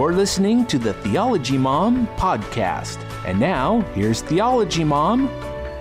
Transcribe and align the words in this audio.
You're 0.00 0.14
listening 0.14 0.64
to 0.68 0.78
the 0.78 0.94
Theology 0.94 1.58
Mom 1.58 2.06
podcast. 2.16 2.96
And 3.26 3.38
now, 3.38 3.82
here's 3.94 4.22
Theology 4.22 4.82
Mom, 4.82 5.28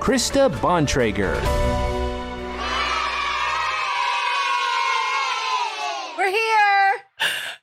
Krista 0.01 0.53
Bontrager. 0.55 1.35
We're 6.17 6.31
here. 6.31 6.95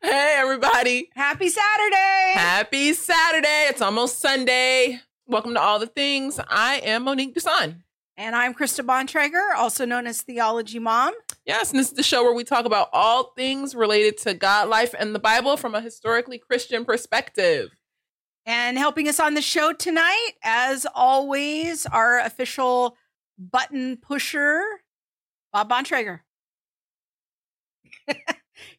Hey, 0.00 0.36
everybody. 0.38 1.10
Happy 1.14 1.50
Saturday. 1.50 2.32
Happy 2.32 2.94
Saturday. 2.94 3.66
It's 3.68 3.82
almost 3.82 4.20
Sunday. 4.20 5.02
Welcome 5.26 5.52
to 5.52 5.60
All 5.60 5.78
the 5.78 5.86
Things. 5.86 6.40
I 6.48 6.76
am 6.76 7.04
Monique 7.04 7.34
Duson. 7.34 7.82
And 8.18 8.34
I'm 8.34 8.54
Krista 8.54 8.84
Bontrager, 8.84 9.54
also 9.54 9.84
known 9.84 10.06
as 10.06 10.22
Theology 10.22 10.78
Mom. 10.78 11.12
Yes, 11.44 11.70
and 11.70 11.78
this 11.78 11.88
is 11.88 11.92
the 11.94 12.02
show 12.02 12.22
where 12.22 12.32
we 12.32 12.44
talk 12.44 12.64
about 12.64 12.88
all 12.94 13.32
things 13.36 13.74
related 13.74 14.16
to 14.18 14.32
God, 14.32 14.68
life, 14.68 14.94
and 14.98 15.14
the 15.14 15.18
Bible 15.18 15.58
from 15.58 15.74
a 15.74 15.82
historically 15.82 16.38
Christian 16.38 16.86
perspective. 16.86 17.76
And 18.46 18.78
helping 18.78 19.06
us 19.06 19.20
on 19.20 19.34
the 19.34 19.42
show 19.42 19.74
tonight, 19.74 20.30
as 20.42 20.86
always, 20.94 21.84
our 21.84 22.18
official 22.20 22.96
button 23.38 23.98
pusher, 23.98 24.62
Bob 25.52 25.68
Bontrager. 25.68 26.20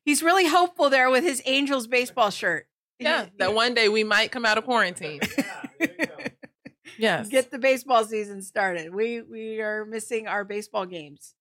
He's 0.04 0.23
really 0.23 0.48
hopeful 0.48 0.90
there 0.90 1.12
with 1.12 1.23
his 1.23 1.44
Angels 1.45 1.86
baseball 1.86 2.31
shirt. 2.31 2.66
Yeah, 2.98 3.28
that 3.38 3.54
one 3.54 3.76
day 3.76 3.88
we 3.88 4.04
might 4.04 4.31
come 4.31 4.45
out 4.45 4.58
of 4.58 4.64
quarantine. 4.64 5.20
Yes. 6.98 7.28
Get 7.30 7.52
the 7.52 7.60
baseball 7.60 8.04
season 8.06 8.42
started. 8.42 8.94
We 8.94 9.22
we 9.22 9.62
are 9.62 9.86
missing 9.86 10.28
our 10.28 10.44
baseball 10.44 10.86
games. 10.86 11.34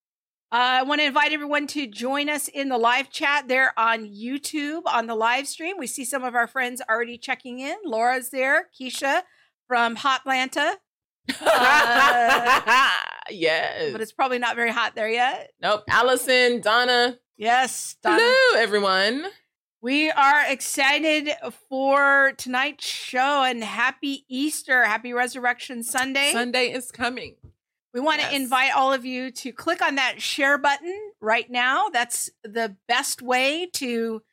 Uh, 0.52 0.56
I 0.80 0.82
want 0.84 1.01
to 1.01 1.06
invite 1.06 1.32
everyone 1.32 1.66
to 1.69 1.87
join 1.88 2.29
us 2.29 2.46
in 2.46 2.69
the 2.69 2.79
live 2.79 3.10
chat 3.10 3.48
there 3.48 3.73
on 3.79 4.05
YouTube 4.06 4.82
on 4.87 5.06
the 5.09 5.16
live 5.16 5.48
stream. 5.48 5.77
We 5.79 5.88
see 5.88 6.05
some 6.05 6.23
of 6.23 6.34
our 6.37 6.46
friends 6.46 6.80
already 6.88 7.19
checking 7.19 7.59
in. 7.59 7.74
Laura's 7.84 8.30
there, 8.30 8.68
Keisha 8.80 9.23
from 9.66 9.96
Hotlanta, 9.96 10.74
Uh, 11.40 12.90
yes. 13.30 13.90
but 13.93 14.01
it's 14.01 14.12
probably 14.12 14.38
not 14.38 14.54
very 14.54 14.71
hot 14.71 14.95
there 14.95 15.09
yet. 15.09 15.51
nope. 15.60 15.82
Allison, 15.88 16.60
Donna. 16.60 17.18
Yes, 17.37 17.96
Donna. 18.02 18.18
Hello, 18.23 18.62
everyone. 18.62 19.24
We 19.87 20.10
are 20.10 20.42
excited 20.48 21.30
for 21.68 22.32
tonight's 22.37 22.84
show 22.84 23.45
and 23.45 23.62
happy 23.62 24.24
Easter, 24.28 24.82
happy 24.82 25.12
Resurrection 25.12 25.84
Sunday. 25.84 26.32
Sunday 26.32 26.73
is 26.73 26.90
coming. 26.90 27.37
We 27.95 28.01
want 28.01 28.18
Yes. 28.18 28.30
to 28.30 28.34
invite 28.34 28.74
all 28.74 28.93
of 28.93 29.04
you 29.04 29.30
to 29.30 29.52
click 29.52 29.80
on 29.80 29.95
that 29.95 30.20
share 30.20 30.59
button 30.59 31.12
right 31.20 31.48
now. 31.48 31.88
That's 31.88 32.30
the 32.43 32.74
best 32.88 33.23
way 33.23 33.66
to 33.74 34.24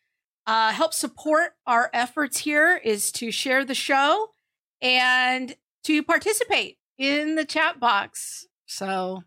uh, 0.48 0.72
help 0.72 0.92
support 0.92 1.52
our 1.68 1.92
efforts 1.94 2.40
here 2.40 2.76
is 2.84 3.12
to 3.12 3.30
share 3.30 3.64
the 3.64 3.76
show 3.76 4.32
and 4.82 5.56
to 5.84 6.02
participate 6.02 6.80
in 6.98 7.36
the 7.36 7.46
chat 7.46 7.80
box. 7.80 8.48
So 8.66 9.24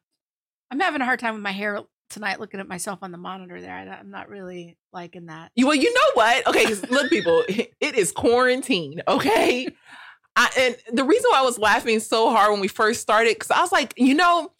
I'm 0.72 0.80
having 0.80 1.02
a 1.02 1.04
hard 1.04 1.20
time 1.20 1.34
with 1.34 1.44
my 1.44 1.52
hair 1.52 1.82
tonight 2.10 2.40
looking 2.40 2.60
at 2.60 2.68
myself 2.68 3.00
on 3.02 3.12
the 3.12 3.18
monitor 3.18 3.60
there. 3.60 3.74
I, 3.74 3.86
I'm 3.86 4.10
not 4.10 4.28
really 4.28 4.76
liking 4.92 5.26
that. 5.26 5.50
You- 5.54 5.66
Well, 5.66 5.76
you 5.76 5.92
know 5.92 6.10
what? 6.14 6.46
Okay, 6.48 6.66
look, 6.90 7.10
people, 7.10 7.44
it 7.48 7.94
is 7.94 8.12
quarantine. 8.12 9.02
Okay, 9.08 9.68
I, 10.36 10.50
and 10.58 10.76
the 10.96 11.04
reason 11.04 11.30
why 11.30 11.38
I 11.40 11.42
was 11.42 11.58
laughing 11.58 11.98
so 12.00 12.30
hard 12.30 12.50
when 12.52 12.60
we 12.60 12.68
first 12.68 13.00
started, 13.00 13.34
because 13.34 13.50
I 13.50 13.60
was 13.60 13.72
like, 13.72 13.94
you 13.96 14.14
know, 14.14 14.52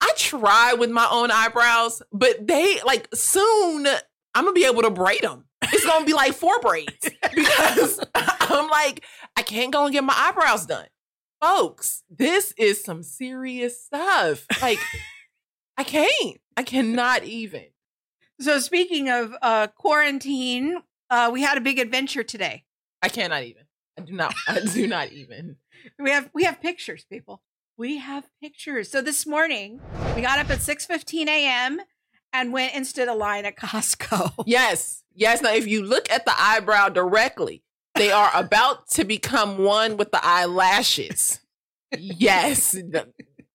I 0.00 0.10
try 0.16 0.74
with 0.74 0.90
my 0.90 1.06
own 1.10 1.30
eyebrows, 1.30 2.02
but 2.12 2.46
they 2.46 2.80
like 2.84 3.08
soon 3.14 3.86
I'm 4.34 4.44
gonna 4.44 4.52
be 4.52 4.64
able 4.64 4.82
to 4.82 4.90
braid 4.90 5.20
them. 5.22 5.44
It's 5.64 5.84
gonna 5.84 6.04
be 6.06 6.12
like 6.14 6.32
four 6.32 6.58
braids 6.60 7.08
because 7.34 8.00
I'm 8.14 8.68
like, 8.68 9.04
I 9.36 9.42
can't 9.42 9.72
go 9.72 9.84
and 9.84 9.92
get 9.92 10.02
my 10.02 10.14
eyebrows 10.16 10.66
done, 10.66 10.86
folks. 11.40 12.02
This 12.10 12.52
is 12.56 12.82
some 12.82 13.02
serious 13.04 13.84
stuff. 13.84 14.44
Like, 14.60 14.78
I 15.82 15.84
can't. 15.84 16.40
I 16.56 16.62
cannot 16.62 17.24
even. 17.24 17.64
So 18.38 18.60
speaking 18.60 19.10
of 19.10 19.34
uh, 19.42 19.66
quarantine, 19.66 20.76
uh, 21.10 21.28
we 21.32 21.42
had 21.42 21.58
a 21.58 21.60
big 21.60 21.80
adventure 21.80 22.22
today. 22.22 22.62
I 23.02 23.08
cannot 23.08 23.42
even. 23.42 23.64
I 23.98 24.02
do 24.02 24.12
not. 24.12 24.32
I 24.46 24.60
do 24.60 24.86
not 24.86 25.10
even. 25.10 25.56
We 25.98 26.12
have 26.12 26.30
we 26.32 26.44
have 26.44 26.60
pictures, 26.60 27.04
people. 27.10 27.42
We 27.76 27.96
have 27.98 28.28
pictures. 28.40 28.88
So 28.88 29.02
this 29.02 29.26
morning 29.26 29.80
we 30.14 30.22
got 30.22 30.38
up 30.38 30.48
at 30.48 30.62
six 30.62 30.86
fifteen 30.86 31.28
a.m. 31.28 31.80
and 32.32 32.52
went 32.52 32.76
and 32.76 32.86
stood 32.86 33.08
a 33.08 33.14
line 33.14 33.44
at 33.44 33.56
Costco. 33.56 34.44
Yes, 34.46 35.02
yes. 35.12 35.42
Now, 35.42 35.52
if 35.52 35.66
you 35.66 35.82
look 35.82 36.08
at 36.12 36.24
the 36.24 36.34
eyebrow 36.40 36.90
directly, 36.90 37.64
they 37.96 38.12
are 38.12 38.30
about 38.32 38.86
to 38.90 39.02
become 39.02 39.58
one 39.58 39.96
with 39.96 40.12
the 40.12 40.24
eyelashes. 40.24 41.40
Yes, 41.98 42.76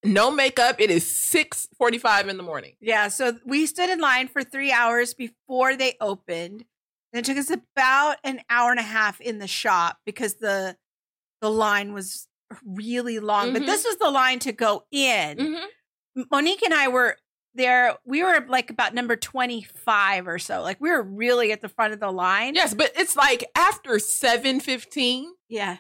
no 0.08 0.32
makeup. 0.32 0.78
It 0.80 0.90
is 0.92 1.06
six 1.06 1.68
forty-five 1.78 2.28
in 2.30 2.38
the 2.38 2.44
morning. 2.44 2.76
Yeah, 2.80 3.08
so 3.10 3.38
we 3.46 3.66
stood 3.66 3.90
in 3.90 4.00
line 4.00 4.28
for 4.28 4.44
three 4.44 4.72
hours 4.72 5.14
before 5.14 5.76
they 5.76 5.96
opened. 6.02 6.66
And 7.14 7.20
it 7.20 7.26
took 7.26 7.38
us 7.38 7.50
about 7.50 8.18
an 8.24 8.42
hour 8.50 8.70
and 8.72 8.80
a 8.80 8.84
half 8.84 9.22
in 9.22 9.40
the 9.40 9.48
shop 9.48 9.98
because 10.06 10.36
the 10.36 10.76
the 11.42 11.50
line 11.52 11.94
was 11.94 12.28
really 12.66 13.20
long. 13.20 13.54
But 13.54 13.62
Mhm. 13.64 13.66
this 13.68 13.86
was 13.86 13.98
the 13.98 14.10
line 14.10 14.40
to 14.40 14.52
go 14.52 14.86
in. 14.92 15.38
Mm-hmm. 15.38 16.22
Monique 16.32 16.64
and 16.64 16.74
I 16.74 16.88
were 16.88 17.18
there. 17.54 17.96
We 18.06 18.24
were 18.24 18.46
like 18.48 18.70
about 18.70 18.94
number 18.94 19.16
25 19.16 20.28
or 20.28 20.40
so. 20.40 20.62
Like 20.62 20.80
we 20.82 20.90
were 20.90 21.02
really 21.04 21.52
at 21.52 21.62
the 21.62 21.70
front 21.70 21.94
of 21.94 22.00
the 22.00 22.12
line. 22.12 22.56
Yes, 22.56 22.74
but 22.74 22.92
it's 22.96 23.16
like 23.16 23.46
after 23.56 24.00
seven 24.00 24.60
fifteen, 24.60 25.34
Yeah. 25.48 25.78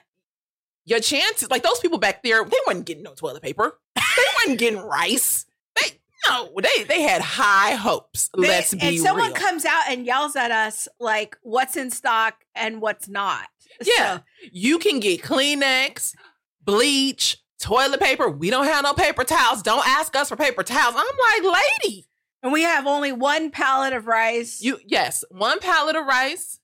your 0.86 1.00
chances 1.00 1.50
like 1.50 1.64
those 1.64 1.80
people 1.80 1.98
back 1.98 2.24
there, 2.24 2.44
they 2.46 2.58
wasn't 2.66 2.86
getting 2.86 3.04
no 3.04 3.14
toilet 3.14 3.44
paper. 3.44 3.80
They 4.18 4.48
weren't 4.50 4.60
getting 4.60 4.80
rice. 4.82 5.46
They 5.76 6.00
no, 6.28 6.50
they 6.62 6.84
they 6.84 7.02
had 7.04 7.22
high 7.22 7.76
hopes. 7.76 8.30
They- 8.36 8.48
Let's 8.48 8.74
be 8.74 8.80
and 8.82 9.00
someone 9.00 9.28
real. 9.28 9.36
comes 9.36 9.64
out 9.66 9.84
and 9.90 10.06
yells 10.06 10.36
at 10.36 10.52
us 10.52 10.88
like 11.00 11.38
what's 11.42 11.78
in 11.78 11.90
stock 11.92 12.44
and 12.56 12.82
what's 12.82 13.08
not. 13.08 13.48
Yeah. 13.84 14.18
So, 14.18 14.24
You 14.52 14.80
can 14.80 15.00
get 15.00 15.22
Kleenex, 15.22 16.16
bleach, 16.64 17.38
toilet 17.62 18.00
paper. 18.02 18.30
We 18.30 18.50
don't 18.50 18.66
have 18.66 18.84
no 18.84 18.94
paper 18.94 19.24
towels. 19.24 19.62
Don't 19.62 19.88
ask 19.88 20.16
us 20.16 20.30
for 20.30 20.36
paper 20.36 20.64
towels. 20.64 20.96
I'm 20.98 21.44
like, 21.44 21.62
lady, 21.84 22.08
and 22.44 22.52
we 22.52 22.64
have 22.64 22.88
only 22.88 23.12
one 23.12 23.52
pallet 23.52 23.94
of 23.94 24.08
rice. 24.08 24.62
you 24.62 24.80
yes, 24.86 25.24
one 25.30 25.60
pallet 25.60 25.96
of 25.96 26.06
rice, 26.06 26.60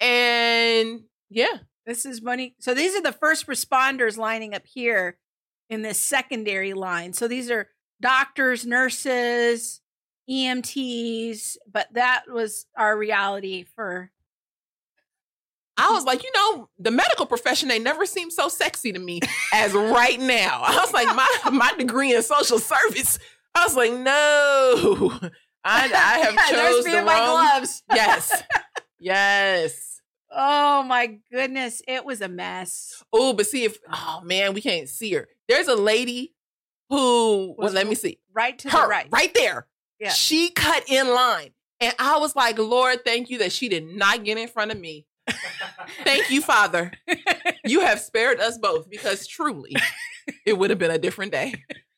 and 0.00 1.02
yeah, 1.30 1.58
this 1.86 2.04
is 2.06 2.22
money. 2.22 2.54
So 2.58 2.74
these 2.74 2.94
are 2.96 3.02
the 3.02 3.12
first 3.12 3.46
responders 3.46 4.16
lining 4.16 4.54
up 4.54 4.66
here 4.66 5.18
in 5.68 5.82
this 5.82 6.00
secondary 6.00 6.72
line. 6.72 7.12
So 7.12 7.28
these 7.28 7.50
are 7.50 7.68
doctors, 8.00 8.66
nurses, 8.66 9.80
EMTs, 10.30 11.56
but 11.70 11.88
that 11.94 12.24
was 12.28 12.66
our 12.76 12.96
reality 12.96 13.64
for 13.74 14.10
I 15.78 15.90
was 15.90 16.04
like, 16.04 16.22
you 16.24 16.30
know, 16.34 16.68
the 16.78 16.90
medical 16.90 17.26
profession 17.26 17.68
they 17.68 17.78
never 17.78 18.06
seemed 18.06 18.32
so 18.32 18.48
sexy 18.48 18.92
to 18.92 18.98
me 18.98 19.20
as 19.52 19.74
right 19.74 20.18
now. 20.18 20.62
I 20.64 20.76
was 20.76 20.92
like, 20.92 21.14
my 21.14 21.50
my 21.52 21.72
degree 21.76 22.14
in 22.14 22.22
social 22.22 22.58
service. 22.58 23.18
I 23.54 23.64
was 23.64 23.76
like, 23.76 23.92
no, 23.92 25.12
I, 25.64 25.90
I 25.92 26.18
have 26.24 26.50
chose 26.50 26.84
the 26.84 26.96
and 26.96 27.06
my 27.06 27.14
wrong. 27.18 27.46
gloves. 27.46 27.82
Yes, 27.94 28.42
yes. 28.98 30.00
Oh 30.30 30.82
my 30.82 31.18
goodness, 31.30 31.82
it 31.86 32.04
was 32.04 32.20
a 32.20 32.28
mess. 32.28 33.02
Oh, 33.12 33.32
but 33.34 33.46
see 33.46 33.64
if 33.64 33.78
oh 33.92 34.20
man, 34.24 34.54
we 34.54 34.60
can't 34.62 34.88
see 34.88 35.12
her. 35.12 35.28
There's 35.48 35.68
a 35.68 35.76
lady 35.76 36.34
who 36.90 37.54
well, 37.56 37.72
let 37.72 37.86
me 37.86 37.94
see. 37.94 38.18
Right 38.32 38.58
to 38.60 38.70
Her 38.70 38.82
the 38.82 38.88
right. 38.88 39.08
right 39.10 39.34
there. 39.34 39.66
Yeah. 39.98 40.10
She 40.10 40.50
cut 40.50 40.84
in 40.88 41.08
line. 41.08 41.50
And 41.80 41.94
I 41.98 42.18
was 42.18 42.34
like, 42.34 42.58
Lord, 42.58 43.04
thank 43.04 43.28
you 43.28 43.38
that 43.38 43.52
she 43.52 43.68
did 43.68 43.84
not 43.84 44.24
get 44.24 44.38
in 44.38 44.48
front 44.48 44.70
of 44.70 44.80
me. 44.80 45.06
Thank 46.04 46.30
you, 46.30 46.40
Father. 46.40 46.92
You 47.64 47.80
have 47.80 48.00
spared 48.00 48.40
us 48.40 48.58
both 48.58 48.88
because 48.88 49.26
truly 49.26 49.74
it 50.46 50.56
would 50.56 50.70
have 50.70 50.78
been 50.78 50.90
a 50.90 50.98
different 50.98 51.32
day. 51.32 51.54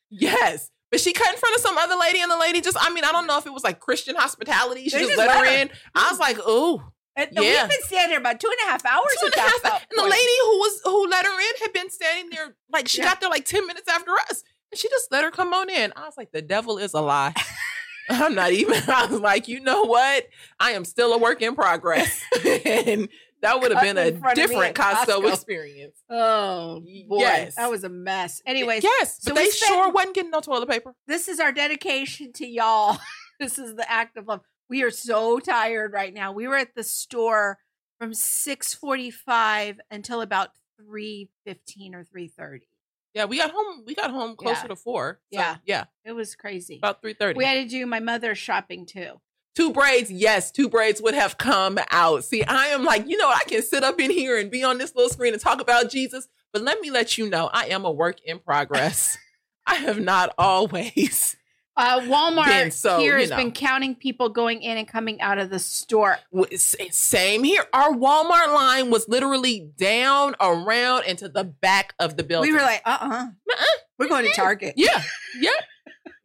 Yes. 0.09 0.69
But 0.91 0.99
she 0.99 1.13
cut 1.13 1.31
in 1.31 1.37
front 1.39 1.55
of 1.55 1.61
some 1.61 1.77
other 1.77 1.95
lady, 1.95 2.19
and 2.19 2.31
the 2.31 2.37
lady 2.37 2.61
just, 2.61 2.75
I 2.79 2.91
mean, 2.91 3.03
I 3.03 3.11
don't 3.11 3.27
know 3.27 3.37
if 3.37 3.45
it 3.45 3.53
was 3.53 3.63
like 3.63 3.79
Christian 3.79 4.15
hospitality. 4.15 4.85
She 4.85 4.89
just, 4.97 5.05
just 5.11 5.17
let 5.17 5.29
her 5.29 5.43
let 5.43 5.47
her. 5.53 5.61
in. 5.61 5.69
I 5.93 6.07
was 6.09 6.19
like, 6.19 6.37
oh, 6.43 6.83
Yeah. 7.31 7.41
We've 7.41 7.69
been 7.69 7.81
standing 7.83 8.09
there 8.09 8.19
about 8.19 8.39
two 8.39 8.47
and 8.49 8.67
a 8.67 8.71
half 8.71 8.85
hours 8.85 9.15
two 9.19 9.25
and 9.27 9.35
a 9.35 9.39
half. 9.39 9.63
And 9.89 9.97
the 9.97 10.03
lady 10.03 10.31
who 10.43 10.57
was 10.59 10.81
who 10.83 11.07
let 11.09 11.25
her 11.25 11.39
in 11.39 11.55
had 11.61 11.73
been 11.73 11.89
standing 11.89 12.29
there, 12.31 12.55
like 12.71 12.87
she 12.87 12.99
Yeah. 12.99 13.05
got 13.05 13.21
there 13.21 13.29
like 13.29 13.45
10 13.45 13.65
minutes 13.67 13.87
after 13.89 14.11
us. 14.29 14.43
And 14.71 14.77
she 14.79 14.87
just 14.89 15.11
let 15.11 15.23
her 15.23 15.31
come 15.31 15.53
on 15.53 15.69
in. 15.69 15.91
I 15.95 16.05
was 16.05 16.15
like, 16.17 16.31
the 16.31 16.41
devil 16.41 16.77
is 16.77 16.93
a 16.93 17.01
lie. 17.01 17.33
I'm 18.11 18.33
not 18.33 18.51
even, 18.51 18.81
I 18.87 19.05
was 19.05 19.19
like, 19.19 19.47
you 19.47 19.59
know 19.59 19.83
what? 19.83 20.25
I 20.59 20.71
am 20.71 20.83
still 20.83 21.13
a 21.13 21.17
work 21.19 21.43
in 21.43 21.53
progress. 21.53 22.19
and 22.65 23.07
that 23.43 23.61
would 23.61 23.71
have 23.71 23.81
been 23.83 23.99
a 23.99 24.07
in 24.07 24.19
front 24.19 24.37
of 24.37 24.49
me 24.49 24.55
different 24.55 24.75
Costco, 24.75 25.21
Costco. 25.21 25.31
experience. 25.33 26.01
Oh 26.09 26.81
boy, 27.07 27.19
Yes. 27.19 27.55
that 27.55 27.69
was 27.69 27.83
a 27.83 27.89
mess. 27.89 28.41
Anyways, 28.47 28.83
yes, 28.83 29.19
so 29.21 29.31
but 29.31 29.35
they 29.39 29.49
spent- 29.49 29.69
sure 29.73 29.91
wasn't 29.91 30.15
getting 30.15 30.31
no 30.31 30.39
toilet 30.41 30.67
paper. 30.67 30.95
this 31.07 31.27
is 31.27 31.39
our 31.39 31.51
dedication 31.51 32.33
to 32.33 32.47
y'all. 32.47 32.97
this 33.39 33.59
is 33.59 33.75
the 33.75 33.89
act 33.89 34.17
of 34.17 34.27
love. 34.27 34.41
We 34.69 34.83
are 34.83 34.91
so 34.91 35.39
tired 35.39 35.93
right 35.93 36.13
now. 36.13 36.31
We 36.31 36.47
were 36.47 36.55
at 36.57 36.75
the 36.75 36.83
store 36.83 37.57
from 37.99 38.13
6:45 38.13 39.79
until 39.91 40.21
about 40.21 40.51
3:15 40.79 41.93
or 41.95 42.03
3:30. 42.03 42.67
Yeah, 43.13 43.25
we 43.25 43.37
got 43.39 43.51
home. 43.51 43.83
We 43.85 43.95
got 43.95 44.11
home 44.11 44.35
closer 44.35 44.61
Yeah. 44.63 44.67
to 44.67 44.75
four. 44.75 45.19
So, 45.33 45.39
Yeah. 45.39 45.57
yeah, 45.65 45.85
It 46.05 46.11
was 46.13 46.35
crazy. 46.35 46.77
about 46.77 47.01
three 47.01 47.13
thirty. 47.13 47.37
We 47.37 47.43
had 47.45 47.55
to 47.55 47.65
do 47.67 47.85
my 47.85 47.99
mother's 47.99 48.37
shopping 48.37 48.85
too. 48.85 49.19
two 49.55 49.73
braids. 49.73 50.09
Yes, 50.09 50.51
two 50.51 50.69
braids 50.69 51.01
would 51.01 51.15
have 51.15 51.37
come 51.37 51.77
out. 51.91 52.23
See, 52.23 52.43
I 52.43 52.67
am 52.67 52.85
like, 52.85 53.07
you 53.07 53.17
know, 53.17 53.27
I 53.27 53.43
can 53.45 53.61
sit 53.61 53.83
up 53.83 53.99
in 53.99 54.09
here 54.09 54.37
and 54.37 54.49
be 54.49 54.63
on 54.63 54.77
this 54.77 54.95
little 54.95 55.09
screen 55.09 55.33
and 55.33 55.41
talk 55.41 55.59
about 55.59 55.89
Jesus, 55.89 56.29
but 56.53 56.61
let 56.61 56.79
me 56.79 56.89
let 56.91 57.17
you 57.17 57.27
know, 57.27 57.49
I 57.51 57.65
am 57.65 57.83
a 57.83 57.91
work 57.91 58.21
in 58.23 58.39
progress. 58.39 59.17
I 59.65 59.75
have 59.75 59.99
not 59.99 60.33
always. 60.37 61.35
Uh, 61.77 62.01
Walmart 62.01 62.45
Been 62.47 62.71
so, 62.71 62.99
here 62.99 63.17
has 63.17 63.29
know. 63.29 63.37
been 63.37 63.51
counting 63.53 63.95
people 63.95 64.27
going 64.27 64.61
in 64.61 64.77
and 64.77 64.85
coming 64.87 65.21
out 65.21 65.37
of 65.37 65.49
the 65.49 65.59
store. 65.59 66.17
Same 66.57 67.43
here. 67.43 67.63
Our 67.71 67.91
Walmart 67.93 68.53
line 68.53 68.89
was 68.89 69.07
literally 69.07 69.71
down 69.77 70.35
around 70.41 71.05
into 71.05 71.29
the 71.29 71.45
back 71.45 71.93
of 71.99 72.17
the 72.17 72.23
building. 72.23 72.51
We 72.51 72.57
were 72.57 72.61
like, 72.63 72.81
uh 72.85 72.97
uh-uh. 72.99 73.07
Uh-uh. 73.25 73.65
we're 73.97 74.09
going 74.09 74.25
to 74.25 74.33
Target. 74.33 74.73
yeah, 74.75 75.01
yep, 75.39 75.53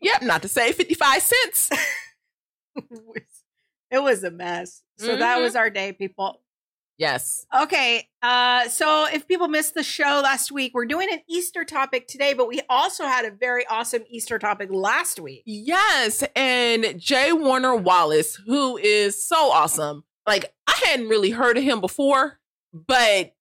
yep. 0.01 0.23
Not 0.23 0.43
to 0.43 0.49
say 0.49 0.73
fifty-five 0.73 1.23
cents. 1.23 1.71
it 3.93 4.03
was 4.03 4.25
a 4.25 4.31
mess. 4.33 4.83
So 4.99 5.17
that 5.17 5.39
Mhm. 5.39 5.43
was 5.43 5.55
our 5.57 5.71
day, 5.71 5.93
people. 5.93 6.41
Yes. 6.97 7.47
Okay. 7.63 8.09
Uh, 8.23 8.69
so 8.69 9.07
if 9.13 9.27
people 9.27 9.49
missed 9.49 9.75
the 9.75 9.83
show 9.83 10.21
last 10.23 10.53
week, 10.53 10.73
we're 10.75 10.87
doing 10.87 11.09
an 11.13 11.21
Easter 11.29 11.65
topic 11.65 12.07
today, 12.07 12.35
but 12.35 12.47
we 12.49 12.61
also 12.69 13.05
had 13.05 13.25
a 13.25 13.31
very 13.33 13.67
awesome 13.67 14.03
Easter 14.09 14.39
topic 14.39 14.69
last 14.73 15.19
week. 15.19 15.43
Yes, 15.45 16.23
and 16.37 16.99
Jay 17.01 17.33
Warner 17.33 17.75
Wallace, 17.75 18.37
who 18.37 18.77
is 18.77 19.23
so 19.23 19.51
awesome. 19.51 20.05
Like 20.27 20.55
I 20.67 20.81
hadn't 20.87 21.09
really 21.09 21.31
heard 21.31 21.59
of 21.59 21.65
him 21.65 21.81
before, 21.81 22.39
but 22.73 23.35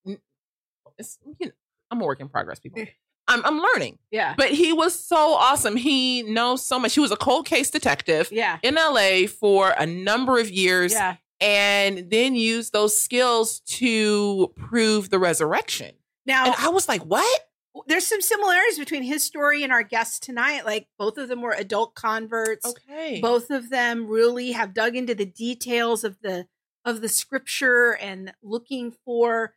it's, 0.98 1.20
you 1.40 1.48
know, 1.48 1.52
I'm 1.92 2.02
a 2.02 2.06
work 2.06 2.20
in 2.20 2.30
progress, 2.30 2.60
people. 2.60 2.84
I'm, 3.28 3.46
I'm 3.46 3.60
learning, 3.60 4.00
Yeah. 4.12 4.34
but 4.38 4.50
he 4.50 4.74
was 4.74 5.00
so 5.00 5.36
awesome. 5.36 5.78
He 5.78 6.24
knows 6.24 6.66
so 6.66 6.78
much. 6.78 6.94
He 6.94 7.00
was 7.00 7.12
a 7.12 7.16
cold 7.16 7.46
case 7.46 7.70
detective 7.70 8.30
Yeah. 8.34 8.58
in 8.64 8.76
LA 8.76 9.28
for 9.28 9.70
a 9.78 9.86
number 9.86 10.40
of 10.40 10.50
years, 10.50 10.92
Yeah. 10.92 11.16
And 11.44 12.10
then 12.10 12.36
use 12.36 12.70
those 12.72 12.98
skills 13.00 13.60
to 13.62 14.52
prove 14.56 15.10
the 15.10 15.20
resurrection. 15.20 15.96
Now, 16.26 16.46
And 16.46 16.56
I 16.58 16.70
was 16.70 16.88
like, 16.88 17.02
"What? 17.04 17.42
there's 17.88 18.06
some 18.06 18.22
similarities 18.22 18.78
between 18.78 19.02
his 19.02 19.24
story 19.24 19.64
and 19.64 19.74
our 19.74 19.82
guest 19.82 20.22
tonight. 20.22 20.64
Like 20.64 20.88
both 21.00 21.18
of 21.18 21.28
them 21.28 21.42
were 21.42 21.54
adult 21.54 21.96
converts. 21.96 22.64
Okay, 22.66 23.20
Both 23.20 23.50
of 23.50 23.72
them 23.72 24.08
really 24.08 24.52
have 24.52 24.76
dug 24.76 24.96
into 24.96 25.16
the 25.16 25.26
details 25.26 26.04
of 26.04 26.18
the 26.22 26.48
of 26.86 27.02
the 27.02 27.10
scripture 27.10 27.98
and 28.00 28.32
looking 28.44 28.92
for 29.06 29.54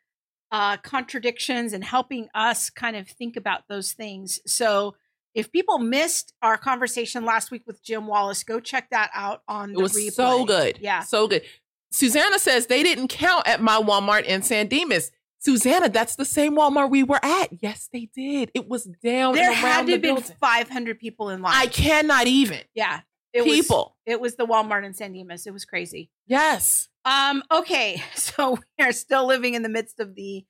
uh, 0.50 0.76
contradictions 0.78 1.72
and 1.74 1.84
helping 1.84 2.28
us 2.34 2.70
kind 2.70 2.96
of 2.96 3.06
think 3.08 3.36
about 3.36 3.68
those 3.68 3.92
things. 3.92 4.40
So 4.46 4.94
if 5.34 5.52
people 5.52 5.78
missed 5.78 6.32
our 6.40 6.56
conversation 6.56 7.24
last 7.26 7.50
week 7.50 7.64
with 7.66 7.82
Jim 7.82 8.06
Wallace, 8.06 8.44
go 8.44 8.60
check 8.60 8.88
that 8.90 9.10
out 9.12 9.42
on 9.46 9.72
It 9.72 9.74
the 9.76 9.82
was 9.82 9.92
replay. 9.94 10.12
so 10.12 10.44
good. 10.46 10.78
Yeah. 10.80 11.00
So 11.00 11.28
good. 11.28 11.42
Susanna 11.90 12.38
says 12.38 12.66
they 12.66 12.82
didn't 12.82 13.08
count 13.08 13.46
at 13.46 13.60
my 13.62 13.76
Walmart 13.80 14.24
in 14.24 14.42
San 14.42 14.66
Dimas. 14.68 15.10
Susanna, 15.38 15.88
that's 15.88 16.16
the 16.16 16.24
same 16.24 16.56
Walmart 16.56 16.90
we 16.90 17.02
were 17.02 17.20
at. 17.24 17.48
Yes, 17.62 17.88
they 17.92 18.08
did. 18.14 18.50
It 18.54 18.68
was 18.68 18.84
down 19.02 19.34
There 19.34 19.52
had 19.52 19.64
around 19.80 19.86
to 19.86 19.92
the 19.92 19.98
been 19.98 20.14
building. 20.16 20.36
500 20.40 20.98
people 20.98 21.30
in 21.30 21.40
line. 21.42 21.52
I 21.54 21.66
cannot 21.66 22.26
even. 22.26 22.60
yeah. 22.74 23.00
It 23.32 23.44
was 23.44 23.52
People. 23.54 23.96
it 24.06 24.18
was 24.18 24.36
the 24.36 24.46
Walmart 24.46 24.84
in 24.86 24.94
San 24.94 25.12
Dimas. 25.12 25.46
It 25.46 25.52
was 25.52 25.64
crazy. 25.66 26.10
yes. 26.26 26.88
Um, 27.04 27.42
okay, 27.52 28.02
so 28.14 28.58
we 28.78 28.84
are 28.84 28.92
still 28.92 29.26
living 29.26 29.52
in 29.54 29.62
the 29.62 29.68
midst 29.68 30.00
of 30.00 30.14
the 30.16 30.44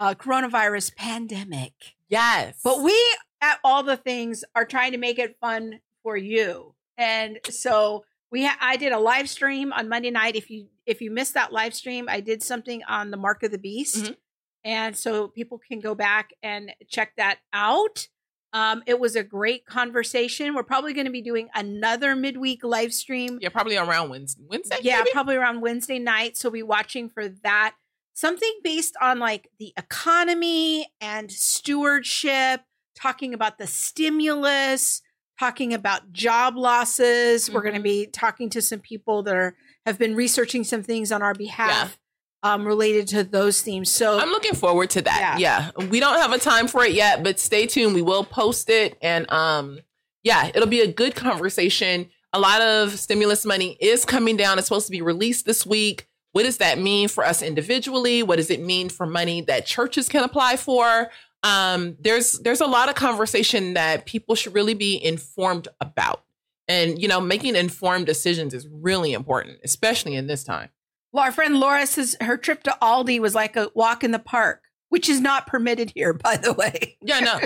uh, 0.00 0.14
coronavirus 0.14 0.94
pandemic, 0.96 1.72
Yes. 2.08 2.58
but 2.64 2.82
we 2.82 2.92
at 3.40 3.58
all 3.64 3.82
the 3.84 3.96
things 3.96 4.44
are 4.56 4.64
trying 4.66 4.90
to 4.92 4.98
make 4.98 5.18
it 5.20 5.36
fun 5.40 5.78
for 6.02 6.16
you. 6.16 6.74
And 6.98 7.38
so 7.48 8.04
we, 8.32 8.44
ha- 8.46 8.56
I 8.60 8.76
did 8.76 8.90
a 8.92 8.98
live 8.98 9.28
stream 9.28 9.72
on 9.72 9.88
Monday 9.88 10.10
night. 10.10 10.34
If 10.34 10.50
you 10.50 10.66
if 10.86 11.00
you 11.00 11.10
missed 11.12 11.34
that 11.34 11.52
live 11.52 11.74
stream, 11.74 12.06
I 12.08 12.20
did 12.20 12.42
something 12.42 12.82
on 12.88 13.12
the 13.12 13.16
Mark 13.16 13.44
of 13.44 13.52
the 13.52 13.58
Beast, 13.58 13.96
Mhm. 14.06 14.16
and 14.64 14.96
so 14.96 15.28
people 15.28 15.58
can 15.58 15.78
go 15.78 15.94
back 15.94 16.32
and 16.42 16.72
check 16.88 17.12
that 17.16 17.38
out. 17.52 18.08
Um, 18.54 18.82
it 18.86 18.98
was 19.00 19.14
a 19.16 19.22
great 19.22 19.64
conversation. 19.64 20.54
We're 20.54 20.62
probably 20.64 20.92
going 20.92 21.06
to 21.06 21.12
be 21.12 21.22
doing 21.22 21.48
another 21.54 22.14
midweek 22.16 22.62
live 22.64 22.92
stream 22.92 23.38
yeah, 23.40 23.48
probably 23.48 23.76
around 23.78 24.10
Wednesday. 24.10 24.42
Wednesday? 24.46 24.76
yeah, 24.82 24.98
maybe? 24.98 25.10
probably 25.12 25.36
around 25.36 25.60
Wednesday 25.62 25.98
night. 25.98 26.36
So 26.36 26.50
be 26.50 26.62
watching 26.62 27.08
for 27.08 27.28
that. 27.44 27.74
Something 28.12 28.52
based 28.62 28.94
on 29.00 29.18
like 29.20 29.48
the 29.58 29.72
economy 29.78 30.92
and 31.00 31.30
stewardship, 31.32 32.60
talking 32.94 33.32
about 33.32 33.56
the 33.56 33.66
stimulus, 33.66 35.00
talking 35.38 35.72
about 35.74 36.12
job 36.12 36.56
losses. 36.56 37.50
We're 37.50 37.62
going 37.62 37.74
to 37.74 37.80
be 37.80 38.06
talking 38.06 38.50
to 38.50 38.62
some 38.62 38.80
people 38.80 39.22
that 39.24 39.34
are 39.34 39.56
have 39.86 39.98
been 39.98 40.14
researching 40.14 40.64
some 40.64 40.82
things 40.82 41.10
on 41.10 41.22
our 41.22 41.34
behalf 41.34 41.98
um, 42.42 42.66
related 42.66 43.08
to 43.08 43.24
those 43.24 43.62
themes. 43.62 43.90
So 43.90 44.18
I'm 44.18 44.30
looking 44.30 44.54
forward 44.54 44.90
to 44.90 45.02
that. 45.02 45.36
Yeah. 45.38 45.70
We 45.90 46.00
don't 46.00 46.18
have 46.18 46.32
a 46.32 46.38
time 46.38 46.68
for 46.68 46.84
it 46.84 46.92
yet, 46.92 47.22
but 47.22 47.38
stay 47.38 47.66
tuned. 47.66 47.94
We 47.94 48.02
will 48.02 48.24
post 48.24 48.68
it. 48.70 48.96
And 49.00 49.30
um, 49.30 49.78
yeah, 50.22 50.50
it'll 50.54 50.68
be 50.68 50.80
a 50.80 50.92
good 50.92 51.14
conversation. 51.14 52.08
A 52.32 52.40
lot 52.40 52.62
of 52.62 52.98
stimulus 52.98 53.44
money 53.44 53.76
is 53.80 54.04
coming 54.04 54.36
down. 54.36 54.58
It's 54.58 54.68
supposed 54.68 54.86
to 54.86 54.92
be 54.92 55.02
released 55.02 55.44
this 55.46 55.66
week. 55.66 56.08
What 56.32 56.44
does 56.44 56.58
that 56.58 56.78
mean 56.78 57.08
for 57.08 57.24
us 57.24 57.42
individually? 57.42 58.22
What 58.22 58.36
does 58.36 58.50
it 58.50 58.60
mean 58.60 58.88
for 58.88 59.06
money 59.06 59.42
that 59.42 59.66
churches 59.66 60.08
can 60.08 60.24
apply 60.24 60.56
for? 60.56 61.10
Um, 61.42 61.96
there's 62.00 62.38
there's 62.40 62.60
a 62.60 62.66
lot 62.66 62.88
of 62.88 62.94
conversation 62.94 63.74
that 63.74 64.06
people 64.06 64.34
should 64.34 64.54
really 64.54 64.74
be 64.74 65.02
informed 65.02 65.68
about. 65.80 66.24
And 66.68 67.00
you 67.02 67.08
know, 67.08 67.20
making 67.20 67.56
informed 67.56 68.06
decisions 68.06 68.54
is 68.54 68.68
really 68.68 69.12
important, 69.12 69.58
especially 69.64 70.14
in 70.14 70.26
this 70.28 70.44
time. 70.44 70.70
Well, 71.12 71.24
our 71.24 71.32
friend 71.32 71.58
Laura 71.60 71.86
says 71.86 72.16
her 72.20 72.36
trip 72.36 72.62
to 72.62 72.76
Aldi 72.80 73.18
was 73.20 73.34
like 73.34 73.56
a 73.56 73.70
walk 73.74 74.04
in 74.04 74.12
the 74.12 74.18
park, 74.18 74.62
which 74.88 75.08
is 75.08 75.20
not 75.20 75.46
permitted 75.46 75.92
here, 75.94 76.12
by 76.12 76.36
the 76.36 76.52
way. 76.52 76.96
Yeah, 77.02 77.20
no. 77.20 77.40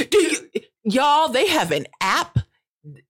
Do 0.10 0.18
you, 0.18 0.36
y'all? 0.82 1.28
They 1.28 1.46
have 1.48 1.70
an 1.70 1.86
app 2.00 2.38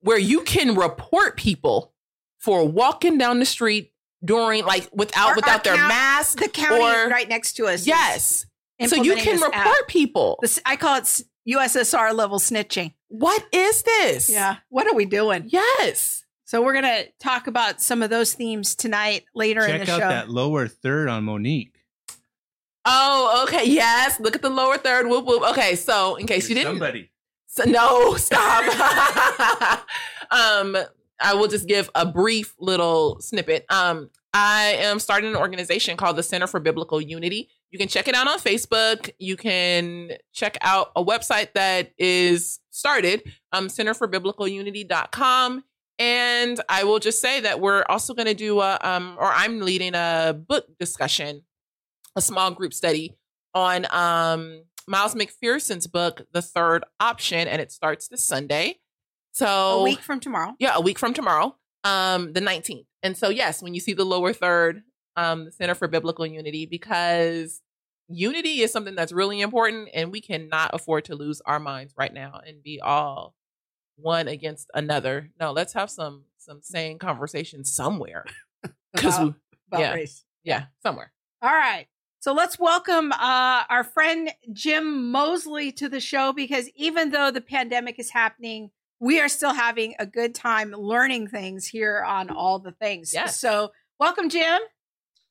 where 0.00 0.18
you 0.18 0.42
can 0.42 0.76
report 0.76 1.36
people 1.36 1.92
for 2.38 2.66
walking 2.68 3.18
down 3.18 3.38
the 3.40 3.44
street 3.46 3.92
during, 4.24 4.64
like, 4.64 4.88
without 4.92 5.30
Our- 5.30 5.36
without 5.36 5.64
their 5.64 5.74
count- 5.76 5.88
mask. 5.88 6.38
The 6.38 6.48
county 6.48 6.80
or- 6.84 7.08
right 7.08 7.28
next 7.28 7.54
to 7.54 7.66
us. 7.66 7.86
Yes. 7.86 8.46
So 8.86 8.96
you 8.96 9.16
can 9.16 9.40
report 9.40 9.54
app. 9.54 9.88
people. 9.88 10.38
This, 10.42 10.60
I 10.66 10.76
call 10.76 10.96
it 10.98 11.22
USSR 11.48 12.14
level 12.14 12.38
snitching. 12.38 12.94
What 13.08 13.46
is 13.52 13.82
this? 13.82 14.28
Yeah. 14.28 14.56
What 14.68 14.86
are 14.86 14.94
we 14.94 15.04
doing? 15.04 15.44
Yes. 15.46 16.24
So 16.44 16.62
we're 16.62 16.72
going 16.72 16.84
to 16.84 17.06
talk 17.20 17.46
about 17.46 17.80
some 17.80 18.02
of 18.02 18.10
those 18.10 18.34
themes 18.34 18.74
tonight 18.74 19.24
later 19.34 19.64
in 19.64 19.80
the 19.80 19.86
show. 19.86 19.86
Check 19.86 19.86
the 19.86 19.92
out 19.92 20.00
show. 20.00 20.08
that 20.08 20.30
lower 20.30 20.68
third 20.68 21.08
on 21.08 21.24
Monique. 21.24 21.80
Oh, 22.84 23.44
okay. 23.46 23.64
Yes. 23.68 24.20
Look 24.20 24.34
at 24.34 24.42
the 24.42 24.50
lower 24.50 24.76
third. 24.76 25.08
Whoop 25.08 25.24
whoop. 25.24 25.42
Okay. 25.50 25.74
So 25.76 26.16
in 26.16 26.26
case 26.26 26.48
you 26.48 26.54
didn't, 26.54 26.72
Somebody. 26.72 27.10
So, 27.46 27.64
no, 27.64 28.14
stop. 28.16 28.64
um, 30.30 30.76
I 31.20 31.34
will 31.34 31.48
just 31.48 31.68
give 31.68 31.88
a 31.94 32.04
brief 32.04 32.54
little 32.58 33.20
snippet. 33.20 33.64
Um, 33.70 34.10
I 34.32 34.76
am 34.80 34.98
starting 34.98 35.30
an 35.30 35.36
organization 35.36 35.96
called 35.96 36.16
the 36.16 36.22
Center 36.24 36.48
for 36.48 36.58
Biblical 36.58 37.00
Unity. 37.00 37.48
You 37.74 37.78
can 37.78 37.88
check 37.88 38.06
it 38.06 38.14
out 38.14 38.28
on 38.28 38.38
Facebook. 38.38 39.10
You 39.18 39.36
can 39.36 40.12
check 40.32 40.56
out 40.60 40.92
a 40.94 41.04
website 41.04 41.54
that 41.54 41.90
is 41.98 42.60
started, 42.70 43.24
um, 43.50 43.66
centerforbiblicalunity.com. 43.66 45.64
And 45.98 46.60
I 46.68 46.84
will 46.84 47.00
just 47.00 47.20
say 47.20 47.40
that 47.40 47.58
we're 47.58 47.84
also 47.88 48.14
going 48.14 48.28
to 48.28 48.34
do 48.34 48.60
a, 48.60 48.78
um, 48.80 49.16
or 49.18 49.26
I'm 49.26 49.58
leading 49.60 49.96
a 49.96 50.38
book 50.38 50.66
discussion, 50.78 51.42
a 52.14 52.22
small 52.22 52.52
group 52.52 52.72
study 52.72 53.16
on 53.54 53.86
um, 53.90 54.62
Miles 54.86 55.16
McPherson's 55.16 55.88
book, 55.88 56.22
The 56.30 56.42
Third 56.42 56.84
Option, 57.00 57.48
and 57.48 57.60
it 57.60 57.72
starts 57.72 58.06
this 58.06 58.22
Sunday. 58.22 58.78
So 59.32 59.80
a 59.80 59.82
week 59.82 59.98
from 59.98 60.20
tomorrow. 60.20 60.54
yeah, 60.60 60.76
a 60.76 60.80
week 60.80 61.00
from 61.00 61.12
tomorrow, 61.12 61.56
um, 61.82 62.34
the 62.34 62.40
19th. 62.40 62.86
And 63.02 63.16
so, 63.16 63.30
yes, 63.30 63.64
when 63.64 63.74
you 63.74 63.80
see 63.80 63.94
the 63.94 64.04
lower 64.04 64.32
third, 64.32 64.84
um, 65.16 65.46
the 65.46 65.52
Center 65.52 65.74
for 65.74 65.88
Biblical 65.88 66.24
Unity, 66.24 66.66
because 66.66 67.60
unity 68.08 68.60
is 68.60 68.72
something 68.72 68.94
that's 68.94 69.12
really 69.12 69.40
important, 69.40 69.88
and 69.94 70.12
we 70.12 70.20
cannot 70.20 70.70
afford 70.74 71.06
to 71.06 71.14
lose 71.14 71.40
our 71.46 71.58
minds 71.60 71.94
right 71.96 72.12
now 72.12 72.40
and 72.46 72.62
be 72.62 72.80
all 72.80 73.34
one 73.96 74.28
against 74.28 74.70
another. 74.74 75.30
No, 75.40 75.52
let's 75.52 75.72
have 75.74 75.90
some 75.90 76.24
some 76.38 76.60
sane 76.62 76.98
conversation 76.98 77.64
somewhere. 77.64 78.24
Because 78.92 79.16
About, 79.18 79.34
about 79.68 79.80
yeah. 79.80 79.92
race. 79.94 80.24
yeah, 80.44 80.64
somewhere. 80.82 81.10
All 81.42 81.50
right. 81.50 81.86
So 82.20 82.32
let's 82.32 82.60
welcome 82.60 83.10
uh, 83.10 83.64
our 83.68 83.82
friend 83.82 84.32
Jim 84.52 85.10
Mosley 85.10 85.72
to 85.72 85.88
the 85.88 85.98
show 85.98 86.32
because 86.32 86.70
even 86.76 87.10
though 87.10 87.32
the 87.32 87.40
pandemic 87.40 87.98
is 87.98 88.10
happening, 88.10 88.70
we 89.00 89.20
are 89.20 89.28
still 89.28 89.52
having 89.52 89.94
a 89.98 90.06
good 90.06 90.32
time 90.34 90.70
learning 90.70 91.26
things 91.26 91.66
here 91.66 92.04
on 92.06 92.30
all 92.30 92.60
the 92.60 92.70
things. 92.70 93.12
Yes. 93.12 93.38
So 93.40 93.72
welcome, 93.98 94.28
Jim. 94.28 94.60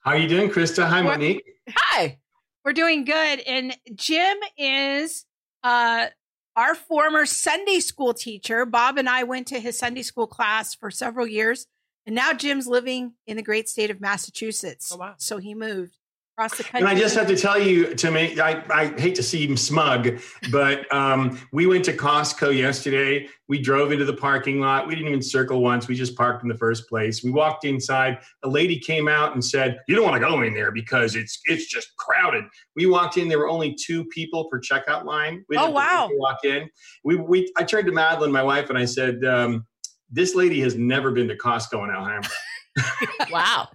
How 0.01 0.11
are 0.11 0.17
you 0.17 0.27
doing, 0.27 0.49
Krista? 0.49 0.85
Hi, 0.85 1.01
Monique. 1.01 1.41
Hi. 1.69 2.19
We're 2.63 2.73
doing 2.73 3.05
good. 3.05 3.39
And 3.41 3.77
Jim 3.95 4.37
is 4.57 5.25
uh, 5.63 6.07
our 6.55 6.75
former 6.75 7.25
Sunday 7.25 7.79
school 7.79 8.13
teacher. 8.13 8.65
Bob 8.65 8.97
and 8.97 9.09
I 9.09 9.23
went 9.23 9.47
to 9.47 9.59
his 9.59 9.77
Sunday 9.77 10.03
school 10.03 10.27
class 10.27 10.73
for 10.73 10.89
several 10.89 11.27
years. 11.27 11.67
And 12.05 12.15
now 12.15 12.33
Jim's 12.33 12.67
living 12.67 13.13
in 13.27 13.37
the 13.37 13.43
great 13.43 13.69
state 13.69 13.89
of 13.89 14.01
Massachusetts. 14.01 14.91
Oh, 14.93 14.97
wow. 14.97 15.15
So 15.17 15.37
he 15.37 15.53
moved 15.53 15.97
across 16.37 16.57
the 16.57 16.63
country. 16.63 16.79
And 16.79 16.87
I 16.87 16.99
just 16.99 17.15
have 17.15 17.27
to 17.27 17.35
tell 17.35 17.59
you, 17.59 17.93
to 17.95 18.11
me, 18.11 18.39
I, 18.39 18.63
I 18.69 18.87
hate 18.99 19.15
to 19.15 19.23
seem 19.23 19.55
smug, 19.55 20.19
but 20.51 20.91
um, 20.93 21.39
we 21.51 21.65
went 21.65 21.85
to 21.85 21.93
Costco 21.93 22.55
yesterday. 22.57 23.27
We 23.47 23.61
drove 23.61 23.91
into 23.91 24.05
the 24.05 24.15
parking 24.15 24.59
lot. 24.59 24.87
We 24.87 24.95
didn't 24.95 25.09
even 25.09 25.21
circle 25.21 25.61
once. 25.61 25.87
We 25.87 25.95
just 25.95 26.15
parked 26.15 26.43
in 26.43 26.49
the 26.49 26.57
first 26.57 26.89
place. 26.89 27.23
We 27.23 27.29
walked 27.31 27.65
inside. 27.65 28.19
A 28.43 28.49
lady 28.49 28.79
came 28.79 29.07
out 29.07 29.33
and 29.33 29.43
said, 29.43 29.79
"You 29.87 29.95
don't 29.95 30.05
want 30.05 30.15
to 30.21 30.27
go 30.27 30.41
in 30.41 30.53
there 30.53 30.71
because 30.71 31.15
it's 31.15 31.39
it's 31.45 31.67
just 31.67 31.95
crowded." 31.97 32.45
We 32.75 32.87
walked 32.87 33.17
in. 33.17 33.27
There 33.27 33.39
were 33.39 33.49
only 33.49 33.75
two 33.75 34.05
people 34.05 34.49
per 34.49 34.59
checkout 34.59 35.05
line. 35.05 35.45
We 35.49 35.57
Oh, 35.57 35.63
didn't 35.63 35.75
wow. 35.75 36.09
Walk 36.13 36.45
in. 36.45 36.69
We 37.03 37.15
we. 37.15 37.51
I 37.57 37.63
turned 37.63 37.85
to 37.87 37.91
Madeline, 37.93 38.31
my 38.31 38.43
wife, 38.43 38.69
and 38.69 38.77
I 38.77 38.85
said. 38.85 39.23
Um, 39.25 39.65
this 40.15 40.35
lady 40.35 40.61
has 40.61 40.75
never 40.75 41.09
been 41.09 41.27
to 41.27 41.35
Costco 41.35 41.83
in 41.85 41.89
Alhambra. 41.89 42.29
Wow. 43.31 43.69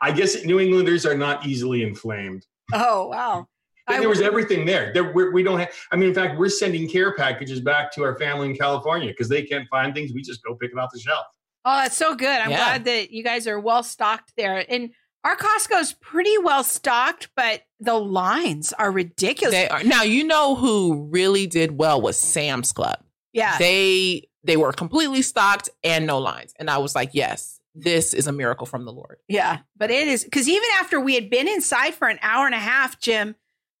I 0.00 0.12
guess 0.12 0.44
New 0.44 0.60
Englanders 0.60 1.04
are 1.06 1.16
not 1.16 1.46
easily 1.46 1.82
inflamed. 1.82 2.46
oh, 2.72 3.08
wow. 3.08 3.46
But 3.86 3.96
I 3.96 4.00
there 4.00 4.08
was 4.08 4.20
everything 4.20 4.64
there. 4.66 4.92
There 4.92 5.12
we're, 5.12 5.32
we 5.32 5.42
don't 5.42 5.58
have. 5.58 5.70
I 5.90 5.96
mean, 5.96 6.10
in 6.10 6.14
fact, 6.14 6.38
we're 6.38 6.48
sending 6.48 6.88
care 6.88 7.14
packages 7.16 7.60
back 7.60 7.90
to 7.94 8.04
our 8.04 8.16
family 8.18 8.48
in 8.50 8.56
California 8.56 9.08
because 9.08 9.28
they 9.28 9.42
can't 9.42 9.66
find 9.68 9.92
things. 9.94 10.12
We 10.12 10.22
just 10.22 10.42
go 10.44 10.54
pick 10.54 10.70
it 10.70 10.78
off 10.78 10.90
the 10.92 11.00
shelf. 11.00 11.26
Oh, 11.64 11.76
that's 11.76 11.96
so 11.96 12.14
good. 12.14 12.28
I'm 12.28 12.50
Yeah. 12.50 12.56
glad 12.56 12.84
that 12.84 13.10
you 13.10 13.24
guys 13.24 13.46
are 13.48 13.58
well 13.58 13.82
stocked 13.82 14.32
there. 14.36 14.64
And 14.68 14.90
our 15.24 15.34
Costco's 15.36 15.92
pretty 15.94 16.38
well 16.38 16.62
stocked, 16.62 17.28
but 17.34 17.62
the 17.80 17.94
lines 17.94 18.72
are 18.74 18.90
ridiculous. 18.92 19.54
They 19.54 19.68
are 19.68 19.82
now. 19.82 20.02
You 20.04 20.24
know 20.24 20.54
who 20.54 21.08
really 21.10 21.46
did 21.46 21.72
well 21.76 22.00
was 22.00 22.16
Sam's 22.16 22.72
Club. 22.72 22.98
yeah. 23.32 23.58
They 23.58 24.28
they 24.44 24.56
were 24.56 24.72
completely 24.72 25.20
stocked 25.22 25.68
and 25.84 26.06
no 26.06 26.18
lines, 26.18 26.54
and 26.58 26.70
I 26.70 26.78
was 26.78 26.94
like, 26.94 27.10
yes, 27.12 27.59
this 27.82 28.14
is 28.14 28.26
a 28.26 28.32
miracle 28.32 28.66
from 28.66 28.84
the 28.84 28.92
Lord. 28.92 29.18
Yeah, 29.28 29.58
but 29.76 29.90
it 29.90 30.08
is 30.08 30.24
because 30.24 30.48
even 30.48 30.68
after 30.78 31.00
we 31.00 31.14
had 31.14 31.30
been 31.30 31.48
inside 31.48 31.94
for 31.94 32.08
an 32.08 32.18
hour 32.22 32.46
and 32.46 32.54
a 32.54 32.58
half, 32.58 33.00
Jim, 33.00 33.34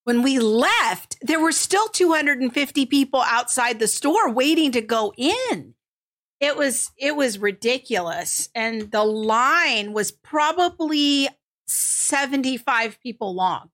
when 0.04 0.22
we 0.22 0.38
left, 0.38 1.16
there 1.22 1.40
were 1.40 1.52
still 1.52 1.88
250 1.88 2.86
people 2.86 3.22
outside 3.26 3.78
the 3.78 3.86
store 3.86 4.30
waiting 4.30 4.72
to 4.72 4.80
go 4.80 5.12
in. 5.16 5.74
It 6.40 6.56
was 6.56 6.90
it 6.96 7.16
was 7.16 7.38
ridiculous, 7.38 8.48
and 8.54 8.90
the 8.90 9.04
line 9.04 9.92
was 9.92 10.10
probably 10.10 11.28
75 11.66 12.98
people 13.00 13.34
long 13.34 13.70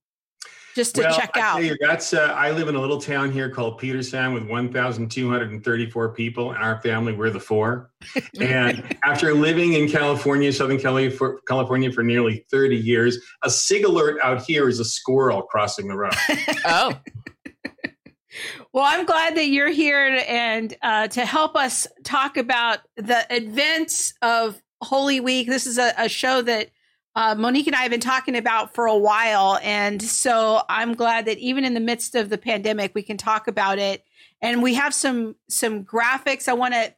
just 0.77 0.95
to 0.95 1.01
check 1.01 1.31
I 1.33 1.39
out. 1.39 1.53
tell 1.55 1.63
you, 1.63 1.75
that's. 1.81 2.13
Uh, 2.13 2.33
I 2.37 2.51
live 2.51 2.69
in 2.69 2.75
a 2.75 2.79
little 2.79 3.01
town 3.01 3.31
here 3.31 3.49
called 3.49 3.81
Petersham 3.81 4.33
with 4.33 4.47
1,234 4.47 6.09
people, 6.13 6.51
and 6.51 6.63
our 6.63 6.79
family 6.81 7.13
we're 7.13 7.31
the 7.31 7.39
four. 7.39 7.89
and 8.39 8.95
after 9.03 9.33
living 9.33 9.73
in 9.73 9.89
California, 9.89 10.53
Southern 10.53 10.79
California, 10.79 11.91
for 11.91 12.03
nearly 12.03 12.45
30 12.51 12.77
years, 12.77 13.17
a 13.43 13.49
sig 13.49 13.83
alert 13.83 14.21
out 14.21 14.43
here 14.43 14.69
is 14.69 14.79
a 14.79 14.85
squirrel 14.85 15.41
crossing 15.41 15.87
the 15.87 15.97
road. 15.97 16.13
Oh, 16.65 16.93
Well, 18.71 18.85
I'm 18.85 19.05
glad 19.05 19.35
that 19.37 19.47
you're 19.47 19.71
here 19.71 20.23
and 20.27 20.75
uh, 20.83 21.07
to 21.07 21.25
help 21.25 21.55
us 21.55 21.87
talk 22.03 22.37
about 22.37 22.79
the 22.95 23.25
events 23.31 24.13
of 24.21 24.61
Holy 24.81 25.19
Week. 25.19 25.47
This 25.47 25.65
is 25.65 25.79
a, 25.79 25.93
a 25.97 26.07
show 26.07 26.43
that 26.43 26.69
uh, 27.17 27.33
Monique 27.35 27.65
and 27.65 27.75
I 27.75 27.81
have 27.81 27.89
been 27.89 27.99
talking 27.99 28.37
about 28.37 28.75
for 28.75 28.85
a 28.85 28.95
while. 28.95 29.59
And 29.63 29.99
so 30.01 30.61
I'm 30.69 30.93
glad 30.93 31.25
that 31.25 31.39
even 31.39 31.65
in 31.65 31.73
the 31.73 31.79
midst 31.79 32.13
of 32.13 32.29
the 32.29 32.37
pandemic, 32.37 32.93
we 32.93 33.01
can 33.01 33.17
talk 33.17 33.47
about 33.47 33.79
it. 33.79 34.05
And 34.39 34.61
we 34.61 34.75
have 34.75 34.93
some 34.93 35.35
some 35.49 35.83
graphics. 35.83 36.47
I 36.47 36.53
want 36.53 36.75
to. 36.75 36.93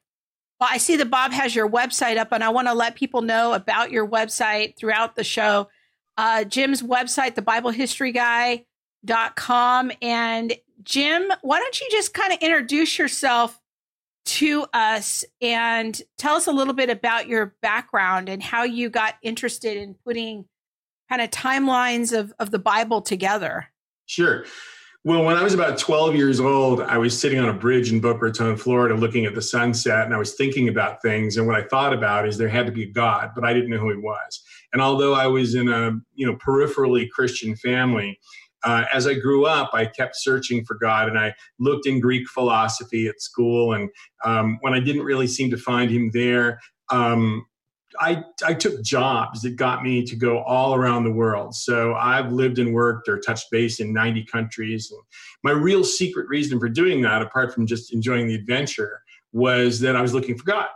Well, 0.59 0.69
I 0.69 0.77
see 0.77 0.97
that 0.97 1.09
Bob 1.09 1.31
has 1.31 1.55
your 1.55 1.69
website 1.69 2.17
up, 2.17 2.33
and 2.33 2.43
I 2.43 2.49
want 2.49 2.67
to 2.67 2.73
let 2.73 2.95
people 2.95 3.21
know 3.21 3.53
about 3.53 3.91
your 3.91 4.05
website 4.05 4.75
throughout 4.75 5.15
the 5.15 5.23
show. 5.23 5.69
Uh, 6.17 6.43
Jim's 6.43 6.83
website, 6.83 7.35
the 7.35 7.41
Bible 7.41 7.71
History 7.71 8.11
Guy 8.11 8.65
dot 9.05 9.37
com 9.37 9.89
and 10.01 10.53
Jim, 10.83 11.31
why 11.41 11.59
don't 11.59 11.79
you 11.79 11.87
just 11.91 12.13
kind 12.13 12.33
of 12.33 12.39
introduce 12.39 12.99
yourself 12.99 13.57
to 14.29 14.65
us 14.73 15.25
and 15.41 15.99
tell 16.17 16.35
us 16.35 16.45
a 16.45 16.51
little 16.51 16.75
bit 16.75 16.89
about 16.89 17.27
your 17.27 17.55
background 17.61 18.29
and 18.29 18.43
how 18.43 18.63
you 18.63 18.89
got 18.89 19.15
interested 19.23 19.75
in 19.75 19.95
putting 20.05 20.45
kind 21.09 21.21
of 21.21 21.31
timelines 21.31 22.17
of, 22.17 22.31
of 22.37 22.51
the 22.51 22.59
Bible 22.59 23.01
together. 23.01 23.67
Sure. 24.05 24.45
Well, 25.03 25.23
when 25.23 25.37
I 25.37 25.43
was 25.43 25.53
about 25.53 25.77
12 25.79 26.15
years 26.15 26.39
old, 26.39 26.81
I 26.81 26.97
was 26.97 27.17
sitting 27.19 27.39
on 27.39 27.49
a 27.49 27.53
bridge 27.53 27.91
in 27.91 28.01
Boca 28.01 28.19
Raton, 28.19 28.57
Florida, 28.57 28.93
looking 28.93 29.25
at 29.25 29.33
the 29.33 29.41
sunset, 29.41 30.05
and 30.05 30.13
I 30.13 30.17
was 30.17 30.35
thinking 30.35 30.67
about 30.67 31.01
things. 31.01 31.37
And 31.37 31.47
what 31.47 31.55
I 31.55 31.63
thought 31.63 31.93
about 31.93 32.27
is 32.27 32.37
there 32.37 32.49
had 32.49 32.65
to 32.65 32.71
be 32.71 32.83
a 32.83 32.91
God, 32.91 33.31
but 33.33 33.43
I 33.43 33.53
didn't 33.53 33.69
know 33.69 33.77
who 33.77 33.89
he 33.91 33.97
was. 33.97 34.43
And 34.73 34.81
although 34.81 35.13
I 35.13 35.25
was 35.25 35.55
in 35.55 35.69
a 35.69 35.97
you 36.13 36.27
know 36.27 36.35
peripherally 36.35 37.09
Christian 37.09 37.55
family, 37.55 38.19
uh, 38.63 38.85
as 38.93 39.07
I 39.07 39.13
grew 39.13 39.45
up, 39.45 39.71
I 39.73 39.85
kept 39.85 40.15
searching 40.15 40.65
for 40.65 40.75
God, 40.75 41.07
and 41.07 41.17
I 41.17 41.33
looked 41.59 41.87
in 41.87 41.99
Greek 41.99 42.27
philosophy 42.27 43.07
at 43.07 43.21
school. 43.21 43.73
And 43.73 43.89
um, 44.23 44.57
when 44.61 44.73
I 44.73 44.79
didn't 44.79 45.03
really 45.03 45.27
seem 45.27 45.49
to 45.51 45.57
find 45.57 45.89
him 45.89 46.11
there, 46.13 46.59
um, 46.91 47.45
I, 47.99 48.23
I 48.45 48.53
took 48.53 48.81
jobs 48.83 49.41
that 49.41 49.55
got 49.55 49.83
me 49.83 50.03
to 50.03 50.15
go 50.15 50.39
all 50.43 50.75
around 50.75 51.03
the 51.03 51.11
world. 51.11 51.55
So 51.55 51.95
I've 51.95 52.31
lived 52.31 52.59
and 52.59 52.73
worked 52.73 53.09
or 53.09 53.19
touched 53.19 53.49
base 53.51 53.79
in 53.79 53.93
90 53.93 54.25
countries. 54.25 54.91
And 54.91 55.01
my 55.43 55.51
real 55.51 55.83
secret 55.83 56.27
reason 56.27 56.59
for 56.59 56.69
doing 56.69 57.01
that, 57.01 57.21
apart 57.21 57.53
from 57.53 57.65
just 57.65 57.93
enjoying 57.93 58.27
the 58.27 58.35
adventure, 58.35 59.01
was 59.31 59.79
that 59.79 59.95
I 59.95 60.01
was 60.01 60.13
looking 60.13 60.37
for 60.37 60.43
God. 60.43 60.67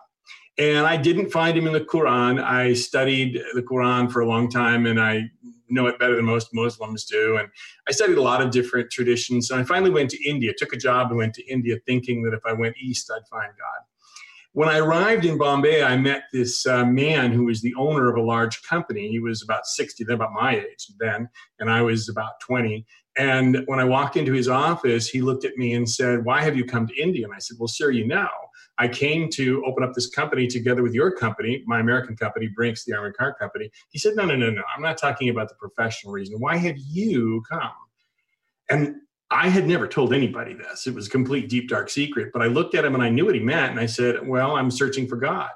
And 0.57 0.85
I 0.85 0.97
didn't 0.97 1.31
find 1.31 1.57
him 1.57 1.65
in 1.65 1.73
the 1.73 1.81
Quran. 1.81 2.41
I 2.41 2.73
studied 2.73 3.41
the 3.53 3.61
Quran 3.61 4.11
for 4.11 4.21
a 4.21 4.27
long 4.27 4.49
time 4.49 4.85
and 4.85 4.99
I 4.99 5.31
know 5.69 5.87
it 5.87 5.97
better 5.97 6.15
than 6.15 6.25
most 6.25 6.53
Muslims 6.53 7.05
do. 7.05 7.37
And 7.37 7.49
I 7.87 7.91
studied 7.91 8.17
a 8.17 8.21
lot 8.21 8.41
of 8.41 8.51
different 8.51 8.91
traditions. 8.91 9.49
And 9.49 9.59
I 9.59 9.63
finally 9.63 9.89
went 9.89 10.11
to 10.11 10.23
India, 10.23 10.53
took 10.55 10.73
a 10.73 10.77
job 10.77 11.07
and 11.09 11.17
went 11.17 11.33
to 11.35 11.45
India 11.51 11.77
thinking 11.85 12.21
that 12.23 12.33
if 12.33 12.45
I 12.45 12.53
went 12.53 12.75
east, 12.79 13.11
I'd 13.13 13.27
find 13.27 13.51
God. 13.57 13.85
When 14.51 14.69
I 14.69 14.77
arrived 14.77 15.25
in 15.25 15.39
Bombay, 15.39 15.81
I 15.81 15.97
met 15.97 16.25
this 16.31 16.67
uh, 16.67 16.85
man 16.85 17.31
who 17.31 17.45
was 17.45 17.61
the 17.61 17.73
owner 17.73 18.07
of 18.07 18.17
a 18.17 18.21
large 18.21 18.61
company. 18.61 19.09
He 19.09 19.17
was 19.17 19.41
about 19.41 19.65
60, 19.65 20.03
then 20.03 20.15
about 20.15 20.31
my 20.31 20.57
age 20.57 20.91
then, 20.99 21.27
and 21.57 21.71
I 21.71 21.81
was 21.81 22.07
about 22.07 22.39
20. 22.41 22.85
And 23.17 23.63
when 23.65 23.79
I 23.79 23.83
walked 23.83 24.15
into 24.15 24.31
his 24.31 24.47
office, 24.47 25.09
he 25.09 25.21
looked 25.21 25.43
at 25.43 25.57
me 25.57 25.73
and 25.73 25.89
said, 25.89 26.23
Why 26.23 26.43
have 26.43 26.55
you 26.55 26.65
come 26.65 26.85
to 26.85 27.01
India? 27.01 27.25
And 27.25 27.33
I 27.33 27.39
said, 27.39 27.57
Well, 27.59 27.67
sir, 27.67 27.89
you 27.89 28.05
know, 28.05 28.29
I 28.77 28.87
came 28.87 29.29
to 29.31 29.63
open 29.65 29.83
up 29.83 29.93
this 29.93 30.09
company 30.09 30.47
together 30.47 30.81
with 30.81 30.93
your 30.93 31.11
company, 31.11 31.63
my 31.67 31.79
American 31.79 32.15
company, 32.15 32.47
Brinks, 32.47 32.85
the 32.85 32.93
Armored 32.93 33.15
Car 33.15 33.33
Company. 33.35 33.69
He 33.91 33.99
said, 33.99 34.15
No, 34.15 34.25
no, 34.25 34.35
no, 34.35 34.49
no. 34.49 34.63
I'm 34.75 34.81
not 34.81 34.97
talking 34.97 35.29
about 35.29 35.49
the 35.49 35.55
professional 35.55 36.13
reason. 36.13 36.39
Why 36.39 36.57
have 36.57 36.77
you 36.77 37.43
come? 37.49 37.71
And 38.69 38.95
I 39.29 39.49
had 39.49 39.67
never 39.67 39.87
told 39.87 40.13
anybody 40.13 40.53
this. 40.53 40.87
It 40.87 40.93
was 40.93 41.07
a 41.07 41.09
complete 41.09 41.49
deep, 41.49 41.69
dark 41.69 41.89
secret. 41.89 42.31
But 42.33 42.41
I 42.41 42.47
looked 42.47 42.75
at 42.75 42.85
him 42.85 42.95
and 42.95 43.03
I 43.03 43.09
knew 43.09 43.25
what 43.25 43.35
he 43.35 43.41
meant. 43.41 43.71
And 43.71 43.79
I 43.79 43.85
said, 43.85 44.27
Well, 44.27 44.55
I'm 44.55 44.71
searching 44.71 45.07
for 45.07 45.17
God. 45.17 45.49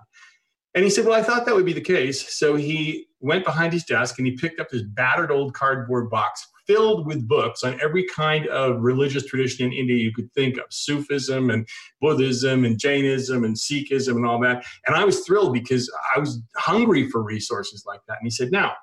And 0.76 0.84
he 0.84 0.90
said, 0.90 1.06
Well, 1.06 1.20
I 1.20 1.24
thought 1.24 1.46
that 1.48 1.56
would 1.56 1.66
be 1.66 1.74
the 1.74 1.82
case. 1.82 2.38
So 2.38 2.56
he 2.56 3.08
went 3.20 3.46
behind 3.46 3.74
his 3.74 3.84
desk 3.84 4.20
and 4.20 4.28
he 4.28 4.38
picked 4.38 4.60
up 4.60 4.70
this 4.70 4.84
battered 4.84 5.32
old 5.32 5.56
cardboard 5.56 6.10
box 6.12 6.48
filled 6.68 7.08
with 7.08 7.28
books 7.28 7.64
on 7.64 7.80
every 7.82 8.06
kind 8.06 8.48
of 8.48 8.82
religious 8.82 9.26
tradition 9.26 9.68
in 9.68 9.74
India 9.74 9.96
you 9.96 10.14
could 10.14 10.32
think 10.34 10.58
of 10.58 10.66
Sufism 10.70 11.50
and 11.50 11.68
Buddhism 12.02 12.66
and 12.66 12.78
Jainism 12.80 13.44
and 13.44 13.56
Sikhism 13.56 14.18
and 14.18 14.26
all 14.26 14.40
that. 14.42 14.66
And 14.86 14.96
I 14.96 15.06
was 15.06 15.22
thrilled 15.22 15.54
because 15.54 15.92
I 16.16 16.20
was 16.20 16.42
hungry 16.58 17.10
for 17.10 17.24
resources 17.24 17.84
like 17.88 18.02
that. 18.08 18.18
And 18.20 18.26
he 18.26 18.32
said, 18.32 18.52
Now, 18.52 18.74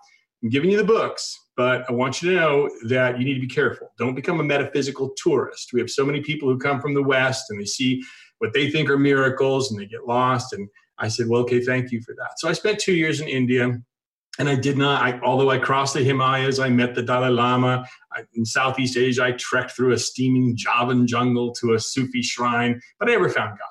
I'm 0.42 0.48
giving 0.48 0.70
you 0.70 0.76
the 0.76 0.84
books, 0.84 1.38
but 1.56 1.88
I 1.88 1.92
want 1.92 2.20
you 2.20 2.30
to 2.30 2.36
know 2.36 2.70
that 2.88 3.18
you 3.18 3.24
need 3.24 3.34
to 3.34 3.40
be 3.40 3.46
careful. 3.46 3.88
Don't 3.98 4.14
become 4.14 4.40
a 4.40 4.44
metaphysical 4.44 5.14
tourist. 5.16 5.70
We 5.72 5.80
have 5.80 5.90
so 5.90 6.04
many 6.04 6.20
people 6.20 6.48
who 6.48 6.58
come 6.58 6.80
from 6.80 6.94
the 6.94 7.02
West 7.02 7.46
and 7.50 7.60
they 7.60 7.64
see 7.64 8.02
what 8.38 8.52
they 8.52 8.70
think 8.70 8.90
are 8.90 8.98
miracles 8.98 9.70
and 9.70 9.80
they 9.80 9.86
get 9.86 10.06
lost. 10.06 10.52
And 10.52 10.68
I 10.98 11.08
said, 11.08 11.28
Well, 11.28 11.42
okay, 11.42 11.60
thank 11.60 11.90
you 11.92 12.00
for 12.02 12.14
that. 12.16 12.38
So 12.38 12.48
I 12.48 12.52
spent 12.52 12.78
two 12.78 12.94
years 12.94 13.20
in 13.20 13.28
India. 13.28 13.78
And 14.38 14.48
I 14.48 14.56
did 14.56 14.76
not, 14.76 15.02
I, 15.02 15.20
although 15.20 15.50
I 15.50 15.58
crossed 15.58 15.94
the 15.94 16.02
Himalayas, 16.02 16.58
I 16.58 16.68
met 16.68 16.94
the 16.94 17.02
Dalai 17.02 17.30
Lama. 17.30 17.86
I, 18.12 18.22
in 18.34 18.44
Southeast 18.44 18.96
Asia, 18.96 19.24
I 19.24 19.32
trekked 19.32 19.72
through 19.72 19.92
a 19.92 19.98
steaming 19.98 20.56
Javan 20.56 21.06
jungle 21.06 21.52
to 21.60 21.74
a 21.74 21.78
Sufi 21.78 22.20
shrine, 22.20 22.80
but 22.98 23.08
I 23.08 23.12
never 23.12 23.28
found 23.28 23.50
God. 23.50 23.68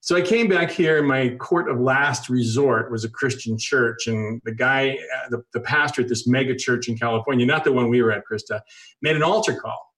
So 0.00 0.16
I 0.16 0.20
came 0.20 0.48
back 0.48 0.72
here, 0.72 0.98
and 0.98 1.06
my 1.06 1.28
court 1.36 1.70
of 1.70 1.78
last 1.78 2.28
resort 2.28 2.90
was 2.90 3.04
a 3.04 3.08
Christian 3.08 3.56
church. 3.56 4.08
And 4.08 4.42
the 4.44 4.52
guy, 4.52 4.90
uh, 4.90 5.28
the, 5.30 5.44
the 5.52 5.60
pastor 5.60 6.02
at 6.02 6.08
this 6.08 6.26
mega 6.26 6.56
church 6.56 6.88
in 6.88 6.98
California, 6.98 7.46
not 7.46 7.62
the 7.62 7.72
one 7.72 7.88
we 7.88 8.02
were 8.02 8.10
at, 8.10 8.24
Krista, 8.28 8.60
made 9.00 9.14
an 9.14 9.22
altar 9.22 9.54
call. 9.54 9.91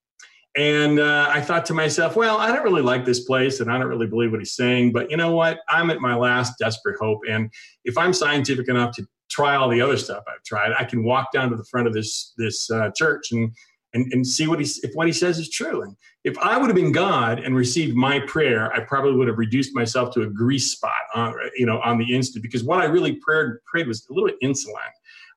And 0.56 1.00
uh, 1.00 1.26
I 1.28 1.40
thought 1.40 1.66
to 1.66 1.74
myself, 1.74 2.14
well, 2.14 2.38
I 2.38 2.52
don't 2.52 2.62
really 2.62 2.82
like 2.82 3.04
this 3.04 3.24
place 3.24 3.58
and 3.60 3.70
I 3.70 3.78
don't 3.78 3.88
really 3.88 4.06
believe 4.06 4.30
what 4.30 4.40
he's 4.40 4.54
saying, 4.54 4.92
but 4.92 5.10
you 5.10 5.16
know 5.16 5.32
what? 5.32 5.60
I'm 5.68 5.90
at 5.90 6.00
my 6.00 6.14
last 6.14 6.54
desperate 6.60 6.96
hope. 7.00 7.20
And 7.28 7.50
if 7.84 7.98
I'm 7.98 8.12
scientific 8.12 8.68
enough 8.68 8.94
to 8.96 9.06
try 9.28 9.56
all 9.56 9.68
the 9.68 9.80
other 9.80 9.96
stuff 9.96 10.22
I've 10.28 10.44
tried, 10.44 10.72
I 10.78 10.84
can 10.84 11.02
walk 11.02 11.32
down 11.32 11.50
to 11.50 11.56
the 11.56 11.64
front 11.64 11.88
of 11.88 11.92
this, 11.92 12.34
this 12.38 12.70
uh, 12.70 12.90
church 12.96 13.32
and, 13.32 13.50
and, 13.94 14.12
and 14.12 14.24
see 14.24 14.46
what 14.46 14.60
he, 14.60 14.66
if 14.84 14.94
what 14.94 15.08
he 15.08 15.12
says 15.12 15.38
is 15.38 15.50
true. 15.50 15.82
And 15.82 15.96
if 16.22 16.38
I 16.38 16.56
would 16.56 16.68
have 16.68 16.76
been 16.76 16.92
God 16.92 17.40
and 17.40 17.56
received 17.56 17.96
my 17.96 18.20
prayer, 18.20 18.72
I 18.72 18.80
probably 18.80 19.16
would 19.16 19.26
have 19.26 19.38
reduced 19.38 19.74
myself 19.74 20.14
to 20.14 20.22
a 20.22 20.26
grease 20.30 20.70
spot 20.70 20.92
on, 21.16 21.34
you 21.56 21.66
know, 21.66 21.80
on 21.80 21.98
the 21.98 22.14
instant 22.14 22.42
because 22.44 22.62
what 22.62 22.80
I 22.80 22.84
really 22.84 23.16
prayed, 23.16 23.54
prayed 23.66 23.88
was 23.88 24.06
a 24.08 24.12
little 24.12 24.30
insolent. 24.40 24.78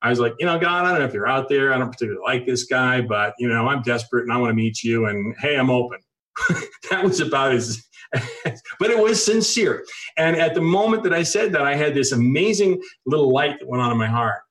I 0.01 0.09
was 0.09 0.19
like, 0.19 0.35
you 0.39 0.45
know, 0.45 0.59
God, 0.59 0.85
I 0.85 0.91
don't 0.91 0.99
know 0.99 1.05
if 1.05 1.13
you're 1.13 1.27
out 1.27 1.49
there. 1.49 1.73
I 1.73 1.77
don't 1.77 1.91
particularly 1.91 2.23
like 2.23 2.45
this 2.45 2.65
guy, 2.65 3.01
but 3.01 3.33
you 3.39 3.47
know, 3.47 3.67
I'm 3.67 3.81
desperate 3.81 4.23
and 4.23 4.31
I 4.31 4.37
want 4.37 4.51
to 4.51 4.55
meet 4.55 4.83
you. 4.83 5.07
And 5.07 5.35
hey, 5.39 5.57
I'm 5.57 5.69
open. 5.69 5.99
that 6.91 7.03
was 7.03 7.19
about 7.19 7.53
as, 7.53 7.83
but 8.79 8.91
it 8.91 8.97
was 8.97 9.23
sincere. 9.23 9.83
And 10.17 10.35
at 10.35 10.53
the 10.53 10.61
moment 10.61 11.03
that 11.03 11.13
I 11.13 11.23
said 11.23 11.51
that, 11.53 11.61
I 11.61 11.75
had 11.75 11.95
this 11.95 12.11
amazing 12.11 12.81
little 13.05 13.31
light 13.31 13.59
that 13.59 13.67
went 13.67 13.81
on 13.81 13.91
in 13.91 13.97
my 13.97 14.07
heart. 14.07 14.41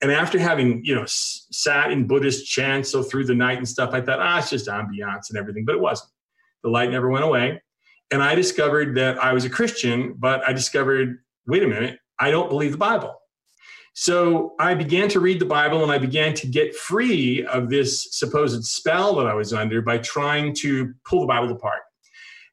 And 0.00 0.12
after 0.12 0.38
having, 0.38 0.84
you 0.84 0.94
know, 0.94 1.02
s- 1.02 1.46
sat 1.50 1.90
in 1.90 2.06
Buddhist 2.06 2.46
chants 2.46 2.90
so 2.90 3.02
through 3.02 3.24
the 3.24 3.34
night 3.34 3.58
and 3.58 3.68
stuff, 3.68 3.90
I 3.92 4.00
thought, 4.00 4.20
ah, 4.20 4.38
it's 4.38 4.50
just 4.50 4.68
ambiance 4.68 5.30
and 5.30 5.38
everything. 5.38 5.64
But 5.64 5.74
it 5.74 5.80
wasn't. 5.80 6.10
The 6.62 6.70
light 6.70 6.90
never 6.90 7.08
went 7.08 7.24
away. 7.24 7.62
And 8.10 8.22
I 8.22 8.34
discovered 8.34 8.96
that 8.96 9.22
I 9.22 9.32
was 9.32 9.44
a 9.44 9.50
Christian, 9.50 10.14
but 10.16 10.46
I 10.48 10.52
discovered, 10.52 11.18
wait 11.46 11.62
a 11.62 11.68
minute, 11.68 11.98
I 12.18 12.30
don't 12.30 12.48
believe 12.48 12.72
the 12.72 12.78
Bible. 12.78 13.17
So 13.94 14.54
I 14.60 14.74
began 14.74 15.08
to 15.10 15.20
read 15.20 15.40
the 15.40 15.46
Bible 15.46 15.82
and 15.82 15.90
I 15.90 15.98
began 15.98 16.34
to 16.34 16.46
get 16.46 16.74
free 16.74 17.44
of 17.46 17.68
this 17.68 18.06
supposed 18.12 18.64
spell 18.64 19.16
that 19.16 19.26
I 19.26 19.34
was 19.34 19.52
under 19.52 19.82
by 19.82 19.98
trying 19.98 20.54
to 20.56 20.94
pull 21.04 21.22
the 21.22 21.26
Bible 21.26 21.50
apart. 21.50 21.82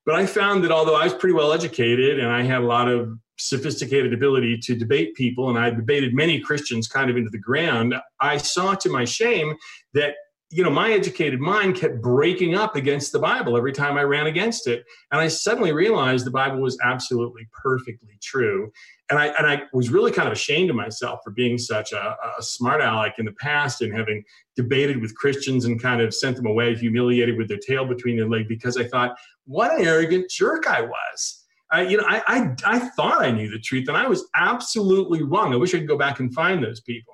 But 0.06 0.15
I 0.15 0.25
found 0.25 0.63
that 0.63 0.72
although 0.72 0.96
I 0.96 1.04
was 1.04 1.13
pretty 1.13 1.34
well 1.34 1.54
educated 1.54 2.20
and 2.20 2.32
I 2.32 2.44
had 2.44 2.62
a 2.62 2.65
lot 2.65 2.88
of 2.88 3.18
sophisticated 3.38 4.13
ability 4.13 4.58
to 4.60 4.75
debate 4.75 5.15
people, 5.15 5.50
and 5.50 5.58
I 5.58 5.70
debated 5.70 6.13
many 6.13 6.39
Christians 6.39 6.88
kind 6.88 7.10
of 7.10 7.18
into 7.18 7.30
the 7.30 7.39
ground, 7.39 7.96
I 8.20 8.38
saw 8.38 8.75
to 8.75 8.89
my 8.89 9.04
shame 9.04 9.56
that 9.94 10.15
you 10.51 10.63
know 10.63 10.70
my 10.70 10.92
educated 10.92 11.39
mind 11.39 11.75
kept 11.75 12.01
breaking 12.01 12.54
up 12.54 12.75
against 12.75 13.12
the 13.12 13.18
bible 13.18 13.58
every 13.58 13.72
time 13.72 13.98
i 13.98 14.04
ran 14.04 14.27
against 14.27 14.68
it 14.68 14.86
and 15.12 15.20
i 15.20 15.27
suddenly 15.27 15.72
realized 15.72 16.24
the 16.24 16.32
bible 16.32 16.60
was 16.62 16.77
absolutely 16.84 17.48
perfectly 17.63 18.18
true 18.22 18.72
and 19.10 19.20
I 19.20 19.28
and 19.28 19.46
I 19.46 19.64
was 19.72 19.90
really 19.90 20.12
kind 20.12 20.28
of 20.28 20.34
ashamed 20.34 20.70
of 20.70 20.76
myself 20.76 21.20
for 21.24 21.32
being 21.32 21.58
such 21.58 21.92
a, 21.92 22.16
a, 22.38 22.42
smart 22.42 22.82
aleck 22.82 23.20
in 23.20 23.26
the 23.26 23.34
past 23.34 23.82
and 23.82 23.94
having 23.94 24.24
debated 24.56 25.00
with 25.00 25.16
Christians 25.16 25.66
and 25.66 25.82
kind 25.82 26.02
of 26.02 26.14
sent 26.14 26.36
them 26.38 26.48
away 26.48 26.76
humiliated 26.76 27.38
with 27.38 27.48
their 27.48 27.60
tail 27.60 27.86
between 27.86 28.18
their 28.18 28.28
legs 28.28 28.48
because 28.48 28.78
I 28.78 28.88
thought 28.88 29.16
what 29.46 29.78
an 29.80 29.86
arrogant 29.86 30.30
jerk 30.30 30.68
I 30.68 30.82
was. 30.82 31.44
I, 31.72 31.82
you 31.84 31.98
know, 31.98 32.06
I, 32.08 32.22
I 32.28 32.56
I 32.66 32.80
thought 32.80 33.22
I 33.22 33.32
knew 33.32 33.50
the 33.50 33.60
truth 33.60 33.88
and 33.88 33.98
I 33.98 34.08
was 34.08 34.28
absolutely 34.36 35.22
wrong. 35.24 35.54
I 35.54 35.58
wish 35.58 35.76
I 35.76 35.80
could 35.80 35.88
go 35.88 35.98
back 35.98 36.20
and 36.20 36.34
find 36.34 36.64
those 36.64 36.82
people. 36.82 37.14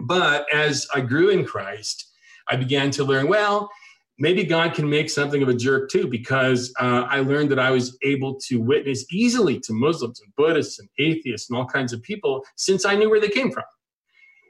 But 0.00 0.46
as 0.52 0.88
I 0.94 1.00
grew 1.02 1.28
in 1.28 1.44
Christ, 1.44 2.10
I 2.48 2.56
began 2.56 2.90
to 2.92 3.04
learn 3.04 3.28
well 3.28 3.70
maybe 4.18 4.44
God 4.44 4.74
can 4.74 4.88
make 4.88 5.10
something 5.10 5.42
of 5.42 5.48
a 5.48 5.54
jerk 5.54 5.90
too, 5.90 6.06
because 6.06 6.72
uh, 6.80 7.06
I 7.08 7.20
learned 7.20 7.50
that 7.50 7.58
I 7.58 7.70
was 7.70 7.96
able 8.02 8.38
to 8.48 8.60
witness 8.60 9.04
easily 9.10 9.58
to 9.60 9.72
Muslims 9.72 10.20
and 10.20 10.34
Buddhists 10.36 10.78
and 10.78 10.88
atheists 10.98 11.50
and 11.50 11.58
all 11.58 11.66
kinds 11.66 11.92
of 11.92 12.02
people 12.02 12.44
since 12.56 12.84
I 12.84 12.94
knew 12.94 13.10
where 13.10 13.20
they 13.20 13.28
came 13.28 13.50
from. 13.50 13.64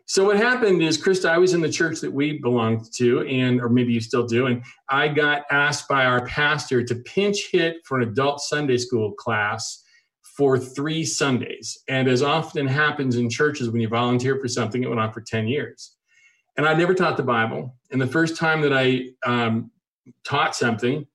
So 0.07 0.27
what 0.27 0.37
happened 0.37 0.83
is, 0.83 1.03
Krista, 1.03 1.29
I 1.31 1.39
was 1.39 1.55
in 1.55 1.61
the 1.61 1.71
church 1.71 2.01
that 2.01 2.13
we 2.13 2.39
belonged 2.39 2.93
to, 2.97 3.23
and 3.23 3.61
or 3.61 3.69
maybe 3.69 3.93
you 3.93 4.01
still 4.01 4.27
do, 4.27 4.47
and 4.47 4.63
I 4.91 5.09
got 5.09 5.45
asked 5.51 5.89
by 5.89 6.05
our 6.05 6.27
pastor 6.27 6.83
to 6.85 6.95
pinch 6.97 7.51
hit 7.51 7.77
for 7.87 8.01
an 8.01 8.09
adult 8.09 8.41
Sunday 8.41 8.77
school 8.77 9.13
class 9.13 9.83
for 10.37 10.59
three 10.59 11.05
Sundays. 11.05 11.79
And 11.89 12.09
as 12.09 12.23
often 12.23 12.67
happens 12.67 13.17
in 13.17 13.31
churches 13.31 13.71
when 13.71 13.81
you 13.81 13.89
volunteer 13.89 14.39
for 14.41 14.49
something, 14.49 14.83
it 14.83 14.89
went 14.89 15.01
on 15.01 15.13
for 15.13 15.21
10 15.21 15.47
years 15.47 15.92
and 16.57 16.67
I 16.67 16.75
never 16.75 16.95
taught 16.95 17.17
the 17.17 17.23
Bible. 17.23 17.77
And 17.91 18.01
the 18.01 18.07
first 18.07 18.37
time 18.37 18.61
that 18.63 18.73
I 18.73 19.07
um, 19.25 19.71
taught 20.25 20.55
something, 20.55 21.07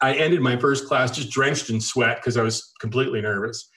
I 0.00 0.14
ended 0.14 0.40
my 0.40 0.56
first 0.56 0.86
class 0.86 1.10
just 1.10 1.30
drenched 1.30 1.70
in 1.70 1.80
sweat 1.80 2.18
because 2.18 2.36
I 2.36 2.42
was 2.42 2.72
completely 2.80 3.20
nervous. 3.20 3.68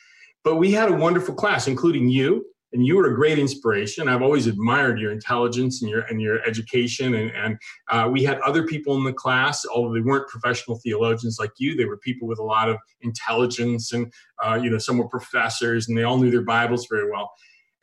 But 0.43 0.55
we 0.55 0.71
had 0.71 0.89
a 0.89 0.95
wonderful 0.95 1.35
class, 1.35 1.67
including 1.67 2.09
you, 2.09 2.45
and 2.71 2.85
you 2.85 2.95
were 2.95 3.11
a 3.11 3.15
great 3.15 3.39
inspiration. 3.39 4.07
I've 4.07 4.21
always 4.21 4.47
admired 4.47 4.99
your 4.99 5.11
intelligence 5.11 5.81
and 5.81 5.89
your 5.89 6.01
and 6.01 6.21
your 6.21 6.41
education, 6.47 7.15
and 7.15 7.31
and 7.31 7.57
uh, 7.89 8.09
we 8.11 8.23
had 8.23 8.39
other 8.41 8.65
people 8.65 8.95
in 8.95 9.03
the 9.03 9.13
class, 9.13 9.65
although 9.65 9.93
they 9.93 10.01
weren't 10.01 10.27
professional 10.27 10.79
theologians 10.83 11.37
like 11.39 11.51
you. 11.57 11.75
They 11.75 11.85
were 11.85 11.97
people 11.97 12.27
with 12.27 12.39
a 12.39 12.43
lot 12.43 12.69
of 12.69 12.77
intelligence, 13.01 13.91
and 13.91 14.11
uh, 14.43 14.59
you 14.61 14.69
know 14.69 14.77
some 14.77 14.97
were 14.97 15.09
professors, 15.09 15.87
and 15.87 15.97
they 15.97 16.03
all 16.03 16.17
knew 16.17 16.31
their 16.31 16.41
Bibles 16.43 16.87
very 16.89 17.09
well. 17.09 17.31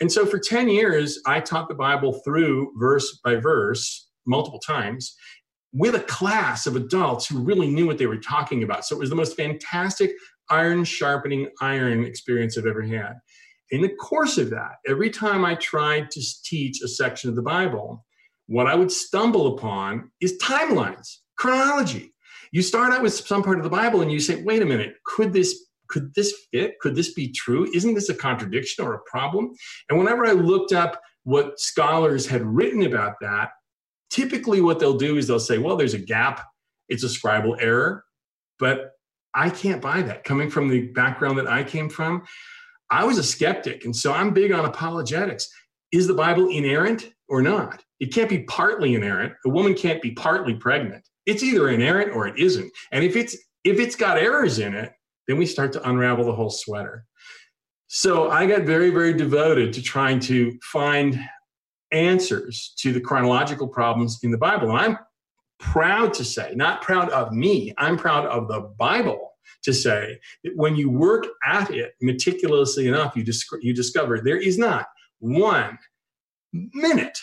And 0.01 0.13
so 0.13 0.27
for 0.27 0.39
10 0.39 0.69
years, 0.69 1.21
I 1.27 1.41
taught 1.41 1.69
the 1.69 1.75
Bible 1.75 2.21
through 2.25 2.73
verse 2.79 3.19
by 3.25 3.37
verse 3.37 4.09
multiple 4.27 4.59
times 4.59 5.15
with 5.73 5.95
a 5.95 6.01
class 6.01 6.67
of 6.67 6.77
adults 6.77 7.27
who 7.27 7.39
really 7.39 7.69
knew 7.69 7.87
what 7.87 7.99
they 7.99 8.07
were 8.07 8.17
talking 8.17 8.63
about. 8.63 8.85
So 8.85 8.97
it 8.97 8.99
was 8.99 9.11
the 9.11 9.17
most 9.17 9.37
fantastic 9.37 10.13
iron 10.49 10.85
sharpening 10.85 11.49
iron 11.61 12.05
experience 12.05 12.57
I've 12.57 12.67
ever 12.67 12.83
had. 12.83 13.15
In 13.71 13.83
the 13.83 13.89
course 13.89 14.39
of 14.39 14.51
that, 14.51 14.77
every 14.87 15.11
time 15.11 15.45
I 15.45 15.57
tried 15.57 16.11
to 16.13 16.23
teach 16.45 16.83
a 16.83 16.89
section 16.89 17.29
of 17.29 17.37
the 17.37 17.43
Bible, 17.43 18.05
what 18.47 18.69
I 18.69 18.75
would 18.75 18.93
stumble 18.93 19.57
upon 19.57 20.11
is 20.21 20.39
timelines, 20.39 21.17
chronology. 21.37 22.15
You 22.53 22.63
start 22.63 22.93
out 22.93 23.03
with 23.03 23.13
some 23.13 23.43
part 23.43 23.59
of 23.59 23.65
the 23.65 23.71
Bible 23.71 24.03
and 24.03 24.13
you 24.13 24.21
say, 24.21 24.43
wait 24.43 24.63
a 24.63 24.67
minute, 24.67 24.95
could 25.05 25.33
this 25.33 25.66
could 25.89 26.15
this 26.15 26.33
fit? 26.53 26.79
Could 26.81 26.95
this 26.95 27.15
be 27.15 27.31
true? 27.33 27.71
Isn't 27.75 27.95
this 27.95 28.09
a 28.09 28.15
contradiction 28.15 28.85
or 28.85 28.95
a 28.95 29.01
problem? 29.07 29.53
And 29.89 29.99
whenever 29.99 30.27
I 30.27 30.33
looked 30.33 30.73
up 30.73 31.01
what 31.25 31.59
scholars 31.59 32.27
had 32.27 32.43
written 32.43 32.83
about 32.85 33.15
that, 33.21 33.51
typically 34.11 34.61
what 34.61 34.79
they'll 34.79 34.97
do 34.97 35.17
is 35.17 35.27
they'll 35.27 35.41
say, 35.41 35.59
well, 35.59 35.77
there's 35.77 35.95
a 35.95 35.99
gap, 35.99 36.45
it's 36.89 37.05
a 37.05 37.09
scribal 37.09 37.57
error. 37.61 38.05
But 38.59 38.93
I 39.35 39.51
can't 39.51 39.83
buy 39.83 40.03
that. 40.03 40.25
Coming 40.25 40.51
from 40.51 40.69
the 40.69 40.89
background 40.89 41.39
that 41.39 41.49
I 41.49 41.63
came 41.63 41.91
from, 41.91 42.25
I 42.91 43.05
was 43.05 43.19
a 43.19 43.23
skeptic. 43.23 43.85
And 43.85 43.95
so 43.95 44.13
I'm 44.13 44.33
big 44.33 44.53
on 44.53 44.65
apologetics. 44.65 45.49
Is 45.93 46.07
the 46.07 46.15
Bible 46.15 46.49
inerrant 46.49 47.11
or 47.29 47.43
not? 47.43 47.83
It 48.01 48.13
can't 48.13 48.29
be 48.31 48.45
partly 48.45 48.95
inerrant. 48.95 49.35
A 49.45 49.49
woman 49.49 49.75
can't 49.75 50.01
be 50.03 50.13
partly 50.13 50.55
pregnant. 50.55 51.07
It's 51.27 51.43
either 51.43 51.69
inerrant 51.69 52.15
or 52.15 52.27
it 52.27 52.39
isn't. 52.39 52.71
And 52.93 53.05
if 53.05 53.17
it's 53.17 53.37
if 53.65 53.81
it's 53.81 53.97
got 53.97 54.17
errors 54.17 54.61
in 54.61 54.75
it, 54.75 54.93
then 55.27 55.37
we 55.37 55.47
start 55.47 55.73
to 55.73 55.89
unravel 55.89 56.25
the 56.25 56.33
whole 56.33 56.51
sweater. 56.51 57.05
So 57.89 58.31
I 58.31 58.47
got 58.47 58.63
very, 58.63 58.91
very 58.91 59.13
devoted 59.13 59.73
to 59.75 59.83
trying 59.83 60.21
to 60.21 60.59
find 60.63 61.21
answers 61.93 62.75
to 62.79 62.93
the 62.93 63.01
chronological 63.01 63.69
problems 63.69 64.19
in 64.23 64.31
the 64.31 64.39
Bible. 64.39 64.71
And 64.71 64.79
I'm 64.79 64.99
proud 65.59 66.13
to 66.15 66.25
say, 66.25 66.53
not 66.55 66.83
proud 66.83 67.11
of 67.11 67.33
me, 67.33 67.73
I'm 67.79 67.97
proud 67.97 68.27
of 68.27 68.49
the 68.49 68.73
Bible 68.79 69.33
to 69.63 69.73
say 69.73 70.19
that 70.45 70.53
when 70.57 70.77
you 70.77 70.91
work 70.91 71.27
at 71.45 71.71
it 71.71 71.95
meticulously 72.01 72.89
enough, 72.89 73.17
you, 73.17 73.25
you 73.61 73.75
discover 73.75 74.21
there 74.21 74.37
is 74.37 74.59
not 74.59 74.87
one 75.21 75.79
minute 76.53 77.19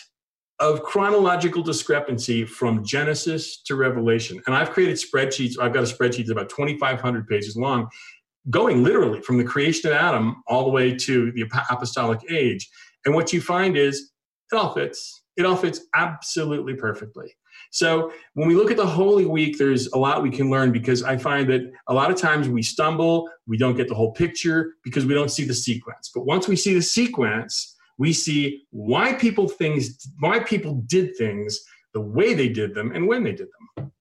of 0.60 0.82
chronological 0.82 1.62
discrepancy 1.62 2.44
from 2.44 2.84
Genesis 2.84 3.60
to 3.62 3.74
Revelation. 3.74 4.40
And 4.46 4.54
I've 4.54 4.70
created 4.70 4.96
spreadsheets. 4.96 5.58
I've 5.60 5.72
got 5.72 5.82
a 5.82 5.86
spreadsheet 5.86 6.18
that's 6.18 6.30
about 6.30 6.48
2,500 6.48 7.26
pages 7.26 7.56
long, 7.56 7.88
going 8.50 8.84
literally 8.84 9.20
from 9.20 9.36
the 9.36 9.44
creation 9.44 9.90
of 9.90 9.96
Adam 9.96 10.42
all 10.46 10.64
the 10.64 10.70
way 10.70 10.94
to 10.94 11.32
the 11.32 11.44
apostolic 11.70 12.20
age. 12.30 12.68
And 13.04 13.14
what 13.14 13.32
you 13.32 13.40
find 13.40 13.76
is 13.76 14.12
it 14.52 14.56
all 14.56 14.72
fits. 14.72 15.22
It 15.36 15.44
all 15.44 15.56
fits 15.56 15.80
absolutely 15.94 16.74
perfectly. 16.74 17.34
So 17.70 18.12
when 18.34 18.46
we 18.46 18.54
look 18.54 18.70
at 18.70 18.76
the 18.76 18.86
Holy 18.86 19.26
Week, 19.26 19.58
there's 19.58 19.88
a 19.88 19.98
lot 19.98 20.22
we 20.22 20.30
can 20.30 20.48
learn 20.48 20.70
because 20.70 21.02
I 21.02 21.16
find 21.16 21.48
that 21.50 21.72
a 21.88 21.94
lot 21.94 22.10
of 22.10 22.16
times 22.16 22.48
we 22.48 22.62
stumble, 22.62 23.28
we 23.48 23.56
don't 23.56 23.76
get 23.76 23.88
the 23.88 23.94
whole 23.94 24.12
picture 24.12 24.74
because 24.84 25.04
we 25.06 25.14
don't 25.14 25.30
see 25.30 25.44
the 25.44 25.54
sequence. 25.54 26.10
But 26.14 26.24
once 26.24 26.46
we 26.46 26.54
see 26.54 26.74
the 26.74 26.82
sequence, 26.82 27.73
we 27.98 28.12
see 28.12 28.66
why 28.70 29.12
people 29.12 29.48
things 29.48 30.08
why 30.20 30.40
people 30.40 30.82
did 30.86 31.16
things 31.16 31.60
the 31.92 32.00
way 32.00 32.34
they 32.34 32.48
did 32.48 32.74
them 32.74 32.92
and 32.92 33.06
when 33.06 33.22
they 33.22 33.32
did 33.32 33.48
them. 33.76 33.92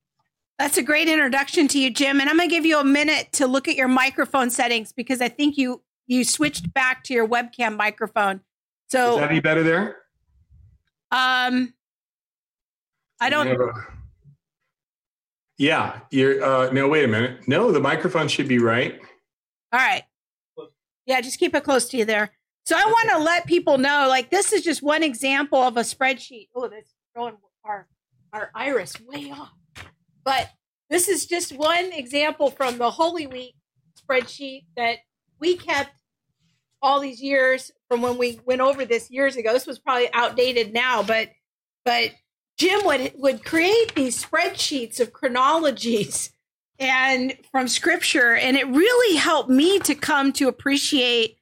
That's 0.59 0.77
a 0.77 0.83
great 0.83 1.07
introduction 1.07 1.67
to 1.69 1.79
you 1.79 1.89
jim 1.89 2.19
and 2.21 2.29
i'm 2.29 2.37
going 2.37 2.49
to 2.49 2.55
give 2.55 2.65
you 2.65 2.79
a 2.79 2.83
minute 2.83 3.31
to 3.33 3.47
look 3.47 3.67
at 3.67 3.75
your 3.75 3.87
microphone 3.87 4.49
settings 4.49 4.91
because 4.93 5.21
i 5.21 5.27
think 5.27 5.57
you 5.57 5.81
you 6.07 6.23
switched 6.23 6.73
back 6.73 7.03
to 7.05 7.13
your 7.13 7.27
webcam 7.27 7.77
microphone. 7.77 8.41
So 8.87 9.13
is 9.13 9.19
that 9.19 9.31
any 9.31 9.39
better 9.39 9.63
there? 9.63 9.97
um 11.11 11.73
i 13.21 13.29
don't 13.29 13.71
yeah 15.57 15.99
you're 16.09 16.43
uh 16.43 16.71
no 16.71 16.87
wait 16.87 17.03
a 17.03 17.07
minute. 17.07 17.47
No 17.47 17.71
the 17.71 17.79
microphone 17.79 18.27
should 18.27 18.47
be 18.47 18.57
right. 18.57 18.99
All 19.71 19.79
right. 19.79 20.03
Yeah 21.05 21.21
just 21.21 21.39
keep 21.39 21.53
it 21.53 21.63
close 21.63 21.87
to 21.89 21.97
you 21.97 22.05
there 22.05 22.31
so 22.65 22.77
I 22.77 22.85
want 22.85 23.09
to 23.09 23.19
let 23.19 23.45
people 23.45 23.77
know, 23.77 24.07
like 24.07 24.29
this 24.29 24.53
is 24.53 24.63
just 24.63 24.81
one 24.81 25.03
example 25.03 25.59
of 25.59 25.75
a 25.77 25.81
spreadsheet. 25.81 26.47
Oh, 26.55 26.67
that's 26.67 26.93
throwing 27.13 27.35
our 27.65 27.87
our 28.31 28.51
iris 28.55 28.99
way 29.01 29.31
off. 29.31 29.51
But 30.23 30.49
this 30.89 31.07
is 31.07 31.25
just 31.25 31.51
one 31.51 31.91
example 31.91 32.49
from 32.49 32.77
the 32.77 32.89
Holy 32.89 33.27
Week 33.27 33.55
spreadsheet 33.99 34.65
that 34.77 34.99
we 35.39 35.57
kept 35.57 35.91
all 36.81 36.99
these 36.99 37.21
years 37.21 37.71
from 37.89 38.01
when 38.01 38.17
we 38.17 38.39
went 38.45 38.61
over 38.61 38.85
this 38.85 39.11
years 39.11 39.35
ago. 39.35 39.53
This 39.53 39.67
was 39.67 39.79
probably 39.79 40.11
outdated 40.13 40.73
now, 40.73 41.03
but 41.03 41.29
but 41.83 42.11
Jim 42.57 42.85
would 42.85 43.13
would 43.15 43.43
create 43.43 43.93
these 43.95 44.23
spreadsheets 44.23 45.01
of 45.01 45.11
chronologies 45.11 46.31
and 46.79 47.35
from 47.51 47.67
scripture 47.67 48.33
and 48.33 48.57
it 48.57 48.67
really 48.67 49.17
helped 49.17 49.49
me 49.49 49.79
to 49.79 49.93
come 49.93 50.33
to 50.33 50.47
appreciate 50.47 51.37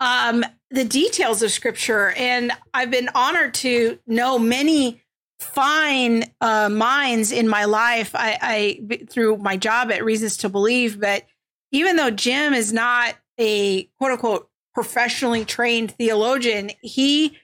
um, 0.00 0.44
the 0.70 0.84
details 0.84 1.42
of 1.42 1.50
scripture 1.50 2.10
and 2.10 2.52
I've 2.72 2.90
been 2.90 3.08
honored 3.14 3.54
to 3.54 3.98
know 4.06 4.38
many 4.38 5.02
fine 5.40 6.24
uh, 6.40 6.68
minds 6.68 7.32
in 7.32 7.48
my 7.48 7.64
life 7.64 8.12
I, 8.14 8.38
I 8.40 9.06
through 9.10 9.38
my 9.38 9.56
job 9.56 9.90
at 9.90 10.04
Reasons 10.04 10.38
to 10.38 10.48
Believe 10.48 11.00
but 11.00 11.24
even 11.70 11.96
though 11.96 12.10
Jim 12.10 12.54
is 12.54 12.72
not 12.72 13.16
a 13.38 13.84
quote 13.98 14.12
unquote 14.12 14.48
professionally 14.74 15.44
trained 15.44 15.92
theologian, 15.92 16.70
he 16.82 17.38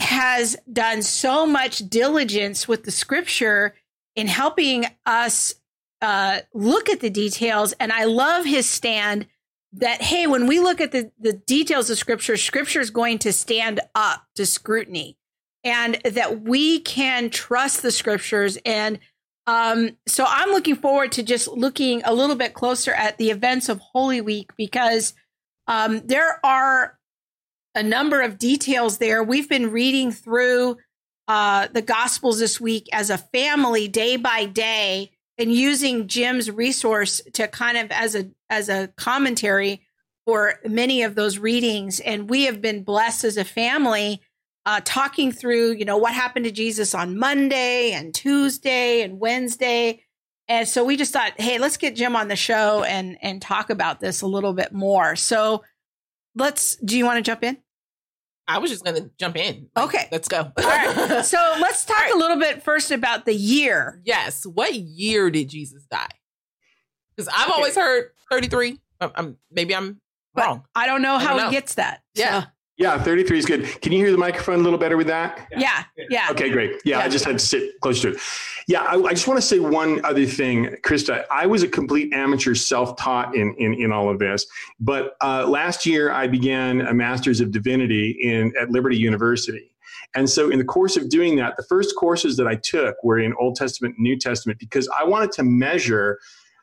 has 0.00 0.56
done 0.70 1.02
so 1.02 1.46
much 1.46 1.78
diligence 1.88 2.68
with 2.68 2.84
the 2.84 2.90
scripture 2.90 3.74
in 4.16 4.26
helping 4.26 4.84
us 5.06 5.54
uh, 6.02 6.40
look 6.52 6.90
at 6.90 7.00
the 7.00 7.10
details. 7.10 7.72
And 7.80 7.92
I 7.92 8.04
love 8.04 8.44
his 8.44 8.68
stand 8.68 9.26
that, 9.74 10.02
hey, 10.02 10.26
when 10.26 10.46
we 10.46 10.60
look 10.60 10.80
at 10.80 10.92
the, 10.92 11.10
the 11.18 11.32
details 11.32 11.90
of 11.90 11.98
scripture, 11.98 12.36
scripture 12.36 12.80
is 12.80 12.90
going 12.90 13.18
to 13.20 13.32
stand 13.32 13.80
up 13.94 14.24
to 14.36 14.46
scrutiny 14.46 15.16
and 15.64 15.96
that 16.04 16.42
we 16.42 16.80
can 16.80 17.30
trust 17.30 17.82
the 17.82 17.90
scriptures. 17.90 18.58
And 18.64 18.98
um, 19.46 19.96
so 20.06 20.24
I'm 20.26 20.50
looking 20.50 20.76
forward 20.76 21.12
to 21.12 21.22
just 21.22 21.48
looking 21.48 22.02
a 22.04 22.14
little 22.14 22.36
bit 22.36 22.54
closer 22.54 22.92
at 22.92 23.18
the 23.18 23.30
events 23.30 23.68
of 23.68 23.78
Holy 23.80 24.20
Week 24.20 24.52
because 24.56 25.14
um, 25.66 26.02
there 26.04 26.38
are 26.44 26.98
a 27.74 27.82
number 27.82 28.20
of 28.20 28.38
details 28.38 28.98
there. 28.98 29.22
We've 29.22 29.48
been 29.48 29.70
reading 29.70 30.12
through 30.12 30.76
uh, 31.26 31.68
the 31.72 31.82
Gospels 31.82 32.38
this 32.38 32.60
week 32.60 32.88
as 32.92 33.10
a 33.10 33.18
family, 33.18 33.88
day 33.88 34.16
by 34.16 34.44
day, 34.44 35.10
and 35.38 35.52
using 35.52 36.06
Jim's 36.06 36.50
resource 36.50 37.20
to 37.34 37.48
kind 37.48 37.76
of 37.76 37.90
as 37.90 38.14
a 38.14 38.30
as 38.50 38.68
a 38.68 38.88
commentary 38.96 39.82
for 40.26 40.60
many 40.64 41.02
of 41.02 41.14
those 41.14 41.38
readings. 41.38 42.00
And 42.00 42.30
we 42.30 42.44
have 42.44 42.62
been 42.62 42.82
blessed 42.82 43.24
as 43.24 43.36
a 43.36 43.44
family, 43.44 44.22
uh, 44.64 44.80
talking 44.84 45.32
through, 45.32 45.72
you 45.72 45.84
know, 45.84 45.98
what 45.98 46.14
happened 46.14 46.46
to 46.46 46.50
Jesus 46.50 46.94
on 46.94 47.18
Monday 47.18 47.92
and 47.92 48.14
Tuesday 48.14 49.02
and 49.02 49.20
Wednesday. 49.20 50.02
And 50.48 50.68
so 50.68 50.84
we 50.84 50.96
just 50.96 51.12
thought, 51.12 51.38
hey, 51.40 51.58
let's 51.58 51.76
get 51.76 51.96
Jim 51.96 52.16
on 52.16 52.28
the 52.28 52.36
show 52.36 52.84
and 52.84 53.16
and 53.22 53.40
talk 53.40 53.70
about 53.70 54.00
this 54.00 54.22
a 54.22 54.26
little 54.26 54.52
bit 54.52 54.72
more. 54.72 55.16
So 55.16 55.64
let's. 56.34 56.76
Do 56.76 56.96
you 56.96 57.04
want 57.04 57.18
to 57.18 57.22
jump 57.22 57.42
in? 57.42 57.58
I 58.46 58.58
was 58.58 58.70
just 58.70 58.84
going 58.84 59.02
to 59.02 59.10
jump 59.18 59.36
in. 59.36 59.68
Okay, 59.76 60.08
let's 60.12 60.28
go. 60.28 60.38
All 60.38 60.52
right. 60.64 61.24
So 61.24 61.38
let's 61.60 61.84
talk 61.84 61.96
right. 61.96 62.14
a 62.14 62.16
little 62.16 62.38
bit 62.38 62.62
first 62.62 62.90
about 62.90 63.24
the 63.24 63.34
year. 63.34 64.00
Yes. 64.04 64.44
What 64.44 64.74
year 64.74 65.30
did 65.30 65.48
Jesus 65.48 65.84
die? 65.90 66.06
Because 67.16 67.28
I've 67.28 67.48
okay. 67.48 67.52
always 67.52 67.76
heard 67.76 68.10
thirty 68.30 68.48
three. 68.48 68.80
I'm, 69.00 69.36
maybe 69.50 69.74
I'm 69.74 70.00
but 70.34 70.44
wrong. 70.44 70.64
I 70.74 70.86
don't 70.86 71.02
know 71.02 71.18
how 71.18 71.28
don't 71.28 71.36
know. 71.38 71.46
he 71.46 71.52
gets 71.52 71.74
that. 71.76 72.02
Yeah. 72.14 72.42
So. 72.42 72.48
Yeah, 72.76 73.00
33 73.00 73.38
is 73.38 73.46
good. 73.46 73.80
Can 73.82 73.92
you 73.92 73.98
hear 73.98 74.10
the 74.10 74.18
microphone 74.18 74.56
a 74.56 74.62
little 74.62 74.78
better 74.78 74.96
with 74.96 75.06
that? 75.06 75.46
Yeah, 75.56 75.84
yeah. 76.10 76.28
Okay, 76.30 76.50
great. 76.50 76.72
Yeah, 76.84 76.98
yeah. 76.98 77.04
I 77.04 77.08
just 77.08 77.24
had 77.24 77.38
to 77.38 77.44
sit 77.44 77.80
close 77.80 78.02
to 78.02 78.10
it. 78.10 78.16
Yeah, 78.66 78.82
I, 78.82 78.96
I, 78.96 79.10
just 79.10 79.28
want 79.28 79.38
to 79.38 79.46
say 79.46 79.60
one 79.60 80.04
other 80.04 80.26
thing, 80.26 80.76
Krista. 80.82 81.24
I 81.30 81.46
was 81.46 81.62
a 81.62 81.68
complete 81.68 82.12
amateur, 82.12 82.54
self-taught 82.54 83.36
in 83.36 83.54
in, 83.58 83.74
in 83.74 83.92
all 83.92 84.10
of 84.10 84.18
this. 84.18 84.46
But 84.80 85.16
uh, 85.20 85.46
last 85.46 85.86
year, 85.86 86.10
I 86.10 86.26
began 86.26 86.80
a 86.80 86.92
Master's 86.92 87.40
of 87.40 87.52
Divinity 87.52 88.18
in 88.20 88.52
at 88.60 88.70
Liberty 88.70 88.96
University. 88.96 89.70
And 90.16 90.28
so, 90.28 90.50
in 90.50 90.58
the 90.58 90.64
course 90.64 90.96
of 90.96 91.08
doing 91.08 91.36
that, 91.36 91.56
the 91.56 91.64
first 91.64 91.94
courses 91.96 92.36
that 92.38 92.48
I 92.48 92.56
took 92.56 93.02
were 93.04 93.20
in 93.20 93.34
Old 93.38 93.54
Testament, 93.54 93.96
New 93.98 94.18
Testament, 94.18 94.58
because 94.58 94.88
I 94.98 95.04
wanted 95.04 95.30
to 95.32 95.44
measure 95.44 96.18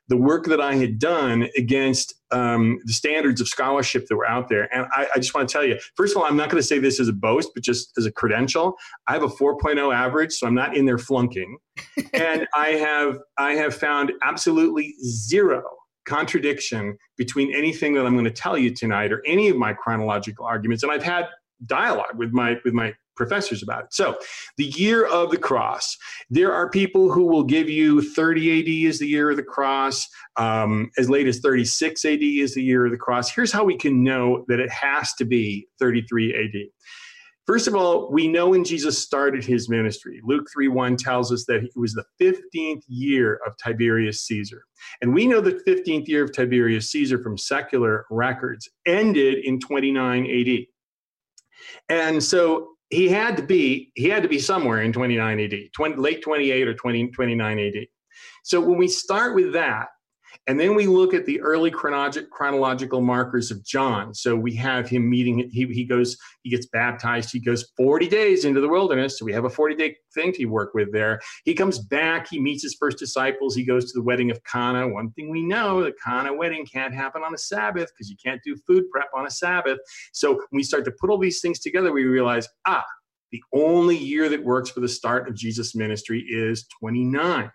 the 0.10 0.18
work 0.18 0.46
that 0.48 0.60
I 0.60 0.76
had 0.76 1.00
done 1.00 1.48
against 1.58 2.16
um, 2.32 2.80
the 2.86 2.94
standards 2.94 3.42
of 3.42 3.48
scholarship 3.48 4.08
that 4.08 4.16
were 4.16 4.28
out 4.28 4.50
there. 4.50 4.74
And 4.74 4.88
I, 4.92 5.08
I 5.16 5.20
just 5.20 5.34
want 5.34 5.48
to 5.48 5.54
tell 5.54 5.66
you, 5.66 5.78
first 5.96 6.16
of 6.16 6.22
all, 6.22 6.28
I'm 6.28 6.38
not 6.38 6.50
going 6.50 6.62
to 6.62 6.68
say 6.68 6.80
this 6.80 7.00
as 7.00 7.08
a 7.08 7.14
boast, 7.14 7.52
but 7.54 7.64
just 7.64 7.92
as 7.98 8.06
a 8.06 8.12
credential. 8.12 8.76
I 9.08 9.14
have 9.14 9.24
a 9.24 9.28
4.0 9.28 9.94
average, 9.94 10.34
so 10.34 10.48
I'm 10.48 10.56
not 10.56 10.76
in 10.76 10.86
there 10.86 10.98
flunking. 10.98 11.58
and 12.14 12.48
I 12.54 12.70
have 12.70 13.20
I 13.38 13.54
have 13.54 13.76
found 13.76 14.12
absolutely 14.24 14.96
zero 15.04 15.64
contradiction 16.06 16.98
between 17.18 17.54
anything 17.56 17.94
that 17.94 18.06
I'm 18.06 18.14
going 18.14 18.26
to 18.26 18.32
tell 18.32 18.58
you 18.58 18.74
tonight 18.74 19.12
or 19.12 19.22
any 19.26 19.50
of 19.50 19.58
my 19.58 19.74
chronological 19.74 20.46
arguments. 20.46 20.84
And 20.84 20.92
I've 20.92 21.04
had 21.04 21.28
dialogue 21.66 22.18
with 22.18 22.32
my 22.32 22.58
with 22.66 22.74
my 22.74 22.94
professors 23.22 23.62
about 23.62 23.84
it. 23.84 23.94
So, 23.94 24.18
the 24.58 24.66
year 24.66 25.06
of 25.06 25.30
the 25.30 25.38
cross. 25.38 25.96
There 26.30 26.52
are 26.52 26.70
people 26.70 27.12
who 27.12 27.26
will 27.26 27.44
give 27.44 27.70
you 27.70 28.02
30 28.02 28.86
AD 28.86 28.90
as 28.90 29.00
the 29.00 29.08
year 29.08 29.30
of 29.30 29.38
the 29.38 29.44
cross, 29.44 30.08
um, 30.38 30.90
as 30.98 31.10
late 31.10 31.28
as 31.28 31.40
36 31.40 32.04
AD 32.04 32.24
is 32.24 32.56
the 32.56 32.64
year 32.64 32.86
of 32.86 32.92
the 32.92 32.98
cross. 32.98 33.30
Here's 33.30 33.52
how 33.52 33.64
we 33.64 33.78
can 33.78 34.04
know 34.04 34.44
that 34.48 34.60
it 34.60 34.72
has 34.72 35.14
to 35.16 35.26
be 35.26 35.68
33 35.80 36.34
AD. 36.34 36.70
First 37.46 37.68
of 37.68 37.76
all, 37.76 38.10
we 38.12 38.28
know 38.28 38.50
when 38.50 38.64
Jesus 38.64 38.98
started 38.98 39.44
his 39.44 39.68
ministry. 39.68 40.22
Luke 40.24 40.48
3 40.54 40.68
1 40.68 40.96
tells 40.96 41.32
us 41.32 41.46
that 41.46 41.64
it 41.64 41.72
was 41.76 41.94
the 41.94 42.06
15th 42.22 42.84
year 42.88 43.40
of 43.46 43.58
Tiberius 43.58 44.26
Caesar. 44.26 44.64
And 45.02 45.14
we 45.14 45.28
know 45.28 45.42
the 45.42 45.62
15th 45.68 46.08
year 46.08 46.24
of 46.24 46.34
Tiberius 46.34 46.90
Caesar 46.92 47.22
from 47.22 47.38
secular 47.38 48.06
records 48.10 48.70
ended 48.88 49.44
in 49.44 49.60
29 49.60 50.26
AD. 50.26 50.66
And 51.90 52.24
so 52.24 52.70
he 52.92 53.08
had 53.08 53.38
to 53.38 53.44
be 53.44 53.92
he 53.96 54.10
had 54.10 54.22
to 54.22 54.30
be 54.30 54.38
somewhere 54.38 54.82
in 54.82 54.94
29 54.94 55.40
AD, 55.40 55.54
20, 55.74 55.96
late 55.96 56.22
28 56.22 56.68
or 56.68 56.74
20, 56.76 57.08
29 57.08 57.60
AD. 57.60 57.88
So 58.44 58.60
when 58.62 58.78
we 58.78 58.88
start 58.88 59.34
with 59.34 59.54
that, 59.54 59.88
and 60.48 60.60
then 60.60 60.76
we 60.76 60.88
look 60.88 61.14
at 61.14 61.26
the 61.26 61.40
early 61.42 61.70
chronologic, 61.70 62.30
chronological 62.30 63.02
markers 63.02 63.52
of 63.52 63.64
John. 63.64 64.14
So 64.14 64.36
we 64.36 64.56
have 64.56 64.90
him 64.90 65.10
meeting, 65.10 65.50
he, 65.52 65.66
he 65.68 65.86
goes, 65.86 66.18
he 66.44 66.50
gets 66.50 66.66
baptized, 66.68 67.32
he 67.32 67.40
goes 67.40 67.72
40 67.78 68.08
days 68.08 68.46
into 68.46 68.62
the 68.62 68.68
wilderness. 68.68 69.20
So 69.20 69.26
we 69.26 69.34
have 69.34 69.46
a 69.46 69.50
40 69.50 69.76
day 69.76 69.96
thing 70.14 70.34
to 70.34 70.46
work 70.46 70.74
with 70.74 70.92
there. 70.92 71.20
He 71.46 71.54
comes 71.54 71.80
back, 71.80 72.28
he 72.28 72.40
meets 72.40 72.64
his 72.64 72.76
first 72.80 72.98
disciples, 72.98 73.56
he 73.56 73.64
goes 73.64 73.92
to 73.92 74.00
the 74.00 74.04
wedding 74.04 74.32
of 74.32 74.44
Cana. 74.44 74.88
One 74.88 75.12
thing 75.12 75.30
we 75.30 75.44
know 75.44 75.84
the 75.84 75.94
Cana 76.04 76.34
wedding 76.34 76.66
can't 76.66 76.94
happen 76.94 77.24
on 77.24 77.34
a 77.34 77.38
Sabbath 77.38 77.92
because 77.94 78.10
you 78.10 78.18
can't 78.24 78.42
do 78.44 78.56
food 78.68 78.86
prep 78.92 79.10
on 79.16 79.28
a 79.28 79.32
Sabbath. 79.32 79.78
So 80.12 80.34
when 80.34 80.48
we 80.52 80.64
start 80.64 80.86
to 80.86 80.92
put 81.00 81.10
all 81.10 81.18
these 81.18 81.42
things 81.42 81.60
together, 81.60 81.92
we 81.92 82.06
realize, 82.06 82.48
ah, 82.66 82.86
the 83.32 83.42
only 83.54 83.98
year 83.98 84.28
that 84.28 84.44
works 84.44 84.70
for 84.70 84.82
the 84.82 84.90
start 84.90 85.28
of 85.30 85.36
Jesus' 85.36 85.74
ministry 85.74 86.26
is 86.28 86.68
29. 86.80 87.50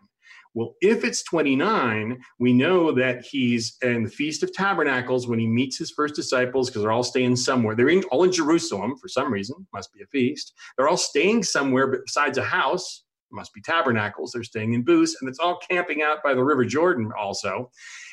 Well, 0.57 0.75
if 0.81 1.05
it's 1.05 1.23
29, 1.25 2.19
we 2.39 2.55
know 2.55 2.91
that 2.93 3.27
he's 3.27 3.77
in 3.83 4.05
the 4.05 4.09
Feast 4.09 4.43
of 4.43 4.55
Tabernacles 4.55 5.29
when 5.29 5.39
he 5.39 5.47
meets 5.47 5.77
his 5.77 5.91
first 5.91 6.15
disciples 6.15 6.71
because 6.71 6.81
they're 6.81 6.93
all 6.93 7.03
staying 7.03 7.37
somewhere. 7.37 7.77
They're 7.77 7.91
in, 7.91 8.05
all 8.05 8.25
in 8.25 8.33
Jerusalem 8.33 8.97
for 8.97 9.07
some 9.07 9.31
reason, 9.31 9.67
must 9.75 9.93
be 9.93 10.03
a 10.03 10.07
feast. 10.07 10.55
They're 10.77 10.89
all 10.89 10.97
staying 10.97 11.43
somewhere 11.43 12.01
besides 12.03 12.39
a 12.39 12.43
house, 12.43 13.05
must 13.31 13.53
be 13.53 13.61
tabernacles. 13.61 14.33
They're 14.33 14.45
staying 14.45 14.73
in 14.73 14.83
booths, 14.83 15.19
and 15.21 15.29
it's 15.29 15.39
all 15.39 15.59
camping 15.59 16.01
out 16.01 16.23
by 16.25 16.33
the 16.33 16.43
River 16.43 16.65
Jordan 16.65 17.13
also. 17.21 17.71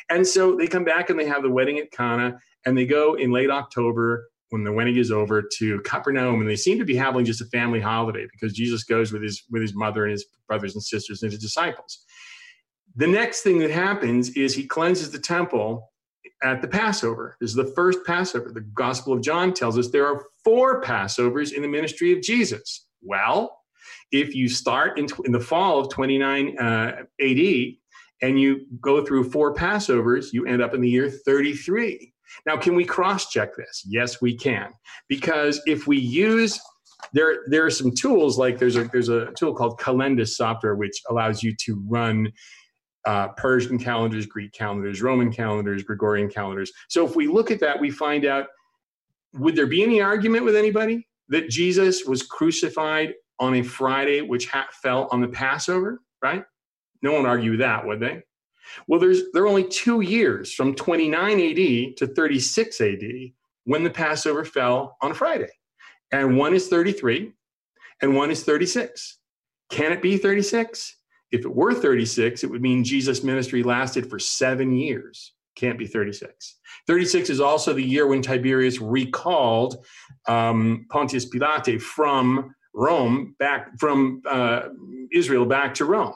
And 0.09 0.27
so 0.27 0.53
they 0.57 0.67
come 0.67 0.83
back 0.83 1.09
and 1.09 1.17
they 1.17 1.27
have 1.27 1.43
the 1.43 1.49
wedding 1.49 1.79
at 1.79 1.91
Cana, 1.91 2.37
and 2.65 2.77
they 2.77 2.85
go 2.85 3.13
in 3.13 3.31
late 3.31 3.51
October 3.51 4.27
when 4.49 4.65
the 4.65 4.71
wedding 4.71 4.97
is 4.97 5.11
over 5.11 5.41
to 5.41 5.79
Capernaum, 5.79 6.41
and 6.41 6.49
they 6.49 6.57
seem 6.57 6.77
to 6.77 6.85
be 6.85 6.95
having 6.95 7.25
just 7.25 7.41
a 7.41 7.45
family 7.45 7.79
holiday 7.79 8.27
because 8.31 8.53
Jesus 8.53 8.83
goes 8.83 9.13
with 9.13 9.23
his 9.23 9.43
with 9.49 9.61
his 9.61 9.73
mother 9.73 10.03
and 10.03 10.11
his 10.11 10.25
brothers 10.47 10.75
and 10.75 10.83
sisters 10.83 11.23
and 11.23 11.31
his 11.31 11.41
disciples. 11.41 12.03
The 12.95 13.07
next 13.07 13.41
thing 13.41 13.59
that 13.59 13.71
happens 13.71 14.29
is 14.31 14.53
he 14.53 14.65
cleanses 14.65 15.09
the 15.09 15.19
temple 15.19 15.91
at 16.43 16.61
the 16.61 16.67
Passover. 16.67 17.35
This 17.39 17.49
is 17.49 17.55
the 17.55 17.71
first 17.75 17.99
Passover. 18.05 18.51
The 18.51 18.61
Gospel 18.61 19.13
of 19.13 19.21
John 19.21 19.53
tells 19.53 19.77
us 19.77 19.89
there 19.89 20.05
are 20.05 20.23
four 20.43 20.81
Passovers 20.81 21.53
in 21.53 21.61
the 21.61 21.67
ministry 21.67 22.11
of 22.11 22.21
Jesus. 22.21 22.85
Well, 23.01 23.57
if 24.11 24.35
you 24.35 24.47
start 24.47 24.99
in, 24.99 25.07
in 25.25 25.31
the 25.31 25.39
fall 25.39 25.79
of 25.79 25.89
29 25.89 26.57
uh, 26.59 27.03
AD 27.19 27.39
and 28.21 28.39
you 28.39 28.65
go 28.79 29.03
through 29.03 29.31
four 29.31 29.55
Passovers, 29.55 30.31
you 30.31 30.45
end 30.45 30.61
up 30.61 30.73
in 30.73 30.81
the 30.81 30.89
year 30.89 31.09
33. 31.09 32.13
Now, 32.45 32.57
can 32.57 32.75
we 32.75 32.85
cross 32.85 33.29
check 33.29 33.55
this? 33.55 33.83
Yes, 33.87 34.21
we 34.21 34.35
can. 34.35 34.71
Because 35.07 35.61
if 35.65 35.87
we 35.87 35.97
use 35.97 36.59
there, 37.11 37.39
there 37.47 37.65
are 37.65 37.71
some 37.71 37.93
tools 37.93 38.37
like 38.37 38.57
there's 38.57 38.77
a 38.77 38.85
there's 38.85 39.09
a 39.09 39.31
tool 39.33 39.53
called 39.53 39.79
Calendus 39.79 40.29
software 40.29 40.75
which 40.75 41.01
allows 41.09 41.43
you 41.43 41.53
to 41.65 41.83
run 41.87 42.31
uh, 43.05 43.29
Persian 43.29 43.77
calendars, 43.77 44.25
Greek 44.25 44.51
calendars, 44.53 45.01
Roman 45.01 45.31
calendars, 45.31 45.83
Gregorian 45.83 46.29
calendars. 46.29 46.71
So 46.89 47.05
if 47.05 47.15
we 47.15 47.27
look 47.27 47.51
at 47.51 47.59
that, 47.59 47.79
we 47.79 47.91
find 47.91 48.25
out 48.25 48.47
would 49.33 49.55
there 49.55 49.67
be 49.67 49.83
any 49.83 50.01
argument 50.01 50.45
with 50.45 50.55
anybody 50.55 51.07
that 51.29 51.49
Jesus 51.49 52.05
was 52.05 52.23
crucified 52.23 53.13
on 53.39 53.55
a 53.55 53.63
Friday, 53.63 54.21
which 54.21 54.47
ha- 54.47 54.67
fell 54.71 55.07
on 55.11 55.21
the 55.21 55.27
Passover, 55.27 56.01
right? 56.21 56.43
No 57.01 57.13
one 57.13 57.25
argue 57.25 57.57
that, 57.57 57.85
would 57.85 57.99
they? 57.99 58.21
Well, 58.87 58.99
there's 58.99 59.31
there 59.33 59.43
are 59.43 59.47
only 59.47 59.67
two 59.67 60.01
years 60.01 60.53
from 60.53 60.73
29 60.75 61.39
AD 61.39 61.97
to 61.97 62.07
36 62.07 62.81
AD 62.81 63.01
when 63.65 63.83
the 63.83 63.89
Passover 63.89 64.45
fell 64.45 64.97
on 65.01 65.11
a 65.11 65.13
Friday, 65.13 65.51
and 66.11 66.37
one 66.37 66.53
is 66.53 66.69
33, 66.69 67.33
and 68.01 68.15
one 68.15 68.31
is 68.31 68.43
36. 68.43 69.19
Can 69.69 69.91
it 69.91 70.01
be 70.01 70.17
36? 70.17 70.95
If 71.33 71.45
it 71.45 71.53
were 71.53 71.73
36, 71.73 72.43
it 72.43 72.49
would 72.51 72.61
mean 72.61 72.83
Jesus' 72.83 73.23
ministry 73.23 73.63
lasted 73.63 74.07
for 74.07 74.19
seven 74.19 74.71
years. 74.71 75.33
Can't 75.55 75.79
be 75.79 75.87
36. 75.87 76.59
36 76.85 77.31
is 77.31 77.41
also 77.41 77.73
the 77.73 77.83
year 77.83 78.05
when 78.05 78.21
Tiberius 78.21 78.79
recalled 78.79 79.83
um, 80.27 80.85
Pontius 80.91 81.25
Pilate 81.25 81.81
from 81.81 82.53
Rome 82.75 83.35
back 83.39 83.71
from 83.79 84.21
uh, 84.29 84.69
Israel 85.11 85.47
back 85.47 85.73
to 85.75 85.85
Rome. 85.85 86.13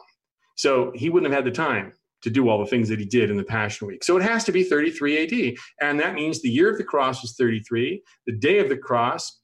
So 0.56 0.92
he 0.94 1.10
wouldn't 1.10 1.34
have 1.34 1.44
had 1.44 1.52
the 1.52 1.56
time 1.56 1.94
to 2.22 2.30
do 2.30 2.48
all 2.48 2.60
the 2.60 2.70
things 2.70 2.88
that 2.90 3.00
he 3.00 3.06
did 3.06 3.32
in 3.32 3.38
the 3.38 3.44
Passion 3.44 3.88
Week. 3.88 4.04
So 4.04 4.18
it 4.18 4.24
has 4.24 4.44
to 4.44 4.52
be 4.52 4.64
33 4.64 5.24
AD. 5.24 5.58
And 5.82 6.00
that 6.00 6.14
means 6.14 6.42
the 6.42 6.50
year 6.50 6.70
of 6.72 6.78
the 6.78 6.84
cross 6.84 7.24
was 7.24 7.36
33. 7.36 8.04
The 8.28 8.34
day 8.34 8.60
of 8.60 8.70
the 8.70 8.78
cross 8.78 9.40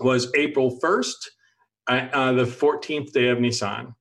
was 0.00 0.32
April 0.34 0.80
1st, 0.82 1.14
uh, 1.88 1.92
uh, 2.12 2.32
the 2.32 2.44
14th 2.44 3.12
day 3.12 3.28
of 3.28 3.38
Nisan. 3.38 3.94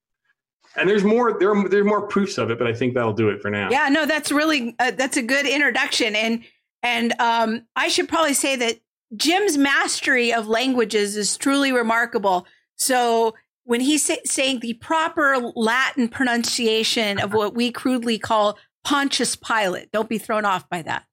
And 0.78 0.90
there's 0.90 1.04
more 1.04 1.38
there 1.38 1.54
are, 1.54 1.70
there's 1.70 1.86
more 1.86 2.08
proofs 2.08 2.38
of 2.38 2.50
it, 2.50 2.58
but 2.58 2.68
I 2.68 2.74
think 2.74 2.94
that'll 2.94 3.14
do 3.14 3.30
it 3.30 3.42
for 3.42 3.50
now. 3.50 3.70
Yeah, 3.70 3.90
no, 3.90 4.06
that's 4.06 4.32
really 4.32 4.76
uh, 4.80 4.92
that's 4.92 5.18
a 5.18 5.22
good 5.22 5.46
introduction 5.46 6.16
and 6.16 6.44
and 6.84 7.14
um, 7.20 7.66
I 7.76 7.90
should 7.90 8.10
probably 8.10 8.34
say 8.34 8.56
that 8.56 8.80
Jim's 9.16 9.58
mastery 9.58 10.34
of 10.34 10.48
languages 10.48 11.16
is 11.16 11.38
truly 11.38 11.72
remarkable. 11.72 12.48
So 12.76 13.36
when 13.64 13.82
he's 13.82 14.04
say, 14.04 14.20
saying 14.26 14.60
the 14.60 14.74
proper 14.76 15.38
Latin 15.56 16.08
pronunciation 16.08 17.20
of 17.20 17.34
what 17.34 17.54
we 17.54 17.72
crudely 17.72 18.18
call 18.18 18.58
Pontius 18.84 19.36
Pilate, 19.36 19.92
don't 19.92 20.10
be 20.10 20.18
thrown 20.18 20.46
off 20.46 20.68
by 20.70 20.82
that. 20.84 21.04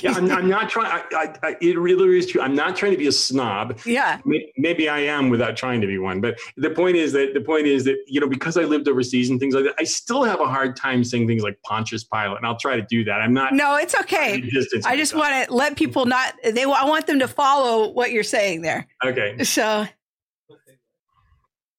Yeah, 0.00 0.12
I'm, 0.12 0.30
I'm, 0.30 0.48
not 0.48 0.68
trying. 0.68 0.90
I, 0.90 1.16
I, 1.16 1.48
I, 1.48 1.56
it 1.60 1.78
really 1.78 2.18
is 2.18 2.26
true. 2.26 2.40
I'm 2.40 2.54
not 2.54 2.76
trying 2.76 2.92
to 2.92 2.98
be 2.98 3.06
a 3.06 3.12
snob. 3.12 3.78
Yeah, 3.84 4.20
maybe 4.56 4.88
I 4.88 5.00
am 5.00 5.28
without 5.28 5.56
trying 5.56 5.80
to 5.80 5.86
be 5.86 5.98
one. 5.98 6.20
But 6.20 6.38
the 6.56 6.70
point 6.70 6.96
is 6.96 7.12
that 7.12 7.34
the 7.34 7.40
point 7.40 7.66
is 7.66 7.84
that 7.84 7.96
you 8.06 8.20
know 8.20 8.28
because 8.28 8.56
I 8.56 8.62
lived 8.62 8.88
overseas 8.88 9.30
and 9.30 9.38
things 9.38 9.54
like 9.54 9.64
that, 9.64 9.74
I 9.78 9.84
still 9.84 10.24
have 10.24 10.40
a 10.40 10.46
hard 10.46 10.76
time 10.76 11.04
saying 11.04 11.26
things 11.26 11.42
like 11.42 11.60
Pontius 11.62 12.04
Pilate, 12.04 12.38
and 12.38 12.46
I'll 12.46 12.58
try 12.58 12.76
to 12.76 12.82
do 12.82 13.04
that. 13.04 13.20
I'm 13.20 13.34
not. 13.34 13.52
No, 13.54 13.76
it's 13.76 13.94
okay. 13.94 14.42
I 14.84 14.96
just 14.96 15.14
want 15.14 15.46
to 15.46 15.52
let 15.52 15.76
people 15.76 16.06
not. 16.06 16.34
They. 16.42 16.64
I 16.64 16.84
want 16.84 17.06
them 17.06 17.18
to 17.18 17.28
follow 17.28 17.90
what 17.90 18.12
you're 18.12 18.22
saying 18.22 18.62
there. 18.62 18.86
Okay. 19.04 19.42
So 19.44 19.86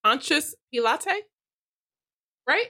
Pontius 0.04 0.56
Pilate, 0.72 1.24
right? 2.48 2.68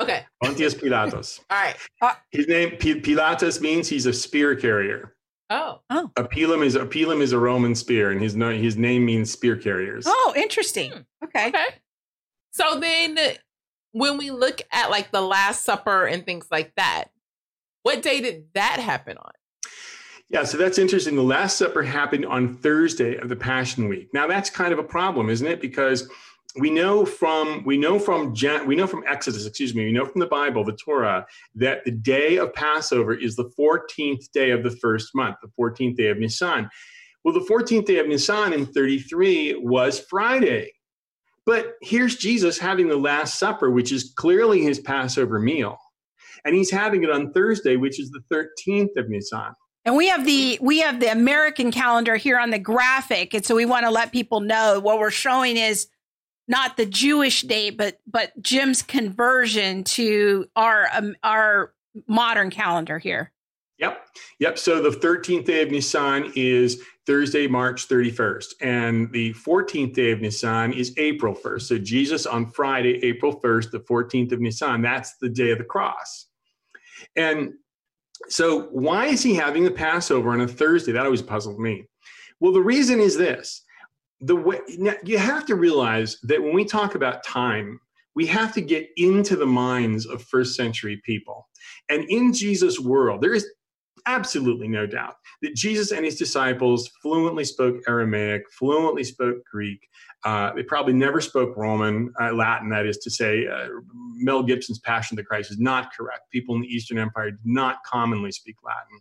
Okay. 0.00 0.24
Pontius 0.42 0.74
Pilatus. 0.74 1.40
All 1.50 1.58
right. 1.58 1.76
Uh, 2.00 2.12
his 2.30 2.46
name 2.46 2.70
P- 2.76 3.00
Pilatus 3.00 3.60
means 3.60 3.88
he's 3.88 4.06
a 4.06 4.12
spear 4.12 4.54
carrier. 4.54 5.14
Oh. 5.50 5.80
Oh. 5.90 6.10
A 6.16 6.24
pilum 6.24 6.64
is 6.64 6.74
a 6.74 6.84
pilum 6.84 7.20
is 7.20 7.32
a 7.32 7.38
Roman 7.38 7.74
spear, 7.74 8.10
and 8.10 8.20
his 8.20 8.36
no, 8.36 8.50
his 8.50 8.76
name 8.76 9.04
means 9.04 9.30
spear 9.30 9.56
carriers. 9.56 10.04
Oh, 10.06 10.34
interesting. 10.36 10.92
Hmm. 10.92 11.24
Okay. 11.24 11.48
Okay. 11.48 11.66
So 12.50 12.78
then, 12.80 13.18
when 13.92 14.18
we 14.18 14.30
look 14.30 14.60
at 14.72 14.90
like 14.90 15.10
the 15.10 15.20
Last 15.20 15.64
Supper 15.64 16.06
and 16.06 16.24
things 16.24 16.46
like 16.50 16.72
that, 16.76 17.06
what 17.82 18.02
day 18.02 18.20
did 18.20 18.48
that 18.54 18.78
happen 18.78 19.16
on? 19.16 19.32
Yeah, 20.28 20.44
so 20.44 20.58
that's 20.58 20.76
interesting. 20.76 21.16
The 21.16 21.22
Last 21.22 21.56
Supper 21.56 21.82
happened 21.82 22.26
on 22.26 22.54
Thursday 22.54 23.16
of 23.16 23.30
the 23.30 23.36
Passion 23.36 23.88
Week. 23.88 24.08
Now 24.12 24.26
that's 24.26 24.50
kind 24.50 24.72
of 24.74 24.78
a 24.78 24.82
problem, 24.82 25.30
isn't 25.30 25.46
it? 25.46 25.60
Because 25.60 26.10
we 26.58 26.70
know 26.70 27.04
from 27.04 27.62
we 27.64 27.76
know 27.76 27.98
from 27.98 28.34
we 28.66 28.74
know 28.74 28.86
from 28.86 29.04
Exodus, 29.06 29.46
excuse 29.46 29.74
me, 29.74 29.84
we 29.84 29.92
know 29.92 30.04
from 30.04 30.20
the 30.20 30.26
Bible, 30.26 30.64
the 30.64 30.72
Torah, 30.72 31.26
that 31.54 31.84
the 31.84 31.90
day 31.90 32.36
of 32.38 32.52
Passover 32.54 33.14
is 33.14 33.36
the 33.36 33.50
14th 33.58 34.30
day 34.32 34.50
of 34.50 34.62
the 34.62 34.70
first 34.70 35.14
month, 35.14 35.36
the 35.42 35.50
14th 35.58 35.96
day 35.96 36.08
of 36.08 36.18
Nisan. 36.18 36.68
Well, 37.24 37.34
the 37.34 37.40
14th 37.40 37.86
day 37.86 37.98
of 37.98 38.08
Nisan 38.08 38.52
in 38.52 38.66
33 38.66 39.60
was 39.62 40.00
Friday. 40.08 40.72
But 41.46 41.76
here's 41.80 42.16
Jesus 42.16 42.58
having 42.58 42.88
the 42.88 42.96
Last 42.96 43.38
Supper, 43.38 43.70
which 43.70 43.90
is 43.90 44.12
clearly 44.16 44.62
his 44.62 44.80
Passover 44.80 45.38
meal. 45.38 45.78
And 46.44 46.54
he's 46.54 46.70
having 46.70 47.04
it 47.04 47.10
on 47.10 47.32
Thursday, 47.32 47.76
which 47.76 47.98
is 47.98 48.10
the 48.10 48.20
13th 48.32 48.96
of 48.96 49.08
Nisan. 49.08 49.54
And 49.84 49.96
we 49.96 50.08
have 50.08 50.26
the 50.26 50.58
we 50.60 50.80
have 50.80 51.00
the 51.00 51.10
American 51.10 51.70
calendar 51.70 52.16
here 52.16 52.38
on 52.38 52.50
the 52.50 52.58
graphic. 52.58 53.32
And 53.32 53.44
so 53.44 53.54
we 53.54 53.64
want 53.64 53.86
to 53.86 53.90
let 53.90 54.12
people 54.12 54.40
know 54.40 54.80
what 54.80 54.98
we're 54.98 55.10
showing 55.10 55.56
is 55.56 55.88
not 56.48 56.76
the 56.76 56.86
Jewish 56.86 57.42
date, 57.42 57.76
but 57.76 57.98
but 58.06 58.32
Jim's 58.42 58.82
conversion 58.82 59.84
to 59.84 60.46
our 60.56 60.88
um, 60.92 61.14
our 61.22 61.74
modern 62.06 62.50
calendar 62.50 62.98
here. 62.98 63.32
Yep, 63.78 64.06
yep. 64.40 64.58
So 64.58 64.82
the 64.82 64.90
13th 64.90 65.44
day 65.44 65.62
of 65.62 65.70
Nisan 65.70 66.32
is 66.34 66.82
Thursday, 67.06 67.46
March 67.46 67.86
31st, 67.86 68.54
and 68.60 69.12
the 69.12 69.32
14th 69.34 69.94
day 69.94 70.10
of 70.10 70.20
Nisan 70.20 70.72
is 70.72 70.92
April 70.96 71.32
1st. 71.32 71.62
So 71.62 71.78
Jesus 71.78 72.26
on 72.26 72.50
Friday, 72.50 73.02
April 73.04 73.40
1st, 73.40 73.70
the 73.70 73.78
14th 73.80 74.32
of 74.32 74.40
Nisan, 74.40 74.82
that's 74.82 75.16
the 75.18 75.28
day 75.28 75.52
of 75.52 75.58
the 75.58 75.64
cross. 75.64 76.26
And 77.14 77.52
so, 78.28 78.62
why 78.72 79.06
is 79.06 79.22
he 79.22 79.34
having 79.34 79.62
the 79.62 79.70
Passover 79.70 80.30
on 80.30 80.40
a 80.40 80.48
Thursday? 80.48 80.90
That 80.90 81.04
always 81.04 81.22
puzzled 81.22 81.60
me. 81.60 81.84
Well, 82.40 82.52
the 82.52 82.60
reason 82.60 83.00
is 83.00 83.16
this 83.16 83.62
the 84.20 84.36
way 84.36 84.58
you 85.04 85.18
have 85.18 85.46
to 85.46 85.54
realize 85.54 86.18
that 86.22 86.42
when 86.42 86.54
we 86.54 86.64
talk 86.64 86.94
about 86.94 87.24
time 87.24 87.80
we 88.14 88.26
have 88.26 88.52
to 88.52 88.60
get 88.60 88.88
into 88.96 89.36
the 89.36 89.46
minds 89.46 90.04
of 90.04 90.20
first 90.20 90.56
century 90.56 91.00
people. 91.04 91.48
And 91.88 92.04
in 92.08 92.32
jesus 92.32 92.80
world 92.80 93.22
there 93.22 93.34
is 93.34 93.46
absolutely 94.06 94.68
no 94.68 94.86
doubt 94.86 95.14
that 95.42 95.54
jesus 95.54 95.92
and 95.92 96.04
his 96.04 96.16
disciples 96.16 96.88
fluently 97.02 97.44
spoke 97.44 97.76
aramaic 97.86 98.42
fluently 98.50 99.04
spoke 99.04 99.38
greek. 99.50 99.86
Uh, 100.24 100.52
they 100.54 100.62
probably 100.62 100.92
never 100.92 101.20
spoke 101.20 101.56
roman 101.56 102.12
uh, 102.20 102.32
latin 102.32 102.68
that 102.70 102.86
is 102.86 102.98
to 102.98 103.10
say 103.10 103.46
uh, 103.46 103.68
mel 104.16 104.42
gibson's 104.42 104.80
passion 104.80 105.14
of 105.14 105.22
the 105.22 105.26
christ 105.26 105.50
is 105.50 105.58
not 105.58 105.92
correct. 105.96 106.22
People 106.32 106.56
in 106.56 106.62
the 106.62 106.68
eastern 106.68 106.98
empire 106.98 107.30
did 107.30 107.40
not 107.44 107.84
commonly 107.84 108.32
speak 108.32 108.56
latin. 108.64 109.00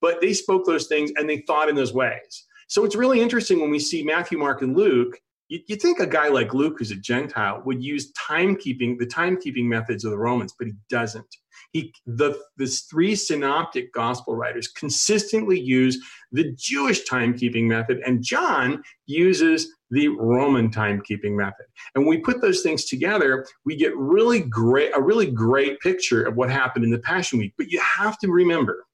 But 0.00 0.20
they 0.20 0.32
spoke 0.32 0.66
those 0.66 0.86
things 0.86 1.10
and 1.16 1.28
they 1.28 1.42
thought 1.46 1.68
in 1.68 1.74
those 1.74 1.92
ways 1.92 2.46
so 2.72 2.86
it's 2.86 2.96
really 2.96 3.20
interesting 3.20 3.60
when 3.60 3.68
we 3.68 3.78
see 3.78 4.02
Matthew, 4.02 4.38
Mark, 4.38 4.62
and 4.62 4.74
Luke. 4.74 5.20
You, 5.48 5.60
you 5.66 5.76
think 5.76 6.00
a 6.00 6.06
guy 6.06 6.28
like 6.28 6.54
Luke, 6.54 6.76
who's 6.78 6.90
a 6.90 6.96
Gentile, 6.96 7.60
would 7.66 7.84
use 7.84 8.10
timekeeping, 8.12 8.98
the 8.98 9.04
timekeeping 9.04 9.66
methods 9.66 10.06
of 10.06 10.10
the 10.10 10.16
Romans, 10.16 10.54
but 10.58 10.68
he 10.68 10.72
doesn't. 10.88 11.26
He, 11.72 11.92
the, 12.06 12.40
the 12.56 12.66
three 12.66 13.14
synoptic 13.14 13.92
gospel 13.92 14.36
writers 14.36 14.68
consistently 14.68 15.60
use 15.60 16.02
the 16.32 16.50
Jewish 16.56 17.06
timekeeping 17.06 17.64
method, 17.64 18.00
and 18.06 18.22
John 18.22 18.82
uses 19.04 19.70
the 19.90 20.08
Roman 20.08 20.70
timekeeping 20.70 21.36
method. 21.36 21.66
And 21.94 22.06
when 22.06 22.16
we 22.16 22.22
put 22.22 22.40
those 22.40 22.62
things 22.62 22.86
together, 22.86 23.46
we 23.66 23.76
get 23.76 23.94
really 23.98 24.40
great, 24.40 24.92
a 24.96 25.02
really 25.02 25.30
great 25.30 25.78
picture 25.80 26.22
of 26.22 26.36
what 26.36 26.50
happened 26.50 26.86
in 26.86 26.90
the 26.90 27.00
Passion 27.00 27.38
Week. 27.38 27.52
But 27.58 27.68
you 27.68 27.78
have 27.80 28.16
to 28.20 28.30
remember 28.30 28.86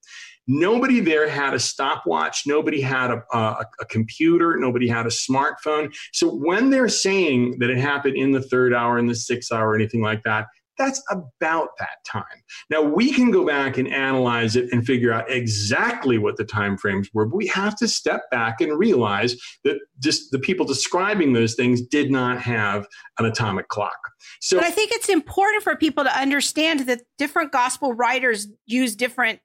Nobody 0.51 0.99
there 0.99 1.29
had 1.29 1.53
a 1.53 1.59
stopwatch. 1.59 2.41
Nobody 2.47 2.81
had 2.81 3.11
a, 3.11 3.23
a, 3.31 3.65
a, 3.81 3.85
computer. 3.85 4.57
Nobody 4.57 4.87
had 4.87 5.05
a 5.05 5.09
smartphone. 5.09 5.93
So 6.11 6.27
when 6.27 6.71
they're 6.71 6.89
saying 6.89 7.59
that 7.59 7.69
it 7.69 7.77
happened 7.77 8.15
in 8.15 8.31
the 8.31 8.41
third 8.41 8.73
hour, 8.73 8.97
in 8.97 9.05
the 9.05 9.13
sixth 9.13 9.51
hour, 9.51 9.69
or 9.69 9.75
anything 9.75 10.01
like 10.01 10.23
that, 10.23 10.47
that's 10.79 11.03
about 11.11 11.69
that 11.77 12.03
time. 12.07 12.23
Now 12.71 12.81
we 12.81 13.11
can 13.11 13.29
go 13.29 13.45
back 13.45 13.77
and 13.77 13.87
analyze 13.87 14.55
it 14.55 14.69
and 14.71 14.83
figure 14.83 15.13
out 15.13 15.29
exactly 15.29 16.17
what 16.17 16.37
the 16.37 16.45
time 16.45 16.77
frames 16.77 17.09
were, 17.13 17.27
but 17.27 17.35
we 17.35 17.47
have 17.47 17.75
to 17.75 17.87
step 17.87 18.23
back 18.31 18.59
and 18.61 18.79
realize 18.79 19.35
that 19.65 19.77
just 20.01 20.31
the 20.31 20.39
people 20.39 20.65
describing 20.65 21.33
those 21.33 21.53
things 21.53 21.81
did 21.81 22.09
not 22.09 22.41
have 22.41 22.87
an 23.19 23.25
atomic 23.25 23.67
clock. 23.67 23.99
So 24.41 24.57
But 24.57 24.65
I 24.65 24.71
think 24.71 24.93
it's 24.93 25.09
important 25.09 25.63
for 25.63 25.75
people 25.75 26.05
to 26.05 26.17
understand 26.17 26.81
that 26.81 27.01
different 27.19 27.51
gospel 27.51 27.93
writers 27.93 28.47
use 28.65 28.95
different 28.95 29.41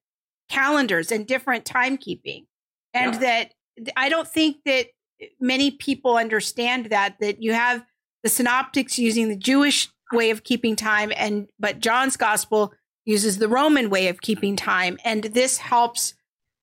calendars 0.48 1.10
and 1.12 1.26
different 1.26 1.64
timekeeping. 1.64 2.46
And 2.92 3.14
yeah. 3.14 3.20
that 3.20 3.52
I 3.96 4.08
don't 4.08 4.28
think 4.28 4.58
that 4.64 4.86
eh, 5.20 5.26
many 5.40 5.70
people 5.70 6.16
understand 6.16 6.86
that 6.86 7.16
that 7.20 7.42
you 7.42 7.52
have 7.52 7.84
the 8.22 8.28
synoptics 8.28 8.98
using 8.98 9.28
the 9.28 9.36
Jewish 9.36 9.88
way 10.12 10.30
of 10.30 10.44
keeping 10.44 10.76
time 10.76 11.12
and 11.16 11.48
but 11.58 11.80
John's 11.80 12.16
gospel 12.16 12.72
uses 13.04 13.38
the 13.38 13.48
Roman 13.48 13.90
way 13.90 14.08
of 14.08 14.20
keeping 14.20 14.54
time 14.54 14.98
and 15.04 15.24
this 15.24 15.58
helps 15.58 16.14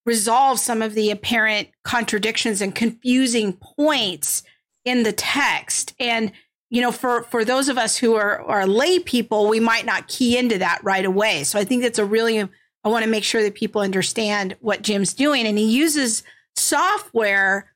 resolve 0.06 0.60
some 0.60 0.82
of 0.82 0.94
the 0.94 1.12
apparent 1.12 1.70
contradictions 1.84 2.62
and 2.62 2.74
confusing 2.74 3.54
points 3.54 4.44
in 4.86 5.04
the 5.04 5.12
text 5.12 5.94
and 6.00 6.32
you 6.70 6.82
know 6.82 6.92
for 6.92 7.24
for 7.24 7.46
those 7.46 7.70
of 7.70 7.78
us 7.78 7.98
who 7.98 8.16
are 8.16 8.42
are 8.44 8.66
lay 8.66 8.98
people 9.00 9.48
we 9.48 9.60
might 9.60 9.86
not 9.86 10.08
key 10.08 10.38
into 10.38 10.58
that 10.58 10.80
right 10.84 11.06
away 11.06 11.44
so 11.44 11.60
i 11.60 11.64
think 11.64 11.84
that's 11.84 12.00
a 12.00 12.06
really 12.06 12.48
I 12.84 12.90
want 12.90 13.04
to 13.04 13.10
make 13.10 13.24
sure 13.24 13.44
that 13.44 13.56
people 13.56 13.82
understand 13.82 14.56
what 14.60 14.82
Jim's 14.82 15.14
doing. 15.14 15.46
And 15.46 15.58
he 15.58 15.66
uses 15.66 16.24
software 16.56 17.72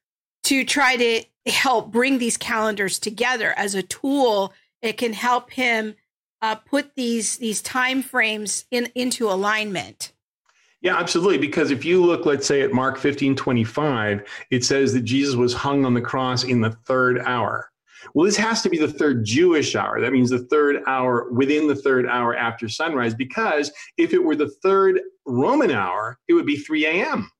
to 0.45 0.63
try 0.63 0.95
to 0.95 1.23
help 1.45 1.91
bring 1.91 2.17
these 2.17 2.37
calendars 2.37 2.99
together 2.99 3.53
as 3.57 3.75
a 3.75 3.83
tool. 3.83 4.53
It 4.81 4.97
can 4.97 5.13
help 5.13 5.51
him 5.51 5.95
uh, 6.41 6.55
put 6.55 6.95
these 6.95 7.37
these 7.37 7.61
time 7.61 8.03
frames 8.03 8.65
in 8.71 8.89
into 8.95 9.29
alignment. 9.29 10.11
Yeah, 10.81 10.97
absolutely. 10.97 11.39
Because 11.39 11.71
if 11.71 11.83
you 11.83 12.03
look, 12.03 12.25
let's 12.27 12.45
say 12.45 12.61
at 12.61 12.71
Mark 12.71 12.99
15, 12.99 13.35
25, 13.35 14.23
it 14.51 14.63
says 14.63 14.93
that 14.93 15.01
Jesus 15.01 15.35
was 15.35 15.53
hung 15.53 15.85
on 15.85 15.95
the 15.95 16.01
cross 16.01 16.43
in 16.43 16.61
the 16.61 16.69
third 16.69 17.19
hour. 17.25 17.71
Well, 18.13 18.25
this 18.25 18.37
has 18.37 18.61
to 18.61 18.69
be 18.69 18.77
the 18.77 18.91
third 18.91 19.25
Jewish 19.25 19.75
hour. 19.75 19.99
That 19.99 20.13
means 20.13 20.29
the 20.29 20.45
third 20.45 20.81
hour 20.87 21.31
within 21.31 21.67
the 21.67 21.75
third 21.75 22.07
hour 22.07 22.35
after 22.35 22.69
sunrise, 22.69 23.13
because 23.13 23.71
if 23.97 24.13
it 24.13 24.23
were 24.23 24.35
the 24.35 24.51
third 24.63 25.01
Roman 25.25 25.71
hour, 25.71 26.19
it 26.27 26.33
would 26.33 26.45
be 26.45 26.57
3 26.57 26.85
a.m. 26.85 27.31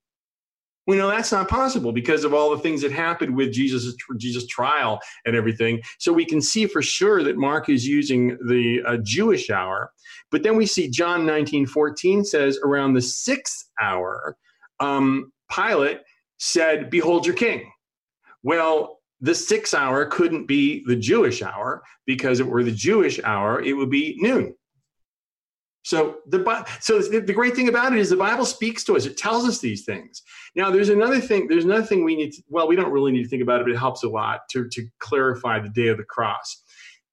We 0.88 0.98
know 0.98 1.10
that's 1.10 1.32
not 1.32 1.50
possible 1.50 1.92
because 1.92 2.24
of 2.24 2.34
all 2.34 2.52
the 2.52 2.62
things 2.62 2.82
that 2.82 2.92
happened 2.92 3.36
with 3.36 3.52
Jesus' 3.52 3.96
Jesus 4.18 4.46
trial 4.46 5.00
and 5.26 5.36
everything. 5.36 5.82
So 5.98 6.14
we 6.14 6.26
can 6.26 6.42
see 6.42 6.68
for 6.68 6.82
sure 6.82 7.24
that 7.24 7.38
Mark 7.38 7.70
is 7.70 7.88
using 7.88 8.38
the 8.48 8.84
uh, 8.86 8.98
Jewish 9.02 9.50
hour. 9.50 9.92
But 10.30 10.44
then 10.44 10.56
we 10.56 10.68
see 10.68 10.90
John 10.90 11.26
19, 11.26 11.66
14 11.66 12.24
says 12.24 12.60
around 12.64 12.94
the 12.94 13.02
sixth 13.02 13.70
hour, 13.82 14.38
um, 14.80 15.32
Pilate 15.52 16.02
said, 16.38 16.90
Behold 16.92 17.26
your 17.26 17.36
king. 17.36 17.72
Well, 18.44 18.95
the 19.26 19.34
six 19.34 19.74
hour 19.74 20.06
couldn't 20.06 20.46
be 20.46 20.84
the 20.86 20.96
Jewish 20.96 21.42
hour 21.42 21.84
because 22.06 22.40
if 22.40 22.46
it 22.46 22.50
were 22.50 22.64
the 22.64 22.72
Jewish 22.72 23.20
hour, 23.24 23.60
it 23.60 23.74
would 23.74 23.90
be 23.90 24.18
noon. 24.20 24.56
So 25.82 26.18
the 26.28 26.68
so 26.80 27.00
the 27.00 27.34
great 27.34 27.56
thing 27.56 27.68
about 27.68 27.94
it 27.94 28.00
is 28.00 28.10
the 28.10 28.16
Bible 28.16 28.46
speaks 28.46 28.84
to 28.86 28.96
us. 28.96 29.06
It 29.06 29.18
tells 29.18 29.48
us 29.48 29.60
these 29.60 29.84
things. 29.84 30.22
Now 30.56 30.70
there's 30.70 30.90
another 30.90 31.20
thing. 31.20 31.48
There's 31.48 31.66
another 31.66 31.86
thing 31.86 32.04
we 32.04 32.16
need. 32.16 32.34
To, 32.34 32.44
well, 32.50 32.68
we 32.68 32.76
don't 32.76 32.92
really 32.92 33.12
need 33.12 33.24
to 33.24 33.30
think 33.30 33.44
about 33.44 33.62
it, 33.62 33.66
but 33.66 33.74
it 33.74 33.80
helps 33.80 34.04
a 34.04 34.10
lot 34.10 34.42
to 34.52 34.68
to 34.70 34.88
clarify 35.00 35.60
the 35.60 35.70
day 35.70 35.88
of 35.88 35.98
the 35.98 36.04
cross. 36.04 36.64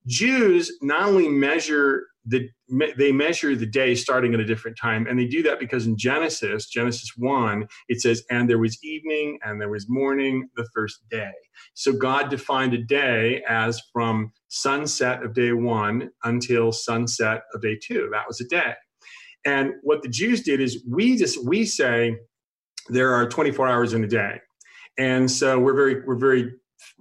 Jews 0.06 0.72
not 0.82 1.08
only 1.08 1.28
measure 1.28 2.06
the 2.24 2.48
they 2.96 3.10
measure 3.10 3.56
the 3.56 3.66
day 3.66 3.94
starting 3.94 4.32
at 4.32 4.40
a 4.40 4.44
different 4.44 4.78
time 4.78 5.06
and 5.08 5.18
they 5.18 5.26
do 5.26 5.42
that 5.42 5.58
because 5.58 5.86
in 5.86 5.96
genesis 5.96 6.66
genesis 6.66 7.10
1 7.16 7.66
it 7.88 8.00
says 8.00 8.22
and 8.30 8.48
there 8.48 8.58
was 8.58 8.78
evening 8.84 9.38
and 9.44 9.60
there 9.60 9.68
was 9.68 9.88
morning 9.88 10.48
the 10.56 10.66
first 10.74 11.00
day. 11.10 11.32
So 11.74 11.92
god 11.92 12.30
defined 12.30 12.74
a 12.74 12.78
day 12.78 13.42
as 13.48 13.80
from 13.92 14.32
sunset 14.48 15.22
of 15.24 15.34
day 15.34 15.52
1 15.52 16.10
until 16.24 16.70
sunset 16.70 17.42
of 17.54 17.62
day 17.62 17.76
2 17.82 18.08
that 18.12 18.26
was 18.28 18.40
a 18.40 18.46
day. 18.46 18.74
And 19.44 19.72
what 19.82 20.02
the 20.02 20.08
jews 20.08 20.42
did 20.42 20.60
is 20.60 20.84
we 20.88 21.16
just 21.16 21.44
we 21.44 21.64
say 21.64 22.16
there 22.88 23.12
are 23.14 23.28
24 23.28 23.68
hours 23.68 23.94
in 23.94 24.04
a 24.04 24.08
day. 24.08 24.40
And 24.98 25.30
so 25.30 25.58
we're 25.58 25.74
very 25.74 26.04
we're 26.04 26.16
very 26.16 26.52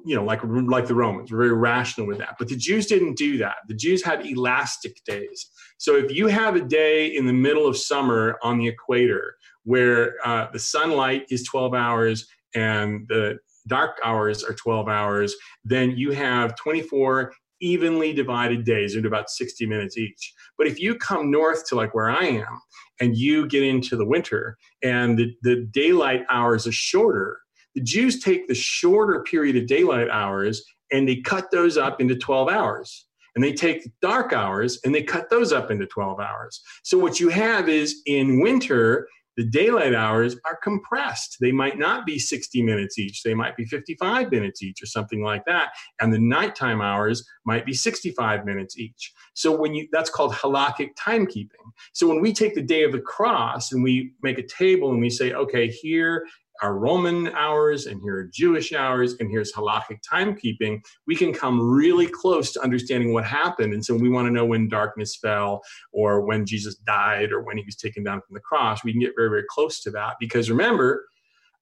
you 0.05 0.15
know, 0.15 0.23
like 0.23 0.41
like 0.43 0.87
the 0.87 0.95
Romans, 0.95 1.31
we're 1.31 1.39
very 1.39 1.53
rational 1.53 2.07
with 2.07 2.17
that. 2.19 2.35
But 2.39 2.49
the 2.49 2.55
Jews 2.55 2.85
didn't 2.85 3.17
do 3.17 3.37
that. 3.37 3.55
The 3.67 3.75
Jews 3.75 4.03
had 4.03 4.25
elastic 4.25 5.03
days. 5.05 5.49
So 5.77 5.95
if 5.95 6.11
you 6.11 6.27
have 6.27 6.55
a 6.55 6.61
day 6.61 7.07
in 7.07 7.25
the 7.25 7.33
middle 7.33 7.67
of 7.67 7.77
summer 7.77 8.37
on 8.43 8.57
the 8.57 8.67
equator 8.67 9.35
where 9.63 10.15
uh, 10.25 10.47
the 10.51 10.59
sunlight 10.59 11.25
is 11.29 11.43
12 11.43 11.73
hours 11.73 12.27
and 12.55 13.07
the 13.07 13.37
dark 13.67 13.97
hours 14.03 14.43
are 14.43 14.53
12 14.53 14.87
hours, 14.87 15.35
then 15.63 15.91
you 15.91 16.11
have 16.11 16.55
24 16.55 17.31
evenly 17.61 18.11
divided 18.11 18.65
days 18.65 18.95
into 18.95 19.07
about 19.07 19.29
60 19.29 19.65
minutes 19.65 19.97
each. 19.97 20.33
But 20.57 20.67
if 20.67 20.79
you 20.79 20.95
come 20.95 21.31
north 21.31 21.67
to 21.69 21.75
like 21.75 21.93
where 21.93 22.09
I 22.09 22.25
am 22.25 22.59
and 22.99 23.15
you 23.15 23.47
get 23.47 23.63
into 23.63 23.95
the 23.95 24.05
winter 24.05 24.57
and 24.83 25.17
the, 25.17 25.33
the 25.43 25.67
daylight 25.71 26.23
hours 26.29 26.67
are 26.67 26.71
shorter, 26.71 27.40
the 27.75 27.81
Jews 27.81 28.21
take 28.21 28.47
the 28.47 28.55
shorter 28.55 29.23
period 29.23 29.55
of 29.55 29.67
daylight 29.67 30.09
hours 30.09 30.63
and 30.91 31.07
they 31.07 31.17
cut 31.17 31.51
those 31.51 31.77
up 31.77 32.01
into 32.01 32.15
12 32.15 32.49
hours. 32.49 33.07
And 33.33 33.43
they 33.43 33.53
take 33.53 33.89
dark 34.01 34.33
hours 34.33 34.79
and 34.83 34.93
they 34.93 35.03
cut 35.03 35.29
those 35.29 35.53
up 35.53 35.71
into 35.71 35.85
12 35.85 36.19
hours. 36.19 36.61
So 36.83 36.97
what 36.97 37.21
you 37.21 37.29
have 37.29 37.69
is 37.69 38.01
in 38.05 38.41
winter, 38.41 39.07
the 39.37 39.45
daylight 39.45 39.95
hours 39.95 40.35
are 40.45 40.57
compressed. 40.61 41.37
They 41.39 41.53
might 41.53 41.79
not 41.79 42.05
be 42.05 42.19
60 42.19 42.61
minutes 42.61 42.99
each. 42.99 43.23
They 43.23 43.33
might 43.33 43.55
be 43.55 43.63
55 43.63 44.31
minutes 44.31 44.61
each 44.61 44.83
or 44.83 44.85
something 44.85 45.23
like 45.23 45.45
that. 45.45 45.71
And 46.01 46.13
the 46.13 46.19
nighttime 46.19 46.81
hours 46.81 47.25
might 47.45 47.65
be 47.65 47.73
65 47.73 48.45
minutes 48.45 48.77
each. 48.77 49.13
So 49.33 49.55
when 49.55 49.73
you 49.73 49.87
that's 49.93 50.09
called 50.09 50.33
halakhic 50.33 50.89
timekeeping. 50.99 51.71
So 51.93 52.07
when 52.07 52.19
we 52.19 52.33
take 52.33 52.55
the 52.55 52.61
day 52.61 52.83
of 52.83 52.91
the 52.91 52.99
cross 52.99 53.71
and 53.71 53.81
we 53.81 54.11
make 54.21 54.37
a 54.37 54.45
table 54.45 54.91
and 54.91 54.99
we 54.99 55.09
say, 55.09 55.31
okay, 55.31 55.69
here 55.69 56.25
our 56.61 56.77
Roman 56.77 57.29
hours 57.29 57.87
and 57.87 58.01
here 58.01 58.17
are 58.17 58.29
Jewish 58.31 58.71
hours 58.71 59.15
and 59.19 59.29
here's 59.29 59.51
halakhic 59.51 59.99
timekeeping, 60.09 60.81
we 61.07 61.15
can 61.15 61.33
come 61.33 61.59
really 61.59 62.07
close 62.07 62.51
to 62.53 62.61
understanding 62.61 63.13
what 63.13 63.25
happened. 63.25 63.73
And 63.73 63.83
so 63.83 63.95
we 63.95 64.09
want 64.09 64.27
to 64.27 64.31
know 64.31 64.45
when 64.45 64.69
darkness 64.69 65.15
fell 65.15 65.61
or 65.91 66.21
when 66.21 66.45
Jesus 66.45 66.75
died 66.75 67.31
or 67.31 67.41
when 67.41 67.57
he 67.57 67.63
was 67.65 67.75
taken 67.75 68.03
down 68.03 68.21
from 68.21 68.35
the 68.35 68.39
cross. 68.41 68.83
We 68.83 68.91
can 68.91 69.01
get 69.01 69.13
very, 69.15 69.29
very 69.29 69.45
close 69.49 69.81
to 69.81 69.91
that 69.91 70.15
because 70.19 70.49
remember, 70.49 71.05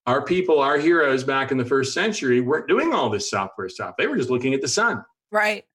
our 0.05 0.23
people, 0.23 0.59
our 0.59 0.79
heroes 0.79 1.23
back 1.23 1.51
in 1.51 1.57
the 1.57 1.65
first 1.65 1.93
century 1.93 2.41
weren't 2.41 2.67
doing 2.67 2.93
all 2.93 3.09
this 3.09 3.29
software 3.29 3.69
stuff. 3.69 3.95
They 3.97 4.07
were 4.07 4.17
just 4.17 4.29
looking 4.29 4.53
at 4.53 4.61
the 4.61 4.67
sun. 4.67 5.03
Right. 5.31 5.65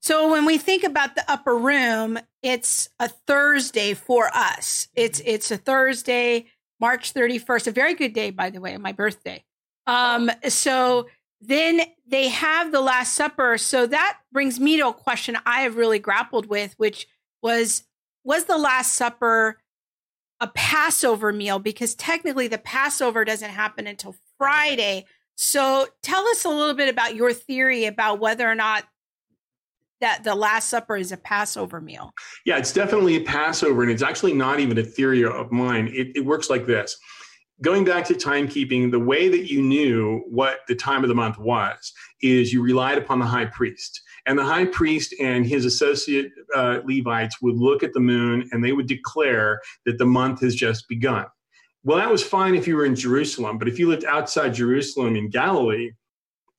So 0.00 0.30
when 0.30 0.44
we 0.44 0.56
think 0.56 0.84
about 0.84 1.16
the 1.16 1.24
upper 1.28 1.56
room, 1.56 2.16
it's 2.40 2.88
a 3.00 3.08
Thursday 3.08 3.92
for 3.94 4.30
us. 4.32 4.86
It's 4.94 5.20
it's 5.24 5.50
a 5.50 5.56
Thursday 5.56 6.46
March 6.80 7.14
31st, 7.14 7.68
a 7.68 7.70
very 7.70 7.94
good 7.94 8.12
day, 8.12 8.30
by 8.30 8.50
the 8.50 8.60
way, 8.60 8.76
my 8.76 8.92
birthday. 8.92 9.44
Um, 9.86 10.30
so 10.48 11.06
then 11.40 11.82
they 12.06 12.28
have 12.28 12.72
the 12.72 12.80
Last 12.80 13.14
Supper. 13.14 13.58
So 13.58 13.86
that 13.86 14.18
brings 14.32 14.58
me 14.58 14.78
to 14.78 14.88
a 14.88 14.92
question 14.92 15.38
I 15.46 15.60
have 15.60 15.76
really 15.76 15.98
grappled 15.98 16.46
with, 16.46 16.74
which 16.78 17.06
was 17.42 17.84
was 18.24 18.44
the 18.44 18.58
Last 18.58 18.94
Supper 18.94 19.58
a 20.40 20.48
Passover 20.48 21.32
meal? 21.32 21.58
Because 21.58 21.94
technically 21.94 22.48
the 22.48 22.58
Passover 22.58 23.24
doesn't 23.24 23.50
happen 23.50 23.86
until 23.86 24.14
Friday. 24.38 25.06
So 25.36 25.86
tell 26.02 26.26
us 26.26 26.44
a 26.44 26.48
little 26.48 26.74
bit 26.74 26.88
about 26.88 27.14
your 27.14 27.32
theory 27.32 27.84
about 27.84 28.20
whether 28.20 28.48
or 28.48 28.54
not 28.54 28.84
that 30.00 30.24
the 30.24 30.34
Last 30.34 30.68
Supper 30.68 30.96
is 30.96 31.12
a 31.12 31.16
Passover 31.16 31.80
meal. 31.80 32.12
Yeah, 32.44 32.58
it's 32.58 32.72
definitely 32.72 33.16
a 33.16 33.20
Passover, 33.22 33.82
and 33.82 33.90
it's 33.90 34.02
actually 34.02 34.34
not 34.34 34.60
even 34.60 34.78
a 34.78 34.82
theory 34.82 35.24
of 35.24 35.50
mine. 35.50 35.88
It, 35.92 36.08
it 36.14 36.24
works 36.24 36.50
like 36.50 36.66
this. 36.66 36.96
Going 37.62 37.84
back 37.84 38.04
to 38.06 38.14
timekeeping, 38.14 38.90
the 38.90 38.98
way 39.00 39.28
that 39.28 39.50
you 39.50 39.62
knew 39.62 40.22
what 40.28 40.60
the 40.68 40.74
time 40.74 41.02
of 41.02 41.08
the 41.08 41.14
month 41.14 41.38
was 41.38 41.92
is 42.20 42.52
you 42.52 42.62
relied 42.62 42.98
upon 42.98 43.18
the 43.18 43.24
high 43.24 43.46
priest. 43.46 44.02
And 44.26 44.38
the 44.38 44.44
high 44.44 44.66
priest 44.66 45.14
and 45.20 45.46
his 45.46 45.64
associate 45.64 46.32
uh, 46.54 46.80
Levites 46.84 47.40
would 47.40 47.56
look 47.56 47.82
at 47.82 47.92
the 47.94 48.00
moon 48.00 48.48
and 48.52 48.62
they 48.62 48.72
would 48.72 48.88
declare 48.88 49.60
that 49.86 49.98
the 49.98 50.04
month 50.04 50.40
has 50.42 50.54
just 50.54 50.86
begun. 50.88 51.26
Well, 51.84 51.98
that 51.98 52.10
was 52.10 52.22
fine 52.22 52.56
if 52.56 52.66
you 52.66 52.76
were 52.76 52.84
in 52.84 52.96
Jerusalem, 52.96 53.56
but 53.56 53.68
if 53.68 53.78
you 53.78 53.88
lived 53.88 54.04
outside 54.04 54.52
Jerusalem 54.52 55.14
in 55.14 55.30
Galilee, 55.30 55.92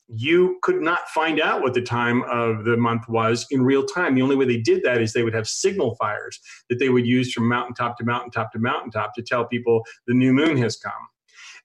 you 0.09 0.57
could 0.61 0.81
not 0.81 1.07
find 1.09 1.39
out 1.39 1.61
what 1.61 1.73
the 1.73 1.81
time 1.81 2.23
of 2.23 2.63
the 2.63 2.77
month 2.77 3.07
was 3.09 3.45
in 3.51 3.63
real 3.63 3.83
time. 3.83 4.15
The 4.15 4.21
only 4.21 4.35
way 4.35 4.45
they 4.45 4.61
did 4.61 4.83
that 4.83 5.01
is 5.01 5.11
they 5.11 5.23
would 5.23 5.33
have 5.33 5.47
signal 5.47 5.95
fires 5.95 6.39
that 6.69 6.79
they 6.79 6.89
would 6.89 7.05
use 7.05 7.33
from 7.33 7.47
mountaintop 7.47 7.97
to 7.97 8.05
mountaintop 8.05 8.51
to 8.53 8.59
mountaintop 8.59 9.13
to 9.15 9.21
tell 9.21 9.45
people 9.45 9.83
the 10.07 10.13
new 10.13 10.33
moon 10.33 10.57
has 10.57 10.77
come. 10.77 10.93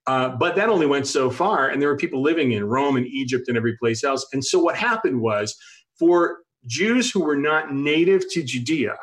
Uh, 0.09 0.31
but 0.31 0.57
that 0.57 0.69
only 0.69 0.87
went 0.87 1.07
so 1.07 1.31
far, 1.31 1.69
and 1.69 1.81
there 1.81 1.89
were 1.89 1.97
people 1.97 2.21
living 2.21 2.53
in 2.53 2.65
Rome 2.65 2.97
and 2.97 3.07
Egypt 3.07 3.47
and 3.47 3.57
every 3.57 3.77
place 3.77 4.03
else. 4.03 4.27
And 4.33 4.45
so 4.45 4.59
what 4.59 4.75
happened 4.75 5.21
was 5.21 5.57
for 5.97 6.39
Jews 6.67 7.11
who 7.11 7.23
were 7.23 7.37
not 7.37 7.73
native 7.73 8.29
to 8.31 8.43
Judea, 8.43 8.97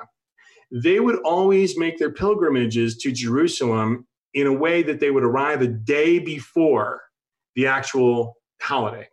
they 0.72 1.00
would 1.00 1.20
always 1.22 1.78
make 1.78 1.98
their 1.98 2.12
pilgrimages 2.12 2.98
to 2.98 3.14
Jerusalem 3.14 4.06
in 4.34 4.46
a 4.46 4.54
way 4.54 4.84
that 4.84 5.00
they 5.00 5.10
would 5.10 5.24
arrive 5.24 5.62
a 5.62 5.68
day 5.68 6.20
before 6.20 7.02
the 7.56 7.68
actual 7.68 8.36
holiday. 8.62 9.08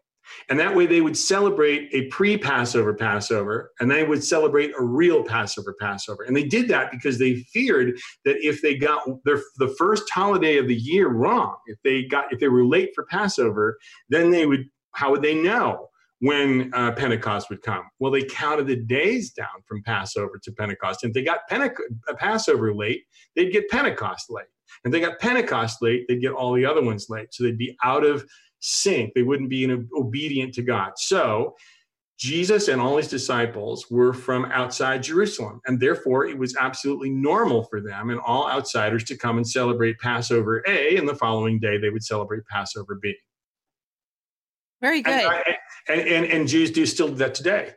And 0.48 0.58
that 0.58 0.74
way 0.74 0.86
they 0.86 1.00
would 1.00 1.16
celebrate 1.16 1.88
a 1.92 2.06
pre 2.08 2.36
Passover 2.36 2.94
Passover 2.94 3.72
and 3.80 3.90
they 3.90 4.04
would 4.04 4.22
celebrate 4.22 4.72
a 4.78 4.82
real 4.82 5.22
Passover 5.22 5.74
Passover. 5.80 6.24
And 6.24 6.36
they 6.36 6.44
did 6.44 6.68
that 6.68 6.90
because 6.90 7.18
they 7.18 7.36
feared 7.52 7.98
that 8.24 8.36
if 8.40 8.62
they 8.62 8.76
got 8.76 9.02
their, 9.24 9.40
the 9.58 9.74
first 9.78 10.04
holiday 10.10 10.58
of 10.58 10.68
the 10.68 10.76
year 10.76 11.08
wrong, 11.08 11.56
if 11.66 11.78
they 11.84 12.04
got 12.04 12.32
if 12.32 12.40
they 12.40 12.48
were 12.48 12.64
late 12.64 12.90
for 12.94 13.06
Passover, 13.06 13.78
then 14.08 14.30
they 14.30 14.46
would 14.46 14.64
how 14.92 15.10
would 15.10 15.22
they 15.22 15.34
know 15.34 15.88
when 16.20 16.72
uh, 16.74 16.92
Pentecost 16.92 17.50
would 17.50 17.62
come? 17.62 17.84
Well, 17.98 18.12
they 18.12 18.22
counted 18.22 18.66
the 18.66 18.76
days 18.76 19.32
down 19.32 19.62
from 19.66 19.82
Passover 19.82 20.40
to 20.42 20.52
Pentecost. 20.52 21.04
And 21.04 21.10
if 21.10 21.14
they 21.14 21.22
got 21.22 21.40
Passover 22.18 22.74
late, 22.74 23.02
they'd 23.34 23.52
get 23.52 23.68
Pentecost 23.68 24.30
late. 24.30 24.46
And 24.84 24.92
if 24.94 25.00
they 25.00 25.06
got 25.06 25.18
Pentecost 25.20 25.82
late, 25.82 26.06
they'd 26.08 26.20
get 26.20 26.32
all 26.32 26.54
the 26.54 26.64
other 26.64 26.82
ones 26.82 27.06
late. 27.08 27.32
So 27.32 27.44
they'd 27.44 27.58
be 27.58 27.76
out 27.84 28.04
of 28.04 28.24
sync. 28.60 29.14
They 29.14 29.22
wouldn't 29.22 29.50
be 29.50 29.70
obedient 29.96 30.54
to 30.54 30.62
God. 30.62 30.92
So 30.96 31.54
Jesus 32.18 32.68
and 32.68 32.80
all 32.80 32.96
his 32.96 33.08
disciples 33.08 33.90
were 33.90 34.12
from 34.14 34.46
outside 34.46 35.02
Jerusalem, 35.02 35.60
and 35.66 35.78
therefore 35.78 36.26
it 36.26 36.38
was 36.38 36.56
absolutely 36.56 37.10
normal 37.10 37.64
for 37.64 37.80
them 37.82 38.08
and 38.10 38.18
all 38.20 38.48
outsiders 38.50 39.04
to 39.04 39.16
come 39.18 39.36
and 39.36 39.46
celebrate 39.46 39.98
Passover 39.98 40.62
A, 40.66 40.96
and 40.96 41.06
the 41.06 41.14
following 41.14 41.58
day 41.60 41.76
they 41.78 41.90
would 41.90 42.02
celebrate 42.04 42.42
Passover 42.46 42.98
B. 43.02 43.14
Very 44.80 45.02
good. 45.02 45.12
And, 45.14 45.56
and, 45.88 46.08
and, 46.08 46.24
and 46.26 46.48
Jews 46.48 46.70
do 46.70 46.86
still 46.86 47.08
do 47.08 47.14
that 47.16 47.34
today, 47.34 47.72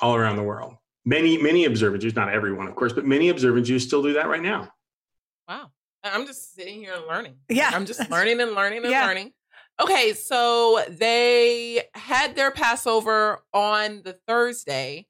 all 0.00 0.14
around 0.14 0.36
the 0.36 0.42
world. 0.42 0.74
Many, 1.04 1.40
many 1.40 1.64
observant 1.66 2.02
Jews, 2.02 2.16
not 2.16 2.28
everyone, 2.30 2.66
of 2.66 2.74
course, 2.74 2.92
but 2.92 3.06
many 3.06 3.28
observant 3.28 3.66
Jews 3.66 3.84
still 3.84 4.02
do 4.02 4.14
that 4.14 4.28
right 4.28 4.42
now. 4.42 4.68
Wow. 5.48 5.70
I'm 6.02 6.26
just 6.26 6.54
sitting 6.54 6.80
here 6.80 6.94
and 6.94 7.06
learning. 7.06 7.36
Yeah. 7.48 7.70
I'm 7.72 7.86
just 7.86 8.10
learning 8.10 8.40
and 8.40 8.52
learning 8.52 8.82
and 8.82 8.90
Yeah. 8.90 9.06
learning. 9.06 9.32
Okay, 9.78 10.14
so 10.14 10.82
they 10.88 11.82
had 11.94 12.34
their 12.34 12.50
Passover 12.50 13.42
on 13.52 14.02
the 14.04 14.18
Thursday. 14.26 15.06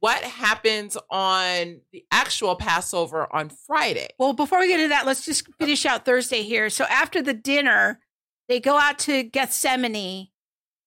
What 0.00 0.22
happens 0.22 0.96
on 1.10 1.80
the 1.92 2.04
actual 2.10 2.56
Passover 2.56 3.26
on 3.34 3.50
Friday? 3.50 4.08
Well, 4.18 4.32
before 4.32 4.60
we 4.60 4.68
get 4.68 4.80
into 4.80 4.90
that, 4.90 5.06
let's 5.06 5.26
just 5.26 5.46
finish 5.58 5.84
out 5.84 6.04
Thursday 6.04 6.42
here. 6.42 6.70
So 6.70 6.84
after 6.84 7.20
the 7.20 7.34
dinner, 7.34 8.00
they 8.48 8.60
go 8.60 8.78
out 8.78 8.98
to 9.00 9.24
Gethsemane. 9.24 10.28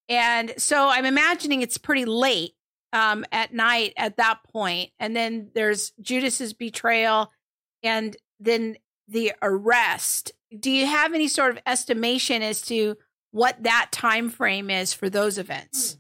And 0.10 0.54
so 0.58 0.90
I'm 0.90 1.06
imagining 1.06 1.62
it's 1.62 1.78
pretty 1.78 2.06
late 2.06 2.54
um, 2.92 3.26
at 3.32 3.54
night 3.54 3.94
at 3.98 4.18
that 4.18 4.40
point. 4.52 4.92
And 5.00 5.16
then 5.16 5.52
there's 5.54 5.92
Judas's 6.02 6.54
betrayal 6.54 7.32
and 7.84 8.16
then 8.40 8.78
the 9.08 9.34
arrest. 9.42 10.32
Do 10.58 10.72
you 10.72 10.88
have 10.88 11.14
any 11.14 11.28
sort 11.28 11.52
of 11.52 11.60
estimation 11.66 12.42
as 12.42 12.62
to 12.64 12.98
what 13.32 13.64
that 13.64 13.90
time 13.92 14.30
frame 14.30 14.70
is 14.70 14.94
for 14.94 15.10
those 15.10 15.38
events? 15.38 15.94
Hmm. 15.94 15.98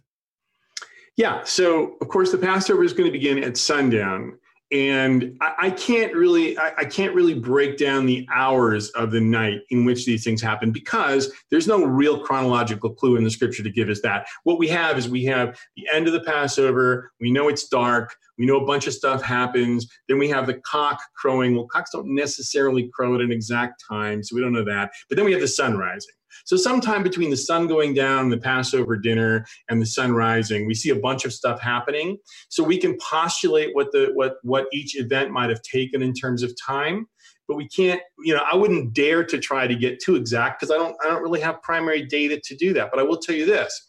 Yeah. 1.17 1.43
So, 1.43 1.97
of 2.01 2.07
course, 2.07 2.31
the 2.31 2.37
Passover 2.37 2.83
is 2.83 2.93
going 2.93 3.05
to 3.05 3.11
begin 3.11 3.43
at 3.43 3.57
sundown, 3.57 4.39
and 4.71 5.37
I, 5.41 5.53
I 5.59 5.69
can't 5.71 6.13
really, 6.13 6.57
I, 6.57 6.71
I 6.79 6.85
can't 6.85 7.13
really 7.13 7.33
break 7.33 7.77
down 7.77 8.05
the 8.05 8.25
hours 8.33 8.89
of 8.91 9.11
the 9.11 9.19
night 9.19 9.59
in 9.69 9.83
which 9.83 10.05
these 10.05 10.23
things 10.23 10.41
happen 10.41 10.71
because 10.71 11.31
there's 11.49 11.67
no 11.67 11.83
real 11.83 12.21
chronological 12.21 12.91
clue 12.91 13.17
in 13.17 13.23
the 13.25 13.29
Scripture 13.29 13.61
to 13.61 13.69
give 13.69 13.89
us 13.89 14.01
that. 14.01 14.25
What 14.43 14.57
we 14.57 14.69
have 14.69 14.97
is 14.97 15.09
we 15.09 15.25
have 15.25 15.59
the 15.75 15.87
end 15.93 16.07
of 16.07 16.13
the 16.13 16.21
Passover. 16.21 17.11
We 17.19 17.29
know 17.29 17.49
it's 17.49 17.67
dark. 17.67 18.15
We 18.37 18.45
know 18.45 18.61
a 18.61 18.65
bunch 18.65 18.87
of 18.87 18.93
stuff 18.93 19.21
happens. 19.21 19.87
Then 20.07 20.17
we 20.17 20.29
have 20.29 20.47
the 20.47 20.59
cock 20.65 21.01
crowing. 21.15 21.55
Well, 21.55 21.67
cocks 21.67 21.91
don't 21.91 22.15
necessarily 22.15 22.89
crow 22.93 23.13
at 23.15 23.21
an 23.21 23.31
exact 23.31 23.83
time, 23.87 24.23
so 24.23 24.35
we 24.35 24.41
don't 24.41 24.53
know 24.53 24.65
that. 24.65 24.91
But 25.09 25.17
then 25.17 25.25
we 25.25 25.33
have 25.33 25.41
the 25.41 25.47
sun 25.47 25.77
rising. 25.77 26.15
So, 26.45 26.55
sometime 26.55 27.03
between 27.03 27.29
the 27.29 27.37
sun 27.37 27.67
going 27.67 27.93
down, 27.93 28.29
the 28.29 28.37
Passover 28.37 28.97
dinner, 28.97 29.45
and 29.69 29.81
the 29.81 29.85
sun 29.85 30.13
rising, 30.13 30.65
we 30.65 30.73
see 30.73 30.89
a 30.89 30.95
bunch 30.95 31.25
of 31.25 31.33
stuff 31.33 31.59
happening. 31.61 32.17
So 32.49 32.63
we 32.63 32.77
can 32.77 32.97
postulate 32.97 33.73
what 33.73 33.91
the 33.91 34.11
what 34.13 34.35
what 34.43 34.67
each 34.71 34.97
event 34.97 35.31
might 35.31 35.49
have 35.49 35.61
taken 35.61 36.01
in 36.01 36.13
terms 36.13 36.43
of 36.43 36.53
time, 36.59 37.07
but 37.47 37.55
we 37.55 37.67
can't. 37.67 38.01
You 38.23 38.35
know, 38.35 38.43
I 38.51 38.55
wouldn't 38.55 38.93
dare 38.93 39.23
to 39.25 39.39
try 39.39 39.67
to 39.67 39.75
get 39.75 39.99
too 39.99 40.15
exact 40.15 40.59
because 40.59 40.71
I 40.73 40.77
don't 40.77 40.95
I 41.03 41.07
don't 41.07 41.21
really 41.21 41.41
have 41.41 41.61
primary 41.61 42.05
data 42.05 42.39
to 42.43 42.55
do 42.55 42.73
that. 42.73 42.89
But 42.91 42.99
I 42.99 43.03
will 43.03 43.17
tell 43.17 43.35
you 43.35 43.45
this: 43.45 43.87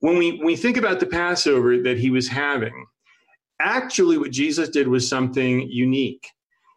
when 0.00 0.16
we 0.18 0.32
when 0.32 0.46
we 0.46 0.56
think 0.56 0.76
about 0.76 1.00
the 1.00 1.06
Passover 1.06 1.78
that 1.78 1.98
he 1.98 2.10
was 2.10 2.28
having, 2.28 2.86
actually, 3.60 4.18
what 4.18 4.30
Jesus 4.30 4.68
did 4.68 4.88
was 4.88 5.08
something 5.08 5.68
unique. 5.70 6.26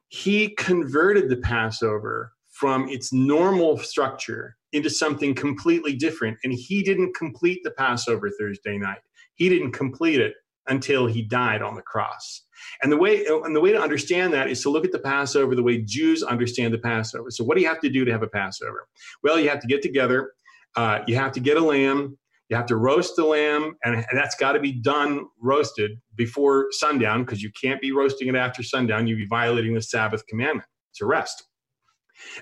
He 0.10 0.50
converted 0.50 1.30
the 1.30 1.38
Passover 1.38 2.32
from 2.52 2.88
its 2.88 3.12
normal 3.12 3.78
structure 3.78 4.56
into 4.76 4.90
something 4.90 5.34
completely 5.34 5.96
different. 5.96 6.38
And 6.44 6.54
he 6.54 6.84
didn't 6.84 7.16
complete 7.16 7.62
the 7.64 7.72
Passover 7.72 8.30
Thursday 8.30 8.78
night. 8.78 9.00
He 9.36 9.50
didn't 9.50 9.72
complete 9.72 10.20
it 10.20 10.36
until 10.68 11.06
he 11.06 11.22
died 11.22 11.62
on 11.62 11.76
the 11.76 11.82
cross. 11.82 12.42
And 12.82 12.92
the 12.92 12.98
way 12.98 13.26
and 13.26 13.56
the 13.56 13.62
way 13.62 13.72
to 13.72 13.80
understand 13.80 14.34
that 14.34 14.50
is 14.50 14.62
to 14.64 14.70
look 14.70 14.86
at 14.86 14.92
the 14.92 15.00
Passover 15.00 15.56
the 15.56 15.64
way 15.64 15.82
Jews 15.82 16.24
understand 16.24 16.74
the 16.74 16.80
Passover. 16.80 17.30
So 17.32 17.44
what 17.44 17.56
do 17.56 17.62
you 17.62 17.68
have 17.68 17.82
to 17.82 17.90
do 17.90 18.06
to 18.06 18.12
have 18.12 18.24
a 18.24 18.28
Passover? 18.28 18.88
Well, 19.24 19.40
you 19.40 19.50
have 19.50 19.60
to 19.60 19.68
get 19.68 19.82
together. 19.82 20.34
Uh, 20.76 21.00
you 21.08 21.16
have 21.16 21.32
to 21.34 21.40
get 21.40 21.58
a 21.58 21.62
lamb. 21.62 22.18
You 22.50 22.58
have 22.58 22.68
to 22.68 22.76
roast 22.76 23.16
the 23.16 23.26
lamb, 23.26 23.76
and 23.84 24.06
that's 24.14 24.36
got 24.36 24.52
to 24.52 24.60
be 24.60 24.72
done 24.72 25.26
roasted 25.42 26.00
before 26.16 26.68
sundown 26.72 27.24
because 27.24 27.42
you 27.42 27.50
can't 27.60 27.82
be 27.82 27.92
roasting 27.92 28.28
it 28.28 28.36
after 28.36 28.62
sundown. 28.62 29.08
You'd 29.08 29.18
be 29.18 29.26
violating 29.26 29.74
the 29.74 29.82
Sabbath 29.82 30.26
commandment. 30.28 30.68
A 31.02 31.06
rest. 31.06 31.44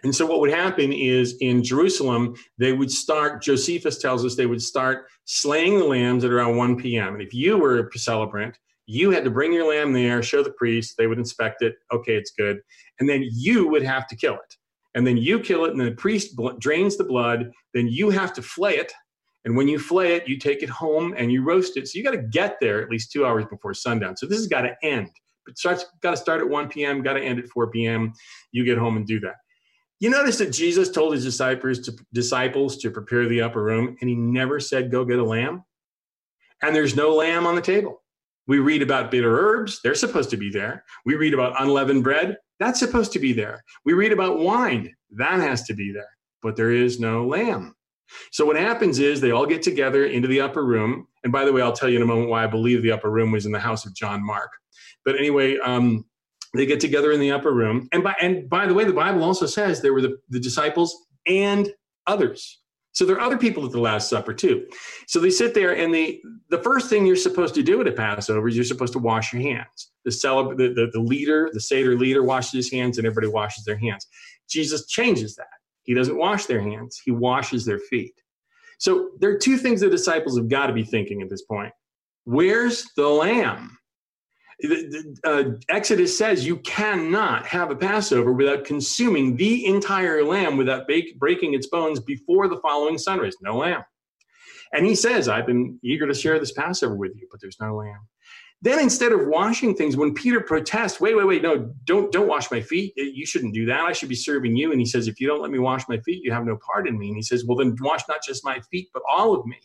And 0.03 0.13
so 0.15 0.25
what 0.25 0.39
would 0.39 0.51
happen 0.51 0.91
is 0.91 1.35
in 1.41 1.63
Jerusalem, 1.63 2.35
they 2.57 2.73
would 2.73 2.91
start, 2.91 3.41
Josephus 3.41 3.99
tells 3.99 4.25
us 4.25 4.35
they 4.35 4.45
would 4.45 4.61
start 4.61 5.07
slaying 5.25 5.79
the 5.79 5.85
lambs 5.85 6.23
at 6.23 6.31
around 6.31 6.57
1 6.57 6.77
p.m. 6.77 7.13
And 7.13 7.21
if 7.21 7.33
you 7.33 7.57
were 7.57 7.79
a 7.79 7.97
celebrant, 7.97 8.57
you 8.85 9.11
had 9.11 9.23
to 9.23 9.31
bring 9.31 9.53
your 9.53 9.67
lamb 9.67 9.93
there, 9.93 10.21
show 10.21 10.43
the 10.43 10.51
priest, 10.51 10.95
they 10.97 11.07
would 11.07 11.17
inspect 11.17 11.61
it. 11.61 11.75
Okay, 11.91 12.15
it's 12.15 12.31
good. 12.31 12.59
And 12.99 13.07
then 13.07 13.23
you 13.31 13.67
would 13.69 13.83
have 13.83 14.07
to 14.07 14.15
kill 14.15 14.35
it. 14.35 14.55
And 14.95 15.07
then 15.07 15.17
you 15.17 15.39
kill 15.39 15.65
it, 15.65 15.71
and 15.71 15.79
the 15.79 15.91
priest 15.91 16.35
bl- 16.35 16.51
drains 16.59 16.97
the 16.97 17.03
blood. 17.03 17.51
Then 17.73 17.87
you 17.87 18.09
have 18.09 18.33
to 18.33 18.41
flay 18.41 18.75
it. 18.75 18.93
And 19.45 19.57
when 19.57 19.67
you 19.67 19.79
flay 19.79 20.15
it, 20.15 20.27
you 20.27 20.37
take 20.37 20.63
it 20.63 20.69
home 20.69 21.13
and 21.17 21.31
you 21.31 21.43
roast 21.43 21.77
it. 21.77 21.87
So 21.87 21.97
you 21.97 22.03
got 22.03 22.11
to 22.11 22.21
get 22.21 22.57
there 22.61 22.81
at 22.81 22.89
least 22.89 23.11
two 23.11 23.25
hours 23.25 23.45
before 23.45 23.73
sundown. 23.73 24.15
So 24.15 24.25
this 24.25 24.37
has 24.37 24.47
got 24.47 24.61
to 24.61 24.75
end. 24.83 25.09
It 25.47 25.57
starts 25.57 25.85
got 26.01 26.11
to 26.11 26.17
start 26.17 26.41
at 26.41 26.47
1 26.47 26.69
p.m., 26.69 27.01
got 27.01 27.13
to 27.13 27.21
end 27.21 27.39
at 27.39 27.49
4 27.49 27.69
p.m. 27.71 28.13
You 28.51 28.63
get 28.63 28.77
home 28.77 28.95
and 28.95 29.05
do 29.05 29.19
that. 29.21 29.35
You 30.03 30.09
notice 30.09 30.37
that 30.39 30.51
Jesus 30.51 30.89
told 30.89 31.13
his 31.13 31.23
disciples 31.23 31.79
to, 31.79 31.95
disciples 32.11 32.75
to 32.79 32.91
prepare 32.91 33.25
the 33.25 33.41
upper 33.41 33.63
room, 33.63 33.95
and 34.01 34.09
he 34.09 34.17
never 34.17 34.59
said, 34.59 34.91
Go 34.91 35.05
get 35.05 35.17
a 35.17 35.23
lamb. 35.23 35.63
And 36.61 36.75
there's 36.75 36.93
no 36.93 37.15
lamb 37.15 37.47
on 37.47 37.55
the 37.55 37.61
table. 37.61 38.03
We 38.45 38.59
read 38.59 38.81
about 38.81 39.11
bitter 39.11 39.33
herbs, 39.39 39.79
they're 39.81 39.95
supposed 39.95 40.29
to 40.31 40.35
be 40.35 40.49
there. 40.49 40.83
We 41.05 41.15
read 41.15 41.33
about 41.33 41.55
unleavened 41.57 42.03
bread, 42.03 42.35
that's 42.59 42.79
supposed 42.79 43.13
to 43.13 43.19
be 43.19 43.31
there. 43.31 43.63
We 43.85 43.93
read 43.93 44.11
about 44.11 44.39
wine, 44.39 44.93
that 45.11 45.39
has 45.39 45.63
to 45.67 45.73
be 45.73 45.93
there. 45.93 46.09
But 46.41 46.57
there 46.57 46.71
is 46.71 46.99
no 46.99 47.25
lamb. 47.25 47.73
So 48.33 48.45
what 48.45 48.57
happens 48.57 48.99
is 48.99 49.21
they 49.21 49.31
all 49.31 49.45
get 49.45 49.61
together 49.61 50.07
into 50.07 50.27
the 50.27 50.41
upper 50.41 50.65
room. 50.65 51.07
And 51.23 51.31
by 51.31 51.45
the 51.45 51.53
way, 51.53 51.61
I'll 51.61 51.71
tell 51.71 51.87
you 51.87 51.95
in 51.95 52.03
a 52.03 52.05
moment 52.05 52.27
why 52.27 52.43
I 52.43 52.47
believe 52.47 52.83
the 52.83 52.91
upper 52.91 53.09
room 53.09 53.31
was 53.31 53.45
in 53.45 53.53
the 53.53 53.59
house 53.59 53.85
of 53.85 53.95
John 53.95 54.21
Mark. 54.21 54.51
But 55.05 55.15
anyway, 55.15 55.59
um, 55.59 56.03
they 56.53 56.65
get 56.65 56.79
together 56.79 57.11
in 57.11 57.19
the 57.19 57.31
upper 57.31 57.51
room. 57.51 57.87
And 57.91 58.03
by 58.03 58.15
and 58.21 58.49
by 58.49 58.67
the 58.67 58.73
way, 58.73 58.83
the 58.83 58.93
Bible 58.93 59.23
also 59.23 59.45
says 59.45 59.81
there 59.81 59.93
were 59.93 60.01
the, 60.01 60.17
the 60.29 60.39
disciples 60.39 60.95
and 61.27 61.71
others. 62.07 62.59
So 62.93 63.05
there 63.05 63.15
are 63.15 63.21
other 63.21 63.39
people 63.39 63.65
at 63.65 63.71
the 63.71 63.79
Last 63.79 64.07
Supper 64.07 64.33
too. 64.33 64.67
So 65.07 65.19
they 65.19 65.31
sit 65.31 65.55
there, 65.55 65.75
and 65.75 65.93
the 65.93 66.21
the 66.49 66.59
first 66.59 66.89
thing 66.89 67.05
you're 67.05 67.15
supposed 67.15 67.55
to 67.55 67.63
do 67.63 67.81
at 67.81 67.87
a 67.87 67.91
Passover 67.91 68.47
is 68.47 68.55
you're 68.55 68.63
supposed 68.63 68.93
to 68.93 68.99
wash 68.99 69.33
your 69.33 69.41
hands. 69.41 69.91
The 70.05 70.11
celeb- 70.11 70.57
the, 70.57 70.73
the, 70.73 70.89
the 70.93 70.99
leader, 70.99 71.49
the 71.51 71.59
Seder 71.59 71.97
leader, 71.97 72.23
washes 72.23 72.51
his 72.51 72.71
hands, 72.71 72.99
and 72.99 73.07
everybody 73.07 73.33
washes 73.33 73.65
their 73.65 73.77
hands. 73.77 74.05
Jesus 74.47 74.85
changes 74.87 75.35
that. 75.35 75.47
He 75.83 75.95
doesn't 75.95 76.17
wash 76.17 76.45
their 76.45 76.61
hands; 76.61 77.01
he 77.03 77.11
washes 77.11 77.65
their 77.65 77.79
feet. 77.79 78.13
So 78.77 79.11
there 79.19 79.31
are 79.31 79.37
two 79.37 79.57
things 79.57 79.81
the 79.81 79.89
disciples 79.89 80.37
have 80.37 80.49
got 80.49 80.67
to 80.67 80.73
be 80.73 80.83
thinking 80.83 81.21
at 81.23 81.29
this 81.29 81.43
point. 81.43 81.73
Where's 82.25 82.85
the 82.95 83.07
lamb? 83.07 83.77
Uh, 85.23 85.43
Exodus 85.69 86.17
says 86.17 86.45
you 86.45 86.57
cannot 86.57 87.45
have 87.45 87.71
a 87.71 87.75
Passover 87.75 88.33
without 88.33 88.65
consuming 88.65 89.35
the 89.35 89.65
entire 89.65 90.23
lamb 90.23 90.57
without 90.57 90.87
bake, 90.87 91.17
breaking 91.19 91.53
its 91.53 91.67
bones 91.67 91.99
before 91.99 92.47
the 92.47 92.59
following 92.61 92.97
sunrise. 92.97 93.35
No 93.41 93.57
lamb. 93.57 93.83
And 94.71 94.85
he 94.85 94.95
says, 94.95 95.29
I've 95.29 95.45
been 95.45 95.79
eager 95.83 96.07
to 96.07 96.13
share 96.13 96.39
this 96.39 96.51
Passover 96.51 96.95
with 96.95 97.11
you, 97.15 97.27
but 97.29 97.39
there's 97.41 97.59
no 97.59 97.75
lamb. 97.75 98.07
Then 98.61 98.79
instead 98.79 99.11
of 99.11 99.27
washing 99.27 99.75
things, 99.75 99.97
when 99.97 100.13
Peter 100.13 100.39
protests, 100.39 101.01
wait, 101.01 101.17
wait, 101.17 101.27
wait, 101.27 101.43
no, 101.43 101.73
don't 101.83 102.13
don't 102.13 102.29
wash 102.29 102.49
my 102.49 102.61
feet. 102.61 102.93
You 102.95 103.25
shouldn't 103.25 103.53
do 103.53 103.65
that. 103.65 103.81
I 103.81 103.91
should 103.91 104.07
be 104.07 104.15
serving 104.15 104.55
you. 104.55 104.71
And 104.71 104.79
he 104.79 104.85
says, 104.85 105.09
if 105.09 105.19
you 105.19 105.27
don't 105.27 105.41
let 105.41 105.51
me 105.51 105.59
wash 105.59 105.83
my 105.89 105.99
feet, 105.99 106.23
you 106.23 106.31
have 106.31 106.45
no 106.45 106.57
part 106.65 106.87
in 106.87 106.97
me. 106.97 107.09
And 107.09 107.17
he 107.17 107.21
says, 107.21 107.43
well, 107.45 107.57
then 107.57 107.75
wash 107.81 108.03
not 108.07 108.23
just 108.25 108.45
my 108.45 108.61
feet, 108.71 108.87
but 108.93 109.03
all 109.11 109.35
of 109.37 109.45
me. 109.45 109.57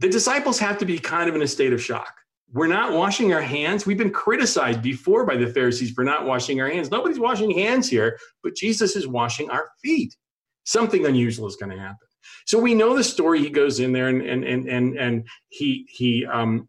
The 0.00 0.08
disciples 0.08 0.58
have 0.58 0.78
to 0.78 0.84
be 0.84 0.98
kind 0.98 1.28
of 1.28 1.36
in 1.36 1.42
a 1.42 1.46
state 1.46 1.72
of 1.72 1.80
shock 1.80 2.12
we're 2.52 2.66
not 2.66 2.92
washing 2.92 3.32
our 3.32 3.40
hands. 3.40 3.86
We've 3.86 3.98
been 3.98 4.12
criticized 4.12 4.82
before 4.82 5.24
by 5.24 5.36
the 5.36 5.46
Pharisees 5.46 5.92
for 5.92 6.02
not 6.02 6.26
washing 6.26 6.60
our 6.60 6.68
hands. 6.68 6.90
Nobody's 6.90 7.18
washing 7.18 7.50
hands 7.52 7.88
here, 7.88 8.18
but 8.42 8.56
Jesus 8.56 8.96
is 8.96 9.06
washing 9.06 9.50
our 9.50 9.70
feet. 9.82 10.16
Something 10.64 11.06
unusual 11.06 11.46
is 11.46 11.56
going 11.56 11.70
to 11.70 11.78
happen. 11.78 12.08
So 12.46 12.58
we 12.58 12.74
know 12.74 12.96
the 12.96 13.04
story. 13.04 13.40
He 13.40 13.50
goes 13.50 13.80
in 13.80 13.92
there 13.92 14.08
and 14.08 14.22
and 14.22 14.44
and 14.44 14.68
and, 14.68 14.98
and 14.98 15.28
he 15.48 15.86
he 15.88 16.26
um 16.26 16.68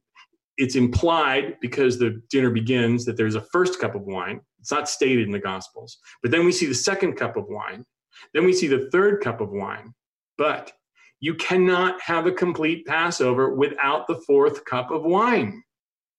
it's 0.58 0.76
implied 0.76 1.58
because 1.62 1.98
the 1.98 2.22
dinner 2.30 2.52
begins 2.52 3.04
that 3.06 3.18
there's 3.18 3.36
a 3.36 3.42
first 3.42 3.80
cup 3.80 3.96
of 3.96 4.04
wine. 4.04 4.42
It's 4.60 4.72
not 4.72 4.88
stated 4.88 5.26
in 5.26 5.32
the 5.32 5.40
gospels. 5.40 5.98
But 6.22 6.30
then 6.30 6.46
we 6.46 6.52
see 6.52 6.68
the 6.68 6.76
second 6.76 7.14
cup 7.16 7.36
of 7.36 7.46
wine. 7.48 7.86
Then 8.34 8.46
we 8.46 8.54
see 8.54 8.68
the 8.68 8.90
third 8.92 9.22
cup 9.24 9.42
of 9.42 9.50
wine. 9.50 9.94
But 10.38 10.72
you 11.20 11.34
cannot 11.36 12.00
have 12.02 12.28
a 12.28 12.32
complete 12.32 12.86
Passover 12.86 13.56
without 13.56 14.08
the 14.08 14.22
fourth 14.28 14.64
cup 14.66 14.92
of 14.92 15.04
wine 15.04 15.64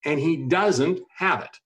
and 0.05 0.19
he 0.19 0.49
doesn't 0.49 1.01
have 1.17 1.43
it. 1.43 1.57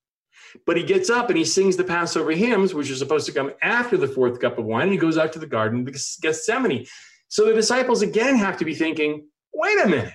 But 0.65 0.77
he 0.77 0.83
gets 0.83 1.11
up 1.11 1.29
and 1.29 1.39
he 1.39 1.45
sings 1.45 1.77
the 1.77 1.85
Passover 1.85 2.33
hymns, 2.33 2.73
which 2.73 2.91
are 2.91 2.97
supposed 2.97 3.27
to 3.27 3.33
come 3.33 3.53
after 3.63 3.97
the 3.97 4.09
fourth 4.09 4.41
cup 4.41 4.59
of 4.59 4.65
wine, 4.65 4.85
and 4.85 4.93
he 4.93 4.99
goes 4.99 5.19
out 5.19 5.33
to 5.35 5.39
the 5.39 5.47
garden 5.47 5.87
of 5.87 5.95
Gethsemane. 6.21 6.87
So 7.29 7.45
the 7.45 7.53
disciples 7.53 8.03
again 8.03 8.37
have 8.37 8.57
to 8.59 8.65
be 8.65 8.75
thinking, 8.75 9.27
wait 9.53 9.85
a 9.85 9.89
minute, 9.89 10.15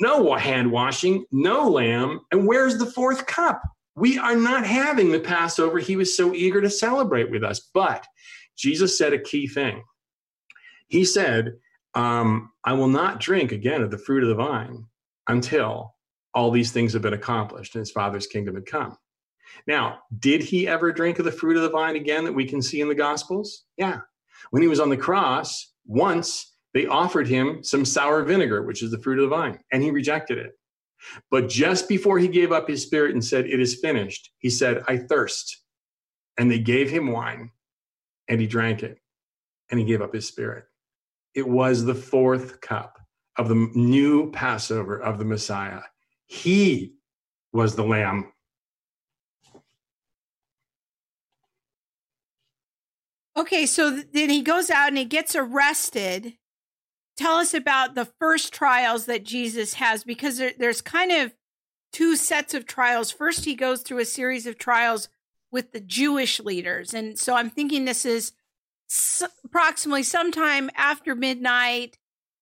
no 0.00 0.34
hand 0.34 0.72
washing, 0.72 1.24
no 1.30 1.68
lamb, 1.68 2.20
and 2.32 2.46
where's 2.46 2.78
the 2.78 2.86
fourth 2.86 3.26
cup? 3.26 3.62
We 3.96 4.18
are 4.18 4.36
not 4.36 4.66
having 4.66 5.12
the 5.12 5.20
Passover 5.20 5.78
he 5.78 5.96
was 5.96 6.16
so 6.16 6.34
eager 6.34 6.60
to 6.60 6.70
celebrate 6.70 7.30
with 7.30 7.44
us. 7.44 7.68
But 7.74 8.06
Jesus 8.56 8.96
said 8.96 9.12
a 9.12 9.18
key 9.18 9.46
thing. 9.46 9.82
He 10.88 11.04
said, 11.04 11.54
um, 11.94 12.50
I 12.64 12.72
will 12.72 12.88
not 12.88 13.20
drink 13.20 13.52
again 13.52 13.82
of 13.82 13.90
the 13.90 13.98
fruit 13.98 14.22
of 14.22 14.28
the 14.28 14.34
vine 14.34 14.86
until 15.28 15.94
all 16.34 16.50
these 16.50 16.72
things 16.72 16.92
have 16.92 17.02
been 17.02 17.14
accomplished 17.14 17.74
and 17.74 17.80
his 17.80 17.90
father's 17.90 18.26
kingdom 18.26 18.54
had 18.54 18.66
come. 18.66 18.96
Now, 19.66 20.00
did 20.18 20.42
he 20.42 20.68
ever 20.68 20.92
drink 20.92 21.18
of 21.18 21.24
the 21.24 21.32
fruit 21.32 21.56
of 21.56 21.62
the 21.62 21.70
vine 21.70 21.96
again 21.96 22.24
that 22.24 22.32
we 22.32 22.44
can 22.44 22.62
see 22.62 22.80
in 22.80 22.88
the 22.88 22.94
Gospels? 22.94 23.64
Yeah. 23.76 24.00
When 24.50 24.62
he 24.62 24.68
was 24.68 24.80
on 24.80 24.90
the 24.90 24.96
cross, 24.96 25.72
once 25.86 26.54
they 26.72 26.86
offered 26.86 27.26
him 27.26 27.62
some 27.64 27.84
sour 27.84 28.22
vinegar, 28.22 28.62
which 28.62 28.82
is 28.82 28.90
the 28.90 28.98
fruit 28.98 29.18
of 29.18 29.28
the 29.28 29.36
vine, 29.36 29.58
and 29.72 29.82
he 29.82 29.90
rejected 29.90 30.38
it. 30.38 30.52
But 31.30 31.48
just 31.48 31.88
before 31.88 32.18
he 32.18 32.28
gave 32.28 32.52
up 32.52 32.68
his 32.68 32.82
spirit 32.82 33.12
and 33.12 33.24
said, 33.24 33.46
It 33.46 33.60
is 33.60 33.80
finished, 33.80 34.30
he 34.38 34.50
said, 34.50 34.82
I 34.86 34.98
thirst. 34.98 35.64
And 36.38 36.50
they 36.50 36.58
gave 36.58 36.90
him 36.90 37.10
wine, 37.10 37.50
and 38.28 38.40
he 38.40 38.46
drank 38.46 38.82
it, 38.82 38.98
and 39.70 39.80
he 39.80 39.86
gave 39.86 40.00
up 40.00 40.14
his 40.14 40.28
spirit. 40.28 40.64
It 41.34 41.48
was 41.48 41.84
the 41.84 41.94
fourth 41.94 42.60
cup 42.60 42.98
of 43.36 43.48
the 43.48 43.70
new 43.74 44.30
Passover 44.30 45.00
of 45.00 45.18
the 45.18 45.24
Messiah. 45.24 45.80
He 46.30 46.94
was 47.52 47.74
the 47.74 47.84
lamb 47.84 48.32
Okay, 53.40 53.64
so 53.64 54.02
then 54.12 54.28
he 54.28 54.42
goes 54.42 54.68
out 54.68 54.88
and 54.88 54.98
he 54.98 55.04
gets 55.06 55.34
arrested. 55.34 56.34
Tell 57.16 57.36
us 57.36 57.54
about 57.54 57.94
the 57.94 58.04
first 58.04 58.52
trials 58.52 59.06
that 59.06 59.24
Jesus 59.24 59.74
has 59.74 60.04
because 60.04 60.36
there, 60.36 60.52
there's 60.58 60.82
kind 60.82 61.10
of 61.10 61.32
two 61.90 62.16
sets 62.16 62.52
of 62.52 62.66
trials. 62.66 63.10
First, 63.10 63.46
he 63.46 63.54
goes 63.54 63.80
through 63.80 64.00
a 64.00 64.04
series 64.04 64.46
of 64.46 64.58
trials 64.58 65.08
with 65.50 65.72
the 65.72 65.80
Jewish 65.80 66.38
leaders. 66.40 66.92
And 66.92 67.18
so 67.18 67.34
I'm 67.34 67.48
thinking 67.48 67.84
this 67.86 68.04
is 68.04 68.32
approximately 69.42 70.02
sometime 70.02 70.68
after 70.76 71.14
midnight, 71.14 71.98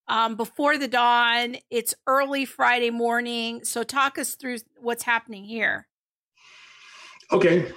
um, 0.08 0.36
before 0.36 0.78
the 0.78 0.88
dawn. 0.88 1.56
It's 1.70 1.94
early 2.06 2.44
Friday 2.44 2.90
morning. 2.90 3.64
So 3.64 3.82
talk 3.82 4.18
us 4.18 4.34
through 4.34 4.58
what's 4.76 5.02
happening 5.02 5.44
here. 5.44 5.86
Okay. 7.30 7.70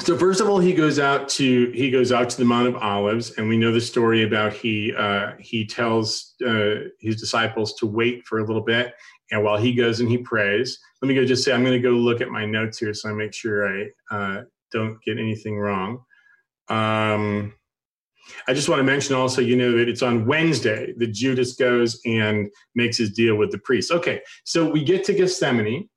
So 0.00 0.16
first 0.16 0.40
of 0.40 0.48
all, 0.48 0.58
he 0.58 0.74
goes 0.74 0.98
out 0.98 1.28
to 1.30 1.70
he 1.72 1.90
goes 1.90 2.12
out 2.12 2.28
to 2.30 2.36
the 2.36 2.44
Mount 2.44 2.68
of 2.68 2.76
Olives, 2.76 3.32
and 3.32 3.48
we 3.48 3.56
know 3.56 3.72
the 3.72 3.80
story 3.80 4.22
about 4.24 4.52
he 4.52 4.94
uh, 4.94 5.32
he 5.40 5.66
tells 5.66 6.34
uh, 6.46 6.88
his 7.00 7.16
disciples 7.16 7.74
to 7.74 7.86
wait 7.86 8.24
for 8.24 8.38
a 8.38 8.44
little 8.44 8.62
bit, 8.62 8.94
and 9.32 9.42
while 9.42 9.56
he 9.56 9.74
goes 9.74 10.00
and 10.00 10.08
he 10.08 10.18
prays. 10.18 10.78
Let 11.02 11.08
me 11.08 11.14
go 11.14 11.24
just 11.24 11.44
say 11.44 11.52
I'm 11.52 11.62
going 11.62 11.80
to 11.80 11.88
go 11.88 11.94
look 11.94 12.20
at 12.20 12.28
my 12.28 12.46
notes 12.46 12.78
here 12.78 12.94
so 12.94 13.10
I 13.10 13.12
make 13.12 13.34
sure 13.34 13.68
I 13.68 13.86
uh, 14.10 14.42
don't 14.70 15.02
get 15.02 15.18
anything 15.18 15.58
wrong. 15.58 16.04
Um, 16.68 17.54
I 18.48 18.54
just 18.54 18.68
want 18.68 18.80
to 18.80 18.84
mention 18.84 19.14
also, 19.14 19.40
you 19.40 19.56
know, 19.56 19.76
that 19.76 19.88
it's 19.88 20.02
on 20.02 20.26
Wednesday 20.26 20.92
that 20.98 21.08
Judas 21.08 21.54
goes 21.54 22.00
and 22.04 22.48
makes 22.74 22.96
his 22.98 23.12
deal 23.12 23.36
with 23.36 23.50
the 23.50 23.58
priest. 23.58 23.90
Okay, 23.90 24.20
so 24.44 24.68
we 24.68 24.84
get 24.84 25.04
to 25.04 25.14
Gethsemane, 25.14 25.88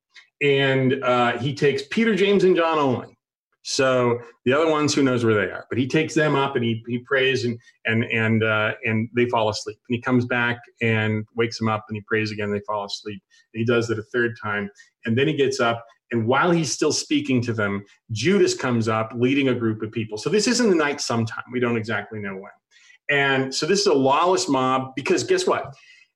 and 0.42 1.04
uh, 1.04 1.38
he 1.38 1.54
takes 1.54 1.84
Peter, 1.90 2.16
James, 2.16 2.44
and 2.44 2.56
John 2.56 2.78
only. 2.78 3.18
So 3.64 4.20
the 4.46 4.54
other 4.54 4.72
ones, 4.72 4.94
who 4.94 5.04
knows 5.04 5.26
where 5.26 5.34
they 5.34 5.52
are? 5.52 5.66
But 5.70 5.78
he 5.78 5.88
takes 5.88 6.16
them 6.16 6.34
up 6.34 6.56
and 6.56 6.64
he, 6.64 6.82
he 6.88 7.00
prays 7.00 7.46
and 7.46 7.60
and 7.86 8.04
and 8.06 8.44
uh, 8.44 8.74
and 8.86 9.10
they 9.16 9.28
fall 9.28 9.50
asleep. 9.50 9.78
And 9.90 9.96
he 9.96 10.02
comes 10.02 10.26
back 10.26 10.58
and 10.82 11.26
wakes 11.36 11.60
them 11.60 11.68
up 11.68 11.86
and 11.90 11.98
he 11.98 12.02
prays 12.08 12.32
again. 12.32 12.52
They 12.52 12.62
fall 12.62 12.86
asleep. 12.86 13.22
And 13.54 13.60
he 13.60 13.66
does 13.66 13.90
it 13.90 14.00
a 14.00 14.04
third 14.04 14.36
time, 14.42 14.70
and 15.06 15.18
then 15.18 15.28
he 15.28 15.36
gets 15.36 15.60
up. 15.60 15.86
And 16.12 16.26
while 16.26 16.52
he's 16.52 16.72
still 16.72 16.92
speaking 16.92 17.42
to 17.44 17.54
them, 17.54 17.86
Judas 18.12 18.54
comes 18.54 18.88
up 18.88 19.12
leading 19.16 19.50
a 19.50 19.56
group 19.56 19.82
of 19.84 19.92
people. 19.92 20.18
So 20.18 20.30
this 20.30 20.48
is 20.48 20.60
in 20.60 20.70
the 20.70 20.76
night 20.76 21.02
sometime. 21.02 21.44
We 21.52 21.60
don't 21.60 21.78
exactly 21.78 22.20
know 22.20 22.36
when. 22.36 22.52
And 23.10 23.54
so 23.54 23.66
this 23.66 23.82
is 23.82 23.88
a 23.88 23.94
lawless 23.94 24.48
mob 24.48 24.92
because 24.96 25.24
guess 25.24 25.46
what? 25.46 25.74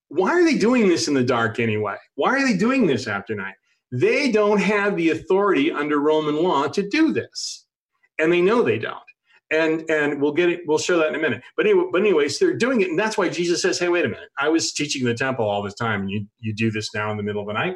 Why 0.09 0.31
are 0.31 0.43
they 0.43 0.57
doing 0.57 0.87
this 0.87 1.07
in 1.07 1.13
the 1.13 1.23
dark 1.23 1.59
anyway? 1.59 1.95
Why 2.15 2.35
are 2.35 2.45
they 2.45 2.55
doing 2.55 2.85
this 2.85 3.07
after 3.07 3.35
night? 3.35 3.55
They 3.91 4.31
don't 4.31 4.59
have 4.59 4.95
the 4.95 5.11
authority 5.11 5.71
under 5.71 5.99
Roman 5.99 6.35
law 6.35 6.67
to 6.67 6.87
do 6.89 7.13
this. 7.13 7.65
And 8.19 8.31
they 8.31 8.41
know 8.41 8.61
they 8.61 8.79
don't. 8.79 8.97
And 9.51 9.87
and 9.89 10.19
we'll 10.19 10.33
get 10.33 10.49
it, 10.49 10.61
we'll 10.65 10.79
show 10.79 10.97
that 10.97 11.09
in 11.09 11.15
a 11.15 11.19
minute. 11.19 11.43
But 11.55 11.67
anyway, 11.67 11.85
but 11.91 12.01
anyways, 12.01 12.39
they're 12.39 12.57
doing 12.57 12.81
it. 12.81 12.89
And 12.89 12.97
that's 12.97 13.17
why 13.17 13.29
Jesus 13.29 13.61
says, 13.61 13.77
Hey, 13.77 13.89
wait 13.89 14.05
a 14.05 14.09
minute. 14.09 14.29
I 14.39 14.49
was 14.49 14.73
teaching 14.73 15.05
the 15.05 15.13
temple 15.13 15.45
all 15.45 15.61
this 15.61 15.75
time, 15.75 16.01
and 16.01 16.09
you 16.09 16.25
you 16.39 16.55
do 16.55 16.71
this 16.71 16.89
now 16.95 17.11
in 17.11 17.17
the 17.17 17.23
middle 17.23 17.41
of 17.41 17.47
the 17.47 17.53
night. 17.53 17.75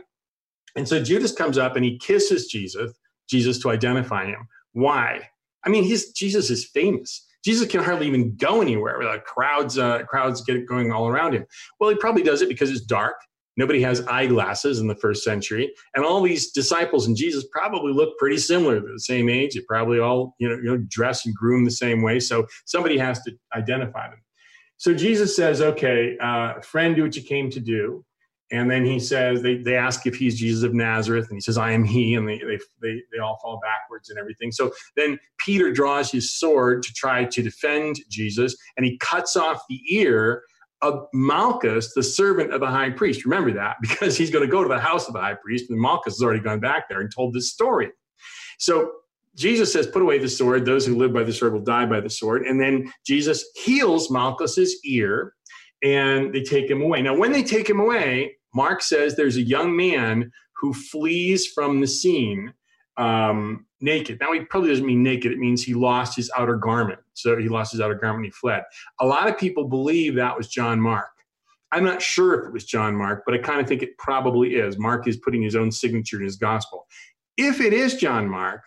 And 0.78 0.88
so 0.88 1.04
Judas 1.04 1.34
comes 1.34 1.58
up 1.58 1.76
and 1.76 1.84
he 1.84 1.98
kisses 1.98 2.48
Jesus, 2.48 2.94
Jesus 3.30 3.60
to 3.60 3.70
identify 3.72 4.26
him. 4.26 4.48
Why? 4.72 5.30
I 5.66 5.70
mean, 5.70 5.84
Jesus 6.16 6.50
is 6.50 6.66
famous. 6.66 7.26
Jesus 7.44 7.68
can 7.68 7.84
hardly 7.84 8.08
even 8.08 8.36
go 8.36 8.62
anywhere 8.62 8.98
without 8.98 9.26
crowds, 9.26 9.78
uh, 9.78 10.04
crowds 10.04 10.42
get 10.42 10.66
going 10.68 10.92
all 10.92 11.08
around 11.08 11.34
him. 11.34 11.46
Well, 11.80 11.90
he 11.90 11.98
probably 11.98 12.24
does 12.24 12.42
it 12.42 12.48
because 12.48 12.72
it's 12.72 12.82
dark 12.82 13.16
Nobody 13.58 13.82
has 13.82 14.06
eyeglasses 14.08 14.80
in 14.80 14.88
the 14.88 14.96
first 14.96 15.24
century. 15.24 15.74
And 15.96 16.06
all 16.06 16.22
these 16.22 16.52
disciples 16.52 17.08
and 17.08 17.18
Jesus 17.18 17.44
probably 17.52 17.92
look 17.92 18.18
pretty 18.20 18.38
similar. 18.38 18.80
They're 18.80 18.94
the 18.94 19.00
same 19.00 19.30
age. 19.30 19.56
They 19.56 19.62
probably 19.68 20.00
all, 20.00 20.36
you 20.40 20.48
know, 20.48 20.56
you 20.56 20.64
know, 20.64 20.78
dress 20.88 21.26
and 21.26 21.36
groom 21.36 21.66
the 21.66 21.72
same 21.72 22.04
way. 22.04 22.20
So 22.20 22.46
somebody 22.66 23.00
has 23.00 23.22
to 23.24 23.32
identify 23.56 24.10
them. 24.10 24.22
So 24.78 24.94
Jesus 24.94 25.36
says, 25.36 25.60
okay, 25.60 26.16
uh, 26.22 26.62
friend, 26.62 26.96
do 26.96 27.02
what 27.02 27.16
you 27.16 27.24
came 27.24 27.50
to 27.50 27.60
do. 27.60 28.06
And 28.52 28.72
then 28.72 28.86
he 28.86 29.00
says, 29.00 29.42
they, 29.42 29.58
they 29.58 29.76
ask 29.76 30.06
if 30.08 30.16
he's 30.16 30.40
Jesus 30.40 30.64
of 30.64 30.74
Nazareth, 30.74 31.28
and 31.30 31.36
he 31.36 31.42
says, 31.42 31.58
I 31.58 31.72
am 31.72 31.84
he. 31.84 32.16
And 32.16 32.28
they, 32.28 32.38
they, 32.38 32.58
they, 32.82 33.02
they 33.12 33.20
all 33.20 33.38
fall 33.42 33.60
backwards 33.62 34.10
and 34.10 34.18
everything. 34.18 34.52
So 34.52 34.72
then 34.96 35.20
Peter 35.38 35.72
draws 35.72 36.12
his 36.12 36.32
sword 36.32 36.84
to 36.84 36.94
try 36.94 37.26
to 37.26 37.42
defend 37.42 37.98
Jesus, 38.10 38.56
and 38.78 38.86
he 38.86 38.98
cuts 39.00 39.36
off 39.36 39.62
the 39.68 39.82
ear 39.90 40.44
of 40.82 41.08
Malchus, 41.14 41.94
the 41.94 42.04
servant 42.04 42.54
of 42.54 42.62
the 42.62 42.68
high 42.68 42.92
priest. 42.92 43.26
Remember 43.26 43.52
that 43.52 43.78
because 43.82 44.18
he's 44.18 44.32
going 44.32 44.46
to 44.46 44.52
go 44.52 44.64
to 44.64 44.70
the 44.70 44.80
house 44.80 45.08
of 45.08 45.14
the 45.14 45.22
high 45.22 45.36
priest, 45.36 45.70
and 45.70 45.80
Malchus 45.80 46.16
has 46.16 46.24
already 46.24 46.40
gone 46.40 46.60
back 46.60 46.88
there 46.88 47.02
and 47.02 47.12
told 47.14 47.34
this 47.34 47.52
story. 47.52 47.90
So 48.60 48.92
Jesus 49.36 49.72
says, 49.74 49.88
Put 49.88 50.02
away 50.02 50.20
the 50.20 50.30
sword. 50.30 50.66
Those 50.66 50.86
who 50.86 50.96
live 50.96 51.14
by 51.14 51.24
the 51.24 51.34
sword 51.34 51.54
will 51.54 51.62
die 51.62 51.86
by 51.86 52.00
the 52.00 52.10
sword. 52.10 52.44
And 52.44 52.60
then 52.60 52.92
Jesus 53.06 53.46
heals 53.56 54.10
Malchus's 54.10 54.80
ear 54.86 55.34
and 55.84 56.34
they 56.34 56.42
take 56.42 56.70
him 56.70 56.82
away. 56.82 57.02
Now, 57.02 57.16
when 57.16 57.32
they 57.32 57.44
take 57.44 57.70
him 57.70 57.80
away, 57.80 58.37
Mark 58.58 58.82
says 58.82 59.16
there's 59.16 59.38
a 59.38 59.44
young 59.44 59.78
man 59.78 60.32
who 60.60 60.74
flees 60.74 61.46
from 61.46 61.80
the 61.80 61.86
scene 61.86 62.52
um, 62.98 63.68
naked. 63.82 64.18
Now, 64.20 64.34
he 64.34 64.40
probably 64.46 64.70
doesn't 64.70 64.84
mean 64.84 65.04
naked, 65.04 65.32
it 65.32 65.38
means 65.38 65.62
he 65.62 65.76
lost 65.76 66.16
his 66.16 66.32
outer 66.36 66.56
garment. 66.56 67.00
So 67.14 67.38
he 67.38 67.50
lost 67.50 67.72
his 67.72 67.82
outer 67.82 67.94
garment 67.94 68.26
and 68.26 68.26
he 68.26 68.32
fled. 68.32 68.64
A 69.00 69.06
lot 69.06 69.30
of 69.30 69.38
people 69.38 69.68
believe 69.68 70.16
that 70.16 70.36
was 70.36 70.48
John 70.48 70.82
Mark. 70.82 71.12
I'm 71.72 71.84
not 71.84 72.02
sure 72.02 72.34
if 72.34 72.48
it 72.48 72.52
was 72.52 72.66
John 72.66 72.96
Mark, 72.96 73.22
but 73.28 73.36
I 73.36 73.38
kind 73.38 73.62
of 73.62 73.68
think 73.68 73.84
it 73.84 73.96
probably 74.00 74.56
is. 74.56 74.80
Mark 74.80 75.08
is 75.08 75.18
putting 75.18 75.44
his 75.44 75.56
own 75.56 75.72
signature 75.72 76.18
in 76.18 76.24
his 76.24 76.38
gospel. 76.38 76.88
If 77.38 77.62
it 77.62 77.74
is 77.74 77.94
John 77.94 78.28
Mark, 78.28 78.62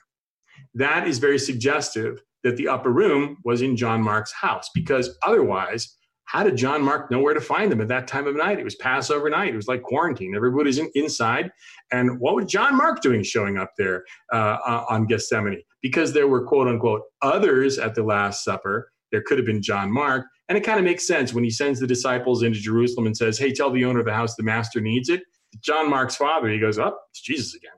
that 0.75 1.09
is 1.09 1.19
very 1.19 1.41
suggestive 1.41 2.23
that 2.45 2.57
the 2.57 2.69
upper 2.69 2.93
room 2.93 3.39
was 3.45 3.61
in 3.61 3.77
John 3.77 4.03
Mark's 4.03 4.33
house 4.33 4.71
because 4.73 5.19
otherwise, 5.27 5.97
how 6.31 6.45
did 6.45 6.57
John 6.57 6.85
Mark 6.85 7.11
know 7.11 7.19
where 7.19 7.35
to 7.35 7.41
find 7.41 7.73
them 7.73 7.81
at 7.81 7.89
that 7.89 8.07
time 8.07 8.29
of 8.29 8.37
night? 8.37 8.61
It 8.61 8.65
was 8.65 8.77
Passover 8.77 9.29
night. 9.29 9.53
It 9.53 9.57
was 9.57 9.67
like 9.67 9.83
quarantine. 9.83 10.37
Everybody's 10.37 10.79
in, 10.79 10.89
inside. 10.95 11.51
And 11.91 12.21
what 12.21 12.37
was 12.37 12.45
John 12.45 12.77
Mark 12.77 13.01
doing 13.01 13.25
showing 13.25 13.59
up 13.59 13.73
there 13.77 14.05
uh, 14.33 14.59
uh, 14.65 14.85
on 14.89 15.07
Gethsemane? 15.07 15.61
Because 15.83 16.13
there 16.13 16.29
were 16.29 16.47
quote 16.47 16.69
unquote 16.69 17.03
others 17.21 17.79
at 17.79 17.97
the 17.97 18.05
Last 18.05 18.45
Supper. 18.45 18.93
There 19.11 19.23
could 19.27 19.39
have 19.39 19.47
been 19.47 19.61
John 19.61 19.91
Mark. 19.91 20.25
And 20.49 20.57
it 20.57 20.61
kind 20.61 20.79
of 20.79 20.85
makes 20.85 21.05
sense 21.05 21.35
when 21.35 21.43
he 21.43 21.51
sends 21.51 21.81
the 21.81 21.87
disciples 21.89 22.45
into 22.45 22.61
Jerusalem 22.61 23.07
and 23.07 23.17
says, 23.17 23.37
Hey, 23.37 23.51
tell 23.51 23.73
the 23.73 23.85
owner 23.85 23.99
of 23.99 24.07
the 24.07 24.15
house 24.15 24.37
the 24.37 24.45
master 24.45 24.81
needs 24.81 25.09
it. 25.09 25.23
John 25.61 25.91
Mark's 25.91 26.15
father, 26.15 26.49
he 26.49 26.61
goes, 26.61 26.79
Oh, 26.79 26.97
it's 27.11 27.23
Jesus 27.23 27.57
again. 27.57 27.73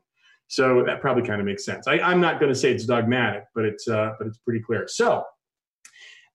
So 0.49 0.85
that 0.87 1.01
probably 1.01 1.23
kind 1.23 1.41
of 1.41 1.47
makes 1.47 1.65
sense. 1.65 1.87
I, 1.89 1.95
am 2.13 2.21
not 2.21 2.39
going 2.39 2.53
to 2.53 2.59
say 2.59 2.71
it's 2.71 2.85
dogmatic, 2.85 3.45
but 3.55 3.65
it's 3.65 3.89
uh, 3.89 4.11
but 4.19 4.27
it's 4.27 4.37
pretty 4.37 4.61
clear. 4.61 4.85
So 4.89 5.25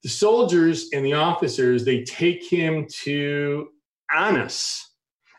the 0.04 0.10
soldiers 0.10 0.90
and 0.94 1.06
the 1.06 1.14
officers 1.14 1.84
they 1.84 2.04
take 2.04 2.44
him 2.44 2.86
to 3.04 3.70
Annas, 4.16 4.92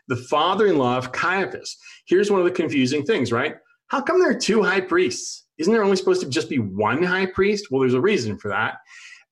the 0.07 0.15
father-in-law 0.15 0.97
of 0.97 1.11
Caiaphas. 1.11 1.77
Here's 2.05 2.31
one 2.31 2.39
of 2.39 2.45
the 2.45 2.51
confusing 2.51 3.03
things, 3.03 3.31
right? 3.31 3.55
How 3.87 4.01
come 4.01 4.19
there 4.19 4.29
are 4.29 4.39
two 4.39 4.61
high 4.61 4.81
priests? 4.81 5.45
Isn't 5.57 5.73
there 5.73 5.83
only 5.83 5.95
supposed 5.95 6.21
to 6.21 6.29
just 6.29 6.49
be 6.49 6.59
one 6.59 7.03
high 7.03 7.25
priest? 7.25 7.67
Well, 7.69 7.81
there's 7.81 7.93
a 7.93 8.01
reason 8.01 8.37
for 8.37 8.49
that. 8.49 8.75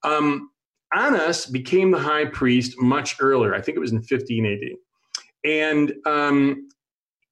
Um, 0.04 0.50
Annas 0.94 1.46
became 1.46 1.92
the 1.92 2.00
high 2.00 2.26
priest 2.26 2.80
much 2.80 3.18
earlier. 3.20 3.54
I 3.54 3.62
think 3.62 3.76
it 3.76 3.80
was 3.80 3.92
in 3.92 4.02
15 4.02 4.46
AD. 4.46 4.78
And 5.44 5.94
um, 6.06 6.70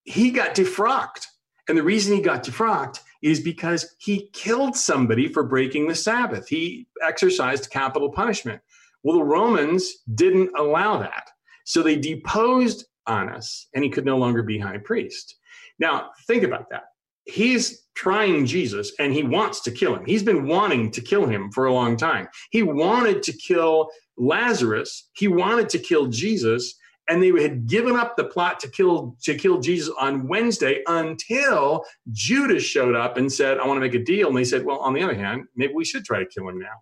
he 0.04 0.32
got 0.32 0.56
defrocked. 0.56 1.26
And 1.68 1.78
the 1.78 1.84
reason 1.84 2.16
he 2.16 2.22
got 2.22 2.44
defrocked 2.44 3.00
is 3.22 3.40
because 3.40 3.96
he 4.00 4.30
killed 4.34 4.76
somebody 4.76 5.28
for 5.28 5.44
breaking 5.44 5.88
the 5.88 5.96
Sabbath. 5.96 6.48
He 6.48 6.88
exercised 7.02 7.72
capital 7.72 8.12
punishment. 8.12 8.62
Well, 9.04 9.18
the 9.18 9.24
Romans 9.24 10.04
didn't 10.16 10.52
allow 10.58 10.98
that. 10.98 11.30
So 11.64 11.82
they 11.82 11.96
deposed 11.96 12.86
Annas 13.08 13.68
and 13.74 13.84
he 13.84 13.90
could 13.90 14.06
no 14.06 14.18
longer 14.18 14.44
be 14.44 14.60
high 14.60 14.78
priest. 14.78 15.36
Now, 15.80 16.10
think 16.28 16.44
about 16.44 16.70
that. 16.70 16.84
He's 17.26 17.86
trying 17.96 18.46
Jesus 18.46 18.94
and 19.00 19.14
he 19.14 19.24
wants 19.24 19.62
to 19.62 19.72
kill 19.72 19.96
him. 19.96 20.06
He's 20.06 20.24
been 20.24 20.48
wanting 20.48 20.92
to 20.92 21.02
kill 21.02 21.26
him 21.26 21.52
for 21.52 21.66
a 21.66 21.74
long 21.74 21.98
time. 21.98 22.28
He 22.52 22.62
wanted 22.62 23.24
to 23.24 23.34
kill 23.34 23.90
Lazarus, 24.18 25.10
he 25.14 25.28
wanted 25.28 25.70
to 25.70 25.80
kill 25.80 26.08
Jesus, 26.08 26.76
and 27.08 27.22
they 27.22 27.30
had 27.42 27.68
given 27.68 27.96
up 27.96 28.18
the 28.18 28.24
plot 28.24 28.60
to 28.62 28.70
kill 28.70 29.16
to 29.24 29.36
kill 29.36 29.60
Jesus 29.60 29.94
on 30.00 30.28
Wednesday 30.28 30.82
until 30.88 31.86
Judas 32.12 32.64
showed 32.64 32.96
up 32.96 33.18
and 33.18 33.32
said, 33.32 33.60
"I 33.60 33.68
want 33.68 33.78
to 33.78 33.82
make 33.82 33.94
a 33.94 34.04
deal." 34.04 34.28
And 34.28 34.38
they 34.38 34.44
said, 34.44 34.66
"Well, 34.66 34.80
on 34.80 34.94
the 34.94 35.04
other 35.04 35.16
hand, 35.16 35.46
maybe 35.56 35.74
we 35.74 35.86
should 35.86 36.06
try 36.06 36.20
to 36.20 36.26
kill 36.26 36.48
him 36.50 36.60
now." 36.60 36.82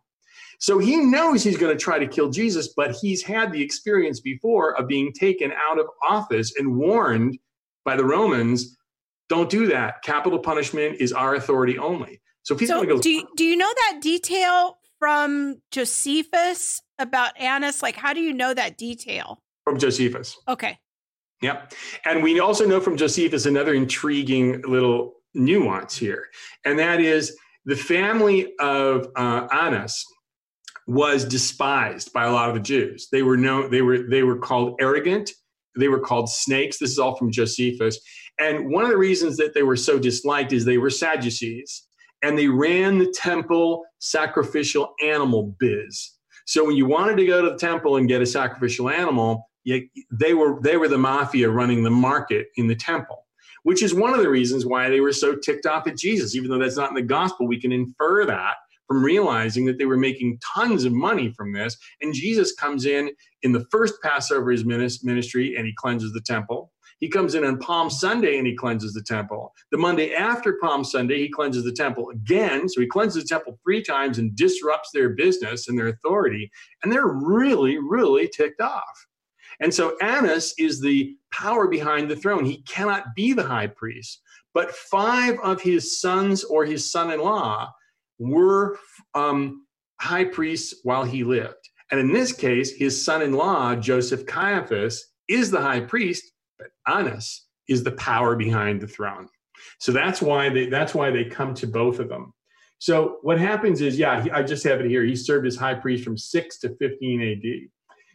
So 0.60 0.78
he 0.78 0.98
knows 0.98 1.44
he's 1.44 1.58
going 1.58 1.78
to 1.78 1.84
try 1.84 2.00
to 2.00 2.08
kill 2.08 2.30
Jesus, 2.30 2.74
but 2.76 2.96
he's 3.02 3.22
had 3.22 3.52
the 3.52 3.62
experience 3.62 4.22
before 4.22 4.80
of 4.80 4.88
being 4.88 5.12
taken 5.12 5.52
out 5.52 5.78
of 5.78 5.88
office 6.08 6.54
and 6.58 6.78
warned 6.78 7.38
by 7.84 7.98
the 7.98 8.06
Romans, 8.06 8.78
"Don't 9.28 9.50
do 9.50 9.68
that. 9.68 10.04
Capital 10.04 10.40
punishment 10.40 10.98
is 11.02 11.12
our 11.12 11.36
authority 11.36 11.78
only." 11.78 12.22
So 12.44 12.54
if 12.54 12.60
he's 12.60 12.70
So 12.70 12.76
going 12.76 12.88
to 12.88 12.96
go, 12.96 13.00
do 13.02 13.10
you, 13.10 13.28
do 13.36 13.44
you 13.46 13.56
know 13.56 13.72
that 13.74 14.00
detail 14.02 14.78
from 15.00 15.62
Josephus 15.72 16.82
about 17.00 17.38
Annas? 17.40 17.82
Like, 17.82 17.96
how 17.96 18.14
do 18.14 18.20
you 18.20 18.34
know 18.34 18.54
that 18.54 18.78
detail? 18.78 19.42
From 19.64 19.80
Josephus. 19.80 20.38
Okay. 20.48 20.78
Yep. 21.42 21.74
And 22.06 22.24
we 22.24 22.40
also 22.40 22.66
know 22.66 22.80
from 22.80 22.96
Josephus 22.96 23.46
another 23.46 23.74
intriguing 23.74 24.62
little 24.62 25.16
nuance 25.34 25.98
here, 25.98 26.28
and 26.64 26.80
that 26.80 27.02
is 27.02 27.36
the 27.66 27.76
family 27.76 28.54
of 28.60 29.08
uh, 29.16 29.48
Annas 29.52 30.06
was 30.88 31.26
despised 31.26 32.12
by 32.14 32.26
a 32.26 32.32
lot 32.32 32.50
of 32.50 32.56
the 32.56 32.62
Jews. 32.62 33.08
They 33.12 33.24
were 33.24 33.38
known. 33.38 33.72
They 33.72 33.82
were 33.82 34.10
they 34.10 34.24
were 34.24 34.38
called 34.38 34.76
arrogant. 34.80 35.32
They 35.78 35.88
were 35.88 36.00
called 36.00 36.30
snakes. 36.30 36.78
This 36.78 36.92
is 36.92 37.00
all 37.00 37.16
from 37.16 37.32
Josephus. 37.32 38.00
And 38.40 38.72
one 38.72 38.84
of 38.84 38.90
the 38.90 38.98
reasons 38.98 39.38
that 39.38 39.54
they 39.54 39.64
were 39.64 39.76
so 39.76 40.00
disliked 40.00 40.54
is 40.54 40.66
they 40.66 40.78
were 40.78 40.90
Sadducees, 40.90 41.88
and 42.22 42.38
they 42.38 42.48
ran 42.48 43.00
the 43.00 43.12
temple 43.12 43.86
sacrificial 44.00 44.94
animal 45.04 45.56
biz. 45.60 46.12
So 46.46 46.66
when 46.66 46.76
you 46.76 46.86
wanted 46.86 47.18
to 47.18 47.26
go 47.26 47.42
to 47.42 47.52
the 47.52 47.58
temple 47.58 47.98
and 47.98 48.08
get 48.08 48.22
a 48.22 48.26
sacrificial 48.26 48.90
animal, 48.90 49.50
they 49.66 50.34
were 50.34 50.60
they 50.62 50.78
were 50.78 50.88
the 50.88 50.98
mafia 50.98 51.50
running 51.50 51.84
the 51.84 51.90
market 51.90 52.48
in 52.56 52.68
the 52.68 52.76
temple, 52.76 53.26
which 53.64 53.82
is 53.82 53.94
one 53.94 54.14
of 54.14 54.22
the 54.22 54.30
reasons 54.30 54.66
why 54.66 54.90
they 54.90 55.00
were 55.00 55.14
so 55.14 55.36
ticked 55.36 55.66
off 55.66 55.88
at 55.88 55.98
Jesus. 55.98 56.36
Even 56.36 56.50
though 56.50 56.60
that's 56.60 56.78
not 56.78 56.90
in 56.90 56.96
the 56.96 57.02
gospel, 57.02 57.48
we 57.48 57.60
can 57.60 57.72
infer 57.72 58.26
that 58.26 58.56
from 58.88 59.04
realizing 59.04 59.66
that 59.66 59.78
they 59.78 59.86
were 59.86 59.98
making 59.98 60.40
tons 60.56 60.84
of 60.84 60.92
money 60.92 61.34
from 61.36 61.54
this. 61.54 61.78
And 62.02 62.14
Jesus 62.14 62.54
comes 62.54 62.86
in 62.86 63.12
in 63.42 63.52
the 63.52 63.66
first 63.72 63.96
Passover 64.02 64.52
his 64.52 64.66
ministry 64.66 65.56
and 65.56 65.66
he 65.66 65.74
cleanses 65.78 66.12
the 66.14 66.22
temple. 66.22 66.72
He 67.00 67.10
comes 67.10 67.36
in 67.36 67.44
on 67.44 67.60
Palm 67.60 67.90
Sunday 67.90 68.38
and 68.38 68.48
he 68.48 68.56
cleanses 68.56 68.94
the 68.94 69.04
temple. 69.04 69.54
The 69.72 69.78
Monday 69.78 70.14
after 70.14 70.58
Palm 70.62 70.86
Sunday, 70.86 71.18
he 71.18 71.30
cleanses 71.30 71.66
the 71.66 71.74
temple 71.74 72.10
again. 72.12 72.70
So 72.70 72.80
he 72.80 72.88
cleanses 72.88 73.24
the 73.24 73.28
temple 73.28 73.60
three 73.64 73.82
times 73.82 74.20
and 74.20 74.36
disrupts 74.36 74.92
their 74.94 75.10
business 75.10 75.68
and 75.68 75.78
their 75.78 75.88
authority. 75.88 76.50
And 76.82 76.92
they're 76.92 77.08
really, 77.08 77.78
really 77.78 78.30
ticked 78.30 78.62
off. 78.62 79.08
And 79.60 79.74
so 79.74 79.98
Annas 80.02 80.54
is 80.58 80.80
the 80.80 81.16
power 81.32 81.68
behind 81.68 82.10
the 82.10 82.16
throne. 82.16 82.46
He 82.46 82.62
cannot 82.64 83.16
be 83.16 83.34
the 83.34 83.44
high 83.44 83.68
priest, 83.68 84.22
but 84.54 84.72
five 84.72 85.38
of 85.44 85.62
his 85.62 86.00
sons 86.00 86.44
or 86.44 86.66
his 86.66 86.90
son 86.92 87.12
in 87.12 87.20
law 87.20 87.72
were 88.20 88.78
um, 89.16 89.66
high 90.00 90.26
priests 90.26 90.80
while 90.84 91.04
he 91.04 91.24
lived. 91.24 91.70
And 91.92 92.00
in 92.00 92.12
this 92.12 92.32
case, 92.32 92.72
his 92.72 93.04
son 93.04 93.22
in 93.22 93.34
law, 93.34 93.76
Joseph 93.76 94.26
Caiaphas, 94.26 95.12
is 95.28 95.52
the 95.52 95.62
high 95.62 95.82
priest, 95.82 96.24
but 96.58 96.68
Annas 96.88 97.48
is 97.68 97.84
the 97.84 97.92
power 97.92 98.36
behind 98.36 98.82
the 98.82 98.88
throne. 98.88 99.28
So 99.80 99.92
that's 99.92 100.22
why 100.22 100.50
they 100.50 100.68
that's 100.68 100.94
why 100.94 101.12
they 101.12 101.26
come 101.26 101.54
to 101.56 101.68
both 101.68 102.00
of 102.00 102.10
them. 102.10 102.34
So 102.80 103.20
what 103.22 103.40
happens 103.40 103.80
is, 103.80 103.98
yeah, 103.98 104.26
I 104.34 104.44
just 104.44 104.64
have 104.66 104.82
it 104.82 104.90
here. 104.90 105.04
He 105.06 105.16
served 105.16 105.48
as 105.48 105.56
high 105.56 105.76
priest 105.76 106.04
from 106.04 106.18
6 106.18 106.60
to 106.60 106.76
15 106.76 107.22
AD. 107.22 107.70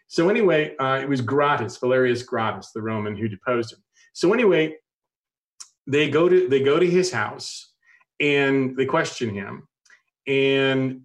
So 0.09 0.29
anyway, 0.29 0.75
uh, 0.77 0.99
it 1.03 1.09
was 1.09 1.21
Gratus, 1.21 1.79
Valerius 1.79 2.23
Gratus, 2.23 2.73
the 2.73 2.83
Roman 2.83 3.17
who 3.17 3.29
deposed 3.29 3.73
him. 3.73 3.79
So 4.15 4.33
anyway, 4.33 4.77
they 5.87 6.11
go 6.11 6.29
to 6.29 6.49
they 6.49 6.61
go 6.61 6.79
to 6.79 6.91
his 6.91 7.13
house 7.13 7.73
and 8.19 8.77
they 8.77 8.85
question 8.85 9.31
him, 9.31 9.69
and 10.27 11.03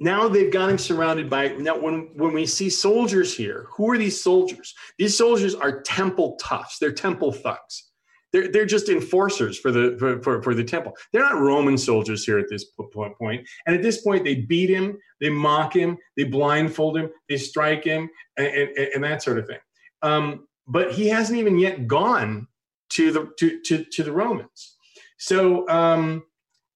now 0.00 0.28
they've 0.28 0.52
got 0.52 0.70
him 0.70 0.78
surrounded 0.78 1.30
by 1.30 1.48
now 1.48 1.78
when 1.78 2.10
when 2.14 2.32
we 2.32 2.46
see 2.46 2.68
soldiers 2.68 3.36
here 3.36 3.66
who 3.70 3.90
are 3.90 3.98
these 3.98 4.20
soldiers? 4.20 4.74
These 4.98 5.16
soldiers 5.16 5.54
are 5.54 5.82
temple 5.82 6.36
toughs. 6.36 6.78
They're 6.80 6.92
temple 6.92 7.32
thugs 7.32 7.92
they're, 8.34 8.50
they're 8.50 8.66
just 8.66 8.88
enforcers 8.88 9.58
for 9.58 9.70
the 9.70 9.96
for, 9.98 10.20
for, 10.22 10.42
for, 10.42 10.54
the 10.54 10.64
temple 10.64 10.92
they're 11.12 11.22
not 11.22 11.40
roman 11.40 11.78
soldiers 11.78 12.24
here 12.24 12.38
at 12.38 12.50
this 12.50 12.64
point. 12.92 13.46
and 13.66 13.76
at 13.76 13.82
this 13.82 14.02
point 14.02 14.24
they 14.24 14.34
beat 14.34 14.68
him 14.68 14.98
they 15.20 15.30
mock 15.30 15.74
him 15.74 15.96
they 16.16 16.24
blindfold 16.24 16.98
him 16.98 17.08
they 17.28 17.38
strike 17.38 17.84
him 17.84 18.10
and, 18.36 18.46
and, 18.48 18.78
and 18.94 19.04
that 19.04 19.22
sort 19.22 19.38
of 19.38 19.46
thing 19.46 19.58
um, 20.02 20.46
but 20.66 20.92
he 20.92 21.08
hasn't 21.08 21.38
even 21.38 21.58
yet 21.58 21.86
gone 21.86 22.46
to 22.90 23.12
the 23.12 23.30
to, 23.38 23.60
to, 23.62 23.84
to 23.84 24.02
the 24.02 24.12
romans 24.12 24.76
so 25.18 25.66
um, 25.68 26.22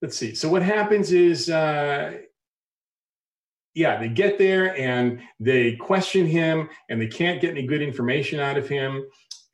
let's 0.00 0.16
see 0.16 0.34
so 0.34 0.48
what 0.48 0.62
happens 0.62 1.12
is 1.12 1.50
uh, 1.50 2.12
yeah, 3.74 3.96
they 3.96 4.08
get 4.08 4.38
there 4.38 4.76
and 4.76 5.20
they 5.38 5.76
question 5.76 6.26
him 6.26 6.68
and 6.88 7.00
they 7.00 7.06
can't 7.06 7.40
get 7.40 7.50
any 7.50 7.64
good 7.64 7.80
information 7.80 8.40
out 8.40 8.56
of 8.56 8.68
him. 8.68 9.04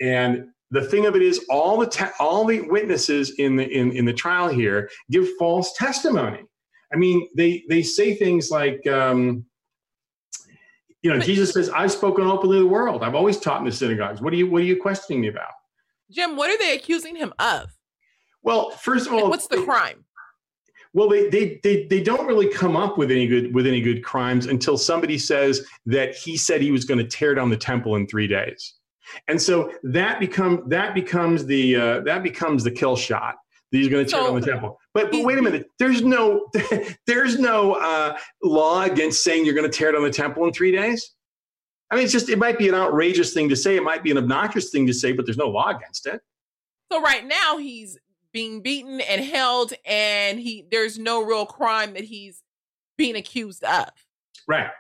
And 0.01 0.47
the 0.75 0.83
thing 0.83 1.07
of 1.07 1.14
it 1.14 1.22
is, 1.22 1.45
all 1.49 1.79
the 1.79 1.87
te- 1.87 2.14
all 2.18 2.45
the 2.45 2.61
witnesses 2.62 3.35
in 3.39 3.55
the 3.55 3.64
in, 3.64 3.93
in 3.93 4.05
the 4.05 4.12
trial 4.12 4.49
here 4.49 4.91
give 5.11 5.29
false 5.39 5.72
testimony. 5.75 6.43
I 6.93 6.97
mean, 6.97 7.29
they 7.37 7.64
they 7.68 7.83
say 7.83 8.16
things 8.16 8.51
like, 8.51 8.85
um, 8.89 9.45
you 11.03 11.12
know, 11.12 11.20
Jesus 11.20 11.53
says, 11.53 11.70
"I've 11.70 11.93
spoken 11.93 12.25
openly 12.25 12.59
to 12.59 12.62
the 12.64 12.68
world. 12.68 13.05
I've 13.05 13.14
always 13.14 13.39
taught 13.39 13.61
in 13.61 13.64
the 13.64 13.72
synagogues. 13.72 14.20
What 14.20 14.33
are 14.33 14.37
you 14.37 14.51
What 14.51 14.62
are 14.62 14.66
you 14.66 14.81
questioning 14.81 15.20
me 15.20 15.29
about?" 15.29 15.53
Jim, 16.11 16.37
what 16.37 16.51
are 16.51 16.59
they 16.59 16.75
accusing 16.75 17.14
him 17.14 17.33
of? 17.39 17.70
Well, 18.43 18.70
first 18.70 19.07
of 19.07 19.12
all, 19.12 19.31
what's 19.31 19.47
the 19.47 19.62
crime? 19.62 20.05
Well, 20.93 21.09
they, 21.09 21.29
they 21.29 21.61
they 21.62 21.87
they 21.87 22.03
don't 22.03 22.27
really 22.27 22.49
come 22.49 22.77
up 22.77 22.99
with 22.99 23.12
any 23.12 23.29
good 23.29 23.55
with 23.55 23.66
any 23.66 23.81
good 23.81 24.03
crimes 24.03 24.47
until 24.47 24.77
somebody 24.77 25.18
says 25.18 25.64
that 25.87 26.16
he 26.16 26.37
said 26.37 26.61
he 26.61 26.72
was 26.72 26.85
going 26.85 26.99
to 26.99 27.07
tear 27.07 27.35
down 27.35 27.49
the 27.49 27.57
temple 27.57 27.95
in 27.97 28.07
three 28.07 28.27
days, 28.27 28.75
and 29.29 29.41
so 29.41 29.73
that 29.83 30.21
become 30.21 30.65
that 30.69 30.95
becomes 30.95 31.47
the 31.47 31.77
uh, 31.77 32.01
that 32.01 32.23
becomes 32.23 32.65
the 32.65 32.71
kill 32.71 32.97
shot. 32.97 33.37
That 33.73 33.79
he's 33.79 33.89
going 33.89 34.05
to 34.05 34.11
tear 34.11 34.21
so, 34.21 34.27
down 34.27 34.41
the 34.41 34.47
temple. 34.47 34.79
But 34.93 35.11
but 35.11 35.25
wait 35.25 35.39
a 35.39 35.43
minute. 35.43 35.67
There's 35.79 36.03
no 36.03 36.47
there's 37.07 37.39
no 37.39 37.73
uh, 37.75 38.17
law 38.43 38.83
against 38.83 39.25
saying 39.25 39.45
you're 39.45 39.55
going 39.55 39.71
to 39.71 39.77
tear 39.77 39.93
down 39.93 40.03
the 40.03 40.11
temple 40.11 40.45
in 40.45 40.53
three 40.53 40.73
days. 40.73 41.13
I 41.91 41.97
mean, 41.97 42.05
it's 42.05 42.13
just 42.13 42.29
it 42.29 42.39
might 42.39 42.59
be 42.59 42.69
an 42.69 42.75
outrageous 42.75 43.33
thing 43.35 43.49
to 43.51 43.57
say. 43.57 43.77
It 43.77 43.83
might 43.83 44.03
be 44.03 44.11
an 44.11 44.19
obnoxious 44.19 44.71
thing 44.71 44.87
to 44.87 44.95
say, 44.95 45.13
but 45.13 45.27
there's 45.27 45.39
no 45.39 45.49
law 45.49 45.69
against 45.69 46.07
it. 46.07 46.21
So 46.91 47.01
right 47.01 47.27
now 47.27 47.59
he's 47.59 47.99
being 48.35 48.61
beaten 48.61 49.01
and 49.01 49.25
held 49.25 49.73
and 49.87 50.41
he 50.41 50.67
there's 50.71 50.99
no 50.99 51.25
real 51.25 51.47
crime 51.47 51.95
that 51.95 52.05
he's 52.05 52.43
being 52.99 53.17
accused 53.17 53.63
of 53.63 53.89
right 54.49 54.71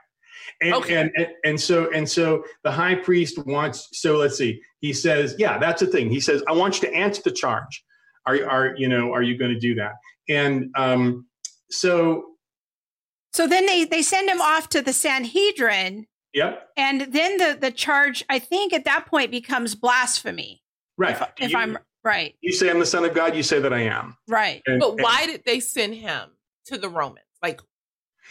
and, 0.60 0.74
okay. 0.74 0.96
and, 0.96 1.10
and 1.16 1.28
and 1.44 1.60
so 1.60 1.90
and 1.92 2.08
so 2.08 2.44
the 2.62 2.70
high 2.70 2.94
priest 2.94 3.38
wants 3.46 3.88
so 3.92 4.16
let's 4.16 4.36
see 4.36 4.60
he 4.80 4.92
says 4.92 5.34
yeah 5.38 5.58
that's 5.58 5.80
the 5.80 5.86
thing 5.86 6.10
he 6.10 6.20
says 6.20 6.42
i 6.48 6.52
want 6.52 6.80
you 6.80 6.88
to 6.88 6.94
answer 6.94 7.22
the 7.24 7.30
charge 7.30 7.84
are 8.26 8.36
are 8.48 8.74
you 8.76 8.88
know 8.88 9.12
are 9.12 9.22
you 9.22 9.36
going 9.36 9.52
to 9.52 9.58
do 9.58 9.74
that 9.74 9.92
and 10.28 10.70
um 10.76 11.26
so 11.70 12.24
so 13.32 13.46
then 13.46 13.66
they 13.66 13.84
they 13.84 14.02
send 14.02 14.28
him 14.28 14.40
off 14.40 14.68
to 14.68 14.80
the 14.80 14.92
sanhedrin 14.92 16.06
yep 16.32 16.68
and 16.76 17.02
then 17.12 17.36
the 17.36 17.56
the 17.60 17.70
charge 17.70 18.24
i 18.28 18.38
think 18.38 18.72
at 18.72 18.84
that 18.84 19.06
point 19.06 19.30
becomes 19.30 19.74
blasphemy 19.74 20.62
right 20.96 21.16
if, 21.38 21.50
if 21.50 21.54
i'm 21.54 21.78
Right. 22.04 22.34
You 22.42 22.52
say 22.52 22.70
I'm 22.70 22.78
the 22.78 22.86
son 22.86 23.04
of 23.04 23.14
God, 23.14 23.34
you 23.34 23.42
say 23.42 23.58
that 23.60 23.72
I 23.72 23.80
am. 23.80 24.16
Right. 24.28 24.60
And, 24.66 24.78
but 24.78 25.00
why 25.00 25.22
and, 25.22 25.32
did 25.32 25.42
they 25.46 25.58
send 25.58 25.94
him 25.94 26.28
to 26.66 26.76
the 26.76 26.90
Romans? 26.90 27.24
Like, 27.42 27.60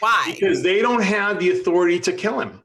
why? 0.04 0.36
Because 0.38 0.62
they 0.62 0.82
don't 0.82 1.02
have 1.02 1.38
the 1.38 1.50
authority 1.52 1.98
to 2.00 2.12
kill 2.12 2.38
him. 2.38 2.62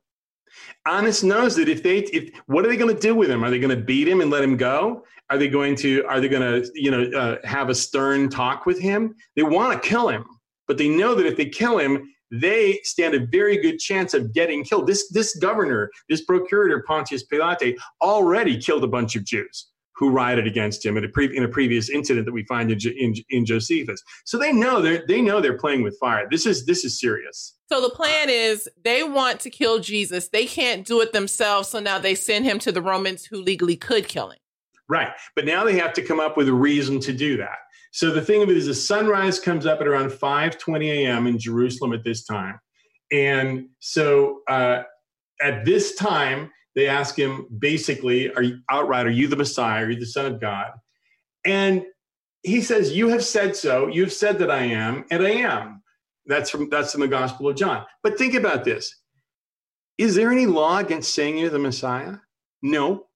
Annas 0.85 1.23
knows 1.23 1.55
that 1.55 1.69
if 1.69 1.81
they, 1.81 1.99
if 1.99 2.31
what 2.47 2.65
are 2.65 2.67
they 2.67 2.75
going 2.75 2.93
to 2.93 3.01
do 3.01 3.15
with 3.15 3.31
him? 3.31 3.45
Are 3.45 3.49
they 3.49 3.59
going 3.59 3.77
to 3.77 3.81
beat 3.81 4.09
him 4.09 4.19
and 4.19 4.29
let 4.29 4.43
him 4.43 4.57
go? 4.57 5.05
Are 5.29 5.37
they 5.37 5.47
going 5.47 5.77
to, 5.77 6.03
are 6.05 6.19
they 6.19 6.27
going 6.27 6.41
to, 6.41 6.69
you 6.73 6.91
know, 6.91 7.03
uh, 7.17 7.37
have 7.45 7.69
a 7.69 7.75
stern 7.75 8.29
talk 8.29 8.65
with 8.65 8.77
him? 8.77 9.15
They 9.37 9.43
want 9.43 9.81
to 9.81 9.87
kill 9.87 10.09
him, 10.09 10.25
but 10.67 10.77
they 10.77 10.89
know 10.89 11.15
that 11.15 11.25
if 11.25 11.37
they 11.37 11.45
kill 11.45 11.77
him, 11.77 12.13
they 12.29 12.81
stand 12.83 13.13
a 13.13 13.25
very 13.27 13.57
good 13.61 13.79
chance 13.79 14.13
of 14.13 14.33
getting 14.33 14.65
killed. 14.65 14.85
This 14.85 15.09
this 15.09 15.35
governor, 15.37 15.89
this 16.09 16.25
procurator 16.25 16.83
Pontius 16.85 17.23
Pilate, 17.23 17.77
already 18.01 18.59
killed 18.59 18.83
a 18.83 18.87
bunch 18.87 19.15
of 19.15 19.23
Jews 19.23 19.68
who 19.99 20.09
rioted 20.09 20.47
against 20.47 20.83
him 20.83 20.95
in 20.95 21.03
a, 21.03 21.09
pre- 21.09 21.35
in 21.35 21.43
a 21.43 21.47
previous 21.47 21.89
incident 21.89 22.25
that 22.25 22.31
we 22.31 22.45
find 22.45 22.71
in, 22.71 22.79
in, 22.97 23.13
in 23.29 23.45
Josephus. 23.45 24.01
So 24.23 24.37
they 24.37 24.53
know 24.53 24.81
they're 24.81 25.03
they 25.07 25.21
know 25.21 25.41
they're 25.41 25.57
playing 25.57 25.83
with 25.83 25.97
fire. 25.99 26.25
This 26.31 26.45
is 26.45 26.65
this 26.65 26.85
is 26.85 26.97
serious. 26.99 27.57
So 27.69 27.81
the 27.81 27.89
plan 27.89 28.29
is 28.29 28.69
they 28.83 29.03
want 29.03 29.41
to 29.41 29.49
kill 29.49 29.79
Jesus. 29.79 30.29
They 30.29 30.45
can't 30.45 30.87
do 30.87 31.01
it 31.01 31.11
themselves, 31.11 31.67
so 31.67 31.79
now 31.79 31.99
they 31.99 32.15
send 32.15 32.45
him 32.45 32.59
to 32.59 32.71
the 32.71 32.81
Romans 32.81 33.25
who 33.25 33.41
legally 33.41 33.75
could 33.75 34.07
kill 34.07 34.29
him. 34.29 34.39
Right, 34.87 35.11
but 35.35 35.45
now 35.45 35.65
they 35.65 35.77
have 35.77 35.93
to 35.93 36.01
come 36.01 36.19
up 36.19 36.37
with 36.37 36.47
a 36.47 36.53
reason 36.53 36.99
to 37.01 37.13
do 37.13 37.37
that. 37.37 37.57
So 37.91 38.11
the 38.11 38.21
thing 38.21 38.41
of 38.41 38.49
it 38.49 38.57
is, 38.57 38.65
the 38.65 38.73
sunrise 38.73 39.39
comes 39.39 39.65
up 39.65 39.81
at 39.81 39.87
around 39.87 40.11
5:20 40.11 40.87
a.m. 41.03 41.27
in 41.27 41.37
Jerusalem 41.37 41.91
at 41.91 42.05
this 42.05 42.23
time, 42.23 42.57
and 43.11 43.67
so 43.79 44.39
uh, 44.47 44.83
at 45.41 45.65
this 45.65 45.95
time 45.95 46.51
They 46.79 46.87
ask 46.87 47.19
him 47.19 47.45
basically, 47.59 48.33
"Are 48.33 48.41
you 48.41 48.59
outright? 48.71 49.05
Are 49.05 49.11
you 49.11 49.27
the 49.27 49.35
Messiah? 49.35 49.83
Are 49.83 49.89
you 49.89 49.99
the 49.99 50.05
Son 50.05 50.25
of 50.25 50.39
God?" 50.39 50.71
And 51.43 51.83
he 52.41 52.61
says, 52.61 52.95
"You 52.95 53.09
have 53.09 53.25
said 53.25 53.57
so. 53.57 53.87
You 53.87 54.03
have 54.03 54.13
said 54.13 54.39
that 54.39 54.49
I 54.49 54.63
am, 54.63 55.03
and 55.11 55.21
I 55.21 55.31
am." 55.31 55.83
That's 56.25 56.49
from 56.49 56.69
that's 56.69 56.95
in 56.95 57.01
the 57.01 57.07
Gospel 57.09 57.49
of 57.49 57.57
John. 57.57 57.85
But 58.01 58.17
think 58.17 58.33
about 58.33 58.63
this: 58.63 58.95
Is 59.97 60.15
there 60.15 60.31
any 60.31 60.45
law 60.45 60.77
against 60.77 61.13
saying 61.13 61.37
you're 61.37 61.49
the 61.49 61.59
Messiah? 61.59 62.15
No. 62.61 63.08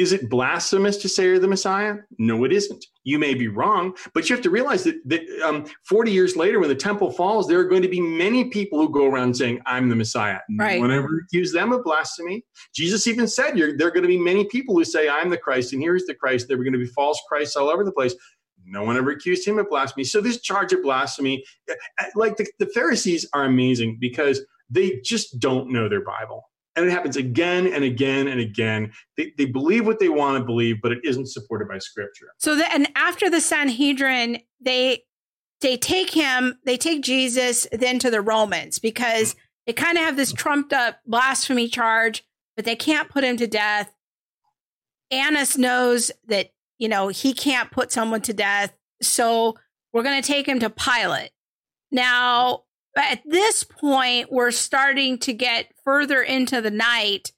Is 0.00 0.12
it 0.12 0.30
blasphemous 0.30 0.96
to 0.96 1.10
say 1.10 1.24
you're 1.24 1.38
the 1.38 1.46
Messiah? 1.46 1.98
No, 2.18 2.44
it 2.44 2.54
isn't. 2.54 2.86
You 3.04 3.18
may 3.18 3.34
be 3.34 3.48
wrong, 3.48 3.94
but 4.14 4.30
you 4.30 4.34
have 4.34 4.42
to 4.44 4.48
realize 4.48 4.82
that, 4.84 4.96
that 5.04 5.20
um, 5.44 5.66
40 5.86 6.10
years 6.10 6.36
later, 6.36 6.58
when 6.58 6.70
the 6.70 6.74
temple 6.74 7.12
falls, 7.12 7.46
there 7.46 7.58
are 7.58 7.68
going 7.68 7.82
to 7.82 7.88
be 7.88 8.00
many 8.00 8.46
people 8.46 8.78
who 8.78 8.88
go 8.88 9.04
around 9.04 9.36
saying, 9.36 9.60
I'm 9.66 9.90
the 9.90 9.96
Messiah. 9.96 10.38
Right. 10.58 10.76
No 10.76 10.86
one 10.86 10.90
ever 10.90 11.20
accused 11.26 11.54
them 11.54 11.70
of 11.72 11.84
blasphemy. 11.84 12.46
Jesus 12.74 13.06
even 13.06 13.28
said, 13.28 13.58
there 13.58 13.88
are 13.88 13.90
going 13.90 14.00
to 14.00 14.08
be 14.08 14.16
many 14.16 14.46
people 14.46 14.74
who 14.74 14.86
say, 14.86 15.06
I'm 15.06 15.28
the 15.28 15.36
Christ, 15.36 15.74
and 15.74 15.82
here's 15.82 16.06
the 16.06 16.14
Christ. 16.14 16.48
There 16.48 16.56
were 16.56 16.64
going 16.64 16.72
to 16.72 16.78
be 16.78 16.86
false 16.86 17.20
Christs 17.28 17.54
all 17.54 17.68
over 17.68 17.84
the 17.84 17.92
place. 17.92 18.14
No 18.64 18.84
one 18.84 18.96
ever 18.96 19.10
accused 19.10 19.46
him 19.46 19.58
of 19.58 19.68
blasphemy. 19.68 20.04
So 20.04 20.22
this 20.22 20.40
charge 20.40 20.72
of 20.72 20.82
blasphemy, 20.82 21.44
eh, 21.68 21.74
eh, 21.98 22.06
like 22.14 22.38
the, 22.38 22.46
the 22.58 22.68
Pharisees 22.68 23.28
are 23.34 23.44
amazing 23.44 23.98
because 24.00 24.40
they 24.70 25.02
just 25.04 25.38
don't 25.40 25.70
know 25.70 25.90
their 25.90 26.04
Bible. 26.04 26.44
And 26.76 26.86
it 26.86 26.92
happens 26.92 27.16
again 27.16 27.66
and 27.66 27.82
again 27.82 28.28
and 28.28 28.40
again. 28.40 28.92
They, 29.16 29.32
they 29.36 29.46
believe 29.46 29.86
what 29.86 29.98
they 29.98 30.08
want 30.08 30.38
to 30.38 30.44
believe, 30.44 30.76
but 30.80 30.92
it 30.92 31.00
isn't 31.04 31.26
supported 31.26 31.68
by 31.68 31.78
scripture. 31.78 32.28
So 32.38 32.54
then 32.54 32.86
after 32.94 33.28
the 33.28 33.40
Sanhedrin, 33.40 34.38
they 34.60 35.04
they 35.60 35.76
take 35.76 36.10
him, 36.10 36.58
they 36.64 36.76
take 36.76 37.02
Jesus 37.02 37.66
then 37.72 37.98
to 37.98 38.10
the 38.10 38.22
Romans 38.22 38.78
because 38.78 39.36
they 39.66 39.72
kind 39.72 39.98
of 39.98 40.04
have 40.04 40.16
this 40.16 40.32
trumped 40.32 40.72
up 40.72 41.00
blasphemy 41.06 41.68
charge, 41.68 42.24
but 42.56 42.64
they 42.64 42.76
can't 42.76 43.10
put 43.10 43.24
him 43.24 43.36
to 43.36 43.46
death. 43.46 43.92
Annas 45.10 45.58
knows 45.58 46.10
that, 46.28 46.50
you 46.78 46.88
know, 46.88 47.08
he 47.08 47.34
can't 47.34 47.70
put 47.70 47.92
someone 47.92 48.22
to 48.22 48.32
death. 48.32 48.72
So 49.02 49.56
we're 49.92 50.02
going 50.02 50.22
to 50.22 50.26
take 50.26 50.46
him 50.46 50.60
to 50.60 50.70
Pilate. 50.70 51.30
Now, 51.90 52.62
at 52.96 53.22
this 53.24 53.64
point, 53.64 54.32
we're 54.32 54.50
starting 54.50 55.18
to 55.18 55.32
get 55.32 55.72
further 55.84 56.22
into 56.22 56.60
the 56.60 56.70
night. 56.70 57.32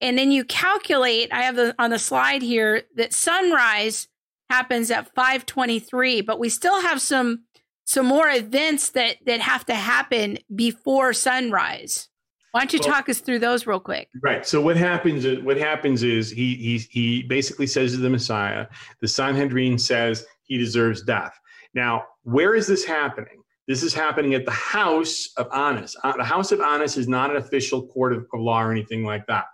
And 0.00 0.18
then 0.18 0.30
you 0.30 0.44
calculate, 0.44 1.32
I 1.32 1.42
have 1.42 1.56
the, 1.56 1.74
on 1.78 1.90
the 1.90 1.98
slide 1.98 2.42
here 2.42 2.82
that 2.96 3.12
sunrise 3.12 4.08
happens 4.50 4.90
at 4.90 5.14
523, 5.14 6.20
but 6.20 6.38
we 6.38 6.48
still 6.48 6.80
have 6.82 7.00
some 7.00 7.44
some 7.88 8.06
more 8.06 8.28
events 8.28 8.90
that 8.90 9.16
that 9.26 9.40
have 9.40 9.64
to 9.66 9.74
happen 9.74 10.38
before 10.54 11.12
sunrise. 11.12 12.08
Why 12.50 12.60
don't 12.60 12.72
you 12.72 12.80
well, 12.82 12.94
talk 12.94 13.08
us 13.08 13.20
through 13.20 13.40
those 13.40 13.66
real 13.66 13.80
quick? 13.80 14.08
Right. 14.22 14.46
So 14.46 14.60
what 14.60 14.76
happens 14.76 15.24
is 15.24 15.42
what 15.42 15.56
happens 15.56 16.02
is 16.02 16.30
he 16.30 16.56
he 16.56 16.78
he 16.78 17.22
basically 17.22 17.66
says 17.66 17.92
to 17.92 17.98
the 17.98 18.10
Messiah, 18.10 18.66
the 19.00 19.08
Sanhedrin 19.08 19.78
says 19.78 20.26
he 20.44 20.58
deserves 20.58 21.02
death. 21.02 21.38
Now, 21.74 22.04
where 22.22 22.54
is 22.54 22.66
this 22.66 22.84
happening? 22.84 23.42
This 23.66 23.82
is 23.82 23.92
happening 23.92 24.34
at 24.34 24.44
the 24.44 24.52
house 24.52 25.30
of 25.36 25.48
Annas. 25.52 25.96
Uh, 26.04 26.16
the 26.16 26.24
house 26.24 26.52
of 26.52 26.60
Annas 26.60 26.96
is 26.96 27.08
not 27.08 27.30
an 27.30 27.36
official 27.36 27.86
court 27.86 28.12
of, 28.12 28.26
of 28.32 28.40
law 28.40 28.62
or 28.62 28.70
anything 28.70 29.04
like 29.04 29.26
that. 29.26 29.46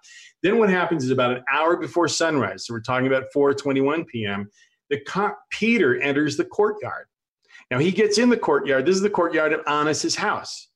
Then 0.43 0.59
what 0.59 0.69
happens 0.69 1.05
is 1.05 1.11
about 1.11 1.37
an 1.37 1.45
hour 1.51 1.77
before 1.77 2.09
sunrise, 2.09 2.67
so 2.67 2.75
we're 2.75 2.81
talking 2.81 3.07
about 3.07 3.33
4:21 3.35 4.07
p.m. 4.07 4.51
The 4.91 5.01
co- 5.01 5.35
Peter 5.51 6.01
enters 6.01 6.37
the 6.37 6.45
courtyard. 6.45 7.07
Now 7.71 7.79
he 7.79 7.91
gets 7.91 8.19
in 8.19 8.29
the 8.29 8.37
courtyard. 8.37 8.85
This 8.85 8.97
is 8.97 9.03
the 9.03 9.09
courtyard 9.09 9.55
of 9.55 9.61
Annas's 9.67 10.15
house. 10.15 10.69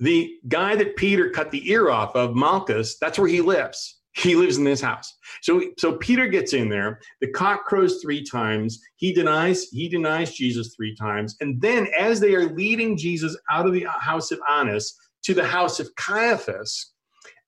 The 0.00 0.32
guy 0.48 0.74
that 0.74 0.96
Peter 0.96 1.30
cut 1.30 1.50
the 1.50 1.70
ear 1.70 1.90
off 1.90 2.16
of, 2.16 2.34
Malchus, 2.34 2.98
that's 2.98 3.18
where 3.18 3.28
he 3.28 3.40
lives. 3.40 3.97
He 4.18 4.34
lives 4.34 4.56
in 4.56 4.64
this 4.64 4.80
house. 4.80 5.14
So, 5.42 5.62
so 5.78 5.96
Peter 5.96 6.26
gets 6.26 6.52
in 6.52 6.68
there. 6.68 7.00
The 7.20 7.30
cock 7.30 7.66
crows 7.66 8.00
three 8.02 8.24
times. 8.24 8.80
He 8.96 9.12
denies 9.12 9.68
he 9.70 9.88
denies 9.88 10.34
Jesus 10.34 10.74
three 10.74 10.94
times. 10.96 11.36
And 11.40 11.60
then, 11.60 11.86
as 11.98 12.18
they 12.18 12.34
are 12.34 12.46
leading 12.46 12.96
Jesus 12.96 13.36
out 13.48 13.66
of 13.66 13.72
the 13.72 13.86
house 14.00 14.32
of 14.32 14.40
Annas 14.50 14.96
to 15.22 15.34
the 15.34 15.44
house 15.44 15.78
of 15.78 15.94
Caiaphas, 15.94 16.94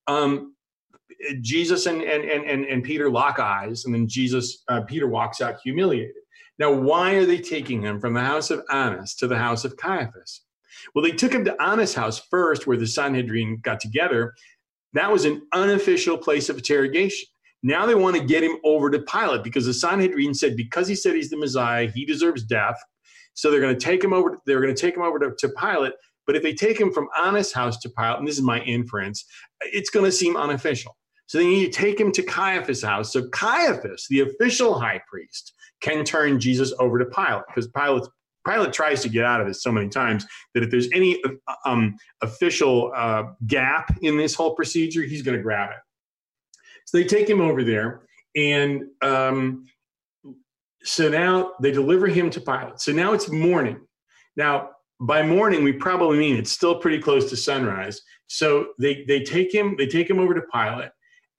um, 0.06 0.54
Jesus 1.40 1.86
and, 1.86 2.02
and 2.02 2.24
and 2.24 2.64
and 2.64 2.84
Peter 2.84 3.10
lock 3.10 3.40
eyes, 3.40 3.84
and 3.84 3.94
then 3.94 4.06
Jesus 4.06 4.62
uh, 4.68 4.82
Peter 4.82 5.08
walks 5.08 5.40
out 5.40 5.56
humiliated. 5.62 6.14
Now, 6.60 6.72
why 6.72 7.14
are 7.14 7.26
they 7.26 7.38
taking 7.38 7.82
him 7.82 8.00
from 8.00 8.14
the 8.14 8.20
house 8.20 8.50
of 8.50 8.62
Annas 8.70 9.14
to 9.16 9.26
the 9.26 9.38
house 9.38 9.64
of 9.64 9.76
Caiaphas? 9.76 10.42
Well, 10.94 11.02
they 11.02 11.10
took 11.10 11.32
him 11.32 11.44
to 11.46 11.60
Annas' 11.60 11.94
house 11.94 12.20
first, 12.30 12.66
where 12.66 12.76
the 12.76 12.86
Sanhedrin 12.86 13.58
got 13.62 13.80
together, 13.80 14.34
that 14.94 15.10
was 15.10 15.24
an 15.24 15.42
unofficial 15.52 16.18
place 16.18 16.48
of 16.48 16.56
interrogation. 16.56 17.26
Now 17.62 17.86
they 17.86 17.94
want 17.94 18.16
to 18.16 18.24
get 18.24 18.42
him 18.42 18.56
over 18.64 18.90
to 18.90 19.00
Pilate 19.00 19.44
because 19.44 19.66
the 19.66 19.74
Sanhedrin 19.74 20.34
said 20.34 20.56
because 20.56 20.88
he 20.88 20.94
said 20.94 21.14
he's 21.14 21.30
the 21.30 21.36
Messiah, 21.36 21.90
he 21.90 22.04
deserves 22.06 22.44
death. 22.44 22.76
So 23.34 23.50
they're 23.50 23.60
going 23.60 23.78
to 23.78 23.84
take 23.84 24.02
him 24.02 24.12
over. 24.12 24.38
They're 24.46 24.60
going 24.60 24.74
to 24.74 24.80
take 24.80 24.96
him 24.96 25.02
over 25.02 25.18
to, 25.18 25.32
to 25.38 25.48
Pilate. 25.50 25.92
But 26.26 26.36
if 26.36 26.42
they 26.42 26.54
take 26.54 26.78
him 26.78 26.92
from 26.92 27.08
Annas' 27.20 27.52
house 27.52 27.78
to 27.80 27.90
Pilate, 27.90 28.18
and 28.18 28.28
this 28.28 28.36
is 28.36 28.42
my 28.42 28.60
inference, 28.60 29.24
it's 29.60 29.90
going 29.90 30.04
to 30.04 30.12
seem 30.12 30.36
unofficial. 30.36 30.96
So 31.26 31.38
they 31.38 31.46
need 31.46 31.72
to 31.72 31.78
take 31.78 31.98
him 31.98 32.12
to 32.12 32.22
Caiaphas' 32.22 32.82
house. 32.82 33.12
So 33.12 33.28
Caiaphas, 33.28 34.06
the 34.10 34.20
official 34.20 34.78
high 34.78 35.00
priest, 35.08 35.54
can 35.80 36.04
turn 36.04 36.40
Jesus 36.40 36.72
over 36.78 36.98
to 36.98 37.04
Pilate 37.04 37.42
because 37.48 37.68
Pilate's 37.68 38.08
Pilate 38.46 38.72
tries 38.72 39.02
to 39.02 39.08
get 39.08 39.24
out 39.24 39.40
of 39.40 39.46
this 39.46 39.62
so 39.62 39.70
many 39.70 39.88
times 39.88 40.26
that 40.54 40.62
if 40.62 40.70
there's 40.70 40.88
any 40.92 41.22
um, 41.64 41.96
official 42.22 42.92
uh, 42.94 43.24
gap 43.46 43.96
in 44.02 44.16
this 44.16 44.34
whole 44.34 44.54
procedure, 44.54 45.02
he's 45.02 45.22
going 45.22 45.36
to 45.36 45.42
grab 45.42 45.70
it. 45.70 45.78
So 46.86 46.98
they 46.98 47.04
take 47.04 47.28
him 47.28 47.40
over 47.40 47.62
there, 47.62 48.02
and 48.34 48.84
um, 49.02 49.66
so 50.82 51.08
now 51.08 51.52
they 51.60 51.70
deliver 51.70 52.06
him 52.06 52.30
to 52.30 52.40
Pilate. 52.40 52.80
So 52.80 52.92
now 52.92 53.12
it's 53.12 53.28
morning. 53.30 53.78
Now, 54.36 54.70
by 55.00 55.22
morning, 55.22 55.64
we 55.64 55.72
probably 55.72 56.18
mean 56.18 56.36
it's 56.36 56.52
still 56.52 56.74
pretty 56.78 56.98
close 56.98 57.28
to 57.30 57.36
sunrise. 57.36 58.00
So 58.26 58.68
they 58.78 59.04
they 59.06 59.22
take 59.22 59.54
him 59.54 59.74
they 59.78 59.86
take 59.86 60.08
him 60.08 60.18
over 60.18 60.34
to 60.34 60.42
Pilate, 60.52 60.90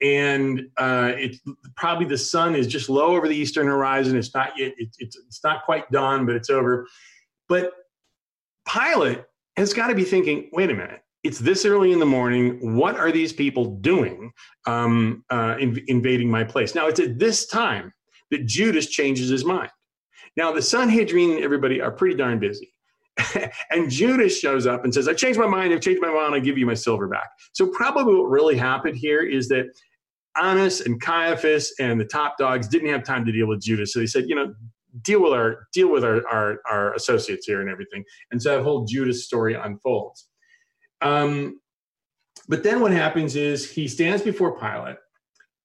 and 0.01 0.63
uh, 0.77 1.11
it's 1.15 1.39
probably 1.75 2.05
the 2.05 2.17
sun 2.17 2.55
is 2.55 2.67
just 2.67 2.89
low 2.89 3.15
over 3.15 3.27
the 3.27 3.35
eastern 3.35 3.67
horizon. 3.67 4.17
It's 4.17 4.33
not 4.33 4.53
yet. 4.57 4.73
It, 4.77 4.89
it's 4.97 5.17
it's 5.17 5.43
not 5.43 5.63
quite 5.63 5.89
dawn, 5.91 6.25
but 6.25 6.35
it's 6.35 6.49
over. 6.49 6.87
But 7.47 7.73
Pilate 8.67 9.23
has 9.57 9.73
got 9.73 9.87
to 9.87 9.95
be 9.95 10.03
thinking, 10.03 10.49
wait 10.53 10.69
a 10.69 10.73
minute. 10.73 11.01
It's 11.23 11.37
this 11.37 11.65
early 11.65 11.91
in 11.91 11.99
the 11.99 12.05
morning. 12.05 12.75
What 12.75 12.97
are 12.97 13.11
these 13.11 13.31
people 13.31 13.75
doing 13.75 14.31
um, 14.65 15.23
uh, 15.29 15.55
in, 15.59 15.79
invading 15.87 16.31
my 16.31 16.43
place? 16.43 16.73
Now, 16.73 16.87
it's 16.87 16.99
at 16.99 17.19
this 17.19 17.45
time 17.45 17.93
that 18.31 18.47
Judas 18.47 18.87
changes 18.87 19.29
his 19.29 19.45
mind. 19.45 19.69
Now, 20.35 20.51
the 20.51 20.61
Sanhedrin 20.61 21.31
and 21.31 21.43
everybody 21.43 21.79
are 21.79 21.91
pretty 21.91 22.15
darn 22.15 22.39
busy. 22.39 22.73
and 23.69 23.91
Judas 23.91 24.39
shows 24.39 24.65
up 24.65 24.83
and 24.83 24.93
says, 24.93 25.07
I 25.07 25.13
changed 25.13 25.37
my 25.37 25.45
mind. 25.45 25.73
I've 25.73 25.81
changed 25.81 26.01
my 26.01 26.11
mind. 26.11 26.33
I'll 26.33 26.41
give 26.41 26.57
you 26.57 26.65
my 26.65 26.73
silver 26.73 27.07
back. 27.07 27.29
So, 27.51 27.67
probably 27.67 28.15
what 28.15 28.29
really 28.29 28.57
happened 28.57 28.97
here 28.97 29.21
is 29.21 29.47
that 29.49 29.65
Annas 30.35 30.81
and 30.81 31.01
Caiaphas 31.01 31.73
and 31.79 31.99
the 31.99 32.05
top 32.05 32.37
dogs 32.37 32.67
didn't 32.67 32.89
have 32.89 33.03
time 33.03 33.25
to 33.25 33.31
deal 33.31 33.47
with 33.47 33.61
Judas. 33.61 33.93
So 33.93 33.99
they 33.99 34.07
said, 34.07 34.25
you 34.27 34.35
know, 34.35 34.53
deal 35.03 35.21
with 35.21 35.33
our 35.33 35.67
deal 35.73 35.91
with 35.91 36.03
our, 36.03 36.27
our, 36.27 36.59
our 36.69 36.93
associates 36.93 37.45
here 37.45 37.61
and 37.61 37.69
everything. 37.69 38.03
And 38.31 38.41
so 38.41 38.57
that 38.57 38.63
whole 38.63 38.85
Judas 38.85 39.25
story 39.25 39.53
unfolds. 39.53 40.27
Um, 41.01 41.59
but 42.47 42.63
then 42.63 42.81
what 42.81 42.91
happens 42.91 43.35
is 43.35 43.69
he 43.69 43.87
stands 43.87 44.21
before 44.21 44.59
Pilate, 44.59 44.97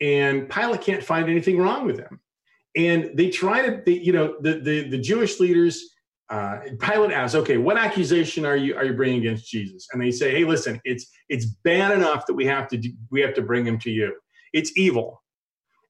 and 0.01 0.49
Pilate 0.49 0.81
can't 0.81 1.03
find 1.03 1.29
anything 1.29 1.59
wrong 1.59 1.87
with 1.87 1.99
him. 1.99 2.21
And 2.77 3.11
they 3.14 3.31
try 3.31 3.67
to, 3.67 3.83
they, 3.85 3.93
you 3.93 4.12
know, 4.12 4.37
the, 4.41 4.61
the, 4.61 4.89
the 4.91 4.99
Jewish 4.99 5.41
leaders, 5.41 5.95
uh, 6.29 6.59
Pilate 6.81 7.12
asks, 7.12 7.35
okay, 7.35 7.57
what 7.57 7.79
accusation 7.79 8.45
are 8.45 8.57
you 8.57 8.77
are 8.77 8.85
you 8.85 8.95
bringing 8.95 9.21
against 9.21 9.51
Jesus? 9.51 9.87
And 9.93 10.03
they 10.03 10.11
say, 10.11 10.33
hey, 10.33 10.45
listen, 10.45 10.81
it's 10.85 11.07
it's 11.29 11.47
bad 11.64 11.93
enough 11.93 12.27
that 12.27 12.35
we 12.35 12.45
have 12.47 12.69
to 12.69 12.77
do, 12.77 12.91
we 13.11 13.21
have 13.21 13.35
to 13.35 13.43
bring 13.43 13.67
him 13.67 13.79
to 13.81 13.91
you. 13.91 14.14
It's 14.53 14.76
evil. 14.76 15.22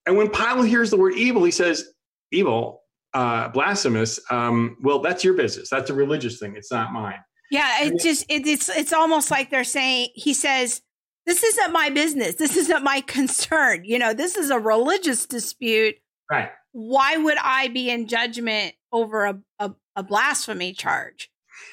And 0.07 0.17
when 0.17 0.31
Pilate 0.31 0.69
hears 0.69 0.91
the 0.91 0.97
word 0.97 1.15
evil, 1.15 1.45
he 1.45 1.51
says, 1.51 1.85
evil, 2.31 2.83
uh, 3.15 3.49
blasphemous. 3.49 4.21
Um, 4.31 4.77
well, 4.83 5.01
that's 5.01 5.25
your 5.25 5.35
business. 5.35 5.69
That's 5.71 5.91
a 5.91 5.95
religious 5.95 6.39
thing. 6.39 6.55
It's 6.57 6.71
not 6.71 6.93
mine. 6.93 7.19
Yeah, 7.51 7.85
it 7.85 8.01
just 8.01 8.25
it, 8.29 8.47
it's 8.47 8.69
it's 8.69 8.93
almost 8.93 9.31
like 9.31 9.51
they're 9.51 9.65
saying. 9.65 10.09
He 10.15 10.35
says, 10.35 10.83
"This 11.27 11.43
isn't 11.43 11.73
my 11.73 11.91
business. 11.91 12.35
This 12.35 12.57
isn't 12.57 12.83
my 12.83 13.01
concern. 13.03 13.85
You 13.85 13.99
know, 13.99 14.13
this 14.13 14.37
is 14.37 14.51
a 14.51 14.59
religious 14.59 15.27
dispute. 15.27 15.95
Right? 16.31 16.51
Why 16.73 17.17
would 17.17 17.39
I 17.41 17.69
be 17.69 17.89
in 17.89 18.09
judgment 18.09 18.75
over 18.93 19.27
a 19.27 19.39
a, 19.61 19.73
a 19.95 20.03
blasphemy 20.03 20.73
charge?" 20.73 21.31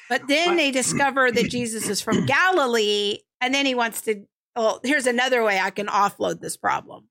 But 0.08 0.28
then 0.28 0.56
they 0.56 0.70
discover 0.70 1.30
that 1.30 1.50
Jesus 1.50 1.88
is 1.88 2.00
from 2.00 2.24
Galilee, 2.26 3.18
and 3.40 3.52
then 3.52 3.66
he 3.66 3.74
wants 3.74 4.02
to 4.02 4.24
well, 4.56 4.80
here's 4.84 5.06
another 5.06 5.42
way 5.42 5.58
I 5.58 5.70
can 5.70 5.86
offload 5.86 6.40
this 6.40 6.56
problem. 6.56 7.08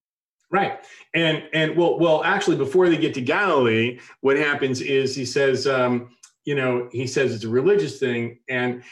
Right. 0.52 0.80
And 1.16 1.44
and 1.54 1.76
well, 1.76 1.98
well, 1.98 2.24
actually, 2.24 2.58
before 2.58 2.88
they 2.88 2.98
get 2.98 3.14
to 3.16 3.22
Galilee, 3.22 4.00
what 4.22 4.38
happens 4.38 4.82
is 4.82 5.16
he 5.16 5.26
says, 5.26 5.66
um, 5.66 6.16
you 6.46 6.54
know, 6.54 6.90
he 6.92 7.08
says 7.08 7.34
it's 7.34 7.44
a 7.44 7.50
religious 7.50 7.98
thing, 7.98 8.40
and 8.48 8.84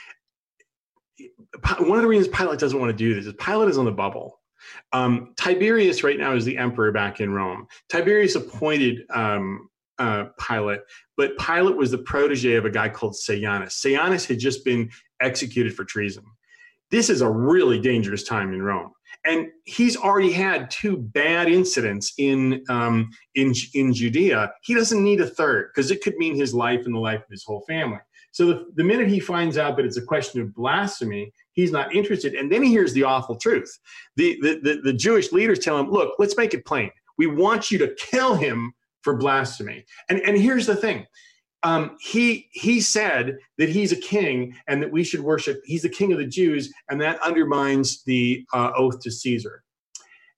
one 1.79 1.97
of 1.97 2.01
the 2.01 2.07
reasons 2.07 2.35
Pilate 2.35 2.59
doesn't 2.59 2.79
want 2.79 2.89
to 2.89 2.97
do 2.97 3.13
this 3.13 3.25
is 3.25 3.33
Pilate 3.33 3.69
is 3.69 3.77
on 3.77 3.85
the 3.85 3.91
bubble. 3.91 4.39
Um, 4.91 5.33
Tiberius 5.37 6.03
right 6.03 6.17
now 6.17 6.33
is 6.33 6.45
the 6.45 6.57
emperor 6.57 6.91
back 6.91 7.21
in 7.21 7.31
Rome. 7.31 7.67
Tiberius 7.89 8.35
appointed 8.35 9.05
um, 9.11 9.69
uh, 9.99 10.25
Pilate, 10.39 10.81
but 11.17 11.37
Pilate 11.37 11.75
was 11.75 11.91
the 11.91 11.97
protege 11.99 12.55
of 12.55 12.65
a 12.65 12.69
guy 12.69 12.89
called 12.89 13.15
Sejanus. 13.15 13.75
Sejanus 13.75 14.25
had 14.25 14.39
just 14.39 14.65
been 14.65 14.89
executed 15.21 15.75
for 15.75 15.83
treason. 15.83 16.23
This 16.91 17.09
is 17.09 17.21
a 17.21 17.29
really 17.29 17.79
dangerous 17.79 18.23
time 18.23 18.53
in 18.53 18.61
Rome. 18.61 18.91
And 19.25 19.47
he's 19.65 19.95
already 19.95 20.31
had 20.31 20.71
two 20.71 20.97
bad 20.97 21.47
incidents 21.47 22.13
in 22.17 22.63
um, 22.69 23.09
in 23.35 23.53
in 23.73 23.93
Judea. 23.93 24.51
He 24.63 24.73
doesn't 24.73 25.03
need 25.03 25.21
a 25.21 25.27
third 25.27 25.69
because 25.73 25.91
it 25.91 26.01
could 26.03 26.15
mean 26.17 26.35
his 26.35 26.53
life 26.53 26.85
and 26.85 26.95
the 26.95 26.99
life 26.99 27.19
of 27.19 27.29
his 27.29 27.43
whole 27.43 27.63
family. 27.67 27.99
So 28.31 28.45
the, 28.47 28.65
the 28.75 28.83
minute 28.83 29.09
he 29.09 29.19
finds 29.19 29.57
out 29.57 29.75
that 29.75 29.85
it's 29.85 29.97
a 29.97 30.01
question 30.01 30.41
of 30.41 30.55
blasphemy, 30.55 31.31
he's 31.53 31.71
not 31.71 31.93
interested. 31.93 32.33
And 32.33 32.51
then 32.51 32.63
he 32.63 32.69
hears 32.69 32.93
the 32.93 33.03
awful 33.03 33.35
truth. 33.35 33.77
The, 34.15 34.39
the, 34.41 34.59
the, 34.63 34.81
the 34.83 34.93
Jewish 34.93 35.31
leaders 35.31 35.59
tell 35.59 35.77
him, 35.77 35.91
look, 35.91 36.15
let's 36.17 36.37
make 36.37 36.53
it 36.53 36.65
plain. 36.65 36.91
We 37.17 37.27
want 37.27 37.71
you 37.71 37.77
to 37.79 37.93
kill 37.95 38.35
him 38.35 38.73
for 39.01 39.17
blasphemy. 39.17 39.85
And, 40.09 40.21
and 40.21 40.37
here's 40.37 40.65
the 40.65 40.75
thing. 40.75 41.05
Um, 41.63 41.97
he 42.01 42.49
he 42.51 42.81
said 42.81 43.37
that 43.57 43.69
he's 43.69 43.91
a 43.91 43.95
king 43.95 44.55
and 44.67 44.81
that 44.81 44.91
we 44.91 45.03
should 45.03 45.21
worship. 45.21 45.61
He's 45.63 45.83
the 45.83 45.89
king 45.89 46.11
of 46.11 46.17
the 46.17 46.25
Jews, 46.25 46.73
and 46.89 46.99
that 47.01 47.21
undermines 47.21 48.03
the 48.03 48.45
uh, 48.53 48.71
oath 48.75 48.99
to 49.01 49.11
Caesar. 49.11 49.63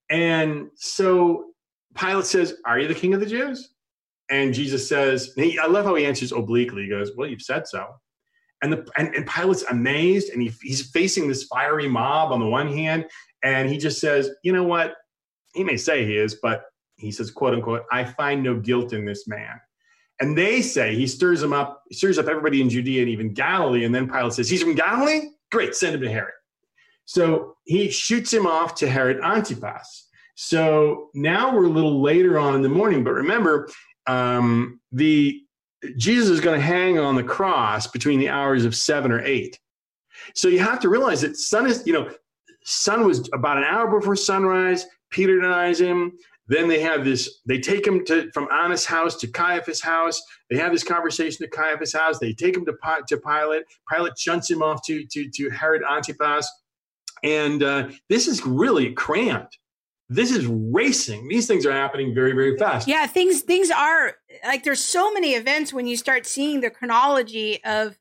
And 0.09 0.69
so 0.76 1.51
Pilate 1.95 2.26
says, 2.26 2.55
"Are 2.65 2.78
you 2.78 2.88
the 2.88 2.95
king 2.95 3.13
of 3.13 3.19
the 3.19 3.26
Jews?" 3.26 3.74
And 4.30 4.53
Jesus 4.53 4.88
says, 4.88 5.32
he, 5.36 5.59
I 5.59 5.67
love 5.67 5.86
how 5.86 5.95
he 5.95 6.05
answers 6.05 6.32
obliquely. 6.32 6.84
He 6.84 6.89
goes, 6.89 7.11
Well, 7.15 7.30
you've 7.30 7.41
said 7.41 7.67
so. 7.67 7.88
And, 8.61 8.71
the, 8.71 8.88
and, 8.97 9.13
and 9.13 9.28
Pilate's 9.28 9.63
amazed 9.63 10.32
and 10.32 10.41
he, 10.41 10.51
he's 10.61 10.89
facing 10.89 11.28
this 11.28 11.43
fiery 11.43 11.88
mob 11.88 12.32
on 12.32 12.39
the 12.39 12.47
one 12.47 12.67
hand. 12.67 13.05
And 13.43 13.69
he 13.69 13.78
just 13.78 13.99
says, 13.99 14.32
You 14.43 14.53
know 14.53 14.63
what? 14.63 14.95
He 15.53 15.63
may 15.63 15.78
say 15.78 16.05
he 16.05 16.17
is, 16.17 16.36
but 16.41 16.63
he 16.95 17.11
says, 17.11 17.30
quote 17.30 17.53
unquote, 17.53 17.84
I 17.91 18.05
find 18.05 18.41
no 18.41 18.59
guilt 18.59 18.93
in 18.93 19.05
this 19.05 19.28
man. 19.28 19.59
And 20.20 20.38
they 20.38 20.61
say 20.61 20.95
he 20.95 21.07
stirs 21.07 21.41
them 21.41 21.53
up, 21.53 21.84
he 21.89 21.95
stirs 21.95 22.18
up 22.18 22.28
everybody 22.28 22.61
in 22.61 22.70
Judea 22.70 23.01
and 23.01 23.09
even 23.09 23.34
Galilee. 23.34 23.84
And 23.84 23.93
then 23.93 24.09
Pilate 24.09 24.34
says, 24.34 24.49
He's 24.49 24.61
from 24.61 24.76
Galilee? 24.76 25.30
Great, 25.51 25.76
send 25.76 25.95
him 25.95 26.01
to 26.01 26.11
Herod. 26.11 26.34
So 27.05 27.57
he 27.66 27.89
shoots 27.89 28.32
him 28.32 28.47
off 28.47 28.76
to 28.76 28.89
Herod 28.89 29.20
Antipas. 29.24 30.07
So 30.36 31.09
now 31.14 31.53
we're 31.53 31.66
a 31.66 31.70
little 31.70 32.01
later 32.01 32.39
on 32.39 32.55
in 32.55 32.61
the 32.61 32.70
morning, 32.70 33.03
but 33.03 33.11
remember, 33.11 33.70
um, 34.07 34.80
the 34.91 35.41
Jesus 35.97 36.30
is 36.30 36.39
going 36.39 36.59
to 36.59 36.66
hang 36.66 36.97
on 36.97 37.16
the 37.16 37.24
cross 37.24 37.88
between 37.88 38.20
the 38.20 38.30
hours 38.30 38.66
of 38.66 38.74
seven 38.74 39.11
or 39.11 39.22
eight. 39.24 39.59
So 40.34 40.47
you 40.47 40.59
have 40.59 40.80
to 40.82 40.89
realize 40.89 41.22
that 41.22 41.38
sun 41.38 41.68
is, 41.68 41.86
you 41.86 41.93
know, 41.93 42.09
sun 42.64 43.05
was 43.05 43.30
about 43.34 43.57
an 43.57 43.66
hour 43.66 43.88
before 43.88 44.16
sunrise. 44.16 44.86
Peter 45.09 45.39
denies 45.39 45.80
him. 45.80 46.18
Then 46.47 46.67
they 46.67 46.81
have 46.81 47.05
this, 47.05 47.41
they 47.45 47.59
take 47.59 47.87
him 47.87 48.05
to 48.05 48.29
from 48.31 48.47
Annas' 48.51 48.85
house 48.85 49.15
to 49.17 49.27
Caiaphas' 49.27 49.81
house. 49.81 50.21
They 50.49 50.57
have 50.57 50.71
this 50.71 50.83
conversation 50.83 51.45
at 51.45 51.51
Caiaphas' 51.51 51.93
house. 51.93 52.19
They 52.19 52.33
take 52.33 52.55
him 52.55 52.65
to, 52.65 52.73
to 53.07 53.17
Pilate. 53.17 53.63
Pilate 53.91 54.17
shunts 54.17 54.49
him 54.49 54.61
off 54.61 54.81
to, 54.87 55.05
to, 55.05 55.29
to 55.29 55.49
Herod 55.49 55.83
Antipas. 55.89 56.49
And 57.23 57.63
uh, 57.63 57.89
this 58.09 58.27
is 58.27 58.45
really 58.45 58.93
cramped 58.93 59.57
this 60.09 60.31
is 60.31 60.45
racing 60.45 61.27
these 61.27 61.47
things 61.47 61.65
are 61.65 61.71
happening 61.71 62.13
very 62.13 62.33
very 62.33 62.57
fast 62.57 62.87
yeah 62.87 63.07
things 63.07 63.41
things 63.41 63.71
are 63.71 64.13
like 64.45 64.63
there's 64.63 64.83
so 64.83 65.11
many 65.13 65.33
events 65.33 65.73
when 65.73 65.87
you 65.87 65.95
start 65.95 66.25
seeing 66.25 66.61
the 66.61 66.69
chronology 66.69 67.63
of 67.63 67.97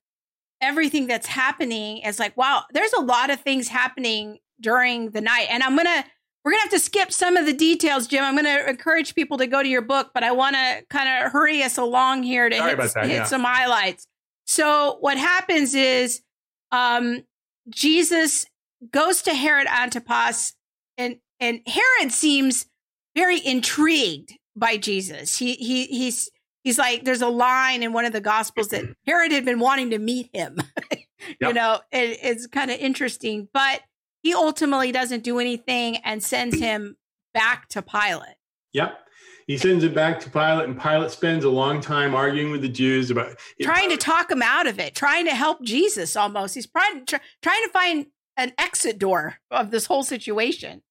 everything 0.61 1.07
that's 1.07 1.26
happening 1.26 1.99
it's 1.99 2.18
like 2.18 2.36
wow 2.36 2.64
there's 2.72 2.93
a 2.93 3.01
lot 3.01 3.30
of 3.30 3.40
things 3.40 3.68
happening 3.68 4.38
during 4.61 5.11
the 5.11 5.20
night 5.20 5.47
and 5.49 5.62
i'm 5.62 5.76
gonna 5.76 6.05
we're 6.45 6.53
gonna 6.53 6.62
have 6.62 6.70
to 6.70 6.78
skip 6.78 7.12
some 7.12 7.36
of 7.36 7.47
the 7.47 7.53
details 7.53 8.07
jim 8.07 8.24
i'm 8.24 8.36
gonna 8.36 8.64
encourage 8.68 9.14
people 9.14 9.38
to 9.38 9.47
go 9.47 9.62
to 9.62 9.68
your 9.68 9.82
book 9.82 10.11
but 10.14 10.22
i 10.22 10.32
want 10.32 10.55
to 10.55 10.84
kind 10.90 11.09
of 11.09 11.32
hurry 11.32 11.62
us 11.62 11.78
along 11.78 12.22
here 12.22 12.49
to 12.49 12.57
hit, 12.57 12.76
that, 12.76 13.07
hit 13.07 13.11
yeah. 13.11 13.24
some 13.24 13.43
highlights 13.43 14.07
so 14.47 14.97
what 15.01 15.16
happens 15.16 15.74
is 15.74 16.20
um 16.70 17.22
jesus 17.68 18.47
goes 18.90 19.22
to 19.22 19.32
herod 19.32 19.66
antipas 19.68 20.55
and 20.99 21.16
and 21.43 21.61
Herod 21.66 22.12
seems 22.12 22.66
very 23.16 23.45
intrigued 23.45 24.38
by 24.57 24.76
Jesus. 24.76 25.36
He 25.36 25.55
he 25.55 25.86
he's 25.86 26.30
he's 26.62 26.78
like 26.78 27.05
there's 27.05 27.20
a 27.20 27.28
line 27.28 27.82
in 27.82 27.93
one 27.93 28.05
of 28.05 28.12
the 28.12 28.20
gospels 28.20 28.68
that 28.68 28.84
Herod 29.07 29.32
had 29.32 29.45
been 29.45 29.59
wanting 29.59 29.90
to 29.90 29.99
meet 29.99 30.30
him. 30.32 30.59
you 30.93 31.36
yep. 31.40 31.55
know, 31.55 31.80
it, 31.90 32.18
it's 32.22 32.47
kind 32.47 32.70
of 32.70 32.78
interesting, 32.78 33.49
but 33.53 33.80
he 34.23 34.35
ultimately 34.35 34.93
doesn't 34.93 35.25
do 35.25 35.39
anything 35.39 35.97
and 35.99 36.23
sends 36.23 36.59
him 36.59 36.97
back 37.35 37.68
to 37.70 37.83
Pilate. 37.83 38.37
Yep. 38.73 38.99
He 39.47 39.59
sends 39.59 39.83
it 39.83 39.95
back 39.95 40.20
to 40.20 40.31
Pilate, 40.31 40.68
and 40.68 40.81
Pilate 40.81 41.11
spends 41.11 41.45
a 41.45 41.51
long 41.51 41.81
time 41.81 42.14
arguing 42.14 42.53
with 42.53 42.62
the 42.62 42.68
Jews 42.68 43.11
about 43.11 43.37
trying 43.61 43.91
to 43.91 43.97
talk 43.97 44.31
him 44.31 44.41
out 44.41 44.66
of 44.66 44.79
it, 44.79 44.95
trying 44.95 45.27
to 45.27 45.35
help 45.35 45.62
Jesus 45.62 46.16
almost. 46.16 46.55
He's 46.55 46.68
trying, 46.68 47.05
trying 47.07 47.62
to 47.64 47.70
find 47.73 48.07
an 48.37 48.53
exit 48.57 48.99
door 48.99 49.39
of 49.51 49.70
this 49.70 49.87
whole 49.87 50.05
situation. 50.05 50.83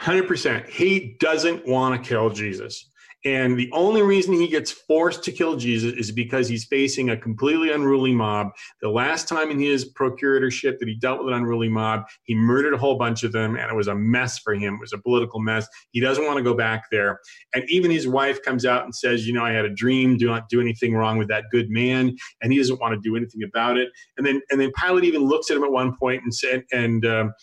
100%. 0.00 0.68
He 0.68 1.16
doesn't 1.20 1.66
want 1.66 2.02
to 2.02 2.08
kill 2.08 2.30
Jesus. 2.30 2.89
And 3.24 3.58
the 3.58 3.70
only 3.72 4.00
reason 4.00 4.32
he 4.32 4.48
gets 4.48 4.70
forced 4.70 5.22
to 5.24 5.32
kill 5.32 5.56
Jesus 5.56 5.92
is 5.92 6.10
because 6.10 6.48
he's 6.48 6.64
facing 6.64 7.10
a 7.10 7.16
completely 7.16 7.70
unruly 7.70 8.14
mob. 8.14 8.48
The 8.80 8.88
last 8.88 9.28
time 9.28 9.50
in 9.50 9.58
his 9.58 9.92
procuratorship 9.92 10.78
that 10.78 10.88
he 10.88 10.94
dealt 10.94 11.18
with 11.22 11.28
an 11.28 11.34
unruly 11.34 11.68
mob, 11.68 12.04
he 12.22 12.34
murdered 12.34 12.72
a 12.72 12.78
whole 12.78 12.96
bunch 12.96 13.22
of 13.22 13.32
them, 13.32 13.56
and 13.56 13.70
it 13.70 13.74
was 13.74 13.88
a 13.88 13.94
mess 13.94 14.38
for 14.38 14.54
him. 14.54 14.74
It 14.74 14.80
was 14.80 14.94
a 14.94 14.98
political 14.98 15.38
mess. 15.38 15.68
He 15.90 16.00
doesn't 16.00 16.24
want 16.24 16.38
to 16.38 16.42
go 16.42 16.54
back 16.54 16.84
there. 16.90 17.20
And 17.54 17.68
even 17.68 17.90
his 17.90 18.08
wife 18.08 18.42
comes 18.42 18.64
out 18.64 18.84
and 18.84 18.94
says, 18.94 19.26
You 19.26 19.34
know, 19.34 19.44
I 19.44 19.52
had 19.52 19.66
a 19.66 19.74
dream. 19.74 20.16
Do 20.16 20.26
not 20.26 20.48
do 20.48 20.60
anything 20.60 20.94
wrong 20.94 21.18
with 21.18 21.28
that 21.28 21.44
good 21.50 21.68
man. 21.68 22.16
And 22.40 22.52
he 22.52 22.58
doesn't 22.58 22.80
want 22.80 22.94
to 22.94 23.00
do 23.06 23.16
anything 23.16 23.42
about 23.42 23.76
it. 23.76 23.90
And 24.16 24.26
then, 24.26 24.40
and 24.50 24.58
then 24.58 24.72
Pilate 24.82 25.04
even 25.04 25.22
looks 25.24 25.50
at 25.50 25.58
him 25.58 25.64
at 25.64 25.72
one 25.72 25.94
point 25.98 26.22
and 26.22 26.34
said, 26.34 26.64
and, 26.72 27.04
um, 27.04 27.34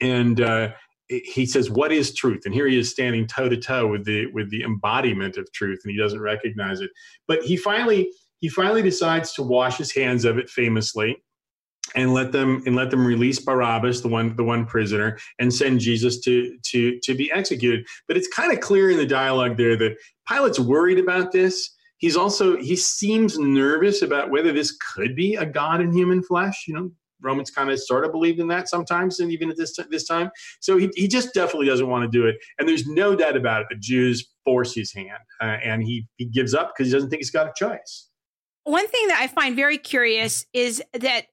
and, 0.00 0.40
uh, 0.40 0.72
he 1.24 1.46
says 1.46 1.70
what 1.70 1.92
is 1.92 2.14
truth 2.14 2.42
and 2.44 2.54
here 2.54 2.66
he 2.66 2.78
is 2.78 2.90
standing 2.90 3.26
toe 3.26 3.48
to 3.48 3.56
toe 3.56 3.86
with 3.86 4.04
the 4.04 4.26
with 4.32 4.50
the 4.50 4.62
embodiment 4.62 5.36
of 5.36 5.50
truth 5.52 5.80
and 5.84 5.90
he 5.90 5.98
doesn't 5.98 6.20
recognize 6.20 6.80
it 6.80 6.90
but 7.26 7.42
he 7.42 7.56
finally 7.56 8.10
he 8.40 8.48
finally 8.48 8.82
decides 8.82 9.32
to 9.32 9.42
wash 9.42 9.76
his 9.78 9.92
hands 9.92 10.24
of 10.24 10.38
it 10.38 10.50
famously 10.50 11.16
and 11.94 12.14
let 12.14 12.32
them 12.32 12.62
and 12.66 12.76
let 12.76 12.90
them 12.90 13.06
release 13.06 13.38
Barabbas, 13.38 14.00
the 14.00 14.08
one 14.08 14.34
the 14.36 14.44
one 14.44 14.64
prisoner, 14.66 15.18
and 15.38 15.52
send 15.52 15.80
Jesus 15.80 16.20
to 16.20 16.56
to 16.64 16.98
to 17.00 17.14
be 17.14 17.30
executed. 17.32 17.86
But 18.08 18.16
it's 18.16 18.28
kind 18.28 18.52
of 18.52 18.60
clear 18.60 18.90
in 18.90 18.96
the 18.96 19.06
dialogue 19.06 19.56
there 19.56 19.76
that 19.76 19.96
Pilate's 20.28 20.60
worried 20.60 20.98
about 20.98 21.32
this. 21.32 21.70
He's 21.98 22.16
also 22.16 22.56
he 22.56 22.76
seems 22.76 23.38
nervous 23.38 24.02
about 24.02 24.30
whether 24.30 24.52
this 24.52 24.76
could 24.94 25.14
be 25.14 25.36
a 25.36 25.46
God 25.46 25.80
in 25.80 25.92
human 25.92 26.22
flesh. 26.22 26.64
You 26.66 26.74
know, 26.74 26.90
Romans 27.22 27.50
kind 27.50 27.70
of 27.70 27.80
sort 27.80 28.04
of 28.04 28.12
believed 28.12 28.40
in 28.40 28.48
that 28.48 28.68
sometimes, 28.68 29.20
and 29.20 29.32
even 29.32 29.50
at 29.50 29.56
this 29.56 29.76
this 29.90 30.04
time. 30.04 30.30
So 30.60 30.76
he, 30.76 30.90
he 30.94 31.08
just 31.08 31.34
definitely 31.34 31.66
doesn't 31.66 31.88
want 31.88 32.02
to 32.02 32.08
do 32.08 32.26
it. 32.26 32.36
And 32.58 32.68
there's 32.68 32.86
no 32.86 33.14
doubt 33.14 33.36
about 33.36 33.62
it. 33.62 33.68
The 33.70 33.76
Jews 33.76 34.28
force 34.44 34.74
his 34.74 34.92
hand, 34.92 35.18
uh, 35.40 35.58
and 35.62 35.82
he 35.82 36.06
he 36.16 36.24
gives 36.24 36.54
up 36.54 36.72
because 36.74 36.88
he 36.88 36.92
doesn't 36.92 37.10
think 37.10 37.20
he's 37.20 37.30
got 37.30 37.46
a 37.46 37.52
choice. 37.56 38.08
One 38.64 38.86
thing 38.88 39.08
that 39.08 39.18
I 39.20 39.26
find 39.26 39.56
very 39.56 39.78
curious 39.78 40.46
is 40.52 40.82
that 40.92 41.26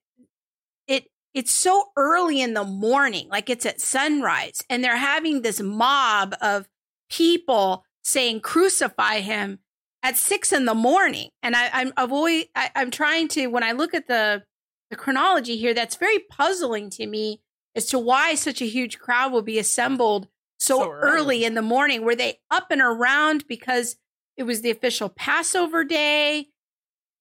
it 0.88 1.04
it's 1.34 1.52
so 1.52 1.86
early 1.96 2.40
in 2.40 2.54
the 2.54 2.64
morning, 2.64 3.28
like 3.28 3.50
it's 3.50 3.66
at 3.66 3.80
sunrise, 3.80 4.62
and 4.68 4.82
they're 4.82 4.96
having 4.96 5.42
this 5.42 5.60
mob 5.60 6.34
of 6.40 6.68
people 7.08 7.84
saying 8.02 8.40
crucify 8.40 9.20
him 9.20 9.58
at 10.02 10.16
six 10.16 10.52
in 10.52 10.64
the 10.64 10.74
morning. 10.74 11.28
And 11.42 11.54
I, 11.54 11.70
I'm 11.72 11.92
always 11.96 12.46
I, 12.54 12.70
I'm 12.74 12.90
trying 12.90 13.28
to 13.28 13.46
when 13.48 13.62
I 13.62 13.72
look 13.72 13.94
at 13.94 14.08
the 14.08 14.42
the 14.90 14.96
chronology 14.96 15.56
here 15.56 15.74
that's 15.74 15.96
very 15.96 16.18
puzzling 16.18 16.90
to 16.90 17.06
me 17.06 17.40
as 17.74 17.86
to 17.86 17.98
why 17.98 18.34
such 18.34 18.60
a 18.60 18.66
huge 18.66 18.98
crowd 18.98 19.32
will 19.32 19.42
be 19.42 19.58
assembled 19.58 20.28
so, 20.58 20.78
so 20.78 20.90
early. 20.90 21.10
early 21.10 21.44
in 21.44 21.54
the 21.54 21.62
morning. 21.62 22.02
Were 22.02 22.16
they 22.16 22.40
up 22.50 22.70
and 22.70 22.80
around 22.80 23.46
because 23.46 23.96
it 24.36 24.42
was 24.42 24.62
the 24.62 24.70
official 24.70 25.08
Passover 25.08 25.84
day? 25.84 26.48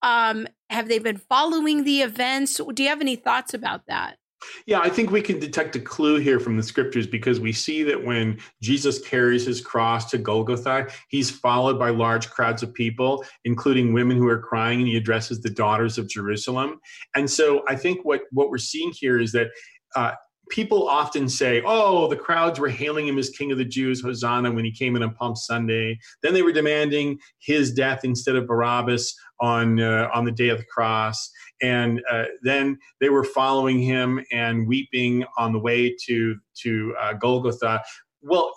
Um, 0.01 0.47
have 0.69 0.87
they 0.87 0.99
been 0.99 1.17
following 1.17 1.83
the 1.83 2.01
events? 2.01 2.59
Do 2.73 2.83
you 2.83 2.89
have 2.89 3.01
any 3.01 3.15
thoughts 3.15 3.53
about 3.53 3.83
that? 3.87 4.17
Yeah, 4.65 4.79
I 4.79 4.89
think 4.89 5.11
we 5.11 5.21
can 5.21 5.39
detect 5.39 5.75
a 5.75 5.79
clue 5.79 6.19
here 6.19 6.39
from 6.39 6.57
the 6.57 6.63
scriptures 6.63 7.07
because 7.07 7.39
we 7.39 7.51
see 7.51 7.83
that 7.83 8.03
when 8.03 8.39
Jesus 8.61 8.99
carries 8.99 9.45
his 9.45 9.61
cross 9.61 10.09
to 10.11 10.17
Golgotha, 10.17 10.87
he's 11.09 11.29
followed 11.29 11.77
by 11.77 11.89
large 11.89 12.29
crowds 12.29 12.63
of 12.63 12.73
people, 12.73 13.23
including 13.45 13.93
women 13.93 14.17
who 14.17 14.27
are 14.27 14.39
crying, 14.39 14.79
and 14.79 14.87
he 14.87 14.97
addresses 14.97 15.41
the 15.41 15.49
daughters 15.49 15.97
of 15.97 16.07
Jerusalem. 16.09 16.79
And 17.15 17.29
so 17.29 17.63
I 17.67 17.75
think 17.75 18.05
what, 18.05 18.21
what 18.31 18.49
we're 18.49 18.57
seeing 18.57 18.93
here 18.93 19.19
is 19.19 19.31
that 19.33 19.47
uh, 19.95 20.13
people 20.49 20.89
often 20.89 21.29
say, 21.29 21.61
oh, 21.65 22.07
the 22.07 22.15
crowds 22.15 22.59
were 22.59 22.69
hailing 22.69 23.07
him 23.07 23.17
as 23.17 23.29
King 23.29 23.51
of 23.51 23.57
the 23.57 23.65
Jews, 23.65 24.01
Hosanna, 24.01 24.51
when 24.51 24.65
he 24.65 24.71
came 24.71 24.95
in 24.95 25.03
on 25.03 25.13
Palm 25.13 25.35
Sunday. 25.35 25.97
Then 26.23 26.33
they 26.33 26.41
were 26.41 26.51
demanding 26.51 27.19
his 27.39 27.71
death 27.71 28.01
instead 28.03 28.35
of 28.35 28.47
Barabbas 28.47 29.15
on, 29.39 29.79
uh, 29.79 30.09
on 30.13 30.25
the 30.25 30.31
day 30.31 30.49
of 30.49 30.57
the 30.57 30.65
cross. 30.65 31.31
And 31.61 32.01
uh, 32.09 32.25
then 32.41 32.77
they 32.99 33.09
were 33.09 33.23
following 33.23 33.79
him 33.79 34.23
and 34.31 34.67
weeping 34.67 35.25
on 35.37 35.53
the 35.53 35.59
way 35.59 35.95
to, 36.05 36.35
to 36.61 36.95
uh, 36.99 37.13
Golgotha. 37.13 37.83
well, 38.21 38.53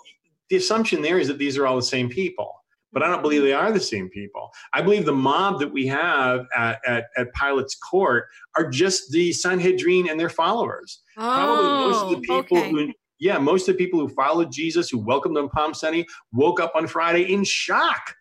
the 0.49 0.57
assumption 0.57 1.01
there 1.01 1.19
is 1.19 1.27
that 1.27 1.37
these 1.37 1.57
are 1.57 1.65
all 1.65 1.75
the 1.75 1.81
same 1.81 2.09
people 2.09 2.53
but 2.93 3.01
I 3.01 3.07
don't 3.07 3.21
believe 3.21 3.41
they 3.41 3.53
are 3.53 3.71
the 3.71 3.79
same 3.79 4.07
people. 4.07 4.51
I 4.71 4.81
believe 4.81 5.05
the 5.05 5.13
mob 5.13 5.59
that 5.59 5.73
we 5.73 5.87
have 5.87 6.45
at, 6.55 6.79
at, 6.85 7.05
at 7.17 7.33
Pilate's 7.33 7.75
court 7.75 8.27
are 8.55 8.69
just 8.69 9.11
the 9.11 9.33
Sanhedrin 9.33 10.07
and 10.09 10.19
their 10.19 10.29
followers. 10.29 11.01
Oh, 11.17 11.21
Probably 11.21 11.65
most 11.65 12.03
of 12.03 12.09
the 12.11 12.21
people 12.21 12.57
okay. 12.59 12.71
who, 12.71 12.93
yeah, 13.19 13.39
most 13.39 13.67
of 13.67 13.75
the 13.75 13.83
people 13.83 13.99
who 13.99 14.09
followed 14.09 14.51
Jesus, 14.51 14.89
who 14.89 14.99
welcomed 14.99 15.35
him 15.35 15.49
Palm 15.49 15.73
Sunday, 15.73 16.05
woke 16.31 16.59
up 16.59 16.73
on 16.75 16.87
Friday 16.87 17.33
in 17.33 17.43
shock 17.43 18.15